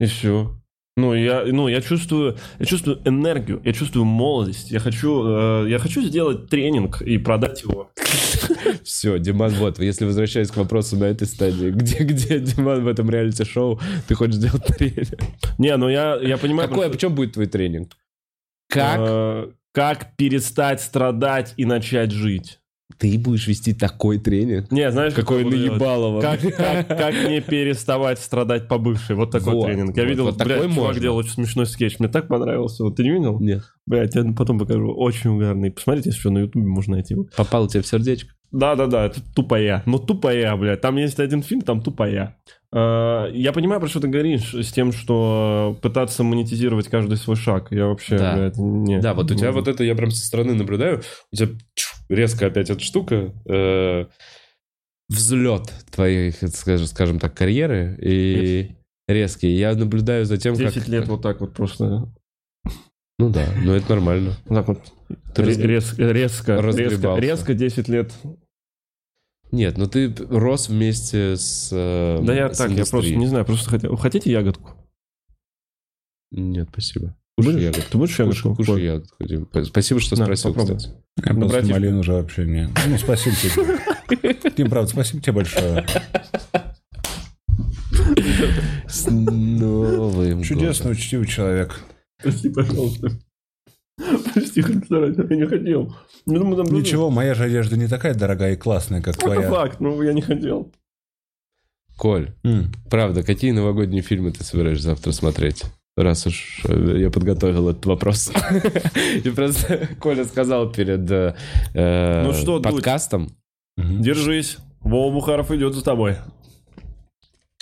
И 0.00 0.06
все. 0.06 0.60
Ну, 0.96 1.12
я, 1.12 1.44
ну, 1.44 1.66
я 1.66 1.80
чувствую, 1.80 2.36
я 2.60 2.66
чувствую 2.66 3.00
энергию, 3.04 3.60
я 3.64 3.72
чувствую 3.72 4.04
молодость. 4.04 4.70
Я 4.70 4.78
хочу, 4.78 5.64
э, 5.64 5.66
я 5.68 5.78
хочу 5.80 6.02
сделать 6.02 6.48
тренинг 6.48 7.02
и 7.02 7.18
продать 7.18 7.62
его. 7.62 7.90
Все, 8.84 9.18
Диман, 9.18 9.50
вот, 9.54 9.80
если 9.80 10.04
возвращаясь 10.04 10.50
к 10.50 10.56
вопросу 10.56 10.96
на 10.96 11.04
этой 11.04 11.26
стадии, 11.26 11.70
где, 11.70 12.04
где 12.04 12.38
Диман 12.38 12.84
в 12.84 12.88
этом 12.88 13.10
реалити-шоу, 13.10 13.80
ты 14.06 14.14
хочешь 14.14 14.36
сделать 14.36 14.64
тренинг? 14.66 15.18
Не, 15.58 15.76
ну 15.76 15.88
я, 15.88 16.16
я 16.22 16.36
понимаю... 16.36 16.68
Какой, 16.68 16.86
а 16.86 16.88
просто, 16.88 16.92
почем 16.92 17.14
будет 17.16 17.32
твой 17.32 17.46
тренинг? 17.46 17.90
Как 18.74 19.00
э, 19.00 19.50
как 19.74 20.16
перестать 20.16 20.80
страдать 20.80 21.52
и 21.56 21.64
начать 21.64 22.12
жить. 22.12 22.60
ты 22.96 23.18
будешь 23.18 23.48
вести 23.48 23.74
такой 23.74 24.18
тренинг? 24.18 24.70
Не, 24.70 24.90
знаешь, 24.92 25.14
Какой 25.14 25.44
наебалово. 25.44 26.20
Как, 26.20 26.40
как, 26.56 26.88
как 26.88 27.14
не 27.28 27.40
переставать 27.40 28.20
страдать 28.20 28.68
по 28.68 28.78
бывшей. 28.78 29.16
Вот 29.16 29.32
такой 29.32 29.54
Вот, 29.54 29.66
тренинг. 29.66 29.96
Я 29.96 30.04
вот, 30.04 30.10
видел, 30.10 30.24
вот 30.26 30.36
блядь, 30.36 30.58
такой 30.58 30.72
чувак 30.72 30.86
можно. 30.88 31.02
делал 31.02 31.16
очень 31.16 31.32
смешной 31.32 31.66
скетч. 31.66 31.98
Мне 31.98 32.08
так 32.08 32.28
понравился. 32.28 32.84
Вот 32.84 32.96
ты 32.96 33.02
не 33.02 33.10
видел? 33.10 33.40
Нет. 33.40 33.62
Блядь, 33.86 34.14
я 34.14 34.24
потом 34.32 34.60
покажу. 34.60 34.94
Очень 34.94 35.30
угарный. 35.30 35.72
Посмотрите, 35.72 36.10
если 36.10 36.20
что, 36.20 36.30
на 36.30 36.38
ютубе 36.38 36.66
можно 36.66 36.94
найти 36.94 37.14
его. 37.14 37.26
Попал 37.36 37.66
тебе 37.66 37.82
в 37.82 37.86
сердечко? 37.86 38.32
Да-да-да, 38.54 39.06
это 39.06 39.20
тупая. 39.34 39.82
Ну, 39.84 39.98
тупая, 39.98 40.54
блядь. 40.56 40.80
Там 40.80 40.96
есть 40.96 41.18
один 41.18 41.42
фильм, 41.42 41.62
там 41.62 41.82
тупая. 41.82 42.36
Э, 42.72 43.26
Я 43.32 43.52
понимаю, 43.52 43.80
про 43.80 43.88
что 43.88 43.98
ты 44.00 44.06
говоришь, 44.06 44.54
с 44.54 44.70
тем, 44.72 44.92
что 44.92 45.76
пытаться 45.82 46.22
монетизировать 46.22 46.86
каждый 46.86 47.16
свой 47.16 47.34
шаг. 47.34 47.72
Я 47.72 47.86
вообще, 47.86 48.16
Да. 48.16 48.36
блядь, 48.36 48.56
не... 48.56 49.00
Да, 49.00 49.12
вот 49.14 49.28
у 49.30 49.34
тебя 49.34 49.50
вот 49.50 49.66
это, 49.66 49.82
я 49.82 49.96
прям 49.96 50.12
со 50.12 50.24
стороны 50.24 50.54
наблюдаю, 50.54 51.02
у 51.32 51.36
тебя 51.36 51.48
резко 52.08 52.46
опять 52.46 52.70
эта 52.70 52.80
штука, 52.80 53.32
э, 53.48 54.06
взлет 55.08 55.72
твоей, 55.90 56.30
скажем, 56.32 56.86
скажем 56.86 57.18
так, 57.18 57.34
карьеры 57.34 57.98
и 58.00 58.70
резкий. 59.08 59.50
Я 59.50 59.74
наблюдаю 59.74 60.24
за 60.26 60.36
тем, 60.36 60.54
10 60.54 60.74
как... 60.74 60.88
лет 60.88 61.08
вот 61.08 61.22
так 61.22 61.40
вот 61.40 61.54
просто... 61.54 62.08
Ну 63.18 63.30
да, 63.30 63.46
но 63.64 63.74
это 63.74 63.90
нормально. 63.90 64.32
Вот 64.46 64.54
так 64.56 64.68
вот. 64.68 64.78
Ты 65.34 65.42
Ре- 65.42 65.48
раз- 65.48 65.58
резко, 65.98 66.02
резко, 66.10 66.60
резко, 66.60 67.16
резко 67.16 67.54
10 67.54 67.88
лет. 67.88 68.12
Нет, 69.54 69.78
ну 69.78 69.86
ты 69.86 70.12
рос 70.30 70.68
вместе 70.68 71.36
с 71.36 71.68
э, 71.72 72.20
Да 72.24 72.34
я 72.34 72.52
с 72.52 72.58
так, 72.58 72.70
я 72.70 72.76
просто 72.78 72.96
индустрией. 72.96 73.16
не 73.18 73.26
знаю, 73.28 73.44
просто 73.44 73.70
хотел. 73.70 73.94
Хотите 73.96 74.32
ягодку? 74.32 74.72
Нет, 76.32 76.68
спасибо. 76.72 77.14
Кушай 77.36 77.52
Будешь? 77.52 77.62
ягодку. 77.64 77.90
Ты 77.92 77.98
будешь 77.98 78.18
ягодку? 78.18 78.54
Кушай, 78.56 78.66
кушай 78.74 78.84
ягодку. 78.84 79.24
Дим. 79.24 79.48
Спасибо, 79.64 80.00
что 80.00 80.16
На, 80.16 80.24
спросил, 80.24 80.50
попробуй. 80.54 80.76
кстати. 80.78 80.94
Я 81.24 81.32
Ну, 81.34 81.40
после 81.42 81.48
братишка. 81.48 81.72
малин 81.72 81.94
уже 81.98 82.12
вообще 82.14 82.44
не... 82.46 82.68
Ну, 82.88 82.98
спасибо 82.98 83.36
тебе. 83.36 84.50
Дим, 84.56 84.70
правда, 84.70 84.90
спасибо 84.90 85.22
тебе 85.22 85.32
большое. 85.34 85.86
С 88.88 89.06
новым 89.10 90.42
Чудесный, 90.42 90.92
учтивый 90.92 91.26
человек. 91.28 91.80
Прости, 92.22 92.48
пожалуйста. 92.50 93.08
Прости, 94.34 94.62
стараюсь, 94.62 95.16
я 95.16 95.36
не 95.36 95.46
хотел. 95.46 95.94
Я 96.26 96.38
думаю, 96.38 96.64
там 96.64 96.74
Ничего, 96.74 97.10
моя 97.10 97.34
же 97.34 97.44
одежда 97.44 97.76
не 97.76 97.86
такая 97.86 98.14
дорогая 98.14 98.54
и 98.54 98.56
классная, 98.56 99.00
как 99.00 99.16
Это 99.16 99.26
твоя. 99.26 99.48
факт, 99.50 99.80
но 99.80 100.02
я 100.02 100.12
не 100.12 100.22
хотел. 100.22 100.72
Коль, 101.96 102.32
М. 102.42 102.72
правда, 102.90 103.22
какие 103.22 103.52
новогодние 103.52 104.02
фильмы 104.02 104.32
ты 104.32 104.42
собираешься 104.42 104.84
завтра 104.84 105.12
смотреть? 105.12 105.62
Раз 105.96 106.26
уж 106.26 106.62
э, 106.64 106.96
я 106.98 107.10
подготовил 107.10 107.68
этот 107.68 107.86
вопрос. 107.86 108.32
И 109.24 109.30
просто 109.30 109.88
Коля 110.00 110.24
сказал 110.24 110.72
перед 110.72 111.08
э, 111.08 111.34
Ну 112.24 112.60
подкастом. 112.60 113.36
Держись. 113.76 114.58
Вова 114.80 115.12
Бухаров 115.14 115.52
идет 115.52 115.74
за 115.74 115.84
тобой. 115.84 116.16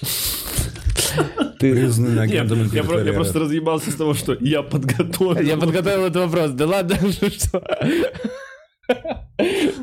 Признанный 1.70 2.14
Нет, 2.14 2.20
агентом 2.22 2.70
я, 2.72 2.84
про- 2.84 3.02
я 3.02 3.12
просто 3.12 3.38
разъебался 3.40 3.90
с 3.90 3.94
того, 3.94 4.14
что 4.14 4.36
я 4.40 4.62
подготовил. 4.62 5.40
Я 5.40 5.56
подготовил 5.56 6.04
этот 6.06 6.16
вопрос. 6.24 6.50
Да 6.50 6.66
ладно, 6.66 6.96
что? 7.12 7.62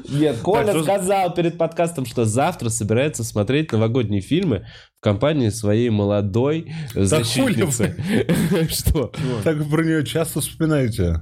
Нет, 0.10 0.38
Коля 0.42 0.72
что- 0.72 0.84
сказал 0.84 1.34
перед 1.34 1.58
подкастом, 1.58 2.06
что 2.06 2.26
завтра 2.26 2.70
собирается 2.70 3.24
смотреть 3.24 3.72
новогодние 3.72 4.22
фильмы 4.22 4.66
в 5.00 5.02
компании 5.04 5.50
своей 5.50 5.90
молодой 5.90 6.72
защитницы. 6.94 7.96
Что? 8.70 9.12
Так 9.44 9.58
вы 9.58 9.66
про 9.70 9.84
нее 9.84 10.06
часто 10.06 10.42
вспоминаете. 10.42 11.22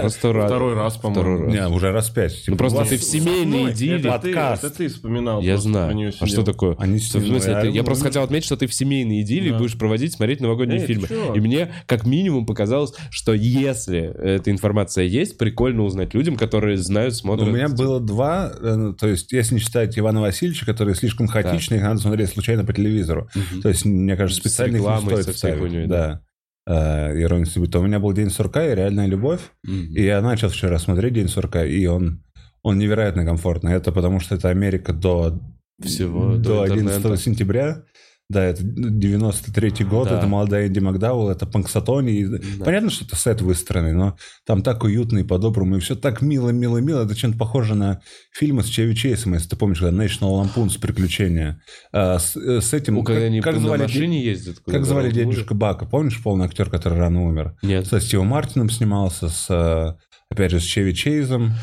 Просто 0.00 0.32
рад. 0.32 0.46
Второй 0.46 0.74
раз, 0.74 0.96
по-моему. 0.96 1.20
Второй 1.22 1.46
раз. 1.46 1.54
Не, 1.54 1.68
уже 1.74 1.92
раз 1.92 2.10
пять. 2.10 2.34
Типа, 2.36 2.50
Ну 2.50 2.56
просто 2.56 2.84
ты 2.84 2.96
в 2.96 3.04
семейной 3.04 3.70
идиллии. 3.72 4.00
Это 4.08 4.18
ты, 4.18 4.28
подкаст. 4.32 4.64
это 4.64 4.76
ты 4.76 4.88
вспоминал. 4.88 5.40
Я 5.42 5.52
просто 5.54 5.68
про 5.68 5.72
знаю. 5.72 6.12
А 6.20 6.26
что 6.26 6.42
такое? 6.42 6.76
Они 6.78 6.98
В 6.98 7.04
смысле, 7.04 7.40
сильные, 7.40 7.60
ты- 7.62 7.68
я 7.70 7.84
просто 7.84 8.04
ну, 8.04 8.08
хотел 8.08 8.22
отметить, 8.24 8.46
что 8.46 8.56
ты 8.56 8.66
в 8.66 8.74
семейной 8.74 9.22
идиллии 9.22 9.50
Да. 9.50 9.58
будешь 9.58 9.78
проводить, 9.78 10.12
смотреть 10.12 10.40
новогодние 10.40 10.80
Эй, 10.80 10.86
ты 10.86 10.94
фильмы. 10.94 11.08
И 11.36 11.40
мне, 11.40 11.72
как 11.86 12.04
минимум, 12.04 12.46
показалось, 12.46 12.92
что 13.10 13.32
если 13.32 14.00
эта 14.00 14.50
информация 14.50 15.04
есть, 15.04 15.38
прикольно 15.38 15.84
узнать 15.84 16.14
людям, 16.14 16.36
которые 16.36 16.76
знают, 16.76 17.12
Ну, 17.14 17.18
смотрят. 17.18 17.48
У 17.48 17.52
меня 17.52 17.68
было 17.68 18.00
два, 18.00 18.52
э, 18.60 18.92
то 18.98 19.06
есть, 19.06 19.30
если 19.32 19.54
не 19.54 19.60
считать 19.60 19.96
Ивана 19.96 20.20
Васильевича, 20.20 20.66
который 20.66 20.94
слишком 20.96 21.28
хаотичный, 21.28 21.76
их 21.78 21.84
надо 21.84 22.00
смотреть 22.00 22.30
случайно 22.30 22.64
по 22.64 22.72
телевизору. 22.72 23.28
То 23.62 23.68
есть, 23.68 23.84
мне 23.84 24.16
кажется, 24.16 24.40
специально 24.40 24.76
их 24.76 24.82
не 24.82 25.22
стоит 25.22 25.88
да. 25.88 26.20
Э, 26.66 27.20
Ирония 27.20 27.46
судьбы. 27.46 27.68
То 27.68 27.80
у 27.80 27.86
меня 27.86 27.98
был 27.98 28.12
День 28.12 28.30
сурка 28.30 28.66
и 28.70 28.74
реальная 28.74 29.06
любовь. 29.06 29.40
Мгм. 29.64 29.94
И 29.94 30.02
я 30.02 30.20
начал 30.20 30.48
вчера 30.48 30.78
смотреть 30.78 31.14
День 31.14 31.28
сурка, 31.28 31.64
и 31.64 31.86
он, 31.86 32.22
он 32.62 32.78
невероятно 32.78 33.24
комфортный. 33.24 33.72
Это 33.72 33.92
потому, 33.92 34.20
что 34.20 34.34
это 34.34 34.50
Америка 34.50 34.92
до, 34.92 35.40
Всего 35.82 36.36
до 36.36 36.42
до 36.42 36.62
11 36.62 36.98
интернета. 36.98 37.22
сентября. 37.22 37.82
Да, 38.30 38.44
это 38.44 38.62
93-й 38.62 39.84
год, 39.84 40.08
Да. 40.08 40.18
это 40.18 40.26
молодая 40.28 40.68
Энди 40.68 40.78
Макдауэлл, 40.78 41.30
это 41.30 41.46
Панксатони. 41.46 42.12
И 42.12 42.58
Понятно, 42.62 42.88
что 42.88 43.04
это 43.04 43.16
сет 43.16 43.42
выстроенный, 43.42 43.92
но 43.92 44.16
там 44.46 44.62
так 44.62 44.84
уютно 44.84 45.18
и 45.18 45.22
по-доброму, 45.24 45.76
и 45.76 45.80
все 45.80 45.96
так 45.96 46.22
мило-мило-мило. 46.22 47.04
Это 47.04 47.16
чем-то 47.16 47.36
похоже 47.36 47.74
на 47.74 48.02
фильмы 48.32 48.62
с 48.62 48.66
Чеви 48.66 48.94
Чейсом, 48.94 49.34
если 49.34 49.48
ты 49.48 49.56
помнишь, 49.56 49.80
когда 49.80 50.04
National 50.04 50.40
Lampoon's 50.40 50.80
«Приключения». 50.80 51.60
А, 51.92 52.20
с, 52.20 52.36
э, 52.36 52.60
с 52.60 52.72
этим... 52.72 52.94
Ну, 52.94 53.02
когда 53.02 53.22
как, 53.22 53.26
они 53.26 53.40
как 53.40 53.54
на 53.56 53.60
звали, 53.62 53.82
машине 53.82 54.24
ездят. 54.24 54.60
как 54.64 54.84
звали 54.84 55.10
в 55.10 55.12
дядюшка 55.12 55.54
Бака? 55.54 55.84
Помнишь, 55.86 56.22
полный 56.22 56.46
актер, 56.46 56.70
который 56.70 57.00
рано 57.00 57.24
умер? 57.24 57.56
Нет. 57.62 57.88
Со 57.88 58.00
Стивом 58.00 58.28
Мартином 58.28 58.70
снимался, 58.70 59.28
с, 59.28 59.46
э, 59.50 59.94
опять 60.30 60.52
же, 60.52 60.60
с 60.60 60.64
Чеви 60.64 60.94
Чейзом. 60.94 61.54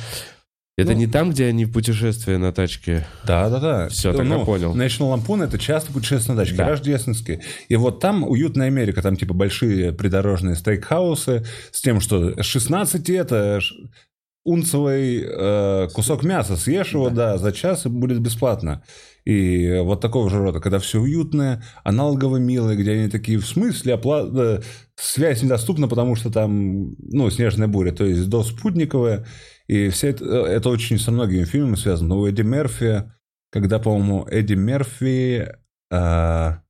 Это 0.78 0.92
Ну. 0.92 1.00
не 1.00 1.08
там, 1.08 1.32
где 1.32 1.48
они 1.48 1.66
в 1.66 1.72
путешествие 1.72 2.38
на 2.38 2.52
тачке. 2.54 3.08
Да, 3.26 3.50
да, 3.50 3.60
да. 3.60 3.90
Всё, 3.90 4.14
тогда 4.14 4.38
ну, 4.38 4.46
понял. 4.46 4.76
National 4.76 5.16
Lampoon 5.18 5.44
это 5.44 5.58
часто 5.58 5.92
путешествие 5.92 6.36
на 6.36 6.42
тачке, 6.44 6.58
Да. 6.58 6.68
рождественские. 6.70 7.42
И 7.68 7.76
вот 7.76 8.00
там 8.00 8.24
уютная 8.24 8.68
Америка, 8.68 9.02
там 9.02 9.18
типа 9.18 9.34
большие 9.34 9.92
придорожные 9.92 10.56
стейкхаусы 10.56 11.46
с 11.72 11.82
тем, 11.82 12.00
что 12.00 12.42
16 12.44 13.10
это 13.10 13.60
унцевый 14.44 15.26
э, 15.28 15.88
кусок 15.94 16.24
мяса, 16.24 16.56
съешь 16.56 16.94
его, 16.94 17.10
да, 17.10 17.40
за 17.40 17.52
час 17.52 17.88
и 17.88 17.90
будет 17.90 18.20
бесплатно. 18.20 18.84
И 19.28 19.82
вот 19.84 20.00
такого 20.00 20.30
же 20.30 20.38
рода, 20.38 20.62
когда 20.62 20.80
все 20.80 21.02
уютное, 21.02 21.62
аналогово 21.84 22.38
милое, 22.38 22.78
где 22.78 22.92
они 22.94 23.10
такие, 23.10 23.38
в 23.38 23.46
смысле, 23.46 23.96
опла- 23.96 24.32
э, 24.34 24.62
связь 24.96 25.44
недоступна, 25.44 25.90
потому 25.90 26.16
что 26.16 26.32
там, 26.32 26.96
ну, 26.98 27.30
снежная 27.30 27.68
буря, 27.68 27.92
то 27.92 28.06
есть 28.06 28.30
до 28.30 28.42
спутниковая. 28.42 29.26
И 29.68 29.90
все 29.90 30.12
это, 30.12 30.24
э, 30.24 30.46
это 30.46 30.70
очень 30.70 30.98
со 30.98 31.12
многими 31.12 31.44
фильмами 31.44 31.76
связано. 31.76 32.08
Но 32.08 32.20
у 32.22 32.26
Эдди 32.26 32.42
Мерфи, 32.42 33.12
когда, 33.52 33.80
по-моему, 33.80 34.26
Эдди 34.32 34.54
Мерфи... 34.54 35.50
а, 35.92 36.62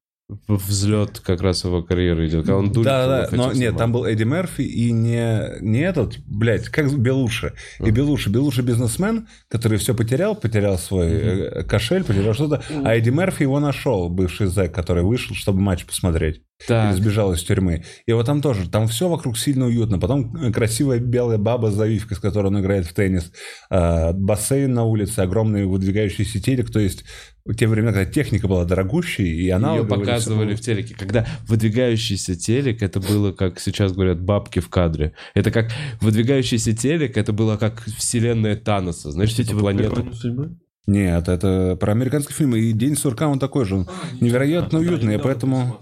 Взлет 0.49 1.21
как 1.21 1.41
раз 1.41 1.63
его 1.63 1.81
карьеры 1.83 2.27
идет. 2.27 2.41
Когда 2.41 2.57
он 2.57 2.71
да, 2.73 3.07
да, 3.07 3.29
но 3.31 3.45
нет, 3.45 3.55
снимать. 3.55 3.77
там 3.77 3.93
был 3.93 4.05
Эдди 4.05 4.23
Мерфи 4.23 4.61
и 4.61 4.91
не, 4.91 5.61
не 5.61 5.79
этот, 5.79 6.17
блядь, 6.25 6.67
как 6.67 6.91
Белуши. 6.97 7.53
И 7.79 7.91
Белуши, 7.91 8.29
Белуши 8.29 8.61
бизнесмен, 8.61 9.29
который 9.47 9.77
все 9.77 9.95
потерял, 9.95 10.35
потерял 10.35 10.77
свой 10.77 11.07
э, 11.07 11.63
кошель, 11.63 12.03
потерял 12.03 12.33
что-то, 12.33 12.61
а 12.83 12.97
Эдди 12.97 13.09
Мерфи 13.09 13.43
его 13.43 13.61
нашел, 13.61 14.09
бывший 14.09 14.47
зэк, 14.47 14.73
который 14.73 15.03
вышел, 15.03 15.33
чтобы 15.33 15.61
матч 15.61 15.85
посмотреть. 15.85 16.41
Так. 16.65 16.91
Или 16.91 17.01
сбежал 17.01 17.33
из 17.33 17.43
тюрьмы. 17.43 17.83
И 18.07 18.13
вот 18.13 18.25
там 18.25 18.41
тоже, 18.41 18.67
там 18.67 18.87
все 18.87 19.07
вокруг 19.07 19.37
сильно 19.37 19.67
уютно. 19.67 19.99
Потом 19.99 20.35
э, 20.35 20.51
красивая 20.51 20.99
белая 20.99 21.37
баба 21.37 21.69
с 21.69 21.75
завивкой, 21.75 22.17
с 22.17 22.19
которой 22.19 22.47
он 22.47 22.59
играет 22.59 22.87
в 22.87 22.93
теннис. 22.93 23.31
А, 23.69 24.11
бассейн 24.11 24.73
на 24.73 24.83
улице, 24.83 25.19
огромный 25.19 25.65
выдвигающийся 25.65 26.41
телек. 26.41 26.71
То 26.71 26.79
есть 26.79 27.05
в 27.47 27.55
те 27.55 27.67
времена, 27.67 27.93
когда 27.93 28.11
техника 28.11 28.47
была 28.47 28.65
дорогущей, 28.65 29.25
и 29.25 29.49
она... 29.49 29.75
Ее 29.75 29.85
показывали 29.85 30.55
в 30.55 30.61
телеке. 30.61 30.95
Когда 30.95 31.25
выдвигающийся 31.47 32.35
телек, 32.35 32.81
это 32.81 32.99
было, 32.99 33.31
как 33.31 33.59
сейчас 33.59 33.93
говорят, 33.93 34.21
бабки 34.21 34.59
в 34.59 34.69
кадре. 34.69 35.13
Это 35.33 35.51
как 35.51 35.71
выдвигающийся 36.01 36.75
телек, 36.75 37.17
это 37.17 37.33
было 37.33 37.57
как 37.57 37.83
вселенная 37.97 38.55
Таноса. 38.55 39.11
Знаешь, 39.11 39.29
Простите, 39.29 39.49
типа 39.49 39.55
вы 39.57 39.61
планета. 39.61 39.93
«Иронию 39.93 40.13
судьбы»? 40.13 40.57
Нет, 40.87 41.27
это 41.27 41.77
про 41.79 41.91
американский 41.91 42.33
фильм. 42.33 42.55
И 42.55 42.71
День 42.71 42.95
сурка, 42.95 43.27
он 43.27 43.39
такой 43.39 43.65
же. 43.65 43.75
Он 43.75 43.87
невероятно 44.21 44.79
уютный, 44.79 45.19
поэтому... 45.19 45.79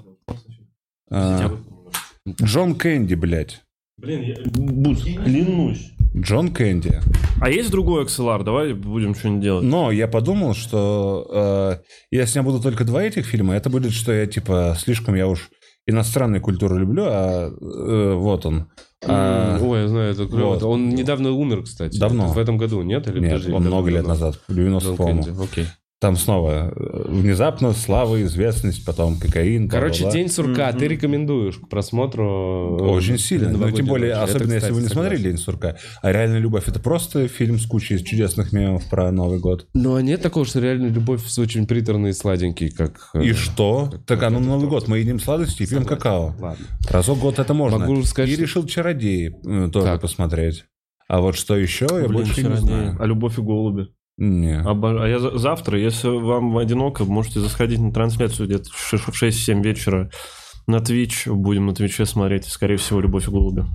а, 1.09 1.51
Джон 2.27 2.75
Кэнди, 2.75 3.13
блядь. 3.15 3.61
Блин, 3.97 4.21
я... 4.21 4.35
Бус, 4.45 5.03
клянусь. 5.03 5.94
Джон 6.15 6.53
Кэнди. 6.53 7.01
А 7.41 7.49
есть 7.49 7.69
другой 7.71 8.05
XLR? 8.05 8.43
Давай 8.43 8.73
будем 8.73 9.15
что-нибудь 9.15 9.43
делать. 9.43 9.65
Но 9.65 9.91
я 9.91 10.07
подумал, 10.07 10.53
что 10.53 11.27
э, 11.29 11.77
если 12.11 12.39
я 12.39 12.43
буду 12.43 12.61
только 12.61 12.85
два 12.85 13.03
этих 13.03 13.25
фильма, 13.25 13.55
это 13.55 13.69
будет, 13.69 13.91
что 13.91 14.13
я, 14.13 14.25
типа, 14.25 14.75
слишком 14.79 15.15
я 15.15 15.27
уж 15.27 15.49
иностранную 15.87 16.41
культуру 16.41 16.77
люблю, 16.77 17.03
а 17.05 17.49
э, 17.49 18.13
вот 18.15 18.45
он. 18.45 18.67
А, 19.05 19.59
Ой, 19.61 19.81
я 19.81 19.87
знаю, 19.87 20.13
это 20.13 20.25
клево. 20.25 20.53
вот. 20.53 20.63
Он 20.63 20.89
недавно 20.89 21.31
умер, 21.31 21.63
кстати. 21.63 21.99
Давно. 21.99 22.27
В 22.27 22.37
этом 22.37 22.57
году, 22.57 22.81
нет? 22.81 23.07
Или 23.07 23.19
нет, 23.19 23.31
подожди, 23.33 23.51
он 23.51 23.63
много 23.63 23.91
лет 23.91 24.07
назад, 24.07 24.39
в 24.47 24.55
90 24.55 24.87
Джон 24.87 24.97
по-моему. 24.97 25.43
Окей. 25.43 25.67
Там 26.05 26.17
снова 26.17 26.71
э, 26.75 27.05
внезапно 27.07 27.73
слава, 27.73 28.21
известность, 28.21 28.85
потом 28.85 29.17
кокаин. 29.17 29.67
Короче, 29.67 30.03
бла-бла-бла. 30.03 30.11
День 30.21 30.29
сурка 30.31 30.69
Мгм. 30.69 30.77
ты 30.77 30.87
рекомендуешь 30.87 31.55
к 31.57 31.67
просмотру? 31.67 32.77
э, 32.79 32.83
Очень 32.83 33.17
сильно. 33.17 33.49
Ну, 33.49 33.71
тем 33.71 33.87
более, 33.87 34.13
ночи. 34.13 34.21
Это, 34.21 34.23
особенно 34.35 34.53
если 34.53 34.57
кстати, 34.67 34.71
вы 34.73 34.81
не 34.83 34.87
согласен. 34.87 35.09
смотрели 35.09 35.23
«День 35.31 35.37
сурка». 35.39 35.77
А 36.03 36.11
«Реальная 36.11 36.37
любовь»— 36.37 36.65
это 36.67 36.79
просто 36.79 37.27
фильм 37.27 37.57
с 37.57 37.65
кучей 37.65 37.97
чудесных 38.05 38.53
мемов 38.53 38.87
про 38.87 39.11
Новый 39.11 39.39
год. 39.39 39.65
Ну, 39.73 39.95
а 39.95 40.03
нет 40.03 40.21
такого, 40.21 40.45
что 40.45 40.59
реально 40.59 40.89
любовь 40.89 41.21
очень 41.39 41.65
приторный 41.65 42.11
и 42.11 42.13
сладенький, 42.13 42.69
как... 42.69 43.09
э, 43.15 43.23
И 43.23 43.33
что? 43.33 43.89
как- 43.91 44.05
Так 44.05 44.19
как 44.19 44.27
оно 44.27 44.37
это 44.37 44.45
на 44.47 44.53
Новый 44.57 44.69
год. 44.69 44.87
Мы 44.87 44.99
едим 44.99 45.19
сладости 45.19 45.63
и 45.63 45.65
пьем 45.67 45.85
какао. 45.85 46.35
Ладно. 46.39 46.65
Разок 46.87 47.17
год 47.17 47.39
это 47.39 47.55
можно. 47.55 47.79
Могу 47.79 48.03
сказать, 48.03 48.29
И 48.29 48.33
что- 48.33 48.41
решил 48.43 48.65
«Чародеи» 48.67 49.35
э, 49.43 49.69
тоже 49.71 49.87
Так. 49.87 50.01
посмотреть. 50.01 50.65
А 51.07 51.19
вот 51.19 51.35
что 51.35 51.57
еще, 51.57 51.87
я 51.91 52.07
больше 52.07 52.43
не 52.43 52.57
знаю. 52.57 52.95
А 52.99 53.05
«Любовь 53.07 53.39
и 53.39 53.41
голуби». 53.41 53.87
Не. 54.17 54.61
Обо- 54.61 55.03
А 55.03 55.07
я 55.07 55.19
за- 55.19 55.37
завтра, 55.37 55.77
если 55.79 56.07
вам 56.07 56.57
одиноко, 56.57 57.03
можете 57.05 57.39
засходить 57.41 57.79
на 57.79 57.91
трансляцию 57.91 58.47
где-то 58.47 58.69
в 58.71 58.77
ш- 58.77 58.97
в 58.97 59.13
6-7 59.13 59.61
вечера 59.61 60.09
на 60.67 60.77
Twitch. 60.77 61.31
Будем 61.33 61.65
на 61.65 61.73
Твиче 61.75 62.05
смотреть, 62.05 62.45
скорее 62.45 62.77
всего, 62.77 63.01
«Любовь 63.01 63.27
и 63.27 63.31
голуби». 63.31 63.65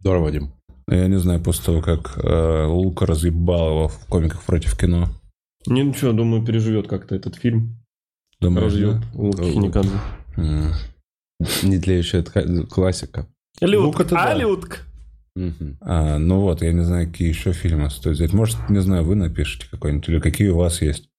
Здорово, 0.00 0.24
Вадим. 0.24 0.52
Я 0.88 1.08
не 1.08 1.18
знаю, 1.18 1.42
после 1.42 1.64
того, 1.64 1.82
как 1.82 2.16
э, 2.22 2.64
Лука 2.66 3.06
разъебал 3.06 3.70
его 3.70 3.88
в 3.88 4.06
комиках 4.06 4.44
против 4.44 4.78
кино. 4.78 5.08
Не, 5.66 5.82
ничего, 5.82 6.12
думаю, 6.12 6.44
переживет 6.44 6.86
как-то 6.86 7.16
этот 7.16 7.34
фильм. 7.34 7.76
Думаешь, 8.40 8.66
Разъеб 8.72 8.92
да? 9.00 9.02
Луки 9.14 9.42
Хиникадзе. 9.50 9.90
Нетлеющая 11.64 12.22
классика. 12.22 13.26
Людк, 13.60 13.86
Лука-то 13.86 14.10
да. 14.14 14.32
а 14.32 14.34
Мгм. 15.36 15.76
А, 15.82 16.18
ну 16.18 16.40
вот, 16.40 16.62
я 16.62 16.72
не 16.72 16.82
знаю, 16.82 17.06
какие 17.06 17.28
еще 17.28 17.52
фильмы 17.52 17.90
стоит 17.90 18.16
взять. 18.16 18.32
Может, 18.32 18.56
не 18.70 18.80
знаю, 18.80 19.04
вы 19.04 19.14
напишите 19.14 19.66
какой-нибудь, 19.70 20.08
или 20.08 20.18
какие 20.18 20.48
у 20.48 20.56
вас 20.56 20.80
есть, 20.80 21.10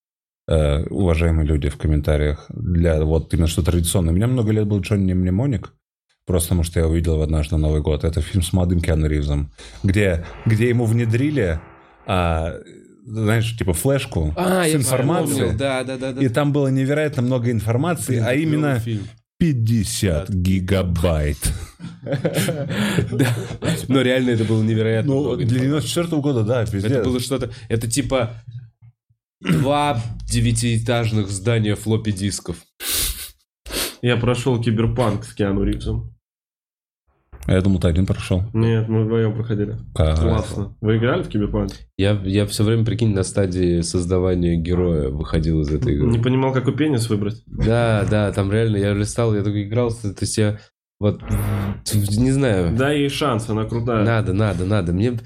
э, 0.47 0.83
уважаемые 0.85 1.47
люди, 1.47 1.69
в 1.69 1.77
комментариях, 1.77 2.45
для 2.49 3.03
вот 3.03 3.33
именно 3.33 3.47
что 3.47 3.61
традиционно. 3.61 4.11
У 4.11 4.15
меня 4.15 4.27
много 4.27 4.51
лет 4.51 4.65
был 4.67 4.81
Джонни 4.81 5.13
Мнемоник, 5.13 5.71
просто 6.25 6.49
потому 6.49 6.63
что 6.63 6.79
я 6.79 6.87
увидел 6.87 7.13
его 7.13 7.23
однажды 7.23 7.55
на 7.55 7.67
Новый 7.67 7.81
год. 7.81 8.03
Это 8.03 8.21
фильм 8.21 8.43
с 8.43 8.51
молодым 8.53 8.81
Киану 8.81 9.07
Ривзом, 9.07 9.51
где, 9.83 10.25
где 10.47 10.67
ему 10.67 10.85
внедрили, 10.85 11.59
а, 12.07 12.55
знаешь, 13.05 13.55
типа 13.55 13.73
флешку 13.73 14.33
А, 14.35 14.65
с 14.65 14.73
информацией. 14.73 15.55
да, 15.55 15.83
да, 15.83 15.97
да. 15.97 16.13
да. 16.13 16.21
И 16.21 16.27
там 16.27 16.51
было 16.51 16.69
невероятно 16.69 17.21
много 17.21 17.51
информации, 17.51 18.17
а 18.19 18.33
именно 18.33 18.79
фильм. 18.79 19.03
50 19.39 20.29
гигабайт. 20.29 21.37
Да. 23.11 23.35
Но 23.87 24.01
реально 24.01 24.31
это 24.31 24.45
было 24.45 24.63
невероятно. 24.63 25.13
Ну, 25.13 25.35
для 25.35 25.45
информации. 25.45 25.67
94 25.67 26.21
года, 26.21 26.43
да, 26.43 26.65
пиздец. 26.65 26.91
Это 26.91 27.03
было 27.03 27.19
что-то... 27.19 27.51
Это 27.69 27.87
типа 27.89 28.41
два 29.41 30.01
девятиэтажных 30.25 31.29
здания 31.29 31.75
флоппи 31.75 32.11
дисков. 32.11 32.57
Я 34.01 34.17
прошел 34.17 34.61
Киберпанк 34.61 35.25
с 35.25 35.33
Киану 35.33 35.63
Ривзом. 35.63 36.16
А 37.47 37.53
Я 37.53 37.61
думал, 37.61 37.79
ты 37.79 37.87
один 37.87 38.05
прошел. 38.05 38.43
Нет, 38.53 38.89
мы 38.89 39.05
вдвоем 39.05 39.33
проходили. 39.33 39.77
Кайф. 39.95 40.19
Классно. 40.19 40.75
Вы 40.81 40.97
играли 40.97 41.23
в 41.23 41.29
Киберпанк? 41.29 41.71
Я, 41.97 42.11
я 42.25 42.45
все 42.45 42.63
время, 42.63 42.83
прикинь, 42.83 43.13
на 43.15 43.23
стадии 43.23 43.81
создавания 43.81 44.57
героя 44.57 45.09
выходил 45.09 45.61
из 45.61 45.69
этой 45.69 45.95
игры. 45.95 46.07
Не 46.09 46.19
понимал, 46.19 46.51
какой 46.53 46.75
пенис 46.75 47.09
выбрать. 47.09 47.41
Да, 47.47 48.05
да, 48.11 48.31
там 48.33 48.51
реально 48.51 48.77
я 48.77 48.93
листал, 48.93 49.33
я 49.33 49.43
только 49.43 49.63
играл, 49.63 49.91
то 49.91 50.13
есть 50.19 50.37
я 50.37 50.59
вот, 50.99 51.21
не 51.93 52.31
знаю, 52.31 52.75
Дай 52.75 52.99
ей 52.99 53.09
шанс, 53.09 53.49
она 53.49 53.63
крутая. 53.65 54.03
надо, 54.03 54.33
надо, 54.33 54.65
надо. 54.65 54.91
Мне 54.93 55.17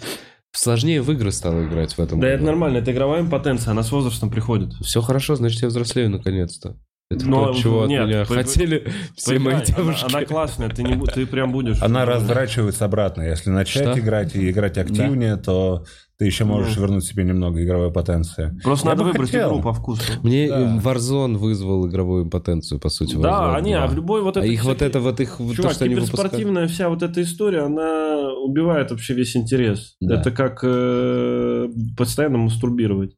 сложнее 0.52 1.02
в 1.02 1.10
игры 1.12 1.32
стало 1.32 1.66
играть 1.66 1.94
в 1.94 2.00
этом 2.00 2.20
Да 2.20 2.28
году. 2.28 2.36
это 2.38 2.46
нормально, 2.46 2.78
это 2.78 2.92
игровая 2.92 3.22
импотенция, 3.22 3.72
она 3.72 3.82
с 3.82 3.92
возрастом 3.92 4.30
приходит. 4.30 4.74
Все 4.82 5.02
хорошо, 5.02 5.36
значит, 5.36 5.62
я 5.62 5.70
взрослею 5.70 6.10
наконец-то. 6.10 6.78
Это 7.12 7.28
Но, 7.28 7.48
то, 7.48 7.54
чего 7.60 7.86
нет, 7.86 8.02
от 8.04 8.08
меня 8.08 8.26
по- 8.26 8.34
хотели 8.36 8.88
все 9.16 9.38
мои 9.40 9.56
она- 9.56 9.64
девушки. 9.66 10.06
Она, 10.10 10.26
классная, 10.26 10.70
ты, 10.70 10.84
не, 10.84 10.96
ты 11.08 11.26
прям 11.26 11.52
будешь... 11.52 11.82
Она 11.82 12.06
разворачивается 12.06 12.86
обратно. 12.86 13.24
Если 13.24 13.50
начать 13.50 13.90
Что? 13.90 14.00
играть 14.00 14.36
и 14.36 14.50
играть 14.50 14.78
активнее, 14.78 15.36
то 15.36 15.84
ты 16.18 16.26
еще 16.26 16.46
можешь 16.46 16.76
Ну. 16.76 16.84
вернуть 16.84 17.04
себе 17.04 17.24
немного 17.24 17.64
игровой 17.64 17.92
потенции. 17.92 18.56
Просто 18.64 18.88
Я 18.88 18.92
надо 18.94 19.04
выбрать 19.06 19.32
хотел. 19.32 19.50
игру 19.50 19.62
по 19.64 19.74
вкусу. 19.74 20.04
Мне 20.22 20.48
Да. 20.48 20.78
Warzone 20.84 21.36
вызвал 21.38 21.88
игровую 21.88 22.26
импотенцию, 22.26 22.80
по 22.80 22.90
сути. 22.90 23.16
Да, 23.16 23.30
Warzone 23.30 23.56
они, 23.58 23.74
а 23.74 23.80
2. 23.80 23.88
в 23.88 23.96
любой 23.96 24.22
вот 24.22 24.38
А 24.38 24.42
это... 24.42 24.48
их 24.48 24.64
вот 24.64 24.82
это 24.84 25.00
вот 25.00 25.20
их 25.20 25.40
вот 25.40 25.56
Чувак, 25.56 25.72
то, 25.72 25.76
что 25.76 25.88
киберспортивная 25.90 26.68
вся 26.68 26.90
вот 26.90 27.02
эта 27.02 27.22
история, 27.24 27.62
она 27.64 28.32
убивает 28.36 28.92
вообще 28.92 29.16
весь 29.16 29.36
интерес. 29.36 29.96
Да. 30.00 30.20
Это 30.22 30.30
как 30.32 30.60
э, 30.64 31.68
постоянно 31.98 32.38
мастурбировать. 32.38 33.16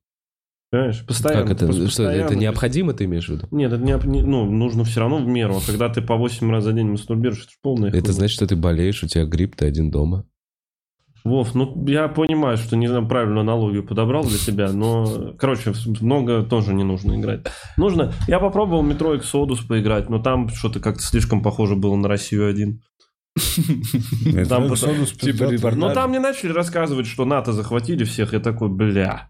Понимаешь? 0.74 1.06
Постоянно. 1.06 1.44
Как 1.44 1.52
это? 1.52 1.66
Просто 1.68 1.88
Что, 1.88 2.04
это 2.06 2.14
постоянно. 2.24 2.42
необходимо, 2.42 2.94
ты 2.94 3.06
имеешь 3.06 3.28
в 3.28 3.30
виду? 3.30 3.48
Нет, 3.52 3.72
это 3.72 3.84
не, 3.84 3.96
ну, 4.24 4.46
нужно 4.46 4.84
все 4.86 5.02
равно 5.02 5.18
в 5.18 5.28
меру. 5.28 5.58
А 5.58 5.62
когда 5.64 5.88
ты 5.88 6.02
по 6.02 6.16
8 6.16 6.50
раз 6.50 6.64
за 6.64 6.74
день 6.74 6.88
мастурбируешь, 6.88 7.44
это 7.44 7.52
же 7.52 7.58
полная 7.62 7.90
Это 7.90 8.00
хуйня. 8.00 8.14
значит, 8.14 8.34
что 8.34 8.48
ты 8.48 8.56
болеешь, 8.56 9.04
у 9.04 9.08
тебя 9.08 9.26
грипп, 9.26 9.56
ты 9.56 9.68
один 9.68 9.92
дома. 9.92 10.26
Вов, 11.24 11.54
ну 11.54 11.86
я 11.86 12.08
понимаю, 12.08 12.58
что 12.58 12.76
не 12.76 12.88
знаю, 12.88 13.08
правильную 13.08 13.42
аналогию 13.42 13.86
подобрал 13.86 14.24
для 14.24 14.40
себя, 14.40 14.72
но, 14.72 15.36
короче, 15.38 15.74
много 16.02 16.42
тоже 16.42 16.74
не 16.74 16.84
нужно 16.84 17.20
играть. 17.20 17.42
Нужно. 17.78 18.12
Я 18.28 18.40
попробовал 18.40 18.82
метро 18.82 19.14
Exodus 19.14 19.60
поиграть, 19.68 20.10
но 20.10 20.18
там 20.18 20.50
что-то 20.50 20.80
как-то 20.80 21.04
слишком 21.04 21.44
похоже 21.44 21.76
было 21.76 21.96
на 21.96 22.08
Россию 22.08 22.50
один. 22.50 22.82
Там 24.50 24.74
типа. 24.74 25.76
Но 25.76 25.94
там 25.94 26.10
мне 26.10 26.20
начали 26.20 26.52
рассказывать, 26.52 27.06
что 27.06 27.26
НАТО 27.26 27.54
захватили 27.54 28.06
всех, 28.06 28.34
я 28.34 28.40
такой, 28.40 28.70
бля. 28.70 29.30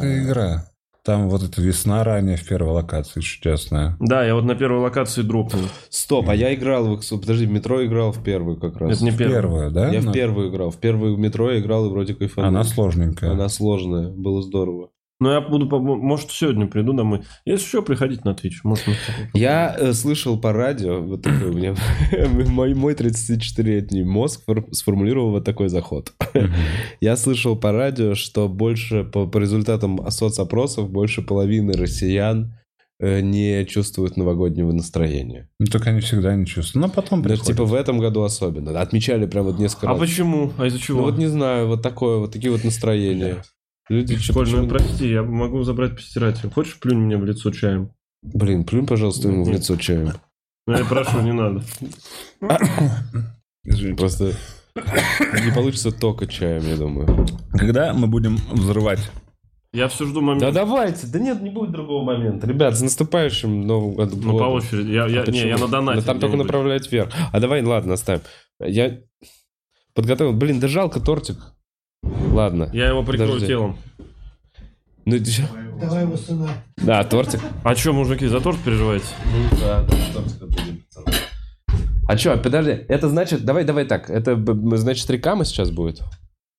Пиздатая 0.00 0.24
игра. 0.24 0.64
Там 1.04 1.30
вот 1.30 1.42
эта 1.42 1.62
весна 1.62 2.04
ранее 2.04 2.36
в 2.36 2.46
первой 2.46 2.72
локации 2.72 3.20
чудесная. 3.20 3.96
Да, 3.98 4.26
я 4.26 4.34
вот 4.34 4.44
на 4.44 4.54
первой 4.54 4.80
локации 4.80 5.22
дропнул. 5.22 5.62
Стоп, 5.88 6.28
а 6.28 6.34
я 6.34 6.52
играл 6.54 6.96
в. 6.96 7.00
Подожди, 7.20 7.46
в 7.46 7.50
метро 7.50 7.84
играл 7.86 8.12
в 8.12 8.22
первую 8.22 8.58
как 8.58 8.76
раз. 8.76 8.96
Это 8.96 9.04
не 9.04 9.12
первый. 9.12 9.34
Первая, 9.34 9.70
да? 9.70 9.88
Я 9.90 10.00
в 10.00 10.06
Ну, 10.06 10.12
первую 10.12 10.50
играл. 10.50 10.70
В 10.70 10.76
первую 10.76 11.16
метро 11.16 11.50
я 11.50 11.60
играл 11.60 11.86
и 11.86 11.88
вроде 11.88 12.14
кайфанул. 12.14 12.48
Она 12.48 12.64
сложненькая. 12.64 13.30
Она 13.30 13.48
сложная. 13.48 14.10
Было 14.10 14.42
здорово. 14.42 14.90
Ну, 15.20 15.30
я 15.32 15.40
буду, 15.40 15.66
может, 15.80 16.30
сегодня 16.30 16.68
приду 16.68 16.92
домой. 16.92 17.22
Если 17.44 17.66
что, 17.66 17.82
приходите 17.82 18.22
на 18.24 18.30
Twitch. 18.34 18.58
Может, 18.62 18.86
мы- 18.86 18.94
Я 19.34 19.74
э, 19.76 19.92
слышал 19.92 20.38
по 20.38 20.52
радио, 20.52 21.00
вот 21.02 21.22
такой 21.22 21.50
у 21.50 21.52
меня, 21.54 21.74
мой, 22.48 22.72
мой 22.74 22.94
34-летний 22.94 24.04
мозг 24.04 24.42
фор- 24.46 24.68
сформулировал 24.72 25.32
вот 25.32 25.44
такой 25.44 25.68
заход. 25.70 26.12
Я 27.00 27.16
слышал 27.16 27.56
по 27.56 27.72
радио, 27.72 28.14
что 28.14 28.48
больше, 28.48 29.02
по, 29.02 29.26
по 29.26 29.38
результатам 29.38 30.08
соцопросов, 30.10 30.88
больше 30.90 31.22
половины 31.22 31.72
россиян 31.72 32.54
э, 33.00 33.20
не 33.20 33.64
чувствуют 33.66 34.16
новогоднего 34.16 34.70
настроения. 34.70 35.48
Ну, 35.58 35.66
так 35.66 35.84
они 35.88 35.98
всегда 36.00 36.36
не 36.36 36.46
чувствуют. 36.46 36.86
Но 36.86 36.92
потом 36.92 37.22
Да, 37.22 37.30
приходят. 37.30 37.46
типа 37.56 37.64
в 37.64 37.74
этом 37.74 37.98
году 37.98 38.22
особенно. 38.22 38.80
Отмечали 38.80 39.26
прям 39.26 39.46
вот 39.46 39.58
несколько 39.58 39.88
А 39.88 39.90
раз. 39.90 39.98
почему? 39.98 40.52
А 40.58 40.66
из-за 40.66 40.78
чего? 40.78 40.98
Ну 41.00 41.04
вот 41.06 41.18
не 41.18 41.26
знаю, 41.26 41.66
вот 41.66 41.82
такое, 41.82 42.18
вот 42.18 42.30
такие 42.32 42.52
вот 42.52 42.62
настроения. 42.62 43.42
Люди 43.88 44.16
чё- 44.18 44.32
Коль, 44.34 44.48
ну 44.50 44.56
почему- 44.64 44.68
прости, 44.68 45.08
я 45.08 45.22
могу 45.22 45.62
забрать 45.62 45.96
постирать. 45.96 46.40
Хочешь, 46.52 46.78
плюнь 46.78 46.98
мне 46.98 47.16
в 47.16 47.24
лицо 47.24 47.50
чаем? 47.50 47.90
Блин, 48.22 48.64
плюнь, 48.64 48.86
пожалуйста, 48.86 49.28
ему 49.28 49.44
в 49.44 49.48
лицо 49.50 49.76
чаем. 49.76 50.12
Ну, 50.66 50.76
я 50.76 50.84
прошу, 50.84 51.20
не 51.22 51.32
надо. 51.32 51.62
Извините. 53.64 53.96
Просто 53.96 54.32
не 55.44 55.52
получится 55.54 55.90
только 55.90 56.26
чаем, 56.26 56.62
я 56.66 56.76
думаю. 56.76 57.26
Когда 57.52 57.92
мы 57.94 58.06
будем 58.06 58.36
взрывать? 58.52 59.00
Я 59.72 59.88
все 59.88 60.06
жду 60.06 60.20
момента. 60.22 60.46
Да 60.46 60.64
давайте, 60.64 61.06
да 61.06 61.18
нет, 61.18 61.42
не 61.42 61.50
будет 61.50 61.72
другого 61.72 62.02
момента. 62.04 62.46
Ребят, 62.46 62.76
с 62.76 62.80
наступающим 62.80 63.66
Новым 63.66 63.94
годом. 63.94 64.20
Ну, 64.22 64.38
по 64.38 64.44
очереди. 64.44 64.90
Я, 64.92 65.06
я, 65.06 65.22
А 65.22 65.30
не, 65.30 65.38
я 65.40 65.52
почему? 65.54 65.58
на 65.66 65.68
донате. 65.68 66.00
Но 66.00 66.06
там 66.06 66.20
только 66.20 66.36
направлять 66.38 66.90
вверх. 66.90 67.12
А 67.32 67.38
давай, 67.40 67.62
ладно, 67.62 67.94
оставим. 67.94 68.22
Я 68.60 68.98
подготовил. 69.94 70.32
Блин, 70.32 70.58
да 70.60 70.68
жалко 70.68 71.00
тортик. 71.00 71.36
Ладно. 72.02 72.70
Я 72.72 72.88
его 72.88 73.02
прикрою 73.02 73.32
Подожди. 73.32 73.46
телом. 73.48 73.78
Ну, 75.04 75.18
чё? 75.24 75.42
Давай 75.80 76.02
его 76.02 76.16
сюда. 76.16 76.48
Да, 76.76 77.04
тортик. 77.04 77.40
А 77.64 77.74
что, 77.74 77.92
мужики, 77.92 78.26
за 78.26 78.40
торт 78.40 78.58
переживаете? 78.60 79.06
Ну 79.32 79.58
да, 79.60 79.84
тортик 80.12 80.42
отдадим, 80.42 80.82
пацаны. 80.94 81.16
А 82.08 82.16
что, 82.18 82.36
подожди, 82.38 82.70
это 82.88 83.08
значит, 83.08 83.44
давай, 83.44 83.64
давай 83.64 83.84
так, 83.84 84.08
это 84.10 84.34
значит 84.76 85.08
реклама 85.10 85.44
сейчас 85.44 85.70
будет? 85.70 86.00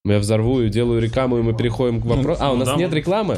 Я 0.05 0.19
взорву 0.19 0.61
и 0.61 0.69
делаю 0.69 1.01
рекламу, 1.01 1.37
и 1.39 1.41
мы 1.41 1.53
переходим 1.55 2.01
к 2.01 2.05
вопросу. 2.05 2.41
А, 2.41 2.53
у 2.53 2.55
нас 2.55 2.77
нет 2.77 2.93
рекламы? 2.93 3.37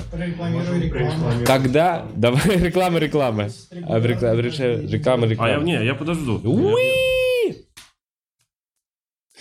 Тогда 1.45 2.05
давай 2.15 2.41
реклама, 2.57 2.99
реклама. 2.99 3.49
А, 3.87 3.99
рекла- 3.99 4.39
реша- 4.39 4.87
Реклама, 4.87 5.23
А 5.23 5.25
я, 5.25 5.31
реклама. 5.31 5.63
не, 5.63 5.83
я 5.85 5.95
подожду. 5.95 6.39
Уи! 6.43 7.55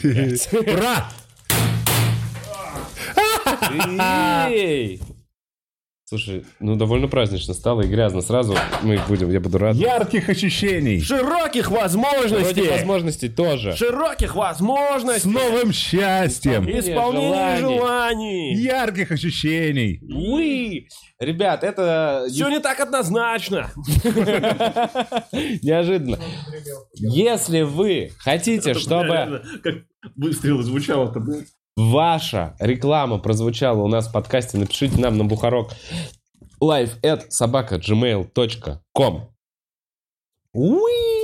Ура! 0.03 1.09
Эй! 3.63 5.01
Слушай, 6.11 6.45
ну 6.59 6.75
довольно 6.75 7.07
празднично 7.07 7.55
стало 7.55 7.83
и 7.83 7.87
грязно. 7.87 8.21
Сразу 8.21 8.57
мы 8.83 8.99
будем, 9.07 9.31
я 9.31 9.39
буду 9.39 9.59
рад. 9.59 9.77
Ярких 9.77 10.29
ощущений! 10.29 11.01
Широких 11.01 11.71
возможностей! 11.71 12.69
возможностей 12.69 13.29
тоже. 13.29 13.77
Широких 13.77 14.33
С 14.33 14.35
возможностей! 14.35 15.29
новым 15.29 15.73
счастьем! 15.73 16.69
Исполнение 16.69 17.59
желаний. 17.59 17.79
желаний! 17.79 18.55
Ярких 18.57 19.13
ощущений! 19.13 20.01
Уи! 20.03 20.89
Ребят, 21.21 21.63
это 21.63 22.27
Все 22.29 22.49
не 22.49 22.59
так 22.59 22.81
однозначно! 22.81 23.71
неожиданно. 25.63 26.19
Если 26.95 27.63
вы 27.63 28.11
хотите, 28.19 28.75
чтобы 28.75 29.05
Реально, 29.13 29.43
Как 29.63 29.75
выстрел 30.17 30.61
звучало-то, 30.63 31.21
блядь. 31.21 31.47
Ваша 31.77 32.55
реклама 32.59 33.19
прозвучала 33.19 33.83
у 33.83 33.89
нас 33.89 34.09
в 34.09 34.13
подкасте, 34.13 34.59
напишите 34.59 35.01
нам 35.01 35.17
на 35.19 35.25
бухарок. 35.25 35.73
Live 36.63 37.01
at 37.03 37.31
собака 37.31 37.77
gmail.com 37.77 39.21
Уи! 40.53 41.20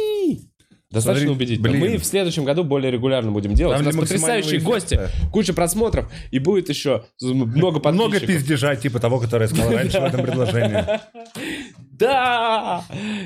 Достаточно 0.90 1.26
Смотри, 1.28 1.46
убедительно. 1.46 1.68
блин. 1.70 1.92
Мы 1.92 1.98
в 1.98 2.04
следующем 2.04 2.44
году 2.44 2.62
более 2.62 2.92
регулярно 2.92 3.32
будем 3.32 3.54
делать. 3.54 3.76
Там 3.78 3.86
у 3.86 3.90
нас 3.90 3.96
потрясающие 3.96 4.58
эффекта? 4.58 4.66
гости, 4.66 5.00
куча 5.32 5.52
просмотров, 5.52 6.10
и 6.30 6.38
будет 6.38 6.68
еще 6.68 7.04
много 7.20 7.80
подписчиков. 7.80 7.94
Много 7.94 8.20
пиздежа, 8.20 8.76
типа 8.76 9.00
того, 9.00 9.18
который 9.18 9.42
я 9.42 9.48
сказал 9.48 9.72
раньше 9.72 10.00
в 10.00 10.04
этом 10.04 10.22
предложении. 10.22 10.84
Да! 11.98 12.84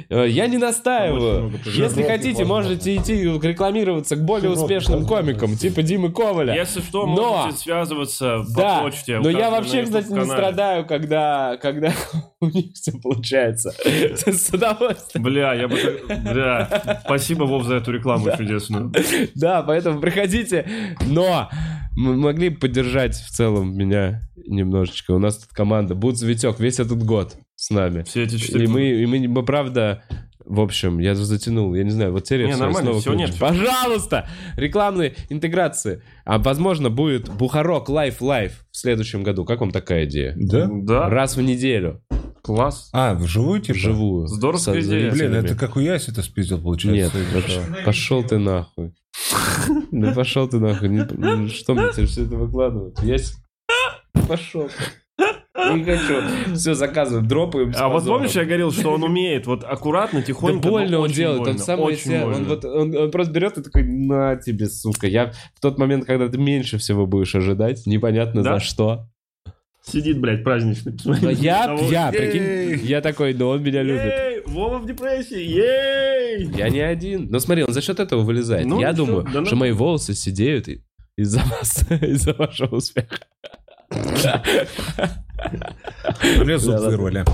Э, 0.09 0.27
Я 0.29 0.47
не 0.47 0.57
настаиваю. 0.57 1.53
Если 1.65 2.05
хотите, 2.05 2.45
можете 2.45 2.95
идти 2.95 3.25
рекламироваться 3.25 4.15
к 4.15 4.25
более 4.25 4.51
успешным 4.51 5.07
комикам, 5.07 5.57
типа 5.57 5.83
Димы 5.83 6.13
Коваля. 6.13 6.55
Если 6.55 6.81
что, 6.81 7.05
можете 7.07 7.59
связываться 7.59 8.45
Да, 8.55 8.79
по 8.79 8.83
почте. 8.85 9.19
но 9.19 9.29
я 9.29 9.51
вообще, 9.51 9.83
кстати, 9.83 10.13
не 10.13 10.25
страдаю, 10.25 10.87
когда, 10.87 11.57
когда 11.61 11.93
у 12.41 12.47
них 12.47 12.67
все 12.75 12.93
получается. 12.93 13.75
С 13.85 14.51
удовольствием. 14.51 15.25
Бля, 15.25 15.55
я 15.55 15.67
бы... 15.67 15.77
Бля, 16.33 17.01
спасибо, 17.05 17.45
Вов, 17.51 17.65
за 17.65 17.75
эту 17.77 17.93
рекламу 17.93 18.31
чудесную. 18.37 18.93
Да, 19.35 19.63
поэтому 19.63 20.01
приходите. 20.01 20.67
Но 21.07 21.51
мы 21.97 22.17
могли 22.17 22.49
бы 22.49 22.57
поддержать 22.57 23.15
в 23.15 23.31
целом 23.31 23.77
меня 23.77 24.23
немножечко. 24.47 25.13
У 25.13 25.19
нас 25.19 25.39
тут 25.39 25.51
команда 25.51 25.95
Будз 25.95 26.23
Витек 26.23 26.59
весь 26.61 26.81
этот 26.81 27.03
год 27.05 27.37
с 27.57 27.71
нами. 27.71 28.03
Все 28.05 28.25
эти 28.25 28.37
четыре... 28.37 28.65
И 28.65 28.69
мы, 28.69 28.89
и 28.89 29.07
мы, 29.07 29.29
мы, 29.29 29.45
правда, 29.45 30.03
в 30.45 30.61
общем, 30.61 30.99
я 30.99 31.15
затянул, 31.15 31.75
я 31.75 31.85
не 31.85 31.91
знаю, 31.91 32.13
вот 32.13 32.25
теперь 32.25 32.47
Не, 32.47 32.57
нормально, 32.57 32.81
снова 32.93 33.01
включу. 33.01 33.17
нет. 33.19 33.35
Пожалуйста, 33.39 34.29
рекламные 34.57 35.15
интеграции. 35.29 36.03
А 36.25 36.39
возможно 36.39 36.91
будет 36.91 37.29
Бухарог 37.29 37.89
Live 37.89 38.21
Live 38.21 38.65
в 38.71 38.77
следующем 38.77 39.23
году. 39.23 39.45
Как 39.45 39.61
вам 39.61 39.71
такая 39.71 40.05
идея? 40.07 40.35
Да? 40.37 40.69
Да, 40.71 41.09
Раз 41.09 41.37
в 41.37 41.43
неделю, 41.43 42.03
класс. 42.43 42.91
А, 42.93 43.15
вживую 43.15 43.61
типа? 43.61 43.77
вживую. 43.79 44.27
Здоровская 44.27 44.75
Со 44.75 44.81
идея. 44.89 45.11
Блин, 45.13 45.35
это 45.35 45.55
как 45.55 45.77
у 45.77 45.81
Яси 45.81 46.13
ты 46.13 46.23
спиздил, 46.23 46.61
получается. 46.61 47.19
Нет, 47.19 47.33
вообще, 47.35 47.61
пошел 47.85 48.23
ты 48.25 48.39
нахуй. 48.39 48.93
Ну 49.91 50.15
пошел 50.15 50.49
ты 50.49 50.59
нахуй. 50.59 50.89
Ну, 50.89 51.49
Что 51.49 51.75
мне 51.75 51.91
теперь 51.93 52.07
все 52.07 52.25
это 52.25 52.37
выкладывать? 52.37 52.99
Есть? 53.03 53.37
Пошел. 54.29 54.69
Не 55.75 55.85
хочу. 55.85 56.55
Все, 56.55 56.75
заказываем, 56.75 57.27
дропаем. 57.29 57.73
А 57.77 57.89
вот 57.89 58.05
помнишь, 58.05 58.33
я 58.33 58.45
говорил, 58.45 58.73
что 58.73 58.91
он 58.91 59.03
умеет 59.03 59.47
вот 59.47 59.65
аккуратно, 59.65 60.21
Да 60.21 60.27
тихонько, 60.27 60.67
но 60.67 60.73
больно 60.73 60.99
он 61.01 61.11
делает, 61.11 61.47
он 61.47 61.59
себя, 61.59 62.27
он, 62.27 62.45
вот, 62.45 62.65
он, 62.65 63.11
просто 63.11 63.33
берет 63.33 63.59
и 63.59 63.63
такой, 63.63 63.85
на 63.85 64.37
тебе, 64.37 64.67
сука. 64.67 65.07
Я 65.07 65.33
в 65.55 65.61
тот 65.61 65.79
момент, 65.79 66.07
когда 66.07 66.29
ты 66.29 66.39
меньше 66.39 66.79
всего 66.79 67.07
будешь 67.07 67.35
ожидать, 67.35 67.87
непонятно 67.87 68.43
Да? 68.43 68.55
за 68.55 68.61
что. 68.61 69.07
Сидит, 69.83 70.21
блядь, 70.21 70.45
праздничный. 70.45 70.95
Но 71.05 71.31
я, 71.31 71.77
я, 71.91 72.13
прикинь, 72.13 72.87
я 72.87 73.01
такой, 73.01 73.33
да 73.33 73.47
он 73.47 73.63
меня 73.63 73.83
любит. 73.83 74.47
Вова 74.47 74.79
в 74.79 74.87
депрессии, 74.87 75.41
ей! 75.41 76.51
Я 76.57 76.69
не 76.69 76.81
один. 76.81 77.29
Но 77.31 77.39
смотри, 77.39 77.65
он 77.65 77.73
за 77.73 77.81
счет 77.81 77.99
этого 77.99 78.23
вылезает. 78.23 78.67
Ну, 78.67 78.81
я 78.81 78.93
думаю, 78.93 79.27
да 79.33 79.45
что 79.45 79.57
мои 79.57 79.73
волосы 79.73 80.15
сидеют 80.15 80.69
из-за 81.17 81.41
вас, 81.41 81.85
из-за 82.03 82.35
вашего 82.35 82.77
успеха. 82.77 83.19
Мне 86.41 86.59
зуб 86.59 86.79
вырвали. 86.81 87.25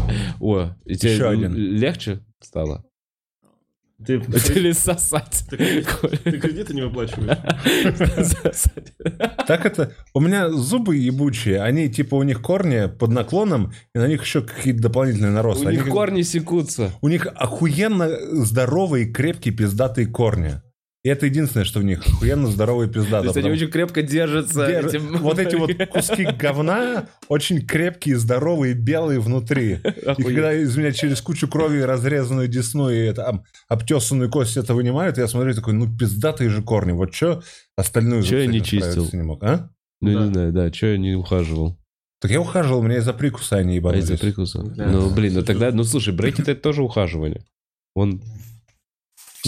О, 0.40 0.70
и 0.84 0.96
тебе 0.96 1.14
Еще 1.14 1.28
один. 1.28 1.54
легче 1.54 2.20
стало? 2.40 2.84
Ты, 4.04 4.14
Или 4.54 4.72
сосать? 4.72 5.46
ты 5.48 5.58
кредиты 6.38 6.74
не 6.74 6.82
выплачиваешь? 6.82 7.38
Так 9.46 9.64
это... 9.64 9.94
У 10.12 10.20
меня 10.20 10.50
зубы 10.50 10.96
ебучие, 10.96 11.62
они 11.62 11.88
типа 11.88 12.16
у 12.16 12.22
них 12.22 12.42
корни 12.42 12.88
под 12.88 13.10
наклоном, 13.10 13.72
и 13.94 13.98
на 13.98 14.06
них 14.06 14.22
еще 14.22 14.42
какие-то 14.42 14.82
дополнительные 14.82 15.30
У 15.30 15.34
наросты. 15.34 15.68
Они 15.68 15.78
них 15.78 15.88
корни 15.88 16.20
секутся. 16.22 16.92
У 17.00 17.08
них 17.08 17.26
охуенно 17.26 18.10
здоровые, 18.44 19.06
крепкие, 19.06 19.54
пиздатые 19.54 20.06
корни. 20.06 20.60
И 21.06 21.08
это 21.08 21.26
единственное, 21.26 21.64
что 21.64 21.78
в 21.78 21.84
них 21.84 22.04
охуенно 22.04 22.48
здоровые 22.48 22.88
То 22.88 22.94
пиздатые. 22.94 23.26
есть 23.28 23.36
они 23.36 23.50
очень 23.50 23.68
крепко 23.68 24.02
держатся. 24.02 24.66
Держ- 24.68 24.88
этим- 24.88 25.18
Вот 25.18 25.38
эти 25.38 25.54
вот 25.54 25.70
куски 25.88 26.24
говна 26.36 27.06
очень 27.28 27.64
крепкие, 27.64 28.16
здоровые, 28.18 28.74
белые 28.74 29.20
внутри. 29.20 29.74
И 30.18 30.22
когда 30.24 30.52
из 30.52 30.76
меня 30.76 30.90
через 30.90 31.20
кучу 31.20 31.46
крови 31.46 31.78
разрезанную 31.78 32.48
десну 32.48 32.90
и 32.90 32.96
это, 32.96 33.22
об- 33.24 33.44
обтесанную 33.68 34.28
кость 34.32 34.56
это 34.56 34.74
вынимают, 34.74 35.16
я 35.16 35.28
смотрю 35.28 35.54
такой, 35.54 35.74
ну 35.74 35.86
пиздатые 35.96 36.50
же 36.50 36.60
корни. 36.62 36.90
Вот 36.90 37.14
что 37.14 37.40
остальную 37.76 38.24
Чё 38.24 38.38
я 38.40 38.46
не 38.46 38.60
чистил? 38.60 39.08
не 39.12 39.22
мог, 39.22 39.44
а? 39.44 39.70
Ну, 40.00 40.12
Да. 40.12 40.24
не 40.26 40.32
знаю, 40.32 40.52
да, 40.52 40.72
что 40.72 40.86
я 40.88 40.98
не 40.98 41.14
ухаживал. 41.14 41.78
Так 42.20 42.32
я 42.32 42.40
ухаживал, 42.40 42.80
у 42.80 42.82
меня 42.82 42.96
из-за 42.98 43.12
прикуса 43.12 43.58
они 43.58 43.74
А 43.74 43.76
ебанулись. 43.76 44.06
из-за 44.06 44.18
прикуса. 44.18 44.60
Да. 44.64 44.86
Ну, 44.88 45.10
блин, 45.14 45.34
ну 45.34 45.42
тогда, 45.44 45.70
ну 45.70 45.84
слушай, 45.84 46.12
брекет 46.12 46.48
это 46.48 46.60
тоже 46.60 46.82
ухаживание. 46.82 47.44
Он 47.94 48.20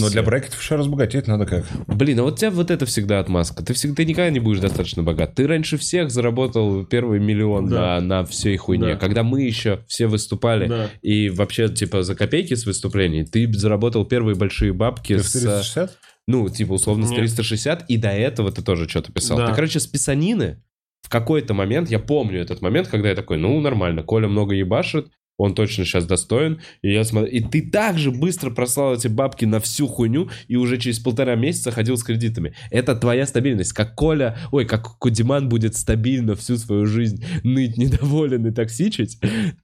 Но 0.01 0.09
для 0.09 0.23
брекетов 0.23 0.59
еще 0.61 0.75
разбогатеть 0.75 1.27
надо 1.27 1.45
как. 1.45 1.65
Блин, 1.87 2.19
а 2.19 2.23
вот 2.23 2.33
у 2.33 2.37
тебя 2.37 2.51
вот 2.51 2.71
это 2.71 2.85
всегда 2.85 3.19
отмазка. 3.19 3.63
Ты 3.63 3.73
всегда 3.73 3.95
ты 3.95 4.05
никогда 4.05 4.29
не 4.29 4.39
будешь 4.39 4.59
достаточно 4.59 5.03
богат. 5.03 5.35
Ты 5.35 5.47
раньше 5.47 5.77
всех 5.77 6.11
заработал 6.11 6.85
первый 6.85 7.19
миллион 7.19 7.67
Да. 7.69 7.99
на, 7.99 8.19
на 8.21 8.25
всей 8.25 8.57
хуйне. 8.57 8.93
Да. 8.93 8.95
Когда 8.95 9.23
мы 9.23 9.41
еще 9.41 9.81
все 9.87 10.07
выступали, 10.07 10.67
Да. 10.67 10.89
и 11.01 11.29
вообще, 11.29 11.69
типа, 11.69 12.03
за 12.03 12.15
копейки 12.15 12.53
с 12.53 12.65
выступлений, 12.65 13.25
ты 13.25 13.51
заработал 13.53 14.05
первые 14.05 14.35
большие 14.35 14.73
бабки 14.73 15.17
Ты 15.17 15.23
с... 15.23 15.31
360? 15.33 15.97
Ну, 16.27 16.47
типа, 16.49 16.73
условно, 16.73 17.07
с 17.07 17.09
Нет. 17.09 17.19
360, 17.19 17.85
и 17.89 17.97
до 17.97 18.09
этого 18.09 18.51
ты 18.51 18.61
тоже 18.61 18.87
что-то 18.87 19.11
писал. 19.11 19.37
Да. 19.37 19.47
Ты, 19.47 19.53
короче, 19.55 19.79
с 19.79 19.87
писанины 19.87 20.61
в 21.01 21.09
какой-то 21.09 21.53
момент, 21.53 21.89
я 21.89 21.97
помню 21.97 22.39
этот 22.39 22.61
момент, 22.61 22.87
когда 22.87 23.09
я 23.09 23.15
такой, 23.15 23.37
ну, 23.37 23.59
нормально, 23.61 24.03
Коля 24.03 24.27
много 24.27 24.53
ебашит, 24.53 25.07
он 25.39 25.55
точно 25.55 25.85
сейчас 25.85 26.05
достоин. 26.05 26.59
И 26.83 26.91
я 26.93 27.03
смотрю, 27.03 27.31
и 27.31 27.39
ты 27.39 27.61
так 27.67 27.97
же 27.97 28.11
быстро 28.11 28.51
прослал 28.51 28.93
эти 28.93 29.07
бабки 29.07 29.45
на 29.45 29.59
всю 29.59 29.87
хуйню 29.87 30.29
и 30.47 30.55
уже 30.57 30.77
через 30.77 30.99
полтора 30.99 31.35
месяца 31.35 31.71
ходил 31.71 31.97
с 31.97 32.03
кредитами. 32.03 32.53
Это 32.69 32.93
твоя 32.95 33.25
стабильность. 33.25 33.73
Как 33.73 33.95
Коля, 33.95 34.37
ой, 34.51 34.65
как 34.65 34.97
Кудиман 34.99 35.49
будет 35.49 35.75
стабильно 35.75 36.35
всю 36.35 36.57
свою 36.57 36.85
жизнь 36.85 37.23
ныть, 37.43 37.77
недоволен 37.77 38.45
и 38.45 38.51
токсичить, 38.51 39.17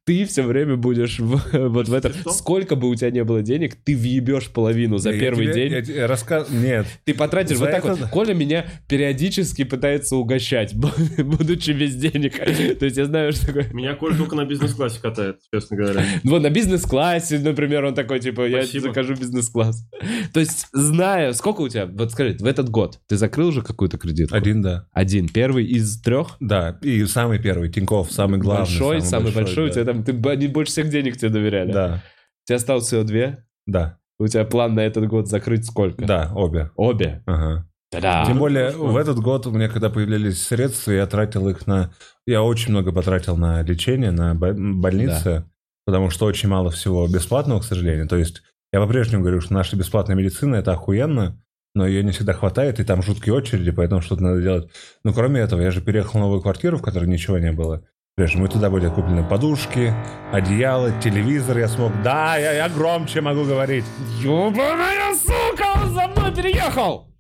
ты 0.06 0.26
все 0.26 0.44
время 0.44 0.78
будешь 0.78 1.20
в- 1.20 1.70
вот 1.70 1.90
в 1.90 1.94
этом. 1.94 2.14
Сколько 2.32 2.76
бы 2.78 2.90
у 2.90 2.96
тебя 2.96 3.12
не 3.12 3.24
было 3.26 3.42
денег, 3.42 3.76
ты 3.76 3.96
въебешь 3.98 4.50
половину 4.50 4.98
за 4.98 5.12
Я 5.12 5.20
первый 5.20 5.48
тебе- 5.48 5.54
день. 5.56 5.72
я 5.74 5.82
тебе 5.82 6.06
рассказ- 6.06 6.50
Нет. 6.50 6.88
Ты 7.04 7.14
потратишь 7.14 7.58
За 7.58 7.66
вот 7.66 7.72
так 7.72 7.84
это- 7.86 7.96
вот. 7.96 8.10
Коля 8.12 8.34
меня 8.34 8.66
периодически 8.88 9.66
пытается 9.66 10.16
угощать, 10.16 10.74
будучи 11.18 11.72
без 11.72 11.96
денег. 11.96 12.38
То 12.80 12.86
есть 12.86 12.96
я 12.98 13.06
знаю, 13.06 13.34
что 13.34 13.48
такое. 13.48 13.70
Меня 13.74 13.94
Коль 13.96 14.16
только 14.16 14.36
на 14.38 14.46
бизнес-классе 14.46 15.00
катает, 15.02 15.38
честно 15.54 15.65
говоря. 15.70 16.02
Вот 16.24 16.42
на 16.42 16.50
бизнес-классе, 16.50 17.40
например, 17.40 17.86
он 17.86 17.94
такой, 17.96 18.20
типа, 18.20 18.48
я 18.48 18.66
закажу 18.66 19.16
бизнес-класс. 19.16 19.88
То 20.34 20.40
есть, 20.40 20.68
зная, 20.74 21.34
сколько 21.34 21.62
у 21.62 21.70
тебя, 21.70 21.86
вот 21.86 22.12
скажи, 22.12 22.36
в 22.40 22.46
этот 22.46 22.70
год 22.70 23.00
ты 23.08 23.18
закрыл 23.18 23.48
уже 23.48 23.62
какую-то 23.62 23.98
кредитку? 23.98 24.36
Один, 24.36 24.62
да. 24.62 24.88
Один. 24.92 25.30
Первый 25.30 25.66
из 25.66 26.02
трех? 26.02 26.36
Да, 26.40 26.78
и 26.82 27.06
самый 27.06 27.40
первый, 27.40 27.72
Тиньков, 27.72 28.12
самый 28.12 28.40
главный. 28.40 28.66
большой, 28.66 29.02
самый, 29.02 29.32
большой, 29.32 29.66
у 29.66 29.68
да. 29.68 29.74
тебя 29.74 29.86
там, 29.86 30.32
они 30.32 30.48
больше 30.48 30.72
всех 30.72 30.90
денег 30.90 31.18
тебе 31.18 31.30
доверяли. 31.30 31.72
Да, 31.72 32.04
У 32.44 32.48
тебя 32.48 32.58
осталось 32.58 32.86
всего 32.86 33.04
две. 33.04 33.46
да, 33.66 33.98
У 34.20 34.28
тебя 34.28 34.44
план 34.46 34.76
на 34.76 34.82
этот 34.82 35.08
год 35.08 35.28
закрыть 35.28 35.66
сколько? 35.66 36.06
да, 36.06 36.32
обе. 36.36 36.72
Обе. 36.76 37.24
Ага. 37.26 37.68
Да-да. 37.92 38.26
Тем 38.26 38.40
более, 38.40 38.72
хорошо. 38.72 38.88
в 38.88 38.98
этот 38.98 39.20
год 39.20 39.48
у 39.48 39.52
меня, 39.52 39.70
когда 39.70 39.90
появлялись 39.90 40.42
средства, 40.44 40.92
я 40.92 41.06
тратил 41.06 41.48
их 41.48 41.66
на... 41.68 41.92
Я 42.26 42.42
очень 42.42 42.72
много 42.72 42.92
потратил 42.92 43.38
на 43.38 43.62
лечение, 43.62 44.12
на 44.12 44.34
бо- 44.36 44.54
больницы, 44.54 45.46
потому 45.86 46.10
что 46.10 46.26
очень 46.26 46.50
мало 46.50 46.72
всего 46.72 47.08
бесплатного, 47.08 47.60
к 47.60 47.64
сожалению. 47.64 48.08
То 48.08 48.18
есть 48.18 48.44
я 48.74 48.80
по-прежнему 48.80 49.24
говорю, 49.24 49.42
что 49.42 49.54
наша 49.54 49.76
бесплатная 49.76 50.16
медицина— 50.16 50.56
это 50.58 50.74
охуенно, 50.74 51.42
но 51.74 51.86
ее 51.86 52.04
не 52.04 52.12
всегда 52.12 52.34
хватает, 52.34 52.80
и 52.80 52.84
там 52.84 53.02
жуткие 53.02 53.36
очереди, 53.36 53.72
поэтому 53.72 54.02
что-то 54.02 54.24
надо 54.24 54.42
делать. 54.42 54.72
Но 55.04 55.14
кроме 55.14 55.42
этого, 55.42 55.62
я 55.62 55.72
же 55.72 55.82
переехал 55.82 56.20
в 56.20 56.22
новую 56.22 56.42
квартиру, 56.42 56.78
в 56.78 56.82
которой 56.82 57.06
ничего 57.06 57.38
не 57.38 57.52
было. 57.52 57.86
Прежде 58.16 58.38
мы 58.38 58.48
туда 58.48 58.70
были 58.70 58.88
куплены 58.88 59.28
подушки, 59.28 59.94
одеяло, 60.32 60.90
телевизор 61.02 61.58
я 61.58 61.68
смог. 61.68 61.92
Да, 62.02 62.38
я, 62.38 62.54
я 62.54 62.70
громче 62.70 63.20
могу 63.20 63.44
говорить. 63.44 63.84
Ёбаная 64.22 65.14
сука, 65.16 65.66
он 65.84 65.94
за 65.94 66.08
мной 66.08 66.34
переехал! 66.34 67.15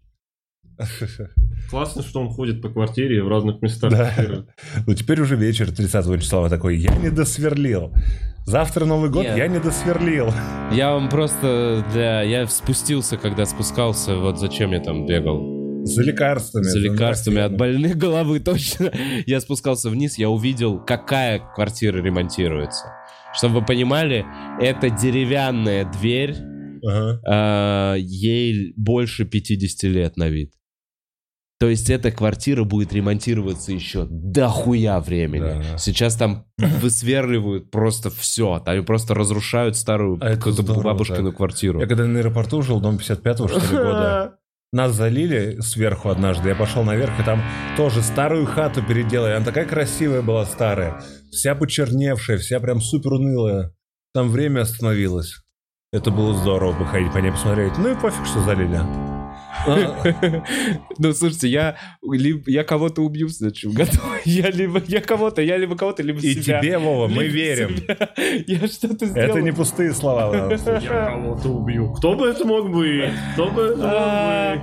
Классно, 1.69 2.03
что 2.03 2.21
он 2.21 2.29
ходит 2.29 2.61
по 2.61 2.69
квартире 2.69 3.23
в 3.23 3.27
разных 3.27 3.61
местах. 3.61 3.91
Да. 3.91 4.45
Ну, 4.85 4.93
теперь 4.93 5.21
уже 5.21 5.35
вечер 5.35 5.71
30 5.71 6.21
числа 6.21 6.41
вы 6.41 6.49
такой, 6.49 6.77
я 6.77 6.95
не 6.95 7.09
досверлил. 7.09 7.93
Завтра 8.45 8.85
Новый 8.85 9.09
год, 9.09 9.23
Нет. 9.23 9.37
я 9.37 9.47
не 9.47 9.59
досверлил. 9.59 10.31
Я 10.71 10.93
вам 10.93 11.09
просто 11.09 11.83
для... 11.91 12.21
Я 12.21 12.45
спустился, 12.47 13.17
когда 13.17 13.45
спускался, 13.47 14.17
вот 14.17 14.39
зачем 14.39 14.71
я 14.71 14.79
там 14.79 15.07
бегал. 15.07 15.83
За 15.85 16.03
лекарствами. 16.03 16.63
За 16.63 16.77
лекарствами 16.79 17.41
от 17.41 17.57
больных 17.57 17.97
головы, 17.97 18.39
точно. 18.45 18.91
Я 19.25 19.41
спускался 19.41 19.89
вниз, 19.89 20.17
я 20.19 20.29
увидел, 20.29 20.79
какая 20.79 21.39
квартира 21.55 21.97
ремонтируется. 22.01 22.85
Чтобы 23.33 23.61
вы 23.61 23.65
понимали, 23.65 24.25
это 24.61 24.89
деревянная 24.91 25.85
дверь, 25.91 26.35
Ага. 26.87 27.19
а, 27.27 27.95
ей 27.95 28.73
больше 28.77 29.25
50 29.25 29.83
лет 29.91 30.17
на 30.17 30.29
вид. 30.29 30.53
То 31.65 31.69
есть 31.69 31.89
эта 31.89 32.11
квартира 32.11 32.63
будет 32.63 32.93
ремонтироваться 32.93 33.71
еще 33.71 34.05
дохуя 34.07 34.99
времени. 34.99 35.63
Да. 35.63 35.77
Сейчас 35.79 36.15
там 36.15 36.45
высверливают 36.59 37.71
просто 37.71 38.11
все. 38.11 38.59
Там 38.63 38.85
просто 38.85 39.15
разрушают 39.15 39.75
старую 39.75 40.19
А 40.21 40.35
какую-то 40.35 40.61
бабушкину 40.61 41.29
так. 41.29 41.37
квартиру. 41.37 41.79
Я 41.79 41.87
когда 41.87 42.05
на 42.05 42.19
аэропорту 42.19 42.61
жил, 42.61 42.79
дом 42.79 42.97
55-го, 42.97 43.47
что 43.47 43.59
ли, 43.59 43.83
года, 43.83 44.35
нас 44.73 44.91
залили 44.93 45.59
сверху 45.61 46.09
однажды, 46.09 46.49
я 46.49 46.55
пошел 46.55 46.83
наверх, 46.83 47.19
и 47.19 47.23
там 47.23 47.41
тоже 47.75 48.03
старую 48.03 48.45
хату 48.45 48.83
переделали. 48.83 49.31
Она 49.33 49.43
такая 49.43 49.65
красивая 49.65 50.21
была 50.21 50.45
старая, 50.45 51.01
вся 51.31 51.55
почерневшая, 51.55 52.37
вся 52.37 52.59
прям 52.59 52.79
супер 52.79 53.13
унылая. 53.13 53.73
Там 54.13 54.29
время 54.29 54.61
остановилось. 54.61 55.33
Это 55.91 56.11
было 56.11 56.37
здорово 56.37 56.77
походить 56.77 57.11
по 57.11 57.17
ней 57.17 57.31
посмотреть. 57.31 57.75
Ну 57.79 57.91
и 57.91 57.95
пофиг, 57.99 58.23
что 58.27 58.41
залили. 58.41 59.14
Ну, 60.97 61.13
слушайте, 61.13 61.47
я, 61.49 61.75
я 62.47 62.63
кого-то 62.63 63.01
убью 63.01 63.27
в 63.27 63.31
следующем 63.31 63.71
году. 63.71 63.91
Я 64.25 64.49
либо 64.49 64.81
я 64.87 65.01
кого-то, 65.01 65.41
я 65.41 65.57
либо 65.57 65.75
кого-то, 65.77 66.01
либо 66.03 66.19
И 66.19 66.33
себя. 66.33 66.59
тебе, 66.61 66.77
Вова, 66.77 67.07
мы 67.07 67.27
верим. 67.27 67.77
себя. 67.77 68.09
Я 68.47 68.67
что-то 68.67 69.05
сделал. 69.05 69.29
Это 69.29 69.41
не 69.41 69.51
пустые 69.51 69.93
слова. 69.93 70.33
Я 70.51 71.09
кого-то 71.11 71.49
убью. 71.49 71.93
Кто 71.93 72.15
бы 72.15 72.27
это 72.27 72.45
мог 72.45 72.69
быть? 72.71 73.11
Кто 73.33 73.49
бы 73.51 73.61
это 73.63 73.77
мог 73.77 73.85
быть? 73.85 73.93
А, 73.93 74.57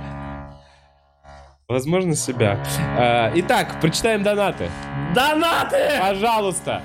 Возможно, 1.67 2.15
себя. 2.15 2.63
А, 2.97 3.31
Итак, 3.35 3.79
прочитаем 3.81 4.21
донаты. 4.23 4.69
Донаты! 5.15 5.77
Пожалуйста. 5.99 6.81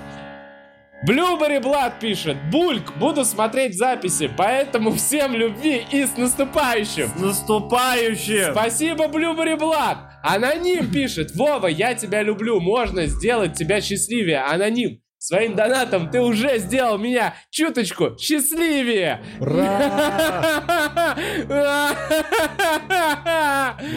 Блюбери 1.02 1.58
Блад 1.60 2.00
пишет. 2.00 2.36
Бульк, 2.50 2.96
буду 2.96 3.24
смотреть 3.24 3.78
записи, 3.78 4.28
поэтому 4.36 4.92
всем 4.92 5.34
любви 5.36 5.86
и 5.92 6.04
с 6.04 6.16
наступающим. 6.16 7.08
С 7.16 7.20
наступающим! 7.20 8.52
Спасибо, 8.52 9.06
Блюбери 9.06 9.54
Блад. 9.54 9.98
Аноним 10.24 10.90
пишет. 10.90 11.34
Вова, 11.36 11.68
я 11.68 11.94
тебя 11.94 12.22
люблю. 12.22 12.60
Можно 12.60 13.06
сделать 13.06 13.54
тебя 13.54 13.80
счастливее. 13.80 14.40
Аноним. 14.40 15.00
Своим 15.20 15.56
донатом 15.56 16.10
ты 16.10 16.20
уже 16.20 16.58
сделал 16.58 16.96
меня 16.96 17.34
чуточку 17.50 18.16
счастливее. 18.18 19.20
Мне 19.38 19.46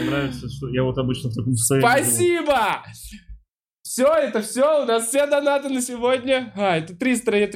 нравится, 0.10 0.50
что 0.50 0.70
я 0.70 0.84
вот 0.84 0.98
обычно 0.98 1.30
в 1.30 1.36
таком 1.36 1.54
состоянии. 1.54 2.04
Спасибо! 2.04 2.84
Все, 3.92 4.08
это 4.08 4.42
все, 4.42 4.84
у 4.84 4.86
нас 4.86 5.10
все 5.10 5.28
донаты 5.28 5.68
на 5.68 5.82
сегодня. 5.82 6.54
А, 6.56 6.78
это 6.78 6.96
три 6.96 7.14
страницы, 7.18 7.52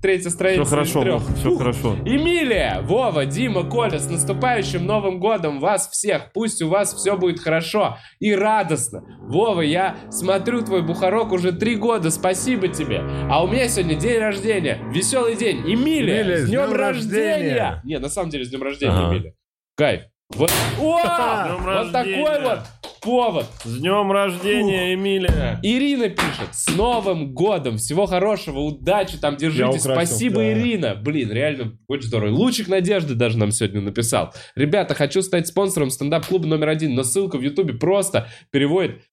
третья 0.00 0.30
страница. 0.30 0.64
Все 0.64 0.70
хорошо, 0.70 1.02
трех. 1.02 1.22
Все 1.36 1.54
хорошо. 1.54 1.96
Эмилия, 2.06 2.80
Вова, 2.80 3.26
Дима, 3.26 3.68
Коля, 3.68 3.98
с 3.98 4.08
наступающим 4.08 4.86
Новым 4.86 5.20
Годом 5.20 5.60
вас 5.60 5.90
всех. 5.90 6.32
Пусть 6.32 6.62
у 6.62 6.70
вас 6.70 6.94
все 6.94 7.18
будет 7.18 7.40
хорошо 7.40 7.98
и 8.20 8.34
радостно. 8.34 9.04
Вова, 9.28 9.60
я 9.60 9.98
смотрю 10.08 10.62
твой 10.62 10.80
бухарок 10.80 11.30
уже 11.32 11.52
три 11.52 11.76
года, 11.76 12.10
спасибо 12.10 12.68
тебе. 12.68 13.02
А 13.30 13.44
у 13.44 13.46
меня 13.46 13.68
сегодня 13.68 13.96
день 13.96 14.18
рождения, 14.18 14.78
веселый 14.90 15.36
день. 15.36 15.58
Эмилия, 15.58 16.22
Эмилия, 16.22 16.36
с 16.38 16.44
с 16.44 16.48
днем 16.48 16.68
днем 16.68 16.72
рождения! 16.74 17.26
рождения! 17.26 17.80
Не, 17.84 17.98
на 17.98 18.08
самом 18.08 18.30
деле 18.30 18.46
с 18.46 18.48
днем 18.48 18.62
рождения, 18.62 18.92
Ага. 18.94 19.12
Эмилия. 19.14 19.34
Кайф. 19.76 20.04
Вот, 20.36 20.50
О, 20.78 21.56
вот 21.58 21.92
такой 21.92 22.42
вот 22.42 22.58
повод. 23.00 23.46
С 23.64 23.78
днем 23.78 24.12
рождения, 24.12 24.92
Эмилия! 24.92 25.58
Ирина 25.62 26.10
пишет, 26.10 26.52
с 26.52 26.68
Новым 26.76 27.32
годом, 27.32 27.78
всего 27.78 28.04
хорошего, 28.06 28.58
удачи, 28.58 29.16
там 29.16 29.36
держитесь, 29.36 29.86
украсил, 29.86 29.94
спасибо, 29.94 30.36
да. 30.36 30.52
Ирина. 30.52 30.94
Блин, 30.94 31.32
реально, 31.32 31.78
очень 31.88 32.08
здорово. 32.08 32.34
Лучик 32.34 32.68
надежды 32.68 33.14
даже 33.14 33.38
нам 33.38 33.50
сегодня 33.50 33.80
написал. 33.80 34.34
Ребята, 34.56 34.94
хочу 34.94 35.22
стать 35.22 35.46
спонсором 35.46 35.88
стендап-клуба 35.88 36.46
номер 36.46 36.68
один, 36.68 36.94
но 36.94 37.02
ссылка 37.04 37.38
в 37.38 37.42
ютубе 37.42 37.74
просто 37.74 38.28
переводит 38.50 39.04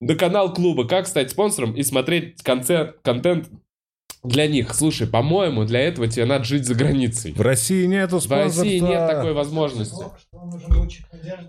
на 0.00 0.14
канал 0.14 0.52
клуба, 0.52 0.86
как 0.86 1.06
стать 1.06 1.30
спонсором 1.30 1.72
и 1.74 1.82
смотреть 1.84 2.42
концерт, 2.42 2.96
контент 3.02 3.48
для 4.28 4.46
них. 4.46 4.74
Слушай, 4.74 5.06
по-моему, 5.06 5.64
для 5.64 5.80
этого 5.80 6.08
тебе 6.08 6.24
надо 6.24 6.44
жить 6.44 6.64
за 6.66 6.74
границей. 6.74 7.32
В 7.32 7.40
России 7.40 7.86
нету 7.86 8.18
В 8.18 8.22
спонсорства. 8.22 8.62
России 8.64 8.78
нет 8.78 9.08
такой 9.10 9.32
возможности. 9.32 10.04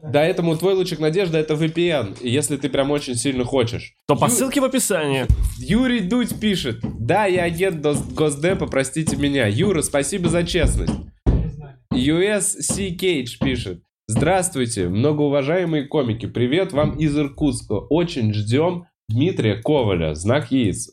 Да, 0.04 0.24
этому 0.24 0.56
твой 0.58 0.74
лучик 0.74 1.00
надежды 1.00 1.38
это 1.38 1.54
VPN, 1.54 2.18
и 2.22 2.30
если 2.30 2.58
ты 2.58 2.70
прям 2.70 2.92
очень 2.92 3.16
сильно 3.16 3.44
хочешь. 3.44 3.94
То 4.08 4.16
по 4.16 4.26
Ю- 4.26 4.32
ссылке 4.32 4.62
в 4.62 4.66
описании. 4.66 5.26
Юрий 5.60 6.00
Дудь 6.02 6.40
пишет. 6.40 6.80
Да, 7.00 7.26
я 7.26 7.44
агент 7.44 7.86
Госдепа, 8.14 8.66
простите 8.68 9.16
меня. 9.18 9.48
Юра, 9.48 9.82
спасибо 9.82 10.30
за 10.30 10.44
честность. 10.46 10.94
Не 11.28 11.50
знаю. 11.50 11.78
USC 11.92 12.92
Кейдж 12.92 13.38
пишет. 13.40 13.82
Здравствуйте, 14.08 14.88
многоуважаемые 14.88 15.86
комики. 15.86 16.26
Привет 16.28 16.72
вам 16.72 16.98
из 16.98 17.18
Иркутска. 17.18 17.74
Очень 17.74 18.34
ждем 18.34 18.86
Дмитрия 19.10 19.56
Коваля. 19.62 20.16
Знак 20.16 20.52
яиц. 20.52 20.90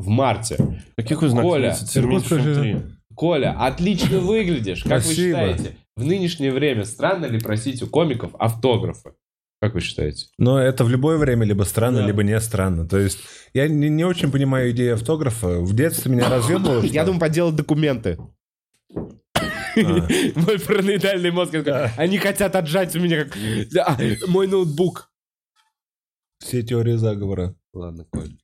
В 0.00 0.08
марте. 0.08 0.56
Каких 0.96 1.20
вы 1.20 1.28
знаков? 1.28 1.52
Коля. 1.52 1.76
Коля, 3.14 3.56
отлично 3.58 4.18
выглядишь. 4.18 4.82
Как 4.82 4.98
вы 5.04 5.12
Спасибо. 5.12 5.38
считаете? 5.38 5.76
в 5.96 6.04
нынешнее 6.04 6.52
время 6.52 6.84
странно 6.86 7.26
ли 7.26 7.38
просить 7.38 7.82
у 7.82 7.86
комиков 7.86 8.34
автографы? 8.38 9.12
Как 9.60 9.74
вы 9.74 9.80
считаете? 9.80 10.28
Но 10.38 10.58
это 10.58 10.84
в 10.84 10.88
любое 10.88 11.18
время 11.18 11.44
либо 11.44 11.64
странно, 11.64 11.98
Да. 11.98 12.06
либо 12.06 12.22
не 12.22 12.40
странно. 12.40 12.88
То 12.88 12.98
есть 12.98 13.18
я 13.52 13.68
не, 13.68 13.90
не 13.90 14.04
очень 14.04 14.32
понимаю 14.32 14.70
идею 14.70 14.94
автографа. 14.94 15.60
В 15.60 15.74
детстве 15.74 16.10
меня 16.10 16.30
разъебывало. 16.30 16.80
Я 16.84 17.04
думаю, 17.04 17.20
подделать 17.20 17.56
документы. 17.56 18.18
Мой 19.76 20.58
параноидальный 20.66 21.30
мозг 21.30 21.54
они 21.98 22.16
хотят 22.16 22.56
отжать 22.56 22.96
у 22.96 23.00
меня 23.00 23.24
как... 23.24 23.36
Да, 23.70 23.98
мой 24.26 24.46
ноутбук. 24.46 25.12
Все 26.38 26.62
теории 26.62 26.96
заговора. 26.96 27.54
Ладно, 27.72 28.06
Коль. 28.10 28.36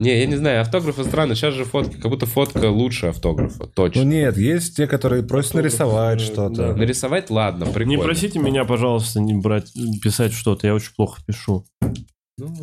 Не, 0.00 0.18
я 0.18 0.26
не 0.26 0.36
знаю, 0.36 0.62
автографы 0.62 1.04
странно. 1.04 1.34
Сейчас 1.34 1.54
же 1.54 1.64
фотки, 1.64 1.96
как 1.96 2.10
будто 2.10 2.24
фотка 2.26 2.70
лучше 2.70 3.06
автографа. 3.06 3.64
Ну 3.64 3.66
Точно. 3.74 4.00
нет, 4.02 4.36
есть 4.38 4.74
те, 4.76 4.86
которые 4.86 5.22
просят 5.22 5.50
Автограф, 5.54 5.72
нарисовать 5.72 6.20
э, 6.22 6.24
что-то. 6.24 6.54
да. 6.68 6.74
Нарисовать, 6.74 7.28
ладно, 7.30 7.64
Не 7.66 7.72
прикольно. 7.72 8.02
просите 8.02 8.38
меня, 8.38 8.64
пожалуйста, 8.64 9.20
не 9.20 9.34
брать, 9.34 9.70
писать 10.02 10.32
что-то. 10.32 10.66
Я 10.66 10.74
очень 10.74 10.94
плохо 10.96 11.20
пишу. 11.26 11.64
Ну, 12.40 12.54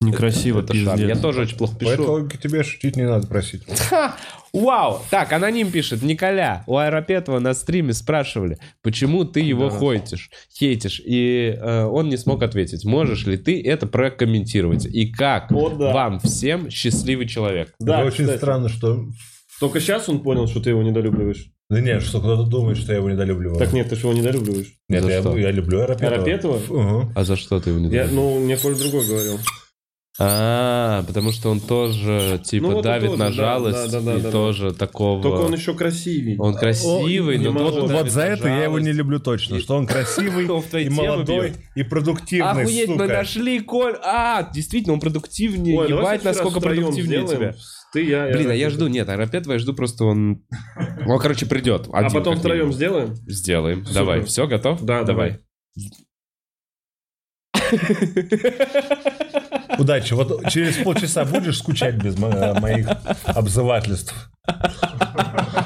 Некрасиво, 0.00 0.60
это 0.60 0.74
шар. 0.74 0.98
Я 1.00 1.16
тоже 1.16 1.40
очень 1.40 1.56
плохо 1.58 1.76
По 1.76 1.84
этой 1.84 1.96
пишу. 1.98 2.12
логике 2.12 2.38
тебе 2.38 2.62
шутить 2.62 2.96
не 2.96 3.02
надо 3.06 3.26
просить. 3.26 3.64
Ха! 3.90 4.14
Вау! 4.52 5.02
Так, 5.10 5.32
аноним 5.32 5.72
пишет. 5.72 6.02
Николя, 6.02 6.62
у 6.68 6.76
Аэропетова 6.76 7.40
на 7.40 7.52
стриме 7.52 7.92
спрашивали, 7.92 8.58
почему 8.82 9.24
ты 9.24 9.40
его 9.40 9.70
Да. 9.70 9.76
хойтишь, 9.76 10.30
хейтишь, 10.56 11.02
и 11.04 11.52
э, 11.60 11.84
он 11.84 12.08
не 12.08 12.16
смог 12.16 12.42
ответить. 12.44 12.84
Можешь 12.84 13.26
ли 13.26 13.36
ты 13.36 13.60
это 13.60 13.86
прокомментировать? 13.88 14.86
И 14.86 15.10
как 15.12 15.50
О, 15.50 15.68
да. 15.70 15.92
вам 15.92 16.20
всем 16.20 16.70
счастливый 16.70 17.26
человек? 17.26 17.74
Да, 17.80 17.98
это 17.98 18.06
очень 18.08 18.24
кстати. 18.24 18.38
странно, 18.38 18.68
что... 18.68 19.04
Только 19.58 19.80
сейчас 19.80 20.08
он 20.08 20.20
понял, 20.22 20.46
что 20.46 20.60
ты 20.60 20.70
его 20.70 20.82
недолюбливаешь. 20.84 21.50
Да 21.70 21.80
нет, 21.80 22.02
что 22.02 22.20
кто-то 22.20 22.44
думает, 22.44 22.78
что 22.78 22.92
я 22.92 22.98
его 22.98 23.10
недолюбливаю. 23.10 23.58
Так 23.58 23.74
нет, 23.74 23.90
ты 23.90 23.96
же 23.96 24.06
его 24.06 24.14
недолюбливаешь. 24.14 24.74
Нет, 24.88 25.04
я, 25.04 25.18
я 25.18 25.50
люблю 25.50 25.82
Арапетова. 25.82 26.14
Арапетова? 26.14 26.56
Угу. 26.56 27.12
А 27.14 27.24
за 27.24 27.36
что 27.36 27.60
ты 27.60 27.70
его 27.70 27.78
не 27.78 27.90
Я, 27.90 28.06
ну, 28.10 28.38
мне 28.38 28.56
Коль 28.56 28.74
другой 28.74 29.06
говорил. 29.06 29.38
А, 30.20 31.04
потому 31.04 31.30
что 31.30 31.48
он 31.48 31.60
тоже, 31.60 32.40
типа, 32.44 32.62
Ну, 32.66 32.68
вот 32.72 32.76
он 32.78 32.82
давит 32.82 33.10
тоже, 33.10 33.18
на 33.18 33.26
да, 33.26 33.32
жалость 33.32 33.92
да, 33.92 34.00
да, 34.00 34.12
да, 34.12 34.18
и 34.18 34.20
да, 34.22 34.30
тоже 34.32 34.74
такого... 34.74 35.22
Только 35.22 35.42
он 35.42 35.54
еще 35.54 35.74
красивый. 35.74 36.36
Он 36.38 36.56
красивый, 36.56 37.36
О, 37.38 37.40
но 37.52 37.56
тоже 37.56 37.80
Вот, 37.82 37.90
вот 37.92 38.10
за 38.10 38.22
это 38.22 38.48
я 38.48 38.64
его 38.64 38.78
не 38.80 38.86
жалость. 38.86 38.98
люблю 38.98 39.20
точно. 39.20 39.54
И- 39.54 39.60
Что 39.60 39.76
он 39.76 39.86
красивый 39.86 40.48
Он 40.50 40.64
и 40.76 40.88
молодой, 40.88 41.50
бьет. 41.50 41.58
и 41.76 41.82
продуктивный, 41.84 42.50
Охуеть, 42.62 42.88
мы 42.88 42.94
сука. 43.04 43.06
нашли, 43.14 43.60
Коль. 43.60 43.96
А, 44.02 44.50
действительно, 44.52 44.94
он 44.94 45.00
продуктивнее. 45.00 45.78
Ой, 45.78 45.88
Ебать, 45.88 46.24
насколько 46.24 46.60
продуктивнее 46.60 47.24
тебя. 47.24 47.54
Ты, 47.92 48.04
я 48.04 48.28
и 48.28 48.32
Блин, 48.32 48.50
а 48.50 48.54
я 48.54 48.70
жду, 48.70 48.88
нет, 48.88 49.08
Арапетова 49.08 49.52
я 49.52 49.58
жду 49.60 49.72
просто 49.72 50.04
он... 50.04 50.42
Он, 51.06 51.18
короче, 51.20 51.46
придет. 51.46 51.88
А 51.92 52.10
потом 52.10 52.36
втроем 52.36 52.72
сделаем? 52.72 53.14
Сделаем. 53.28 53.84
Давай, 53.94 54.22
все, 54.24 54.48
готов? 54.48 54.82
Да, 54.82 55.04
давай. 55.04 55.38
Удачи. 59.78 60.12
Вот 60.14 60.48
через 60.50 60.76
полчаса 60.76 61.24
будешь 61.24 61.58
скучать 61.58 61.96
без 61.96 62.18
мо- 62.18 62.54
моих 62.60 62.88
обзывательств. 63.24 64.30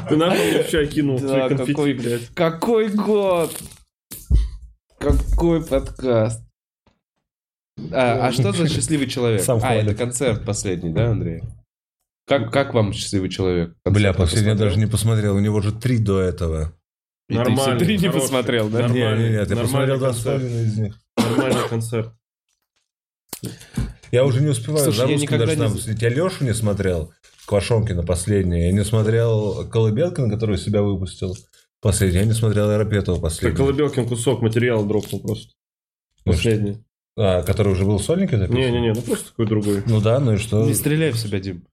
Ты 0.08 0.16
нахуй 0.16 0.64
чай 0.70 0.86
кинул, 0.86 1.18
Да, 1.18 1.48
конфетти, 1.48 1.72
какой- 1.72 1.94
блядь. 1.94 2.28
Какой 2.34 2.88
год? 2.90 3.56
Какой 4.98 5.64
подкаст? 5.64 6.42
А, 7.90 8.26
а 8.28 8.32
что 8.32 8.52
за 8.52 8.68
счастливый 8.68 9.08
человек? 9.08 9.42
Сам 9.42 9.58
а, 9.62 9.74
это 9.74 9.94
концерт 9.94 10.44
последний, 10.44 10.92
да, 10.92 11.10
Андрей? 11.10 11.42
Как, 12.26 12.52
как 12.52 12.74
вам 12.74 12.92
счастливый 12.92 13.30
человек? 13.30 13.74
Бля, 13.84 14.12
Концерт 14.12 14.16
последний 14.18 14.50
я 14.50 14.54
даже 14.56 14.78
не 14.78 14.86
посмотрел. 14.86 15.34
У 15.36 15.40
него 15.40 15.60
же 15.60 15.72
три 15.72 15.98
до 15.98 16.20
этого. 16.20 16.72
И 17.28 17.34
ты 17.34 17.40
все 17.42 17.50
Нормально, 17.50 17.78
три 17.78 17.98
не 17.98 18.06
хороший. 18.08 18.20
посмотрел, 18.20 18.68
да? 18.68 18.80
Нормально. 18.80 19.16
Не, 19.16 19.24
не, 19.24 19.30
нет, 19.30 19.48
я 19.48 19.56
нормальный 19.56 19.62
посмотрел 19.64 19.98
два 19.98 20.12
с 20.12 20.18
половиной 20.22 20.62
из 20.64 20.78
них. 20.78 21.00
Нормальный 21.16 21.68
концерт. 21.68 22.12
Я 24.12 24.26
уже 24.26 24.42
не 24.42 24.48
успеваю 24.48 24.84
Слушай, 24.84 24.96
за 24.98 25.02
я 25.04 25.08
русским 25.08 25.22
никогда 25.22 25.46
даже 25.46 25.58
не- 25.58 25.94
там. 25.94 25.96
Я 25.98 26.08
Лешу 26.10 26.44
не 26.44 26.54
смотрел, 26.54 27.12
Квашонкина 27.46 28.02
последний. 28.02 28.66
Я 28.66 28.72
не 28.72 28.84
смотрел 28.84 29.66
Колыбелкина, 29.68 30.30
который 30.30 30.58
себя 30.58 30.82
выпустил. 30.82 31.34
Последний. 31.80 32.18
Я 32.20 32.26
не 32.26 32.34
смотрел 32.34 32.70
Арапетова 32.70 33.16
Как 33.16 33.22
последний. 33.22 33.56
Колыбелкин 33.56 34.06
кусок 34.06 34.42
материала 34.42 34.86
дропнул 34.86 35.20
просто. 35.22 35.52
Ну, 36.24 36.32
Последний. 36.32 36.84
А, 37.16 37.42
который 37.42 37.72
уже 37.72 37.84
был 37.84 37.98
в 37.98 38.02
сольнике 38.04 38.36
записан? 38.38 38.60
Не-не-не, 38.60 38.92
ну 38.92 39.02
просто 39.02 39.30
такой 39.30 39.46
другой. 39.46 39.82
Ну 39.86 40.00
да, 40.00 40.20
ну 40.20 40.34
и 40.34 40.36
что? 40.36 40.64
Не 40.64 40.74
стреляй 40.74 41.10
в 41.10 41.18
себя, 41.18 41.40
Дим. 41.40 41.66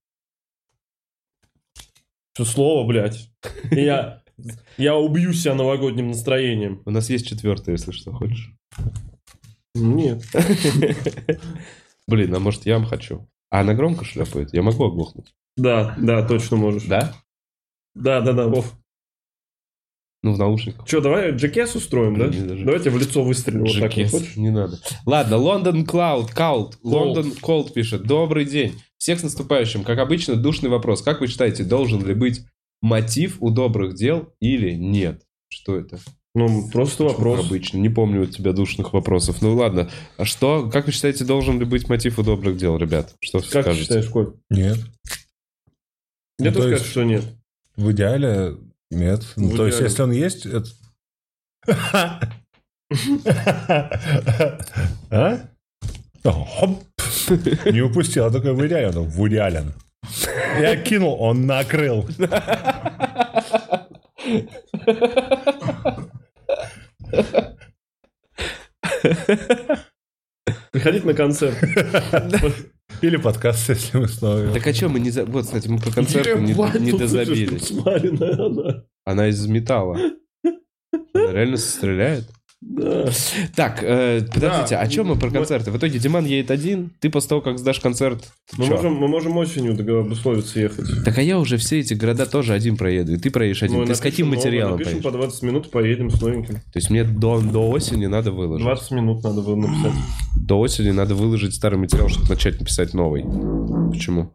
Что 2.34 2.46
слово, 2.46 2.88
блядь. 2.88 3.30
Я, 3.70 4.24
я 4.78 4.96
убью 4.96 5.34
себя 5.34 5.56
новогодним 5.56 6.08
настроением. 6.08 6.82
У 6.86 6.92
нас 6.92 7.10
есть 7.10 7.28
четвертое, 7.28 7.74
если 7.74 7.92
что, 7.92 8.14
хочешь. 8.14 8.54
Нет. 9.76 10.24
Блин, 12.10 12.34
а 12.36 12.40
может 12.40 12.66
я 12.66 12.80
хочу? 12.84 13.28
А 13.50 13.62
она 13.62 13.74
громко 13.74 14.06
шлепает? 14.06 14.54
Я 14.54 14.62
могу 14.62 14.86
оглохнуть? 14.86 15.34
Да, 15.58 15.96
да, 16.00 16.26
точно 16.28 16.58
можешь. 16.58 16.84
Да? 16.84 17.14
Да, 17.96 18.22
да, 18.22 18.34
да, 18.34 18.48
Вов. 18.48 18.74
Ну, 20.22 20.34
в 20.34 20.38
наушниках. 20.38 20.86
Че, 20.86 21.00
давай 21.00 21.32
джекес 21.32 21.76
устроим, 21.76 22.18
да? 22.18 22.28
Даже- 22.28 22.66
Давайте 22.66 22.90
в 22.90 22.98
лицо 22.98 23.24
выстрелим 23.24 23.62
вот 23.64 23.80
так 23.80 23.96
вот, 23.96 24.10
хочешь? 24.12 24.36
Не 24.36 24.50
надо. 24.52 24.78
Ладно, 25.06 25.38
Лондон 25.38 25.86
Клауд, 25.86 26.32
Каут, 26.32 26.78
Лондон 26.84 27.32
Колд 27.42 27.74
пишет. 27.74 28.04
Добрый 28.04 28.44
день. 28.46 28.82
Всех 28.98 29.20
с 29.20 29.24
наступающим. 29.24 29.86
Как 29.86 29.98
обычно, 30.00 30.36
душный 30.36 30.70
вопрос. 30.70 31.02
Как 31.02 31.22
вы 31.22 31.28
считаете, 31.28 31.64
должен 31.64 32.06
ли 32.06 32.14
быть 32.14 32.42
мотив 32.82 33.38
у 33.40 33.50
добрых 33.50 33.96
дел 33.96 34.34
или 34.42 34.74
нет? 34.74 35.24
Что 35.48 35.78
это? 35.78 36.00
Ну, 36.40 36.70
просто 36.70 37.04
Как 37.06 37.14
вопрос. 37.18 37.46
обычно. 37.46 37.78
Не 37.80 37.90
помню 37.90 38.22
у 38.22 38.26
тебя 38.26 38.54
душных 38.54 38.94
вопросов. 38.94 39.42
Ну 39.42 39.56
ладно. 39.56 39.90
А 40.18 40.24
что, 40.26 40.70
как 40.70 40.86
вы 40.86 40.92
считаете, 40.94 41.26
должен 41.26 41.60
ли 41.60 41.66
быть 41.66 41.90
мотив 41.90 42.18
у 42.18 42.24
добрых 42.24 42.56
дел, 42.58 42.78
ребят? 42.78 43.14
Что 43.20 43.40
Как 43.40 43.48
скажете? 43.50 43.82
считаешь, 43.82 44.08
Коль? 44.08 44.34
Нет. 44.50 44.78
Мне 46.38 46.50
Ну, 46.50 46.52
то 46.52 46.54
тоже 46.54 46.70
есть- 46.70 46.78
кажется, 46.84 46.92
что 46.92 47.04
нет. 47.04 47.24
В 47.76 47.92
идеале 47.92 48.56
нет. 48.90 49.22
Ну, 49.36 49.50
В 49.50 49.58
то 49.58 49.66
есть, 49.66 49.78
идеале. 49.80 49.90
если 49.90 50.02
он 50.04 50.12
есть, 50.12 50.46
это... 50.46 50.70
А? 55.12 55.40
Не 57.72 57.82
упустил, 57.82 58.26
а 58.26 58.32
только 58.32 58.54
в 58.54 58.66
идеале. 58.66 58.88
Он 58.98 59.08
в 59.10 59.28
идеале. 59.28 59.66
Я 60.60 60.76
кинул, 60.78 61.16
он 61.22 61.46
накрыл. 61.46 62.08
Приходить 70.72 71.06
на 71.06 71.14
концерт. 71.14 71.58
Или 73.02 73.18
подкаст, 73.18 73.70
если 73.70 73.98
мы 73.98 74.08
снова... 74.08 74.52
Так 74.52 74.68
а 74.68 74.74
что 74.74 74.90
мы 74.90 75.00
не... 75.00 75.10
за- 75.10 75.26
Вот, 75.26 75.46
кстати, 75.46 75.68
мы 75.68 75.80
про 75.80 75.92
концерты 75.92 76.40
не, 76.40 76.52
Ебать, 76.52 76.80
не 76.80 76.92
тут 76.92 77.02
дозабились. 77.02 77.72
Она. 77.72 78.84
Она 79.06 79.28
из 79.28 79.46
металла. 79.48 79.98
Она 81.14 81.32
реально 81.32 81.58
стреляет? 81.58 82.26
Да. 82.62 83.10
Так, 83.56 83.80
э, 83.84 84.22
подождите, 84.34 84.76
Да. 84.76 84.82
о 84.82 84.88
чем 84.90 85.08
мы 85.08 85.16
про 85.16 85.30
концерты? 85.32 85.72
В 85.72 85.78
итоге 85.78 85.98
Диман 85.98 86.26
едет 86.26 86.52
один, 86.52 86.92
ты 87.00 87.10
после 87.10 87.30
того, 87.30 87.42
как 87.42 87.58
сдашь 87.58 87.80
концерт... 87.80 88.32
Мы 88.58 88.66
чё? 88.66 88.72
можем, 88.76 88.94
мы 88.96 89.08
можем 89.08 89.38
осенью 89.38 89.76
договор- 89.76 90.12
условиться 90.12 90.60
ехать. 90.60 90.86
Так 91.06 91.18
а 91.18 91.22
я 91.22 91.40
уже 91.40 91.56
все 91.56 91.80
эти 91.80 91.94
города 91.94 92.26
тоже 92.26 92.54
один 92.54 92.76
проеду, 92.76 93.14
и 93.14 93.18
ты 93.18 93.32
проедешь 93.32 93.64
один. 93.64 93.78
Ну, 93.80 93.86
ты 93.86 93.96
с 93.96 94.02
каким 94.02 94.28
материалом 94.30 94.74
Напишем 94.74 95.02
поедешь? 95.02 95.12
по 95.12 95.18
20 95.18 95.44
минут, 95.44 95.72
поедем 95.72 96.10
с 96.12 96.22
новеньким. 96.22 96.56
То 96.56 96.62
есть 96.76 96.90
мне 96.90 97.06
до, 97.06 97.40
до 97.40 97.70
осени 97.70 98.08
надо 98.08 98.32
выложить. 98.34 98.66
20 98.66 98.92
минут 98.92 99.24
надо 99.24 99.42
было 99.42 99.56
написать. 99.56 99.94
До 100.36 100.60
осени 100.60 100.92
надо 100.92 101.16
выложить 101.16 101.56
старый 101.56 101.80
материал, 101.80 102.10
чтобы 102.10 102.28
начать 102.28 102.60
написать 102.60 102.94
новый. 102.94 103.24
Почему? 103.92 104.34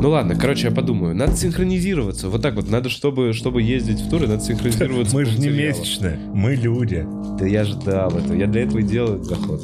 Ну 0.00 0.10
ладно, 0.10 0.36
короче, 0.36 0.68
я 0.68 0.74
подумаю. 0.74 1.14
Надо 1.16 1.36
синхронизироваться. 1.36 2.28
Вот 2.28 2.40
так 2.40 2.54
вот. 2.54 2.70
Надо, 2.70 2.88
чтобы, 2.88 3.32
чтобы 3.32 3.62
ездить 3.62 4.00
в 4.00 4.08
туры, 4.08 4.28
надо 4.28 4.44
синхронизироваться. 4.44 5.14
Мы 5.14 5.24
же 5.24 5.38
не 5.38 5.48
месячные, 5.48 6.16
мы 6.32 6.54
люди. 6.54 7.04
Да 7.36 7.44
я 7.44 7.64
ждал 7.64 8.16
этого. 8.16 8.34
Я 8.34 8.46
для 8.46 8.62
этого 8.62 8.78
и 8.78 8.84
делаю 8.84 9.24
заход. 9.24 9.60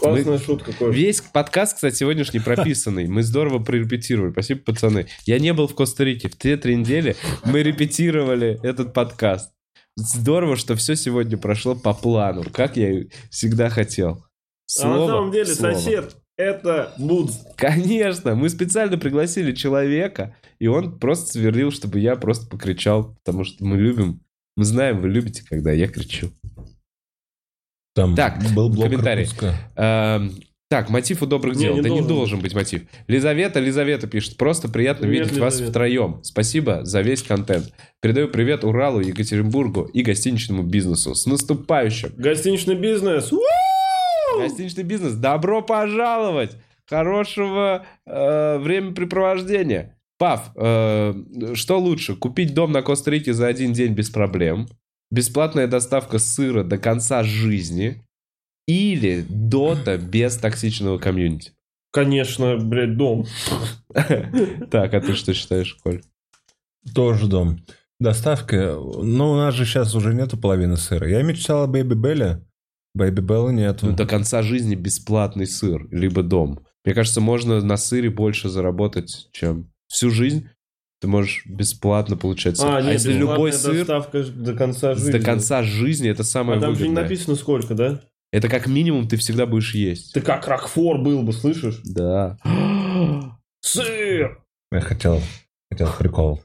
Классная 0.00 0.38
шутка, 0.38 0.72
Коль. 0.72 0.94
Весь 0.94 1.20
подкаст, 1.20 1.74
кстати, 1.74 1.94
сегодняшний 1.94 2.40
прописанный. 2.40 3.06
Мы 3.06 3.22
здорово 3.22 3.58
прорепетировали. 3.62 4.32
Спасибо, 4.32 4.60
пацаны. 4.62 5.06
Я 5.26 5.38
не 5.38 5.52
был 5.52 5.68
в 5.68 5.74
Коста-Рике. 5.74 6.30
В 6.30 6.38
те 6.38 6.56
три 6.56 6.74
недели 6.74 7.14
мы 7.44 7.62
репетировали 7.62 8.58
этот 8.62 8.94
подкаст. 8.94 9.52
Здорово, 9.94 10.56
что 10.56 10.74
все 10.74 10.96
сегодня 10.96 11.36
прошло 11.36 11.74
по 11.74 11.92
плану, 11.92 12.44
как 12.50 12.78
я 12.78 13.04
всегда 13.30 13.68
хотел. 13.68 14.24
А 14.80 14.88
на 14.88 14.94
Слово 14.96 15.06
самом 15.08 15.32
деле 15.32 15.44
в 15.44 15.54
слово. 15.54 15.74
сосед 15.74 16.16
это 16.36 16.92
Будз. 16.98 17.40
Конечно, 17.56 18.34
мы 18.34 18.48
специально 18.48 18.98
пригласили 18.98 19.52
человека, 19.52 20.34
и 20.58 20.66
он 20.66 20.98
просто 20.98 21.32
сверлил, 21.32 21.70
чтобы 21.70 21.98
я 22.00 22.16
просто 22.16 22.46
покричал, 22.48 23.14
потому 23.24 23.44
что 23.44 23.64
мы 23.64 23.76
любим, 23.76 24.20
мы 24.56 24.64
знаем, 24.64 25.00
вы 25.00 25.08
любите, 25.08 25.42
когда 25.48 25.72
я 25.72 25.88
кричу. 25.88 26.30
Там 27.94 28.14
Так, 28.16 28.40
был 28.54 28.70
блок 28.70 28.86
комментарий. 28.86 29.28
Эм, 29.76 30.32
Так, 30.70 30.88
мотив 30.88 31.22
у 31.22 31.26
добрых 31.26 31.56
Не, 31.56 31.64
дел. 31.64 31.74
не 31.74 31.82
да 31.82 31.88
не 31.90 31.96
должен 31.96 32.16
должен 32.16 32.40
быть 32.40 32.54
мотив. 32.54 32.84
Лизавета, 33.06 33.60
Лизавета 33.60 34.06
пишет. 34.06 34.38
Просто 34.38 34.70
приятно 34.70 35.06
Привет, 35.06 35.26
видеть 35.26 35.38
вас 35.38 35.54
Лизавета. 35.56 35.70
втроем. 35.72 36.20
Спасибо 36.24 36.82
за 36.86 37.02
весь 37.02 37.22
контент. 37.22 37.70
Передаю 38.00 38.28
привет 38.28 38.64
Уралу, 38.64 39.00
Екатеринбургу 39.00 39.82
и 39.82 40.02
гостиничному 40.02 40.62
бизнесу. 40.62 41.14
С 41.14 41.26
наступающим! 41.26 42.14
Гостиничный 42.16 42.76
бизнес. 42.76 43.30
У! 43.30 43.40
Гостиничный 44.38 44.84
бизнес, 44.84 45.14
добро 45.14 45.62
пожаловать! 45.62 46.56
Хорошего 46.86 47.86
э, 48.06 48.58
времяпрепровождения. 48.58 49.96
Пав, 50.18 50.50
э, 50.56 51.14
что 51.54 51.78
лучше? 51.78 52.16
Купить 52.16 52.54
дом 52.54 52.72
на 52.72 52.82
Коста-Рике 52.82 53.32
за 53.32 53.46
один 53.46 53.72
день 53.72 53.94
без 53.94 54.10
проблем? 54.10 54.68
Бесплатная 55.10 55.66
доставка 55.66 56.18
сыра 56.18 56.64
до 56.64 56.78
конца 56.78 57.22
жизни? 57.22 58.02
Или 58.66 59.24
Дота 59.28 59.98
без 59.98 60.36
токсичного 60.36 60.98
комьюнити? 60.98 61.52
Конечно, 61.92 62.56
блядь, 62.56 62.96
дом. 62.96 63.26
Так, 64.70 64.94
а 64.94 65.00
ты 65.00 65.14
что 65.14 65.34
считаешь, 65.34 65.74
Коль? 65.82 66.02
Тоже 66.94 67.26
дом. 67.26 67.64
Доставка. 68.00 68.76
Ну, 68.76 69.32
у 69.32 69.36
нас 69.36 69.54
же 69.54 69.64
сейчас 69.64 69.94
уже 69.94 70.14
нету 70.14 70.36
половины 70.36 70.76
сыра. 70.76 71.08
Я 71.08 71.22
мечтал 71.22 71.64
о 71.64 71.66
Babybel 71.66 71.94
е. 71.94 72.44
Babybel 72.94 73.20
а 73.20 73.50
нету. 73.50 73.86
Ну, 73.86 73.96
до 73.96 74.06
конца 74.06 74.42
жизни 74.42 74.74
бесплатный 74.74 75.46
сыр, 75.46 75.86
либо 75.90 76.22
дом. 76.22 76.60
Мне 76.84 76.94
кажется, 76.94 77.20
можно 77.20 77.60
на 77.62 77.76
сыре 77.76 78.10
больше 78.10 78.48
заработать, 78.48 79.28
чем 79.32 79.70
всю 79.88 80.10
жизнь. 80.10 80.48
Ты 81.00 81.08
можешь 81.08 81.42
бесплатно 81.46 82.16
получать 82.16 82.58
сыр. 82.58 82.68
А, 82.68 82.76
А, 82.76 82.82
нет, 82.82 82.92
если 82.92 83.12
любой 83.12 83.52
сыр 83.52 83.78
доставка 83.78 84.22
до 84.24 84.54
конца 84.54 84.94
жизни. 84.94 85.10
до 85.12 85.20
конца 85.20 85.62
жизни, 85.62 86.08
это 86.10 86.22
самое 86.22 86.58
А 86.58 86.60
там 86.60 86.74
же 86.74 86.82
не 86.82 86.88
выгодное. 86.88 87.02
написано 87.04 87.36
сколько, 87.36 87.74
да? 87.74 88.00
Это 88.30 88.48
как 88.48 88.66
минимум 88.66 89.08
ты 89.08 89.16
всегда 89.16 89.46
будешь 89.46 89.74
есть. 89.74 90.14
Ты 90.14 90.20
как 90.20 90.46
Рокфор 90.46 90.98
был 90.98 91.22
бы, 91.22 91.32
слышишь? 91.32 91.80
Да. 91.84 92.38
Сыр! 93.60 94.42
Я 94.70 94.80
хотел, 94.80 95.20
хотел 95.70 95.88
прикол. 95.98 96.42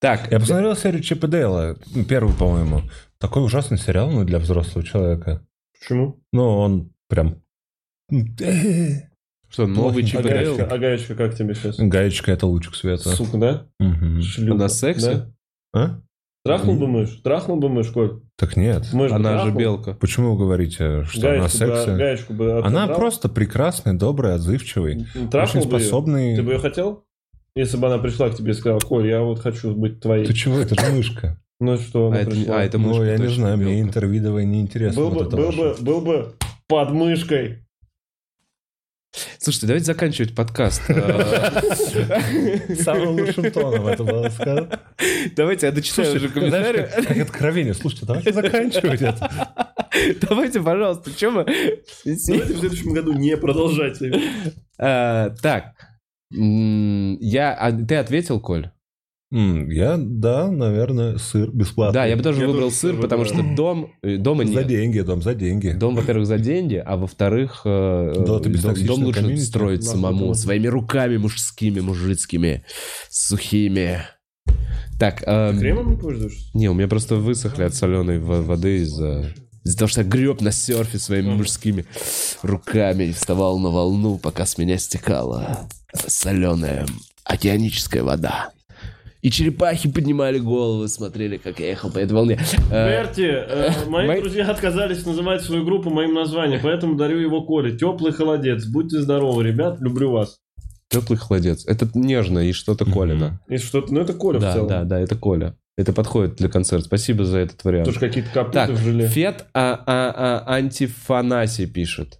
Так, 0.00 0.30
Я 0.32 0.40
посмотрел 0.40 0.74
серию 0.76 1.02
Чип 1.02 1.24
и 1.24 1.28
Дейла. 1.28 1.76
ну, 1.94 2.04
Первую, 2.04 2.34
по-моему. 2.36 2.82
Такой 3.18 3.44
ужасный 3.44 3.76
сериал, 3.78 4.10
ну, 4.10 4.24
для 4.24 4.38
взрослого 4.38 4.84
человека. 4.84 5.46
Почему? 5.80 6.20
Ну, 6.32 6.42
он 6.58 6.92
прям... 7.08 7.42
что, 9.48 9.66
новый 9.66 10.04
и 10.04 10.16
А 10.16 10.22
гаечка, 10.22 10.66
а 10.66 10.78
гаечка 10.78 11.14
как 11.14 11.34
тебе 11.34 11.54
сейчас? 11.54 11.78
Гаечка— 11.78 12.32
это 12.32 12.46
лучик 12.46 12.74
света. 12.74 13.08
Сука, 13.10 13.38
да? 13.38 13.66
Шлюха, 14.22 14.54
Она 14.54 14.68
секси? 14.68 15.04
да? 15.04 15.32
А? 15.72 16.00
Трахнул 16.44 16.76
бы 16.76 16.86
мышь? 16.86 17.20
Трахнул 17.22 17.58
бы 17.58 17.68
мышь, 17.68 17.88
Коль? 17.90 18.22
Так 18.36 18.56
нет. 18.56 18.92
Мышь 18.92 19.10
бы 19.10 19.16
Она 19.16 19.44
же 19.44 19.50
белка. 19.52 19.92
Почему 19.94 20.32
вы 20.32 20.38
говорите, 20.38 21.04
что 21.04 21.28
она 21.28 21.40
Гаечку 21.40 21.58
бы, 21.58 21.66
секси? 21.76 21.96
гаечку 21.96 22.32
бы 22.34 22.58
Она 22.60 22.84
отодрал? 22.84 22.98
просто 22.98 23.28
прекрасный, 23.28 23.94
добрый, 23.94 24.34
отзывчивый. 24.34 25.06
Трахнул 25.30 25.62
Очень 25.62 25.70
бы 25.70 25.80
способный. 25.80 26.36
Ты 26.36 26.42
бы 26.42 26.52
ее 26.52 26.58
хотел? 26.58 27.04
Если 27.54 27.76
бы 27.76 27.88
она 27.88 27.98
пришла 27.98 28.30
к 28.30 28.36
тебе 28.36 28.52
и 28.52 28.54
сказала, 28.54 28.80
Коль, 28.80 29.08
я 29.08 29.22
вот 29.22 29.40
хочу 29.40 29.74
быть 29.74 30.00
твоей. 30.00 30.24
Ты 30.24 30.32
чего? 30.32 30.58
Это 30.58 30.80
же 30.80 30.92
мышка. 30.92 31.38
Ну 31.60 31.76
что, 31.76 32.10
А 32.10 32.16
это, 32.16 32.34
а, 32.48 32.62
это 32.64 32.78
Ну, 32.78 33.04
я 33.04 33.18
не 33.18 33.28
знаю, 33.28 33.58
мне 33.58 33.74
белка. 33.76 33.88
интервидовое 33.88 34.44
неинтересно. 34.44 35.02
был, 35.02 35.10
вот 35.10 35.30
бы, 35.30 35.36
был, 35.36 35.52
бы, 35.52 35.76
был 35.80 36.00
бы 36.00 36.34
под 36.66 36.90
мышкой. 36.90 37.58
Слушайте, 39.38 39.66
давайте 39.66 39.86
заканчивать 39.86 40.34
подкаст. 40.34 40.82
А, 40.90 41.60
Самым 42.76 43.18
лучшим 43.20 43.50
тоном 43.50 43.86
это 43.88 44.04
было 44.04 44.28
сказано. 44.30 44.80
Давайте 45.36 45.66
я 45.66 45.72
дочитаю 45.72 46.16
уже 46.16 46.28
комментарии. 46.28 46.86
Знаешь, 46.86 47.06
как, 47.06 47.16
откровение. 47.18 47.74
Слушайте, 47.74 48.06
давайте 48.06 48.32
заканчивать 48.32 49.02
это. 49.02 49.52
Давайте, 50.22 50.60
пожалуйста, 50.62 51.10
что 51.10 51.30
мы... 51.30 51.44
Давайте 51.44 52.54
в 52.54 52.58
следующем 52.58 52.92
году 52.94 53.12
не 53.12 53.36
продолжать. 53.36 53.98
А, 54.78 55.30
Так, 55.42 55.74
я... 56.30 57.52
а 57.54 57.72
Ты 57.72 57.96
ответил, 57.96 58.40
Коль? 58.40 58.70
Я, 59.32 59.96
да, 59.96 60.50
наверное, 60.50 61.16
сыр 61.18 61.50
бесплатный. 61.52 61.94
Да, 61.94 62.04
я 62.04 62.16
бы 62.16 62.22
тоже 62.22 62.40
Я 62.40 62.48
выбрал 62.48 62.68
тоже 62.68 62.76
сыр, 62.76 62.92
сыр 62.94 63.00
потому 63.00 63.24
что 63.24 63.42
дом... 63.54 63.92
э, 64.02 64.16
Дома 64.16 64.44
За 64.44 64.50
нет. 64.50 64.66
деньги, 64.66 65.00
дом, 65.00 65.22
за 65.22 65.34
деньги. 65.34 65.68
Дом, 65.70 65.94
во-первых, 65.94 66.26
за 66.26 66.38
деньги, 66.38 66.82
а 66.84 66.96
во-вторых, 66.96 67.62
э, 67.64 68.12
Да, 68.26 68.40
ты 68.40 68.48
дом, 68.50 68.74
дом 68.86 69.04
лучше 69.04 69.20
комьюнити. 69.20 69.44
строить 69.44 69.84
Ладно, 69.86 69.92
самому, 70.02 70.24
дом. 70.26 70.34
своими 70.34 70.66
руками 70.66 71.16
мужскими, 71.16 71.78
мужицкими, 71.78 72.64
сухими. 73.08 74.00
Так, 74.98 75.22
эм, 75.26 75.58
Кремом 75.60 75.90
не 75.92 75.96
пользуешься? 75.96 76.50
не, 76.52 76.68
у 76.68 76.74
меня 76.74 76.88
просто 76.88 77.14
высохли 77.16 77.62
от 77.62 77.74
соленой 77.74 78.18
во- 78.18 78.42
воды 78.42 78.78
из-за... 78.78 79.32
Из-за 79.64 79.78
того, 79.78 79.88
что 79.88 80.00
я 80.00 80.06
греб 80.08 80.40
на 80.40 80.50
серфе 80.52 80.98
своими 80.98 81.34
мужскими 81.34 81.84
руками 82.42 83.04
и 83.04 83.12
вставал 83.12 83.58
на 83.60 83.68
волну, 83.68 84.18
пока 84.18 84.44
с 84.44 84.58
меня 84.58 84.76
стекала 84.78 85.68
соленая 85.94 86.86
океаническая 87.24 88.02
вода. 88.02 88.50
И 89.22 89.30
черепахи 89.30 89.90
поднимали 89.90 90.38
головы, 90.38 90.88
смотрели, 90.88 91.36
как 91.36 91.60
я 91.60 91.68
ехал 91.68 91.90
по 91.90 91.98
этой 91.98 92.12
волне. 92.12 92.38
Э, 92.70 92.88
Берти, 93.02 93.26
э, 93.28 93.70
мои 93.88 94.06
мои- 94.06 94.20
друзья 94.20 94.48
отказались 94.50 95.04
называть 95.04 95.42
свою 95.42 95.64
группу 95.64 95.90
моим 95.90 96.14
названием, 96.14 96.60
поэтому 96.62 96.96
дарю 96.96 97.18
его 97.18 97.42
Коле. 97.44 97.76
Теплый 97.76 98.12
холодец. 98.12 98.64
Будьте 98.66 98.98
здоровы, 99.00 99.44
ребят, 99.44 99.78
люблю 99.80 100.10
вас. 100.12 100.38
Теплый 100.88 101.16
холодец. 101.18 101.66
Это 101.66 101.86
нежно 101.94 102.38
и 102.40 102.52
что-то 102.52 102.84
Мгм. 102.86 102.94
Колина. 102.94 103.40
И 103.48 103.58
что-то, 103.58 103.92
ну 103.92 104.00
это 104.00 104.14
Коля 104.14 104.38
в 104.38 104.42
Да, 104.42 104.52
целом. 104.54 104.68
да, 104.68 104.84
да, 104.84 104.98
это 105.00 105.16
Коля. 105.16 105.54
Это 105.76 105.92
подходит 105.92 106.36
для 106.36 106.48
концерта. 106.48 106.86
Спасибо 106.86 107.24
за 107.24 107.38
этот 107.38 107.62
вариант. 107.64 107.86
Тоже 107.86 108.00
какие-то 108.00 108.30
капуты 108.30 108.54
Так, 108.54 108.70
в 108.70 108.76
желе. 108.78 109.06
Фет 109.06 109.44
а, 109.54 109.82
а, 109.86 110.44
а, 110.46 110.54
Антифанаси 110.54 111.66
пишет. 111.66 112.18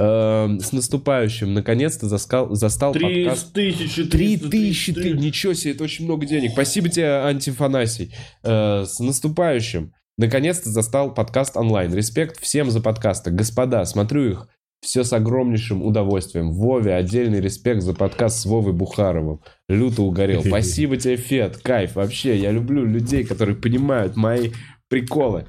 Эм, 0.00 0.60
с 0.60 0.70
наступающим. 0.70 1.54
Наконец-то 1.54 2.06
заскал, 2.06 2.54
застал 2.54 2.92
Три 2.92 3.24
подкаст. 3.24 3.52
тысячи, 3.52 4.04
Три 4.04 4.36
триста 4.36 4.48
тысячи, 4.50 4.92
ты, 4.92 5.10
ничего 5.10 5.54
себе, 5.54 5.72
это 5.72 5.82
очень 5.82 6.04
много 6.04 6.24
денег. 6.24 6.52
Спасибо 6.52 6.88
тебе, 6.88 7.16
Антифанасий. 7.16 8.14
Э, 8.44 8.84
с 8.86 9.00
наступающим. 9.00 9.92
Наконец-то 10.16 10.70
застал 10.70 11.12
подкаст 11.12 11.56
онлайн. 11.56 11.92
Респект 11.92 12.40
всем 12.40 12.70
за 12.70 12.80
подкасты. 12.80 13.32
Господа, 13.32 13.84
смотрю 13.86 14.30
их 14.30 14.48
все 14.80 15.02
с 15.02 15.12
огромнейшим 15.12 15.82
удовольствием. 15.82 16.52
Вове 16.52 16.94
отдельный 16.94 17.40
респект 17.40 17.82
за 17.82 17.92
подкаст 17.92 18.38
с 18.38 18.46
Вовой 18.46 18.74
Бухаровым. 18.74 19.40
Люто 19.68 20.02
угорел. 20.02 20.44
Спасибо 20.46 20.96
тебе, 20.96 21.16
Фет. 21.16 21.56
Кайф. 21.56 21.96
Вообще, 21.96 22.36
я 22.36 22.52
люблю 22.52 22.84
людей, 22.84 23.24
которые 23.24 23.56
понимают 23.56 24.14
мои 24.14 24.52
приколы. 24.88 25.46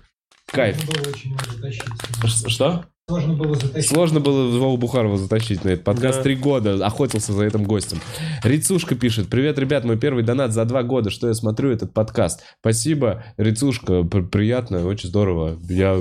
Кайф. 0.48 0.78
Что? 2.48 2.86
Сложно 3.10 3.34
было 3.34 3.56
затащить. 3.56 3.90
Сложно 3.90 4.20
было 4.20 4.60
Вову 4.60 4.78
Бухарова 4.78 5.18
затащить 5.18 5.64
на 5.64 5.70
этот 5.70 5.84
подкаст. 5.84 6.20
Да. 6.20 6.24
Три 6.24 6.36
года 6.36 6.86
охотился 6.86 7.34
за 7.34 7.44
этим 7.44 7.64
гостем. 7.64 8.00
Рицушка 8.44 8.94
пишет. 8.94 9.30
Привет, 9.30 9.58
ребят, 9.58 9.84
мой 9.84 9.98
первый 9.98 10.24
донат 10.24 10.54
за 10.54 10.64
два 10.66 10.84
года, 10.84 11.10
что 11.10 11.28
я 11.28 11.34
смотрю 11.34 11.72
этот 11.72 11.92
подкаст. 11.92 12.44
Спасибо, 12.60 13.24
Рицушка. 13.38 14.04
Приятно, 14.04 14.86
очень 14.86 15.10
здорово. 15.10 15.58
Я, 15.68 16.00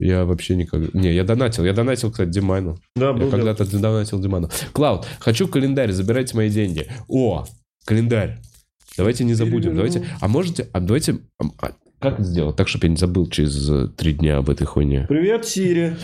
я 0.00 0.24
вообще 0.24 0.56
никогда... 0.56 0.88
Не, 0.98 1.14
я 1.14 1.22
донатил. 1.22 1.64
Я 1.64 1.74
донатил, 1.74 2.10
кстати, 2.10 2.30
Диману. 2.30 2.76
Да, 2.96 3.08
Я 3.08 3.12
был 3.12 3.30
когда-то 3.30 3.64
донатил 3.64 4.18
Диману. 4.18 4.50
Клауд, 4.72 5.06
хочу 5.20 5.46
календарь, 5.46 5.92
забирайте 5.92 6.36
мои 6.36 6.50
деньги. 6.50 6.88
О, 7.06 7.44
календарь. 7.84 8.40
Давайте 8.96 9.22
не 9.22 9.34
забудем. 9.34 9.76
Давайте... 9.76 10.04
А 10.20 10.26
можете... 10.26 10.68
А 10.72 10.80
давайте... 10.80 11.20
а, 11.60 11.70
как 12.02 12.14
это 12.14 12.24
сделать? 12.24 12.56
Так, 12.56 12.68
чтобы 12.68 12.86
я 12.86 12.90
не 12.90 12.96
забыл 12.96 13.28
через 13.28 13.68
э, 13.70 13.88
три 13.96 14.12
дня 14.12 14.38
об 14.38 14.50
этой 14.50 14.66
хуйне. 14.66 15.06
Привет, 15.08 15.46
Сири. 15.46 15.96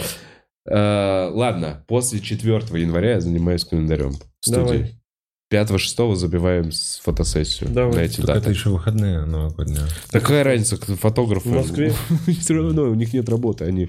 Э, 0.66 1.28
ладно, 1.32 1.84
после 1.86 2.20
4 2.20 2.54
января 2.80 3.12
я 3.12 3.20
занимаюсь 3.20 3.64
календарем 3.64 4.12
в 4.12 4.46
студии. 4.46 4.94
Давай. 5.50 5.78
5-6 5.78 6.14
забиваем 6.14 6.72
с 6.72 7.00
фотосессию 7.02 7.70
Давай. 7.70 7.96
на 7.96 8.00
эти 8.00 8.20
даты. 8.20 8.38
это 8.38 8.50
еще 8.50 8.68
выходные 8.68 9.24
новогодние. 9.24 9.80
Какая 10.10 10.44
разница, 10.44 10.76
кто 10.76 10.94
фотографы? 10.94 11.48
В 11.48 11.52
Москве? 11.52 11.94
Все 12.40 12.54
равно, 12.54 12.82
у 12.82 12.94
них 12.94 13.12
нет 13.14 13.28
работы, 13.28 13.64
они... 13.64 13.88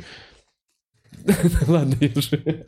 Ладно, 1.68 1.96
я 2.00 2.22
же... 2.22 2.66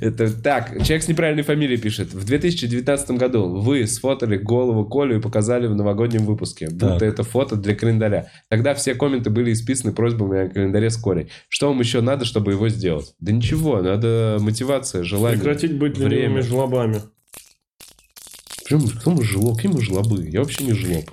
Это 0.00 0.42
так, 0.42 0.82
человек 0.84 1.02
с 1.02 1.08
неправильной 1.08 1.42
фамилией 1.42 1.78
пишет. 1.78 2.12
В 2.12 2.24
2019 2.24 3.10
году 3.12 3.48
вы 3.48 3.86
сфотали 3.86 4.36
голову 4.36 4.84
Колю 4.84 5.18
и 5.18 5.20
показали 5.20 5.66
в 5.66 5.74
новогоднем 5.74 6.24
выпуске. 6.24 6.68
Будто 6.70 7.04
это 7.04 7.22
фото 7.22 7.56
для 7.56 7.74
календаря. 7.74 8.30
Тогда 8.48 8.74
все 8.74 8.94
комменты 8.94 9.30
были 9.30 9.52
исписаны 9.52 9.92
просьбами 9.92 10.46
о 10.46 10.48
календаре 10.48 10.90
с 10.90 10.96
Колей. 10.96 11.28
Что 11.48 11.68
вам 11.68 11.80
еще 11.80 12.00
надо, 12.00 12.24
чтобы 12.24 12.52
его 12.52 12.68
сделать? 12.68 13.14
Да 13.20 13.32
ничего, 13.32 13.80
надо 13.80 14.38
мотивация, 14.40 15.02
желание. 15.02 15.38
Прекратить 15.38 15.76
быть 15.76 15.96
время. 15.96 16.16
ленивыми 16.16 16.40
жлобами. 16.40 17.02
Причем, 18.64 18.88
кто 18.88 19.10
мы 19.12 19.22
жлоб? 19.22 19.56
Какие 19.56 19.72
мы 19.72 19.80
жлобы? 19.80 20.28
Я 20.28 20.40
вообще 20.40 20.64
не 20.64 20.72
жлоб. 20.72 21.04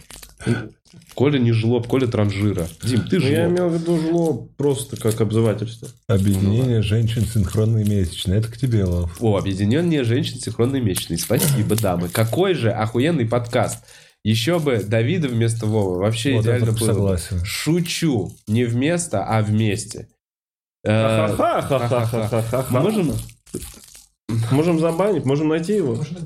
Коля 1.16 1.38
не 1.40 1.52
жлоб, 1.52 1.88
Коля 1.88 2.08
транжира. 2.08 2.68
Дим, 2.84 3.02
ты 3.08 3.20
Ну, 3.20 3.28
я 3.28 3.46
жлоб. 3.46 3.52
имел 3.58 3.70
в 3.70 3.74
виду 3.74 4.00
жлоб 4.00 4.56
просто 4.58 4.98
как 4.98 5.22
обзывательство. 5.22 5.88
Объединение 6.08 6.82
женщин 6.82 7.26
синхронные 7.26 7.86
месячные. 7.86 8.40
Это 8.40 8.50
к 8.52 8.58
тебе, 8.58 8.84
Лав. 8.86 9.16
О, 9.22 9.38
объединенные 9.38 10.04
женщин 10.04 10.40
синхронной 10.40 10.82
месячной. 10.82 11.18
Спасибо, 11.20 11.76
дамы. 11.76 12.10
Какой 12.10 12.54
же 12.56 12.72
охуенный 12.72 13.26
подкаст. 13.26 13.84
Еще 14.24 14.58
бы 14.60 14.82
Давида 14.82 15.28
вместо 15.28 15.66
Вовы. 15.66 16.00
Вообще 16.00 16.34
Вот 16.36 16.44
идеально 16.46 16.68
было. 16.68 16.74
бы. 16.74 16.86
согласен. 16.86 17.44
Шучу. 17.44 18.32
Не 18.48 18.64
вместо, 18.64 19.24
а 19.26 19.42
вместе. 19.42 20.08
Э. 20.86 21.28
Мы 22.70 22.80
можем... 22.80 23.14
Можем 24.52 24.80
забанить, 24.80 25.26
можем 25.26 25.50
найти 25.50 25.74
его. 25.76 25.96
Можно 25.96 26.20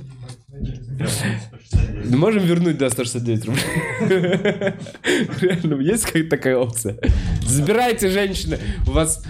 Можем 2.06 2.44
вернуть 2.44 2.78
до 2.78 2.90
169 2.90 3.46
рублей? 3.46 3.64
Реально, 5.42 5.82
есть 5.82 6.06
какая-то 6.06 6.30
такая 6.30 6.58
опция? 6.58 6.98
Забирайте, 7.42 8.10
женщины. 8.10 8.58
У 8.88 8.92
вас... 8.92 9.24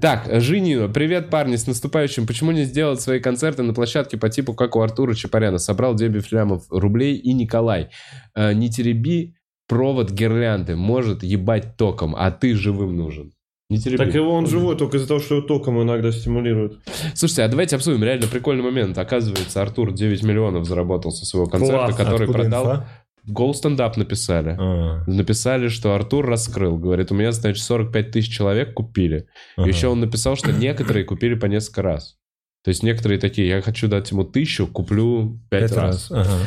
Так, 0.00 0.28
Женина, 0.40 0.88
привет, 0.88 1.30
парни, 1.30 1.54
с 1.54 1.66
наступающим. 1.68 2.26
Почему 2.26 2.50
не 2.50 2.64
сделать 2.64 3.00
свои 3.00 3.20
концерты 3.20 3.62
на 3.62 3.74
площадке 3.74 4.16
по 4.16 4.28
типу, 4.28 4.52
как 4.52 4.74
у 4.74 4.80
Артура 4.80 5.14
Чапаряна? 5.14 5.58
Собрал 5.58 5.94
9 5.94 6.26
флямов 6.26 6.64
рублей 6.70 7.16
и 7.16 7.32
Николай. 7.32 7.90
Э, 8.34 8.52
не 8.52 8.70
тереби 8.70 9.36
провод 9.68 10.10
гирлянды, 10.10 10.76
может 10.76 11.22
ебать 11.22 11.76
током, 11.76 12.14
а 12.16 12.30
ты 12.30 12.54
живым 12.54 12.96
нужен. 12.96 13.32
Не 13.70 13.78
тереби. 13.78 13.96
Так 13.96 14.14
его 14.14 14.32
он 14.34 14.46
живой 14.46 14.76
только 14.76 14.98
из-за 14.98 15.08
того, 15.08 15.20
что 15.20 15.36
его 15.36 15.46
током 15.46 15.82
иногда 15.82 16.12
стимулирует. 16.12 16.78
Слушайте, 17.14 17.42
а 17.44 17.48
давайте 17.48 17.76
обсудим 17.76 18.04
реально 18.04 18.26
прикольный 18.26 18.62
момент. 18.62 18.98
Оказывается, 18.98 19.62
Артур 19.62 19.92
9 19.92 20.22
миллионов 20.22 20.66
заработал 20.66 21.10
со 21.10 21.24
своего 21.24 21.46
концерта, 21.46 21.86
Класс. 21.86 21.96
который 21.96 22.22
Откуда 22.24 22.38
продал. 22.40 22.64
инфа? 22.64 22.88
Гол 23.26 23.54
стендап 23.54 23.96
написали. 23.96 24.54
А, 24.60 25.02
Написали, 25.06 25.68
что 25.68 25.94
Артур 25.94 26.26
раскрыл. 26.26 26.76
Говорит, 26.76 27.10
у 27.10 27.14
меня, 27.14 27.32
значит, 27.32 27.62
45 27.62 28.10
тысяч 28.10 28.30
человек 28.36 28.74
купили. 28.74 29.28
ага. 29.56 29.66
Еще 29.66 29.88
он 29.88 30.00
написал, 30.00 30.36
что 30.36 30.52
некоторые 30.52 31.06
купили 31.06 31.34
по 31.34 31.46
несколько 31.46 31.80
раз. 31.80 32.18
То 32.64 32.68
есть 32.68 32.82
некоторые 32.82 33.18
такие, 33.18 33.48
я 33.48 33.62
хочу 33.62 33.88
дать 33.88 34.10
ему 34.10 34.24
тысячу, 34.24 34.66
куплю 34.66 35.40
пять 35.50 35.72
раз. 35.72 36.10
раз. 36.10 36.26
Ага. 36.28 36.38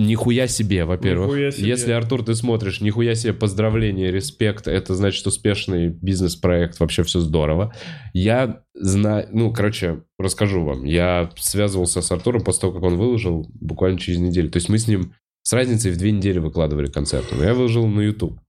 Нихуя 0.00 0.48
себе, 0.48 0.86
во-первых. 0.86 1.54
Себе. 1.54 1.68
Если, 1.68 1.92
Артур, 1.92 2.24
ты 2.24 2.34
смотришь, 2.34 2.80
нихуя 2.80 3.14
себе 3.14 3.34
поздравления, 3.34 4.10
респект, 4.10 4.66
это 4.66 4.94
значит 4.94 5.26
успешный 5.26 5.90
бизнес-проект, 5.90 6.80
вообще 6.80 7.02
все 7.02 7.20
здорово. 7.20 7.74
Я 8.14 8.62
знаю, 8.72 9.28
ну, 9.30 9.52
короче, 9.52 10.02
расскажу 10.18 10.64
вам. 10.64 10.84
Я 10.84 11.30
связывался 11.36 12.00
с 12.00 12.10
Артуром 12.10 12.42
после 12.42 12.62
того, 12.62 12.72
как 12.72 12.82
он 12.82 12.96
выложил, 12.96 13.50
буквально 13.60 13.98
через 13.98 14.20
неделю. 14.20 14.50
То 14.50 14.56
есть 14.56 14.70
мы 14.70 14.78
с 14.78 14.88
ним 14.88 15.12
с 15.42 15.52
разницей 15.52 15.90
в 15.90 15.98
две 15.98 16.12
недели 16.12 16.38
выкладывали 16.38 16.86
концерты. 16.86 17.34
Но 17.34 17.44
я 17.44 17.52
выложил 17.52 17.86
на 17.86 18.00
YouTube. 18.00 18.40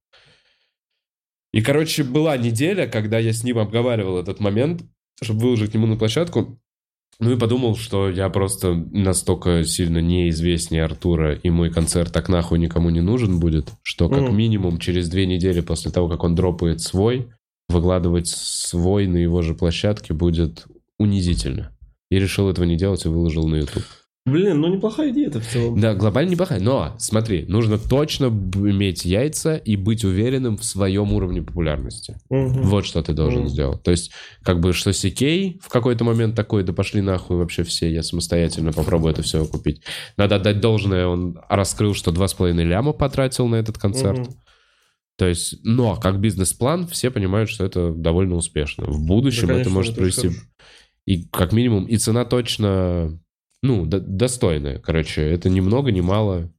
И, 1.52 1.62
короче, 1.62 2.06
была 2.06 2.38
неделя, 2.38 2.88
когда 2.88 3.20
я 3.20 3.34
с 3.34 3.44
ним 3.44 3.58
обговаривал 3.58 4.18
этот 4.18 4.40
момент, 4.40 4.84
чтобы 5.22 5.42
выложить 5.42 5.72
к 5.72 5.74
нему 5.74 5.86
на 5.86 5.98
площадку. 5.98 6.62
Ну 7.22 7.32
и 7.32 7.38
подумал, 7.38 7.76
что 7.76 8.10
я 8.10 8.28
просто 8.30 8.74
настолько 8.74 9.64
сильно 9.64 10.00
неизвестнее 10.00 10.84
Артура, 10.84 11.36
и 11.36 11.52
мой 11.52 11.70
концерт 11.70 12.12
так 12.12 12.30
нахуй 12.30 12.58
никому 12.58 12.90
не 12.90 13.02
нужен 13.02 13.40
будет, 13.40 13.70
что 13.84 14.10
как 14.10 14.24
Мгм. 14.24 14.36
минимум 14.36 14.80
через 14.80 15.08
две 15.08 15.28
недели 15.28 15.62
после 15.62 15.92
того, 15.92 16.10
как 16.10 16.24
он 16.24 16.34
дропает 16.34 16.82
свой, 16.82 17.28
выкладывать 17.70 18.28
свой 18.28 19.06
на 19.06 19.18
его 19.18 19.44
же 19.44 19.54
площадке 19.54 20.16
будет 20.16 20.66
унизительно. 20.98 21.72
И 22.10 22.18
решил 22.18 22.50
этого 22.50 22.66
не 22.66 22.76
делать 22.76 23.06
и 23.06 23.10
выложил 23.10 23.48
на 23.48 23.58
YouTube. 23.58 23.84
Блин, 24.24 24.62
ну 24.62 24.68
неплохая 24.68 25.10
идея 25.10 25.30
это 25.30 25.40
в 25.42 25.48
целом. 25.48 25.80
Да, 25.80 25.96
глобально 25.96 26.30
неплохая. 26.30 26.60
Но, 26.60 26.96
смотри, 27.00 27.46
нужно 27.48 27.80
точно 27.80 28.26
иметь 28.26 29.04
яйца 29.04 29.56
и 29.56 29.76
быть 29.76 30.04
уверенным 30.04 30.58
в 30.58 30.64
своем 30.64 31.12
уровне 31.12 31.42
популярности. 31.42 32.18
Мгм. 32.30 32.62
Вот 32.62 32.86
что 32.86 33.02
ты 33.02 33.14
должен 33.14 33.42
Мгм. 33.42 33.50
сделать. 33.50 33.82
То 33.82 33.90
есть, 33.90 34.12
как 34.44 34.60
бы, 34.60 34.74
что 34.74 34.94
Сикей 34.94 35.60
в 35.64 35.70
какой-то 35.70 36.04
момент 36.04 36.36
такой, 36.36 36.64
да 36.64 36.72
пошли 36.72 37.02
нахуй 37.02 37.38
вообще 37.38 37.64
все, 37.64 37.92
я 37.92 38.04
самостоятельно 38.04 38.72
попробую 38.72 39.12
это 39.12 39.24
все 39.24 39.44
купить. 39.44 39.82
Надо 40.18 40.36
отдать 40.36 40.60
должное, 40.62 41.08
он 41.08 41.40
раскрыл, 41.50 41.96
что 41.96 42.12
2,5 42.12 42.64
ляма 42.64 42.94
потратил 42.94 43.48
на 43.48 43.56
этот 43.56 43.80
концерт. 43.80 44.20
Мгм. 44.20 44.36
То 45.18 45.28
есть, 45.28 45.56
но 45.64 45.96
как 45.96 46.20
бизнес-план, 46.20 46.88
все 46.88 47.10
понимают, 47.10 47.50
что 47.50 47.66
это 47.66 47.92
довольно 47.92 48.36
успешно. 48.36 48.86
В 48.86 49.04
будущем 49.04 49.48
Да, 49.48 49.54
это 49.56 49.64
конечно, 49.64 49.72
может 49.76 49.92
это 49.94 50.02
привести... 50.02 50.32
И 51.08 51.24
как 51.32 51.54
минимум, 51.54 51.86
и 51.86 51.98
цена 51.98 52.26
точно, 52.26 53.20
ну, 53.62 53.86
до- 53.86 54.00
достойная. 54.00 54.80
Короче, 54.80 55.22
это 55.22 55.50
ни 55.50 55.60
много, 55.60 55.92
ни 55.92 56.02
мало. 56.02 56.50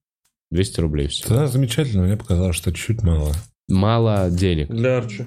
200 0.51 0.81
рублей 0.81 1.09
все. 1.09 1.25
Цена 1.27 1.47
замечательная, 1.47 2.07
мне 2.07 2.17
показалось, 2.17 2.57
что 2.57 2.73
чуть 2.73 3.03
мало. 3.03 3.33
Мало 3.69 4.29
денег. 4.31 4.69
Для 4.69 4.99
Арчи. 4.99 5.25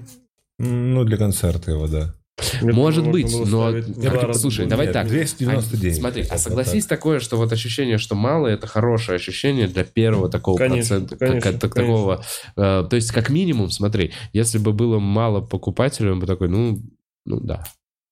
Ну, 0.59 1.03
для 1.03 1.17
концерта 1.17 1.71
его, 1.71 1.87
да. 1.87 2.13
Может 2.61 3.09
быть, 3.09 3.33
но- 3.47 3.71
так- 3.71 4.23
раза 4.23 4.39
слушай, 4.39 4.67
давай 4.67 4.87
Нет, 4.87 4.93
так. 4.93 5.07
299. 5.07 5.97
А, 5.97 5.99
смотри, 6.01 6.21
а 6.29 6.37
согласись 6.37 6.85
такое, 6.85 7.19
что 7.21 7.37
вот 7.37 7.51
ощущение, 7.53 7.97
что 7.97 8.13
мало, 8.13 8.47
это 8.47 8.67
хорошее 8.67 9.15
ощущение 9.15 9.67
для 9.67 9.83
первого 9.85 10.29
такого 10.29 10.57
Конечно, 10.57 10.97
процента, 10.99 11.15
конечно, 11.17 11.51
как- 11.51 11.61
так- 11.61 11.71
конечно. 11.73 11.93
такого. 11.95 12.25
э, 12.57 12.87
то 12.89 12.95
есть, 12.95 13.11
как 13.11 13.29
минимум, 13.29 13.69
смотри, 13.71 14.11
если 14.33 14.57
бы 14.57 14.73
было 14.73 14.99
мало 14.99 15.39
покупателей, 15.41 16.11
он 16.11 16.19
бы 16.19 16.27
такой, 16.27 16.49
ну, 16.49 16.81
ну 17.25 17.39
да. 17.39 17.63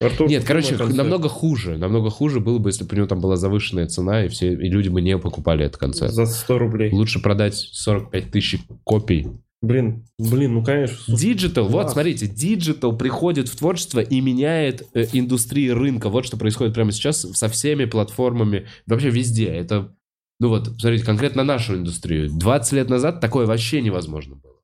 Артур, 0.04 0.30
Нет, 0.30 0.44
короче, 0.44 0.76
концерт. 0.76 0.96
намного 0.96 1.30
хуже. 1.30 1.78
Намного 1.78 2.10
хуже 2.10 2.40
было 2.40 2.60
бы, 2.60 2.70
если 2.70 2.84
бы 2.84 2.94
у 2.94 2.96
него 2.98 3.08
там 3.08 3.22
была 3.22 3.36
завышенная 3.36 3.88
цена, 3.88 4.26
и 4.26 4.28
все 4.28 4.54
и 4.54 4.70
люди 4.70 4.90
бы 4.90 5.02
не 5.02 5.18
покупали 5.18 5.66
этот 5.66 5.78
концерт. 5.78 6.12
За 6.12 6.26
100 6.26 6.58
рублей. 6.58 6.92
Лучше 6.92 7.22
продать 7.22 7.56
45 7.56 8.32
тысяч 8.32 8.60
копий. 8.84 9.28
Блин, 9.64 10.06
блин, 10.20 10.56
ну 10.56 10.64
конечно. 10.64 11.16
Digital, 11.16 11.70
вот 11.70 11.90
смотрите, 11.90 12.28
digital 12.28 12.98
приходит 12.98 13.48
в 13.48 13.56
творчество 13.56 14.02
и 14.02 14.20
меняет 14.20 14.86
э, 14.94 15.06
индустрии 15.14 15.70
рынка. 15.70 16.10
Вот 16.10 16.26
что 16.26 16.36
происходит 16.36 16.74
прямо 16.74 16.92
сейчас 16.92 17.22
со 17.22 17.48
всеми 17.48 17.86
платформами, 17.86 18.68
вообще 18.88 19.10
везде. 19.10 19.46
Это, 19.46 19.96
ну 20.42 20.50
вот, 20.50 20.68
смотрите, 20.80 21.06
конкретно 21.06 21.46
нашу 21.46 21.78
индустрию. 21.78 22.30
20 22.30 22.74
лет 22.74 22.90
назад 22.90 23.22
такое 23.22 23.46
вообще 23.46 23.82
невозможно 23.82 24.36
было. 24.36 24.56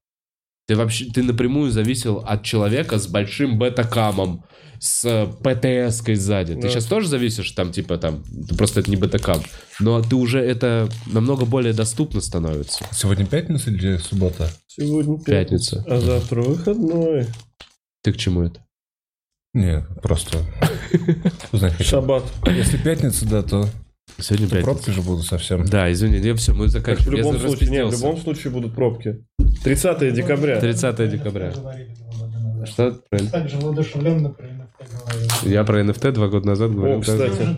Ты 0.67 0.75
вообще, 0.75 1.05
ты 1.05 1.23
напрямую 1.23 1.71
зависел 1.71 2.17
от 2.17 2.43
человека 2.43 2.99
с 2.99 3.07
большим 3.07 3.57
бета-камом, 3.57 4.43
с 4.80 5.03
э, 5.06 5.27
ПТС-кой 5.43 6.15
сзади. 6.15 6.56
Ты 6.56 6.61
Да. 6.61 6.69
сейчас 6.69 6.85
тоже 6.85 7.07
зависишь 7.07 7.51
там, 7.51 7.72
типа, 7.72 7.97
там, 7.97 8.23
просто 8.57 8.80
это 8.80 8.89
не 8.89 8.95
бета-кам, 8.97 9.41
но 9.80 10.01
ты 10.01 10.15
уже 10.15 10.39
это 10.39 10.89
намного 11.06 11.45
более 11.45 11.73
доступно 11.73 12.22
становится. 12.22 12.85
Сегодня 12.91 13.26
пятница 13.26 13.69
или 13.72 13.97
суббота? 13.97 14.49
Сегодня 14.68 15.19
Пятница. 15.19 15.84
А 15.88 15.99
завтра 15.99 16.41
выходной. 16.41 17.27
Ты 18.03 18.14
к 18.14 18.18
чему 18.18 18.43
это? 18.43 18.61
Не, 19.53 19.81
просто. 20.01 20.45
Шаббат. 21.81 22.23
Если 22.45 22.77
пятница, 22.77 23.27
да, 23.27 23.41
то 23.41 23.68
Сегодня 24.19 24.47
пятница. 24.47 24.64
пробки 24.65 24.89
же 24.91 25.01
будут 25.01 25.26
совсем. 25.26 25.65
Да, 25.65 25.91
извини, 25.91 26.18
я 26.26 26.35
все, 26.35 26.53
мы 26.53 26.65
Так, 26.65 26.69
в 26.69 26.72
заканчиваем. 26.73 27.18
любом 27.18 27.39
случае, 27.39 27.69
нет, 27.69 27.88
в 27.88 27.91
любом 27.91 28.18
случае 28.18 28.53
будут 28.53 28.76
пробки. 28.76 29.26
30 29.64 30.14
декабря. 30.14 30.60
30 30.60 31.10
декабря. 31.10 31.53
Что? 32.65 32.91
Так 33.31 33.49
же 33.49 33.57
воодушевленно. 33.57 34.35
Я 35.43 35.64
про 35.64 35.81
NFT 35.81 36.11
два 36.11 36.27
года 36.27 36.47
назад 36.47 36.73
говорил. 36.73 36.99
О, 36.99 37.01
кстати. 37.01 37.57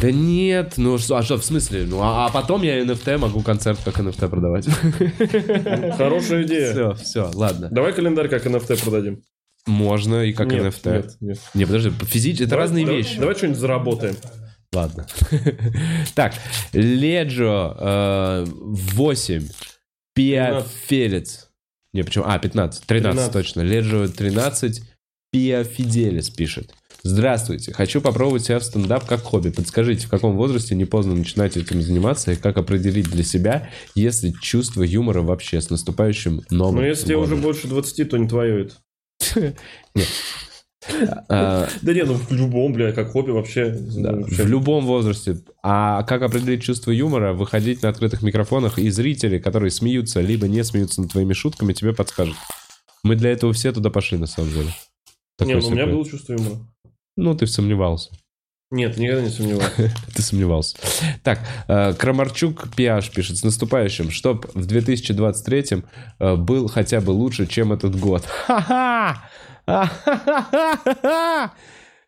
Да 0.00 0.10
нет, 0.10 0.74
ну 0.76 0.98
что, 0.98 1.16
а 1.16 1.22
что, 1.22 1.36
в 1.36 1.44
смысле? 1.44 1.84
Ну, 1.86 2.00
а, 2.00 2.26
а 2.26 2.30
потом 2.30 2.62
я 2.62 2.80
NFT 2.80 3.18
могу 3.18 3.42
концерт 3.42 3.78
как 3.84 3.98
NFT 3.98 4.28
продавать. 4.28 4.66
Хорошая 5.96 6.42
идея. 6.44 6.72
Все, 6.72 6.94
все, 6.94 7.30
ладно. 7.34 7.68
Давай 7.70 7.92
календарь 7.92 8.28
как 8.28 8.46
NFT 8.46 8.82
продадим. 8.82 9.22
Можно 9.66 10.24
и 10.24 10.32
как 10.32 10.48
Нет, 10.50 10.62
NFT. 10.64 10.92
Нет, 10.92 11.16
нет. 11.20 11.38
Не, 11.54 11.64
подожди, 11.66 11.90
физически, 12.04 12.44
это 12.44 12.56
разные 12.56 12.84
давай- 12.84 13.02
вещи. 13.02 13.18
Давай 13.18 13.34
что-нибудь 13.34 13.58
заработаем. 13.58 14.16
Ладно. 14.72 15.06
Так, 16.14 16.34
Леджо 16.72 17.76
э, 17.78 18.44
8. 18.46 19.48
Пиа 20.14 20.46
13. 20.46 20.72
Фелец. 20.86 21.48
Не, 21.92 22.02
почему? 22.02 22.24
А, 22.26 22.38
15. 22.38 22.86
13, 22.86 23.12
13. 23.12 23.32
точно. 23.32 23.60
Леджо 23.60 24.08
13. 24.08 24.82
Пиа 25.32 25.64
Фиделис 25.64 26.28
пишет. 26.28 26.74
Здравствуйте. 27.02 27.72
Хочу 27.72 28.02
попробовать 28.02 28.44
себя 28.44 28.58
в 28.58 28.64
стендап 28.64 29.06
как 29.06 29.22
хобби. 29.22 29.48
Подскажите, 29.48 30.06
в 30.06 30.10
каком 30.10 30.36
возрасте 30.36 30.74
не 30.74 30.84
поздно 30.84 31.14
начинать 31.14 31.56
этим 31.56 31.80
заниматься 31.82 32.32
и 32.32 32.36
как 32.36 32.58
определить 32.58 33.10
для 33.10 33.24
себя, 33.24 33.70
если 33.94 34.32
чувство 34.42 34.82
юмора 34.82 35.22
вообще 35.22 35.60
с 35.60 35.70
наступающим 35.70 36.42
новым 36.50 36.76
Но 36.76 36.86
если 36.86 37.06
тебе 37.06 37.16
уже 37.16 37.36
больше 37.36 37.66
20, 37.66 38.10
то 38.10 38.16
не 38.18 38.28
твое 38.28 38.66
это. 38.66 39.54
А, 41.28 41.68
Да 41.80 41.94
нет, 41.94 42.08
ну 42.08 42.14
в 42.14 42.32
любом, 42.32 42.72
бля, 42.72 42.90
как 42.90 43.12
хобби 43.12 43.30
вообще. 43.30 43.70
Вообще. 43.72 44.42
в 44.42 44.48
любом 44.48 44.84
возрасте. 44.84 45.38
А 45.62 46.02
как 46.02 46.22
определить 46.22 46.64
чувство 46.64 46.90
юмора? 46.90 47.34
Выходить 47.34 47.84
на 47.84 47.88
открытых 47.88 48.22
микрофонах, 48.22 48.80
и 48.80 48.90
зрители, 48.90 49.38
которые 49.38 49.70
смеются, 49.70 50.20
либо 50.20 50.48
не 50.48 50.64
смеются 50.64 51.00
над 51.00 51.12
твоими 51.12 51.34
шутками, 51.34 51.72
тебе 51.72 51.92
подскажут. 51.92 52.34
Мы 53.04 53.14
для 53.14 53.30
этого 53.30 53.52
все 53.52 53.70
туда 53.70 53.90
пошли, 53.90 54.18
на 54.18 54.26
самом 54.26 54.50
деле. 54.50 54.72
Не, 55.40 55.54
Такой 55.54 55.62
ну 55.62 55.68
у 55.68 55.70
меня 55.70 55.86
было 55.86 56.04
чувство 56.08 56.34
юмора. 56.34 56.58
Ну, 57.16 57.34
ты 57.34 57.46
сомневался. 57.46 58.10
Нет, 58.70 58.96
никогда 58.96 59.22
не 59.22 59.28
сомневался. 59.28 59.92
Ты 60.14 60.22
сомневался. 60.22 60.78
Так, 61.22 61.40
э, 61.68 61.92
Крамарчук 61.92 62.74
Пиаш 62.74 63.10
пишет, 63.10 63.36
с 63.36 63.44
наступающим, 63.44 64.10
чтоб 64.10 64.46
в 64.54 64.64
2023 64.64 65.64
э, 66.18 66.36
был 66.36 66.68
хотя 66.68 67.02
бы 67.02 67.10
лучше, 67.10 67.46
чем 67.46 67.74
этот 67.74 68.00
год. 68.00 68.24
Ха-ха! 68.24 69.28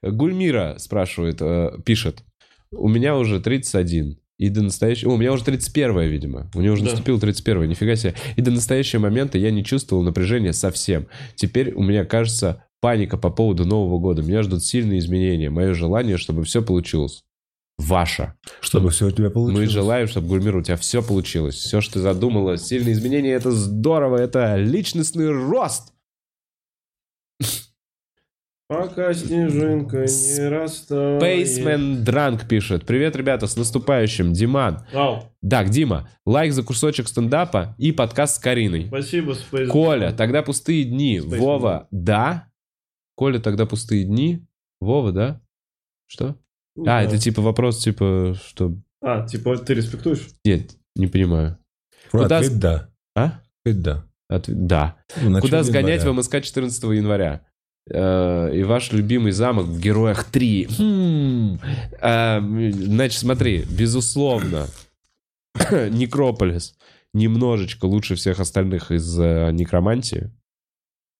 Гульмира 0.02 0.76
спрашивает, 0.78 1.42
э, 1.42 1.72
пишет, 1.84 2.24
у 2.72 2.88
меня 2.88 3.16
уже 3.16 3.40
31. 3.40 4.18
И 4.38 4.48
до 4.48 4.62
настоящего... 4.62 5.12
О, 5.12 5.14
у 5.14 5.16
меня 5.18 5.32
уже 5.32 5.44
31 5.44 6.00
видимо. 6.08 6.50
У 6.54 6.60
нее 6.60 6.72
уже 6.72 6.82
Да. 6.82 6.90
наступил 6.90 7.20
31 7.20 7.68
нифига 7.68 7.94
себе. 7.94 8.14
И 8.36 8.42
до 8.42 8.50
настоящего 8.50 9.00
момента 9.00 9.38
я 9.38 9.50
не 9.50 9.62
чувствовал 9.64 10.02
напряжения 10.02 10.52
совсем. 10.52 11.06
Теперь 11.36 11.72
у 11.74 11.82
меня 11.82 12.04
кажется 12.04 12.64
паника 12.84 13.16
по 13.16 13.30
поводу 13.30 13.64
Нового 13.64 13.98
года. 13.98 14.20
Меня 14.20 14.42
ждут 14.42 14.62
сильные 14.62 14.98
изменения. 14.98 15.48
Мое 15.48 15.72
желание, 15.72 16.18
чтобы 16.18 16.44
все 16.44 16.60
получилось. 16.60 17.24
Ваше. 17.78 18.34
Чтобы 18.60 18.90
все 18.90 19.06
у 19.06 19.10
тебя 19.10 19.30
получилось. 19.30 19.68
Мы 19.68 19.72
желаем, 19.72 20.06
чтобы, 20.06 20.28
Гульмир, 20.28 20.56
у 20.56 20.62
тебя 20.62 20.76
все 20.76 21.02
получилось. 21.02 21.54
Все, 21.54 21.80
что 21.80 21.94
ты 21.94 22.00
задумала, 22.00 22.58
сильные 22.58 22.92
изменения, 22.92 23.30
это 23.30 23.52
здорово, 23.52 24.18
это 24.18 24.56
личностный 24.56 25.30
рост. 25.30 25.94
Пока 28.68 29.14
снежинка 29.14 30.00
не 30.00 30.48
растает. 30.50 31.22
Пейсмен 31.22 32.04
Дранк 32.04 32.46
пишет. 32.46 32.84
Привет, 32.84 33.16
ребята, 33.16 33.46
с 33.46 33.56
наступающим. 33.56 34.34
Диман. 34.34 34.84
Ау, 34.92 35.32
Так, 35.48 35.70
Дима, 35.70 36.10
лайк 36.26 36.52
за 36.52 36.62
кусочек 36.62 37.08
стендапа 37.08 37.74
и 37.78 37.92
подкаст 37.92 38.36
с 38.36 38.38
Кариной. 38.38 38.88
спасибо, 38.88 39.32
Space 39.32 39.68
Коля, 39.68 40.12
тогда 40.12 40.42
пустые 40.42 40.84
дни. 40.84 41.20
Space 41.20 41.38
Вова, 41.38 41.88
да? 41.90 42.50
Коля, 43.16 43.38
тогда 43.38 43.66
пустые 43.66 44.04
дни. 44.04 44.44
Вова, 44.80 45.12
да? 45.12 45.40
Что? 46.06 46.36
Ну 46.76 46.82
А, 46.84 46.86
да. 46.86 47.02
это 47.02 47.18
типа 47.18 47.40
вопрос, 47.42 47.82
типа, 47.82 48.36
что... 48.46 48.74
А, 49.00 49.26
типа, 49.26 49.56
ты 49.58 49.74
респектуешь? 49.74 50.28
Нет, 50.44 50.76
не 50.96 51.06
понимаю. 51.06 51.58
Куда 52.10 52.38
Ответ 52.38 52.52
с- 52.52 52.56
да. 52.56 52.88
А? 53.14 53.40
Ответ 53.64 53.82
да. 53.82 54.04
Ответ- 54.28 54.66
Да. 54.66 54.96
Начале 55.16 55.40
Куда 55.40 55.62
сгонять 55.62 56.00
января. 56.02 56.12
в 56.12 56.16
МСК 56.26 56.42
14 56.42 56.82
января? 56.96 57.46
И 57.86 58.62
ваш 58.66 58.92
любимый 58.92 59.32
замок 59.32 59.66
в 59.66 59.78
Героях 59.78 60.24
3. 60.24 60.68
Хм. 60.78 61.58
Э, 62.00 62.40
Значит, 62.72 63.18
смотри, 63.20 63.64
безусловно, 63.70 64.66
Некрополис 65.70 66.76
немножечко 67.12 67.84
лучше 67.84 68.14
всех 68.14 68.40
остальных 68.40 68.90
из 68.90 69.18
э, 69.20 69.50
Некромантии, 69.52 70.30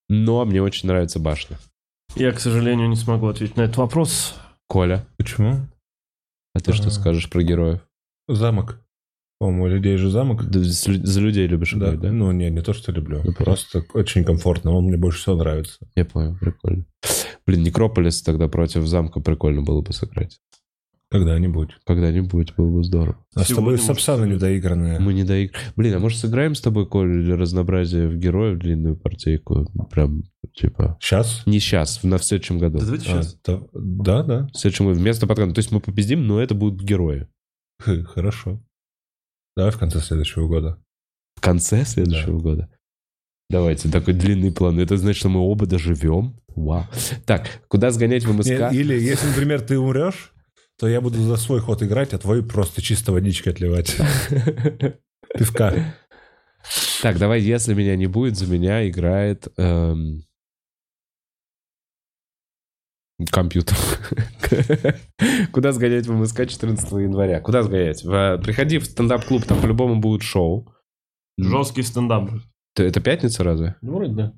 но 0.08 0.44
мне 0.46 0.62
очень 0.62 0.88
нравится 0.88 1.18
башня. 1.20 1.58
Я, 2.16 2.32
к 2.32 2.40
сожалению, 2.40 2.88
не 2.88 2.96
смогу 2.96 3.26
ответить 3.28 3.56
на 3.56 3.62
этот 3.62 3.76
вопрос. 3.76 4.34
Коля, 4.68 5.06
Почему? 5.16 5.66
а 6.54 6.60
ты 6.60 6.72
что 6.72 6.90
скажешь 6.90 7.28
про 7.28 7.42
героев? 7.42 7.80
Замок. 8.28 8.80
По-моему, 9.40 9.64
у 9.64 9.66
людей 9.68 9.96
же 9.96 10.10
замок. 10.10 10.44
Да, 10.48 10.60
За 10.62 11.20
людей 11.20 11.46
любишь 11.48 11.72
Да, 11.72 11.88
играть, 11.88 12.00
да? 12.00 12.12
ну 12.12 12.30
не, 12.32 12.50
не 12.50 12.62
то, 12.62 12.72
что 12.72 12.92
люблю. 12.92 13.20
Ну, 13.24 13.32
Просто 13.34 13.84
очень 13.92 14.24
комфортно. 14.24 14.72
Он 14.72 14.84
мне 14.84 14.96
больше 14.96 15.18
всего 15.20 15.36
нравится. 15.36 15.78
Я 15.96 16.04
понял, 16.04 16.36
прикольно. 16.40 16.84
Блин, 17.46 17.62
Некрополис 17.62 18.22
тогда 18.22 18.48
против 18.48 18.86
замка 18.86 19.20
прикольно 19.20 19.62
было 19.62 19.82
бы 19.82 19.92
сыграть. 19.92 20.40
Когда-нибудь. 21.14 21.70
Когда-нибудь 21.86 22.56
было 22.56 22.68
бы 22.68 22.82
здорово. 22.82 23.24
А 23.36 23.44
с 23.44 23.46
тобой 23.46 23.76
может 23.76 24.08
недоигранная. 24.26 24.98
Мы 24.98 25.14
не 25.14 25.22
доиг... 25.22 25.54
Блин, 25.76 25.94
а 25.94 25.98
может 26.00 26.18
сыграем 26.18 26.56
с 26.56 26.60
тобой, 26.60 26.88
Коль, 26.88 27.22
для 27.22 27.36
разнообразия 27.36 28.08
в 28.08 28.16
героев 28.16 28.58
длинную 28.58 28.96
партийку? 28.96 29.64
Прям, 29.92 30.24
типа... 30.56 30.98
Сейчас? 31.00 31.44
Не 31.46 31.60
сейчас, 31.60 32.02
на 32.02 32.18
в 32.18 32.24
следующем 32.24 32.58
году. 32.58 32.78
Да 32.78 32.86
давайте 32.86 33.12
А, 33.12 33.22
сейчас. 33.22 33.38
то- 33.44 33.68
да, 33.74 34.24
да. 34.24 34.48
В 34.52 34.56
следующем 34.58 34.86
году. 34.86 34.98
Вместо 34.98 35.28
подкаста. 35.28 35.54
То 35.54 35.60
есть 35.60 35.70
мы 35.70 35.78
победим, 35.78 36.26
но 36.26 36.40
это 36.40 36.56
будут 36.56 36.82
герои. 36.82 37.28
Хорошо. 37.78 38.60
Давай 39.56 39.70
в 39.70 39.78
конце 39.78 40.00
следующего 40.00 40.48
года. 40.48 40.82
В 41.36 41.40
конце 41.40 41.84
следующего 41.84 42.40
года. 42.40 42.68
Давайте, 43.50 43.88
такой 43.88 44.14
длинный 44.14 44.50
план. 44.50 44.80
Это 44.80 44.96
значит, 44.96 45.20
что 45.20 45.28
мы 45.28 45.38
оба 45.38 45.66
доживем. 45.66 46.40
Вау. 46.56 46.86
Так, 47.24 47.62
куда 47.68 47.92
сгонять 47.92 48.24
в 48.24 48.36
МСК? 48.36 48.72
Или, 48.72 48.94
если, 49.00 49.28
например, 49.28 49.60
ты 49.60 49.78
умрешь, 49.78 50.33
то 50.78 50.88
я 50.88 51.00
буду 51.00 51.18
за 51.22 51.36
свой 51.36 51.60
ход 51.60 51.82
играть, 51.82 52.12
а 52.14 52.18
твой 52.18 52.42
просто 52.44 52.82
чисто 52.82 53.12
водичкой 53.12 53.52
отливать. 53.52 53.96
Пивка. 55.38 55.94
Так, 57.02 57.18
давай, 57.18 57.40
если 57.40 57.74
меня 57.74 57.96
не 57.96 58.06
будет, 58.06 58.36
за 58.36 58.50
меня 58.50 58.88
играет 58.88 59.48
эм, 59.58 60.22
компьютер. 63.30 63.76
Куда 65.52 65.72
сгонять 65.72 66.06
в 66.06 66.12
МСК 66.12 66.46
14 66.48 66.90
января? 66.92 67.40
Куда 67.40 67.62
сгонять? 67.62 68.02
В- 68.04 68.38
Приходи 68.38 68.78
в 68.78 68.86
стендап-клуб, 68.86 69.44
там 69.44 69.60
по-любому 69.60 70.00
будет 70.00 70.22
шоу. 70.22 70.72
Жесткий 71.36 71.82
стендап. 71.82 72.30
Это 72.76 73.00
пятница 73.00 73.44
разве? 73.44 73.76
Ну, 73.82 73.94
вроде 73.96 74.14
да. 74.14 74.32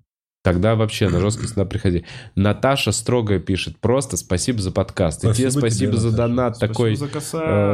Тогда 0.46 0.76
вообще 0.76 1.08
на 1.08 1.18
жесткий 1.18 1.48
стендап 1.48 1.70
приходи. 1.70 2.04
Наташа 2.36 2.92
строгая 2.92 3.40
пишет. 3.40 3.80
Просто 3.80 4.16
спасибо 4.16 4.60
за 4.62 4.70
подкаст. 4.70 5.24
И 5.24 5.32
тебе 5.32 5.50
Спасибо 5.50 5.58
спасибо 5.58 5.92
тебе, 5.94 6.00
за 6.00 6.10
Наташа. 6.10 6.28
донат 6.28 6.58
такой. 6.60 6.96
Спасибо 6.96 7.06
за 7.06 7.10
Э, 7.10 7.12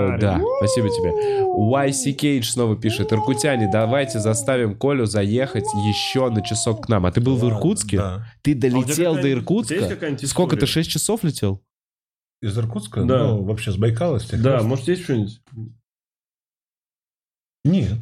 косарь. 0.09 0.21
да, 0.21 0.41
спасибо 0.57 0.89
тебе. 0.89 1.11
YC 1.53 2.13
Кейдж 2.13 2.47
снова 2.49 2.75
пишет. 2.75 3.13
Иркутяне, 3.13 3.69
давайте 3.71 4.21
заставим 4.21 4.75
Колю 4.79 5.05
заехать 5.05 5.67
еще 5.75 6.31
на 6.31 6.41
часок 6.41 6.87
к 6.87 6.89
нам. 6.89 7.05
А 7.05 7.13
ты 7.13 7.21
был 7.21 7.37
в 7.37 7.47
Иркутске? 7.47 7.99
Да. 7.99 8.27
Ты 8.41 8.53
А 8.53 8.55
долетел 8.55 9.17
до 9.17 9.21
тебя 9.21 9.29
есть 9.29 9.39
Иркутска? 9.39 10.27
Сколько 10.27 10.57
ты, 10.57 10.65
история? 10.65 10.73
6 10.85 10.91
часов 10.91 11.25
летел? 11.25 11.63
Из 12.41 12.57
Иркутска? 12.57 13.05
Да. 13.05 13.19
Ну, 13.25 13.43
вообще 13.45 13.73
с 13.73 13.77
Байкала, 13.77 14.19
с 14.19 14.29
Да, 14.31 14.63
может, 14.63 14.89
есть 14.89 15.03
что-нибудь? 15.03 15.43
Нет. 17.67 17.99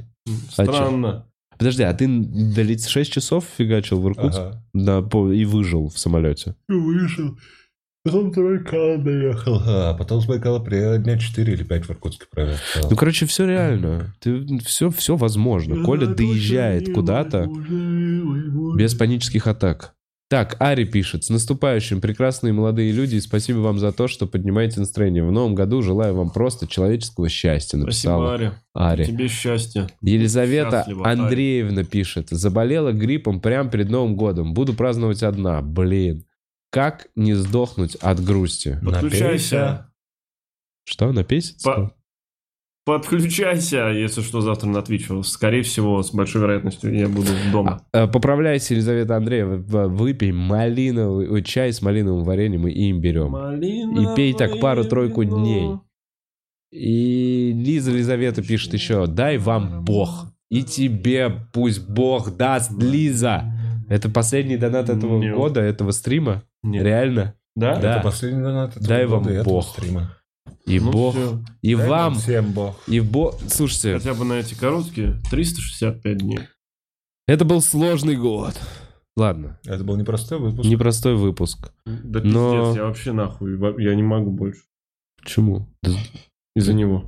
А? 0.56 0.62
Странно. 0.62 1.26
Подожди, 1.61 1.82
а 1.85 1.93
ты 1.95 2.09
долетел 2.09 2.89
6 2.89 3.12
часов 3.12 3.45
фигачил 3.57 4.01
в 4.01 4.09
Иркутск? 4.09 4.39
Ага. 4.41 4.65
Да, 4.73 5.03
по- 5.03 5.31
и 5.31 5.45
выжил 5.45 5.89
в 5.91 5.99
самолете. 5.99 6.57
Вышел. 6.69 7.37
Потом 8.03 8.32
с 8.32 8.37
Байкала 8.37 8.97
доехал. 8.97 9.61
А 9.66 9.95
потом 9.95 10.23
с 10.23 10.27
Байкала 10.27 10.59
приехал 10.59 11.03
дня 11.03 11.19
4 11.19 11.53
или 11.53 11.62
5 11.65 11.85
в 11.85 11.91
Иркутске 11.91 12.24
провел. 12.31 12.55
Ну, 12.91 12.97
короче, 12.97 13.27
все 13.27 13.47
реально. 13.47 14.15
Ты, 14.20 14.59
все, 14.65 14.89
все 14.91 15.16
возможно. 15.16 15.85
Коля 15.85 16.07
доезжает 16.07 16.93
куда-то 16.95 17.47
без 18.77 18.95
панических 18.95 19.47
атак. 19.47 19.95
Так, 20.31 20.55
Ари 20.61 20.85
пишет. 20.85 21.24
С 21.24 21.28
наступающим, 21.28 22.01
прекрасные 22.01 22.52
молодые 22.52 22.93
люди. 22.93 23.16
И 23.16 23.20
спасибо 23.20 23.59
вам 23.59 23.81
за 23.81 23.90
то, 23.90 24.07
что 24.07 24.28
поднимаете 24.28 24.78
настроение. 24.78 25.24
В 25.24 25.32
новом 25.32 25.57
году 25.57 25.82
желаю 25.82 26.15
вам 26.15 26.31
просто 26.31 26.69
человеческого 26.69 27.28
счастья. 27.28 27.81
Спасибо, 27.81 27.86
Написала 27.86 28.35
Ари. 28.35 28.52
Ари. 28.73 29.05
Тебе 29.07 29.27
счастья. 29.27 29.89
Елизавета 30.01 30.85
Счастлива, 30.86 31.05
Ари. 31.05 31.20
Андреевна 31.20 31.82
пишет. 31.82 32.28
Заболела 32.31 32.93
гриппом 32.93 33.40
прямо 33.40 33.69
перед 33.70 33.90
Новым 33.90 34.15
годом. 34.15 34.55
Буду 34.55 34.73
праздновать 34.74 35.24
одна. 35.24 35.62
Блин. 35.62 36.24
Как 36.70 37.09
не 37.16 37.35
сдохнуть 37.35 37.97
от 37.97 38.24
грусти? 38.24 38.78
Подключайся. 38.85 39.93
Что, 40.85 41.11
написать? 41.11 41.61
По- 41.65 41.93
Подключайся, 42.86 43.89
если 43.89 44.23
что, 44.23 44.40
завтра 44.40 44.66
на 44.69 44.78
Twitch. 44.78 45.23
Скорее 45.23 45.62
всего, 45.62 46.02
с 46.02 46.12
большой 46.12 46.40
вероятностью 46.43 46.94
я 46.97 47.09
буду 47.09 47.28
дома. 47.52 47.82
А, 47.93 48.05
э, 48.05 48.09
Поправляйся, 48.09 48.74
Елизавета 48.74 49.16
Андреева. 49.16 49.57
В- 49.57 49.89
Выпей 49.89 50.32
малиновый 50.32 51.43
чай 51.44 51.73
с 51.73 51.82
малиновым 51.82 52.24
вареньем 52.24 52.66
и 52.66 52.90
имбирем. 52.90 53.36
И 53.62 54.16
пей 54.16 54.32
так 54.35 54.59
пару-тройку 54.61 55.24
дней. 55.24 55.77
И 56.73 57.52
Лиза 57.55 57.90
Елизавета 57.90 58.43
пишет 58.43 58.73
еще, 58.74 59.07
дай 59.07 59.39
вам 59.39 59.85
Бог. 59.85 60.27
И 60.51 60.62
тебе 60.62 61.31
пусть 61.52 61.89
Бог 61.89 62.36
даст, 62.36 62.73
Лиза. 62.81 63.44
Это 63.89 64.09
последний 64.09 64.57
донат 64.57 64.89
этого 64.89 65.19
Нет. 65.20 65.35
года, 65.36 65.61
этого 65.61 65.90
стрима? 65.90 66.43
Нет. 66.62 66.82
Реально? 66.85 67.35
Да? 67.57 67.77
Да. 67.77 67.94
Это 67.97 68.05
последний 68.05 68.40
донат 68.43 68.70
этого 68.70 68.86
Дай 68.89 69.07
вам 69.07 69.23
года 69.23 69.32
и 69.35 69.36
этого 69.39 69.55
Бог. 69.55 69.65
стрима. 69.69 70.16
И 70.70 70.80
Ну 70.80 70.90
Бог, 70.92 71.14
всё. 71.14 71.40
и 71.62 71.74
Дай 71.74 71.88
вам, 71.88 72.14
всем 72.14 72.52
Бог. 72.52 72.76
и 72.88 73.01
Бог... 73.01 73.38
Слушайте, 73.48 73.94
Хотя 73.98 74.14
бы 74.14 74.24
на 74.24 74.34
эти 74.34 74.55
короткие 74.55 75.20
365 75.30 76.18
дней. 76.18 76.40
это 77.26 77.44
был 77.44 77.60
сложный 77.60 78.16
год. 78.16 78.55
Ладно, 79.16 79.59
Это 79.64 79.82
был 79.84 79.97
непростой 79.97 80.38
выпуск. 80.38 80.68
непростой 80.68 81.16
выпуск. 81.16 81.72
Да 81.84 82.20
Но- 82.22 82.52
пиздец, 82.62 82.76
я 82.76 82.84
вообще 82.84 83.12
нахуй, 83.12 83.82
я 83.82 83.94
не 83.94 84.02
могу 84.02 84.30
больше. 84.30 84.62
Почему? 85.22 85.68
Да, 85.82 85.92
Из-за 86.56 86.72
него. 86.72 87.05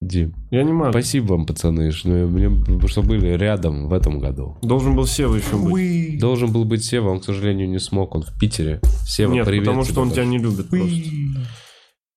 Дим, 0.00 0.34
Я 0.50 0.62
не 0.62 0.72
могу. 0.72 0.92
спасибо 0.92 1.32
вам, 1.32 1.44
пацаны, 1.44 1.90
что, 1.92 2.08
мне, 2.08 2.48
что 2.88 3.02
были 3.02 3.28
рядом 3.36 3.86
в 3.86 3.92
этом 3.92 4.18
году. 4.18 4.56
Должен 4.62 4.96
был 4.96 5.06
Сева 5.06 5.34
еще 5.36 5.58
быть. 5.58 6.18
Должен 6.18 6.50
был 6.50 6.64
быть 6.64 6.82
Сева, 6.82 7.10
он, 7.10 7.20
к 7.20 7.24
сожалению, 7.24 7.68
не 7.68 7.78
смог, 7.78 8.14
он 8.14 8.22
в 8.22 8.38
Питере. 8.38 8.80
Сева, 9.06 9.30
Нет, 9.34 9.44
привет 9.46 9.66
потому 9.66 9.82
тебе 9.84 9.92
что 9.92 10.00
он 10.00 10.10
тебя 10.10 10.24
не 10.24 10.38
любит 10.38 10.70
просто. 10.70 10.96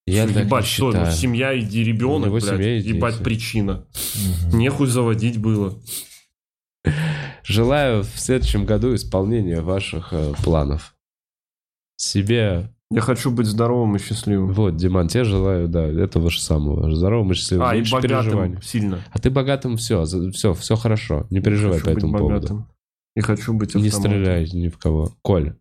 Я 0.06 0.28
Что, 0.28 0.40
ебать, 0.42 0.64
не 0.64 0.68
что, 0.70 0.86
ну, 0.88 0.92
считаю. 0.92 1.12
семья 1.14 1.54
и 1.54 1.66
У 1.66 1.86
ребенок, 1.86 2.32
блядь, 2.32 2.44
семья 2.44 2.78
и 2.78 2.82
ебать 2.82 3.14
дети. 3.16 3.24
причина. 3.24 3.86
Мгм. 4.50 4.60
Нехуй 4.60 4.88
заводить 4.88 5.38
было. 5.40 5.80
Желаю 7.46 8.04
в 8.04 8.20
следующем 8.20 8.66
году 8.66 8.94
исполнения 8.96 9.62
ваших 9.62 10.10
э, 10.12 10.34
планов. 10.44 10.96
Себе... 11.98 12.70
Я 12.92 13.02
хочу 13.02 13.32
быть 13.32 13.48
здоровым 13.48 13.96
и 13.96 14.00
счастливым. 14.00 14.52
Вот, 14.54 14.76
Диман, 14.76 15.08
тебе 15.08 15.24
желаю, 15.24 15.68
да, 15.68 15.84
этого 15.84 16.30
же 16.30 16.40
самого. 16.40 16.94
Здоровым 16.94 17.32
и 17.32 17.36
счастливым. 17.36 17.66
А, 17.66 17.74
и 17.74 17.78
Меньше 17.80 17.94
богатым 17.96 18.62
сильно. 18.62 19.00
А 19.12 19.18
ты 19.20 19.32
богатым 19.32 19.78
все, 19.78 20.04
все, 20.32 20.54
все 20.54 20.76
хорошо. 20.76 21.26
Не 21.32 21.40
переживай 21.40 21.80
по 21.80 21.90
этому 21.90 22.18
поводу. 22.18 22.68
И 23.16 23.22
хочу 23.22 23.54
быть 23.54 23.74
Не 23.74 23.88
автоматом. 23.88 24.12
стреляй 24.12 24.50
ни 24.54 24.68
в 24.70 24.78
кого. 24.78 25.12
Коль, 25.24 25.56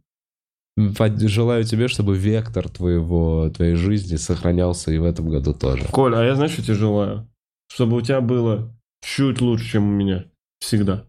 желаю 0.76 1.64
тебе, 1.64 1.88
чтобы 1.88 2.16
вектор 2.16 2.68
твоего, 2.68 3.50
твоей 3.50 3.74
жизни 3.74 4.16
сохранялся 4.16 4.90
и 4.90 4.98
в 4.98 5.04
этом 5.04 5.28
году 5.28 5.54
тоже. 5.54 5.84
Коль, 5.90 6.14
а 6.14 6.24
я 6.24 6.34
знаешь, 6.34 6.52
что 6.52 6.62
тебе 6.62 6.74
желаю? 6.74 7.28
Чтобы 7.70 7.96
у 7.96 8.00
тебя 8.00 8.20
было 8.20 8.74
чуть 9.02 9.40
лучше, 9.40 9.72
чем 9.72 9.88
у 9.88 9.92
меня. 9.92 10.24
Всегда. 10.60 11.04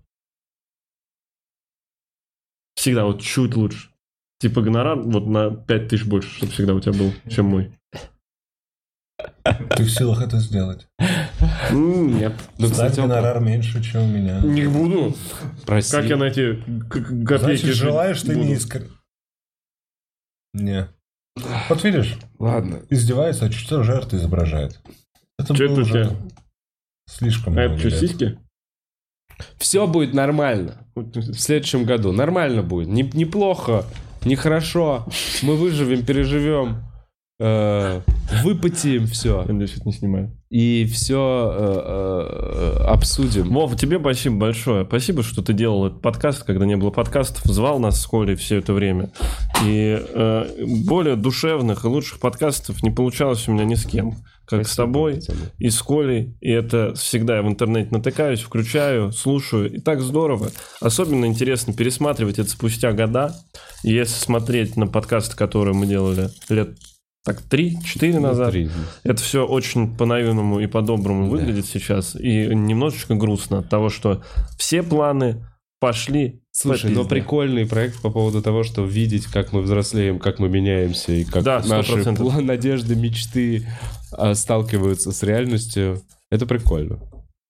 Всегда, 2.75 3.05
вот 3.05 3.21
чуть 3.21 3.55
лучше. 3.55 3.89
Типа 4.39 4.61
гонорар 4.61 4.99
вот 4.99 5.25
на 5.27 5.51
5 5.51 5.87
тысяч 5.87 6.05
больше, 6.05 6.29
чтобы 6.35 6.51
всегда 6.51 6.73
у 6.73 6.79
тебя 6.79 6.93
был, 6.93 7.13
чем 7.29 7.45
мой. 7.45 7.77
Ты 9.75 9.83
в 9.83 9.89
силах 9.89 10.21
это 10.21 10.39
сделать. 10.39 10.87
Нет. 11.71 12.33
Ну, 12.57 12.69
кстати, 12.69 12.99
он 12.99 13.09
гонорар 13.09 13.39
меньше, 13.39 13.81
чем 13.83 14.03
у 14.03 14.07
меня. 14.07 14.39
Не 14.39 14.67
буду. 14.67 15.15
проси. 15.65 15.91
Как 15.91 16.05
я 16.05 16.17
на 16.17 16.25
эти 16.25 16.55
к- 16.55 16.89
к- 16.89 17.25
копейки 17.25 17.61
Значит, 17.61 17.75
желаешь 17.75 18.21
ты 18.21 18.35
не 18.35 18.53
искр... 18.53 18.83
Не. 20.53 20.87
Вот 21.69 21.83
видишь, 21.83 22.17
Ладно. 22.37 22.81
издевается, 22.89 23.45
а 23.45 23.51
что 23.51 23.83
жертву 23.83 24.17
изображает. 24.17 24.79
Это 25.39 25.55
Чё 25.55 25.67
было 25.67 25.73
это 25.73 25.79
у 25.79 25.83
уже 25.83 26.05
тебя? 26.09 26.15
слишком 27.09 27.57
А 27.57 27.61
это 27.61 27.77
что, 27.79 27.87
лет. 27.89 27.99
сиськи? 27.99 28.39
Все 29.57 29.87
будет 29.87 30.13
нормально. 30.13 30.87
В 30.95 31.33
следующем 31.33 31.85
году. 31.85 32.11
Нормально 32.11 32.61
будет. 32.61 32.87
Не- 32.87 33.09
неплохо, 33.13 33.85
нехорошо. 34.25 35.07
Мы 35.41 35.55
выживем, 35.55 36.05
переживем. 36.05 36.83
Э, 37.43 38.01
выпотеем 38.43 39.05
все. 39.07 39.45
Я 39.47 39.53
не 39.53 39.67
снимаю. 39.67 40.31
И 40.49 40.85
все 40.85 41.19
обсудим. 42.87 43.49
Вов, 43.49 43.75
тебе 43.75 43.99
спасибо 43.99 44.37
большое. 44.37 44.85
Спасибо, 44.85 45.23
что 45.23 45.41
ты 45.41 45.53
делал 45.53 45.87
этот 45.87 46.01
подкаст, 46.01 46.43
когда 46.43 46.65
не 46.65 46.77
было 46.77 46.91
подкастов, 46.91 47.43
звал 47.45 47.79
нас 47.79 47.99
с 47.99 48.05
Колей 48.05 48.35
все 48.35 48.57
это 48.57 48.73
время. 48.73 49.11
И 49.65 49.99
э, 49.99 50.65
более 50.85 51.15
душевных 51.15 51.85
и 51.85 51.87
лучших 51.87 52.19
подкастов 52.19 52.83
не 52.83 52.91
получалось 52.91 53.47
у 53.47 53.51
меня 53.51 53.65
ни 53.65 53.75
с 53.75 53.85
кем. 53.85 54.17
Как 54.45 54.67
с 54.67 54.75
тобой 54.75 55.21
и 55.57 55.69
с 55.69 55.81
Колей. 55.81 56.35
И 56.41 56.51
это 56.51 56.93
всегда 56.95 57.37
я 57.37 57.43
в 57.43 57.47
интернете 57.47 57.89
натыкаюсь, 57.91 58.41
включаю, 58.41 59.11
слушаю. 59.11 59.71
И 59.71 59.79
так 59.79 60.01
здорово. 60.01 60.49
Особенно 60.81 61.25
интересно 61.25 61.73
пересматривать 61.73 62.39
это 62.39 62.49
спустя 62.49 62.91
года. 62.91 63.33
И 63.83 63.93
если 63.93 64.13
смотреть 64.13 64.75
на 64.75 64.87
подкасты, 64.87 65.35
которые 65.35 65.73
мы 65.73 65.85
делали 65.85 66.29
лет 66.49 66.77
так 67.23 67.41
три-четыре 67.41 68.19
назад, 68.19 68.53
Внутри. 68.53 68.69
это 69.03 69.21
все 69.21 69.45
очень 69.47 69.95
по-наивному 69.95 70.59
и 70.59 70.67
по-доброму 70.67 71.29
выглядит 71.29 71.65
сейчас. 71.65 72.15
И 72.15 72.47
немножечко 72.47 73.15
грустно 73.15 73.59
от 73.59 73.69
того, 73.69 73.89
что 73.89 74.21
все 74.57 74.83
планы 74.83 75.45
пошли. 75.79 76.41
Слушай, 76.51 76.91
но 76.91 77.05
прикольный 77.05 77.65
проект 77.65 78.01
по 78.01 78.09
поводу 78.09 78.41
того, 78.41 78.63
что 78.63 78.83
видеть, 78.85 79.25
как 79.27 79.53
мы 79.53 79.61
взрослеем, 79.61 80.19
как 80.19 80.39
мы 80.39 80.49
меняемся, 80.49 81.13
и 81.13 81.23
как 81.23 81.43
Да, 81.43 81.61
наши 81.65 81.93
100%. 81.93 82.17
пла- 82.17 82.41
надежды, 82.41 82.95
мечты 82.95 83.67
а, 84.11 84.35
сталкиваются 84.35 85.11
с 85.11 85.23
реальностью. 85.23 86.01
Это 86.29 86.45
прикольно. 86.45 86.99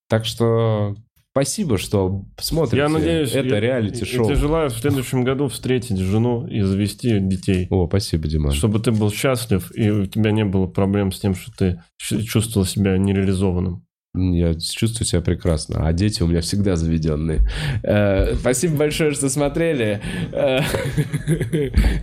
Так 0.07 0.25
что 0.25 0.95
спасибо, 1.33 1.77
что 1.77 2.23
смотрите. 2.39 2.77
Я 2.77 2.89
надеюсь, 2.89 3.33
это 3.33 3.59
реалити-шоу. 3.59 4.21
Я 4.21 4.27
тебе 4.27 4.35
желаю 4.35 4.69
в 4.69 4.73
следующем 4.73 5.23
году 5.23 5.47
встретить 5.47 5.97
жену 5.97 6.47
и 6.47 6.61
завести 6.61 7.19
детей. 7.19 7.67
О, 7.69 7.87
спасибо, 7.87 8.27
Диман. 8.27 8.51
Чтобы 8.51 8.79
ты 8.79 8.91
был 8.91 9.11
счастлив, 9.11 9.71
и 9.75 9.89
у 9.89 10.05
тебя 10.05 10.31
не 10.31 10.45
было 10.45 10.67
проблем 10.67 11.11
с 11.11 11.19
тем, 11.19 11.33
что 11.33 11.51
ты 11.51 11.81
чувствовал 11.97 12.65
себя 12.65 12.97
нереализованным. 12.97 13.83
Я 14.15 14.53
чувствую 14.53 15.07
себя 15.07 15.21
прекрасно, 15.21 15.87
а 15.87 15.91
дети 15.91 16.21
у 16.21 16.27
меня 16.27 16.41
всегда 16.41 16.75
заведенные. 16.75 17.41
Э, 17.83 18.35
Спасибо 18.35 18.75
большое, 18.77 19.11
что 19.13 19.27
смотрели. 19.27 20.01
Э, 20.31 20.59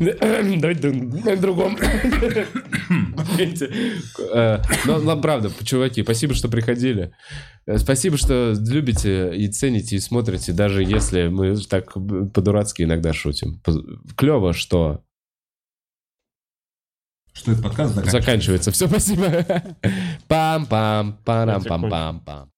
Давайте 0.61 0.91
на 0.91 1.37
другом. 1.37 1.79
Э, 4.35 4.59
Но, 4.87 4.99
но 4.99 5.21
правда, 5.21 5.53
чуваки, 5.63 6.03
спасибо, 6.03 6.35
что 6.35 6.49
приходили. 6.49 7.13
Э, 7.67 7.79
Спасибо, 7.79 8.17
что 8.17 8.55
любите 8.59 9.33
и 9.37 9.47
цените, 9.47 9.95
и 9.95 10.01
смотрите, 10.01 10.53
даже 10.53 10.83
если 10.83 11.29
мы 11.29 11.57
так 11.59 11.93
по-дурацки 11.93 12.83
иногда 12.83 13.13
шутим. 13.13 13.63
Клево, 14.17 14.53
что 14.53 15.05
Что 17.41 17.53
этот 17.53 17.65
подкаст 17.65 17.95
заканчивается. 17.95 18.21
заканчивается. 18.21 18.71
Все, 18.71 18.87
спасибо. 18.87 19.25
Пам-пам, 20.29 21.15
парам-пам-пам-пам. 21.25 22.50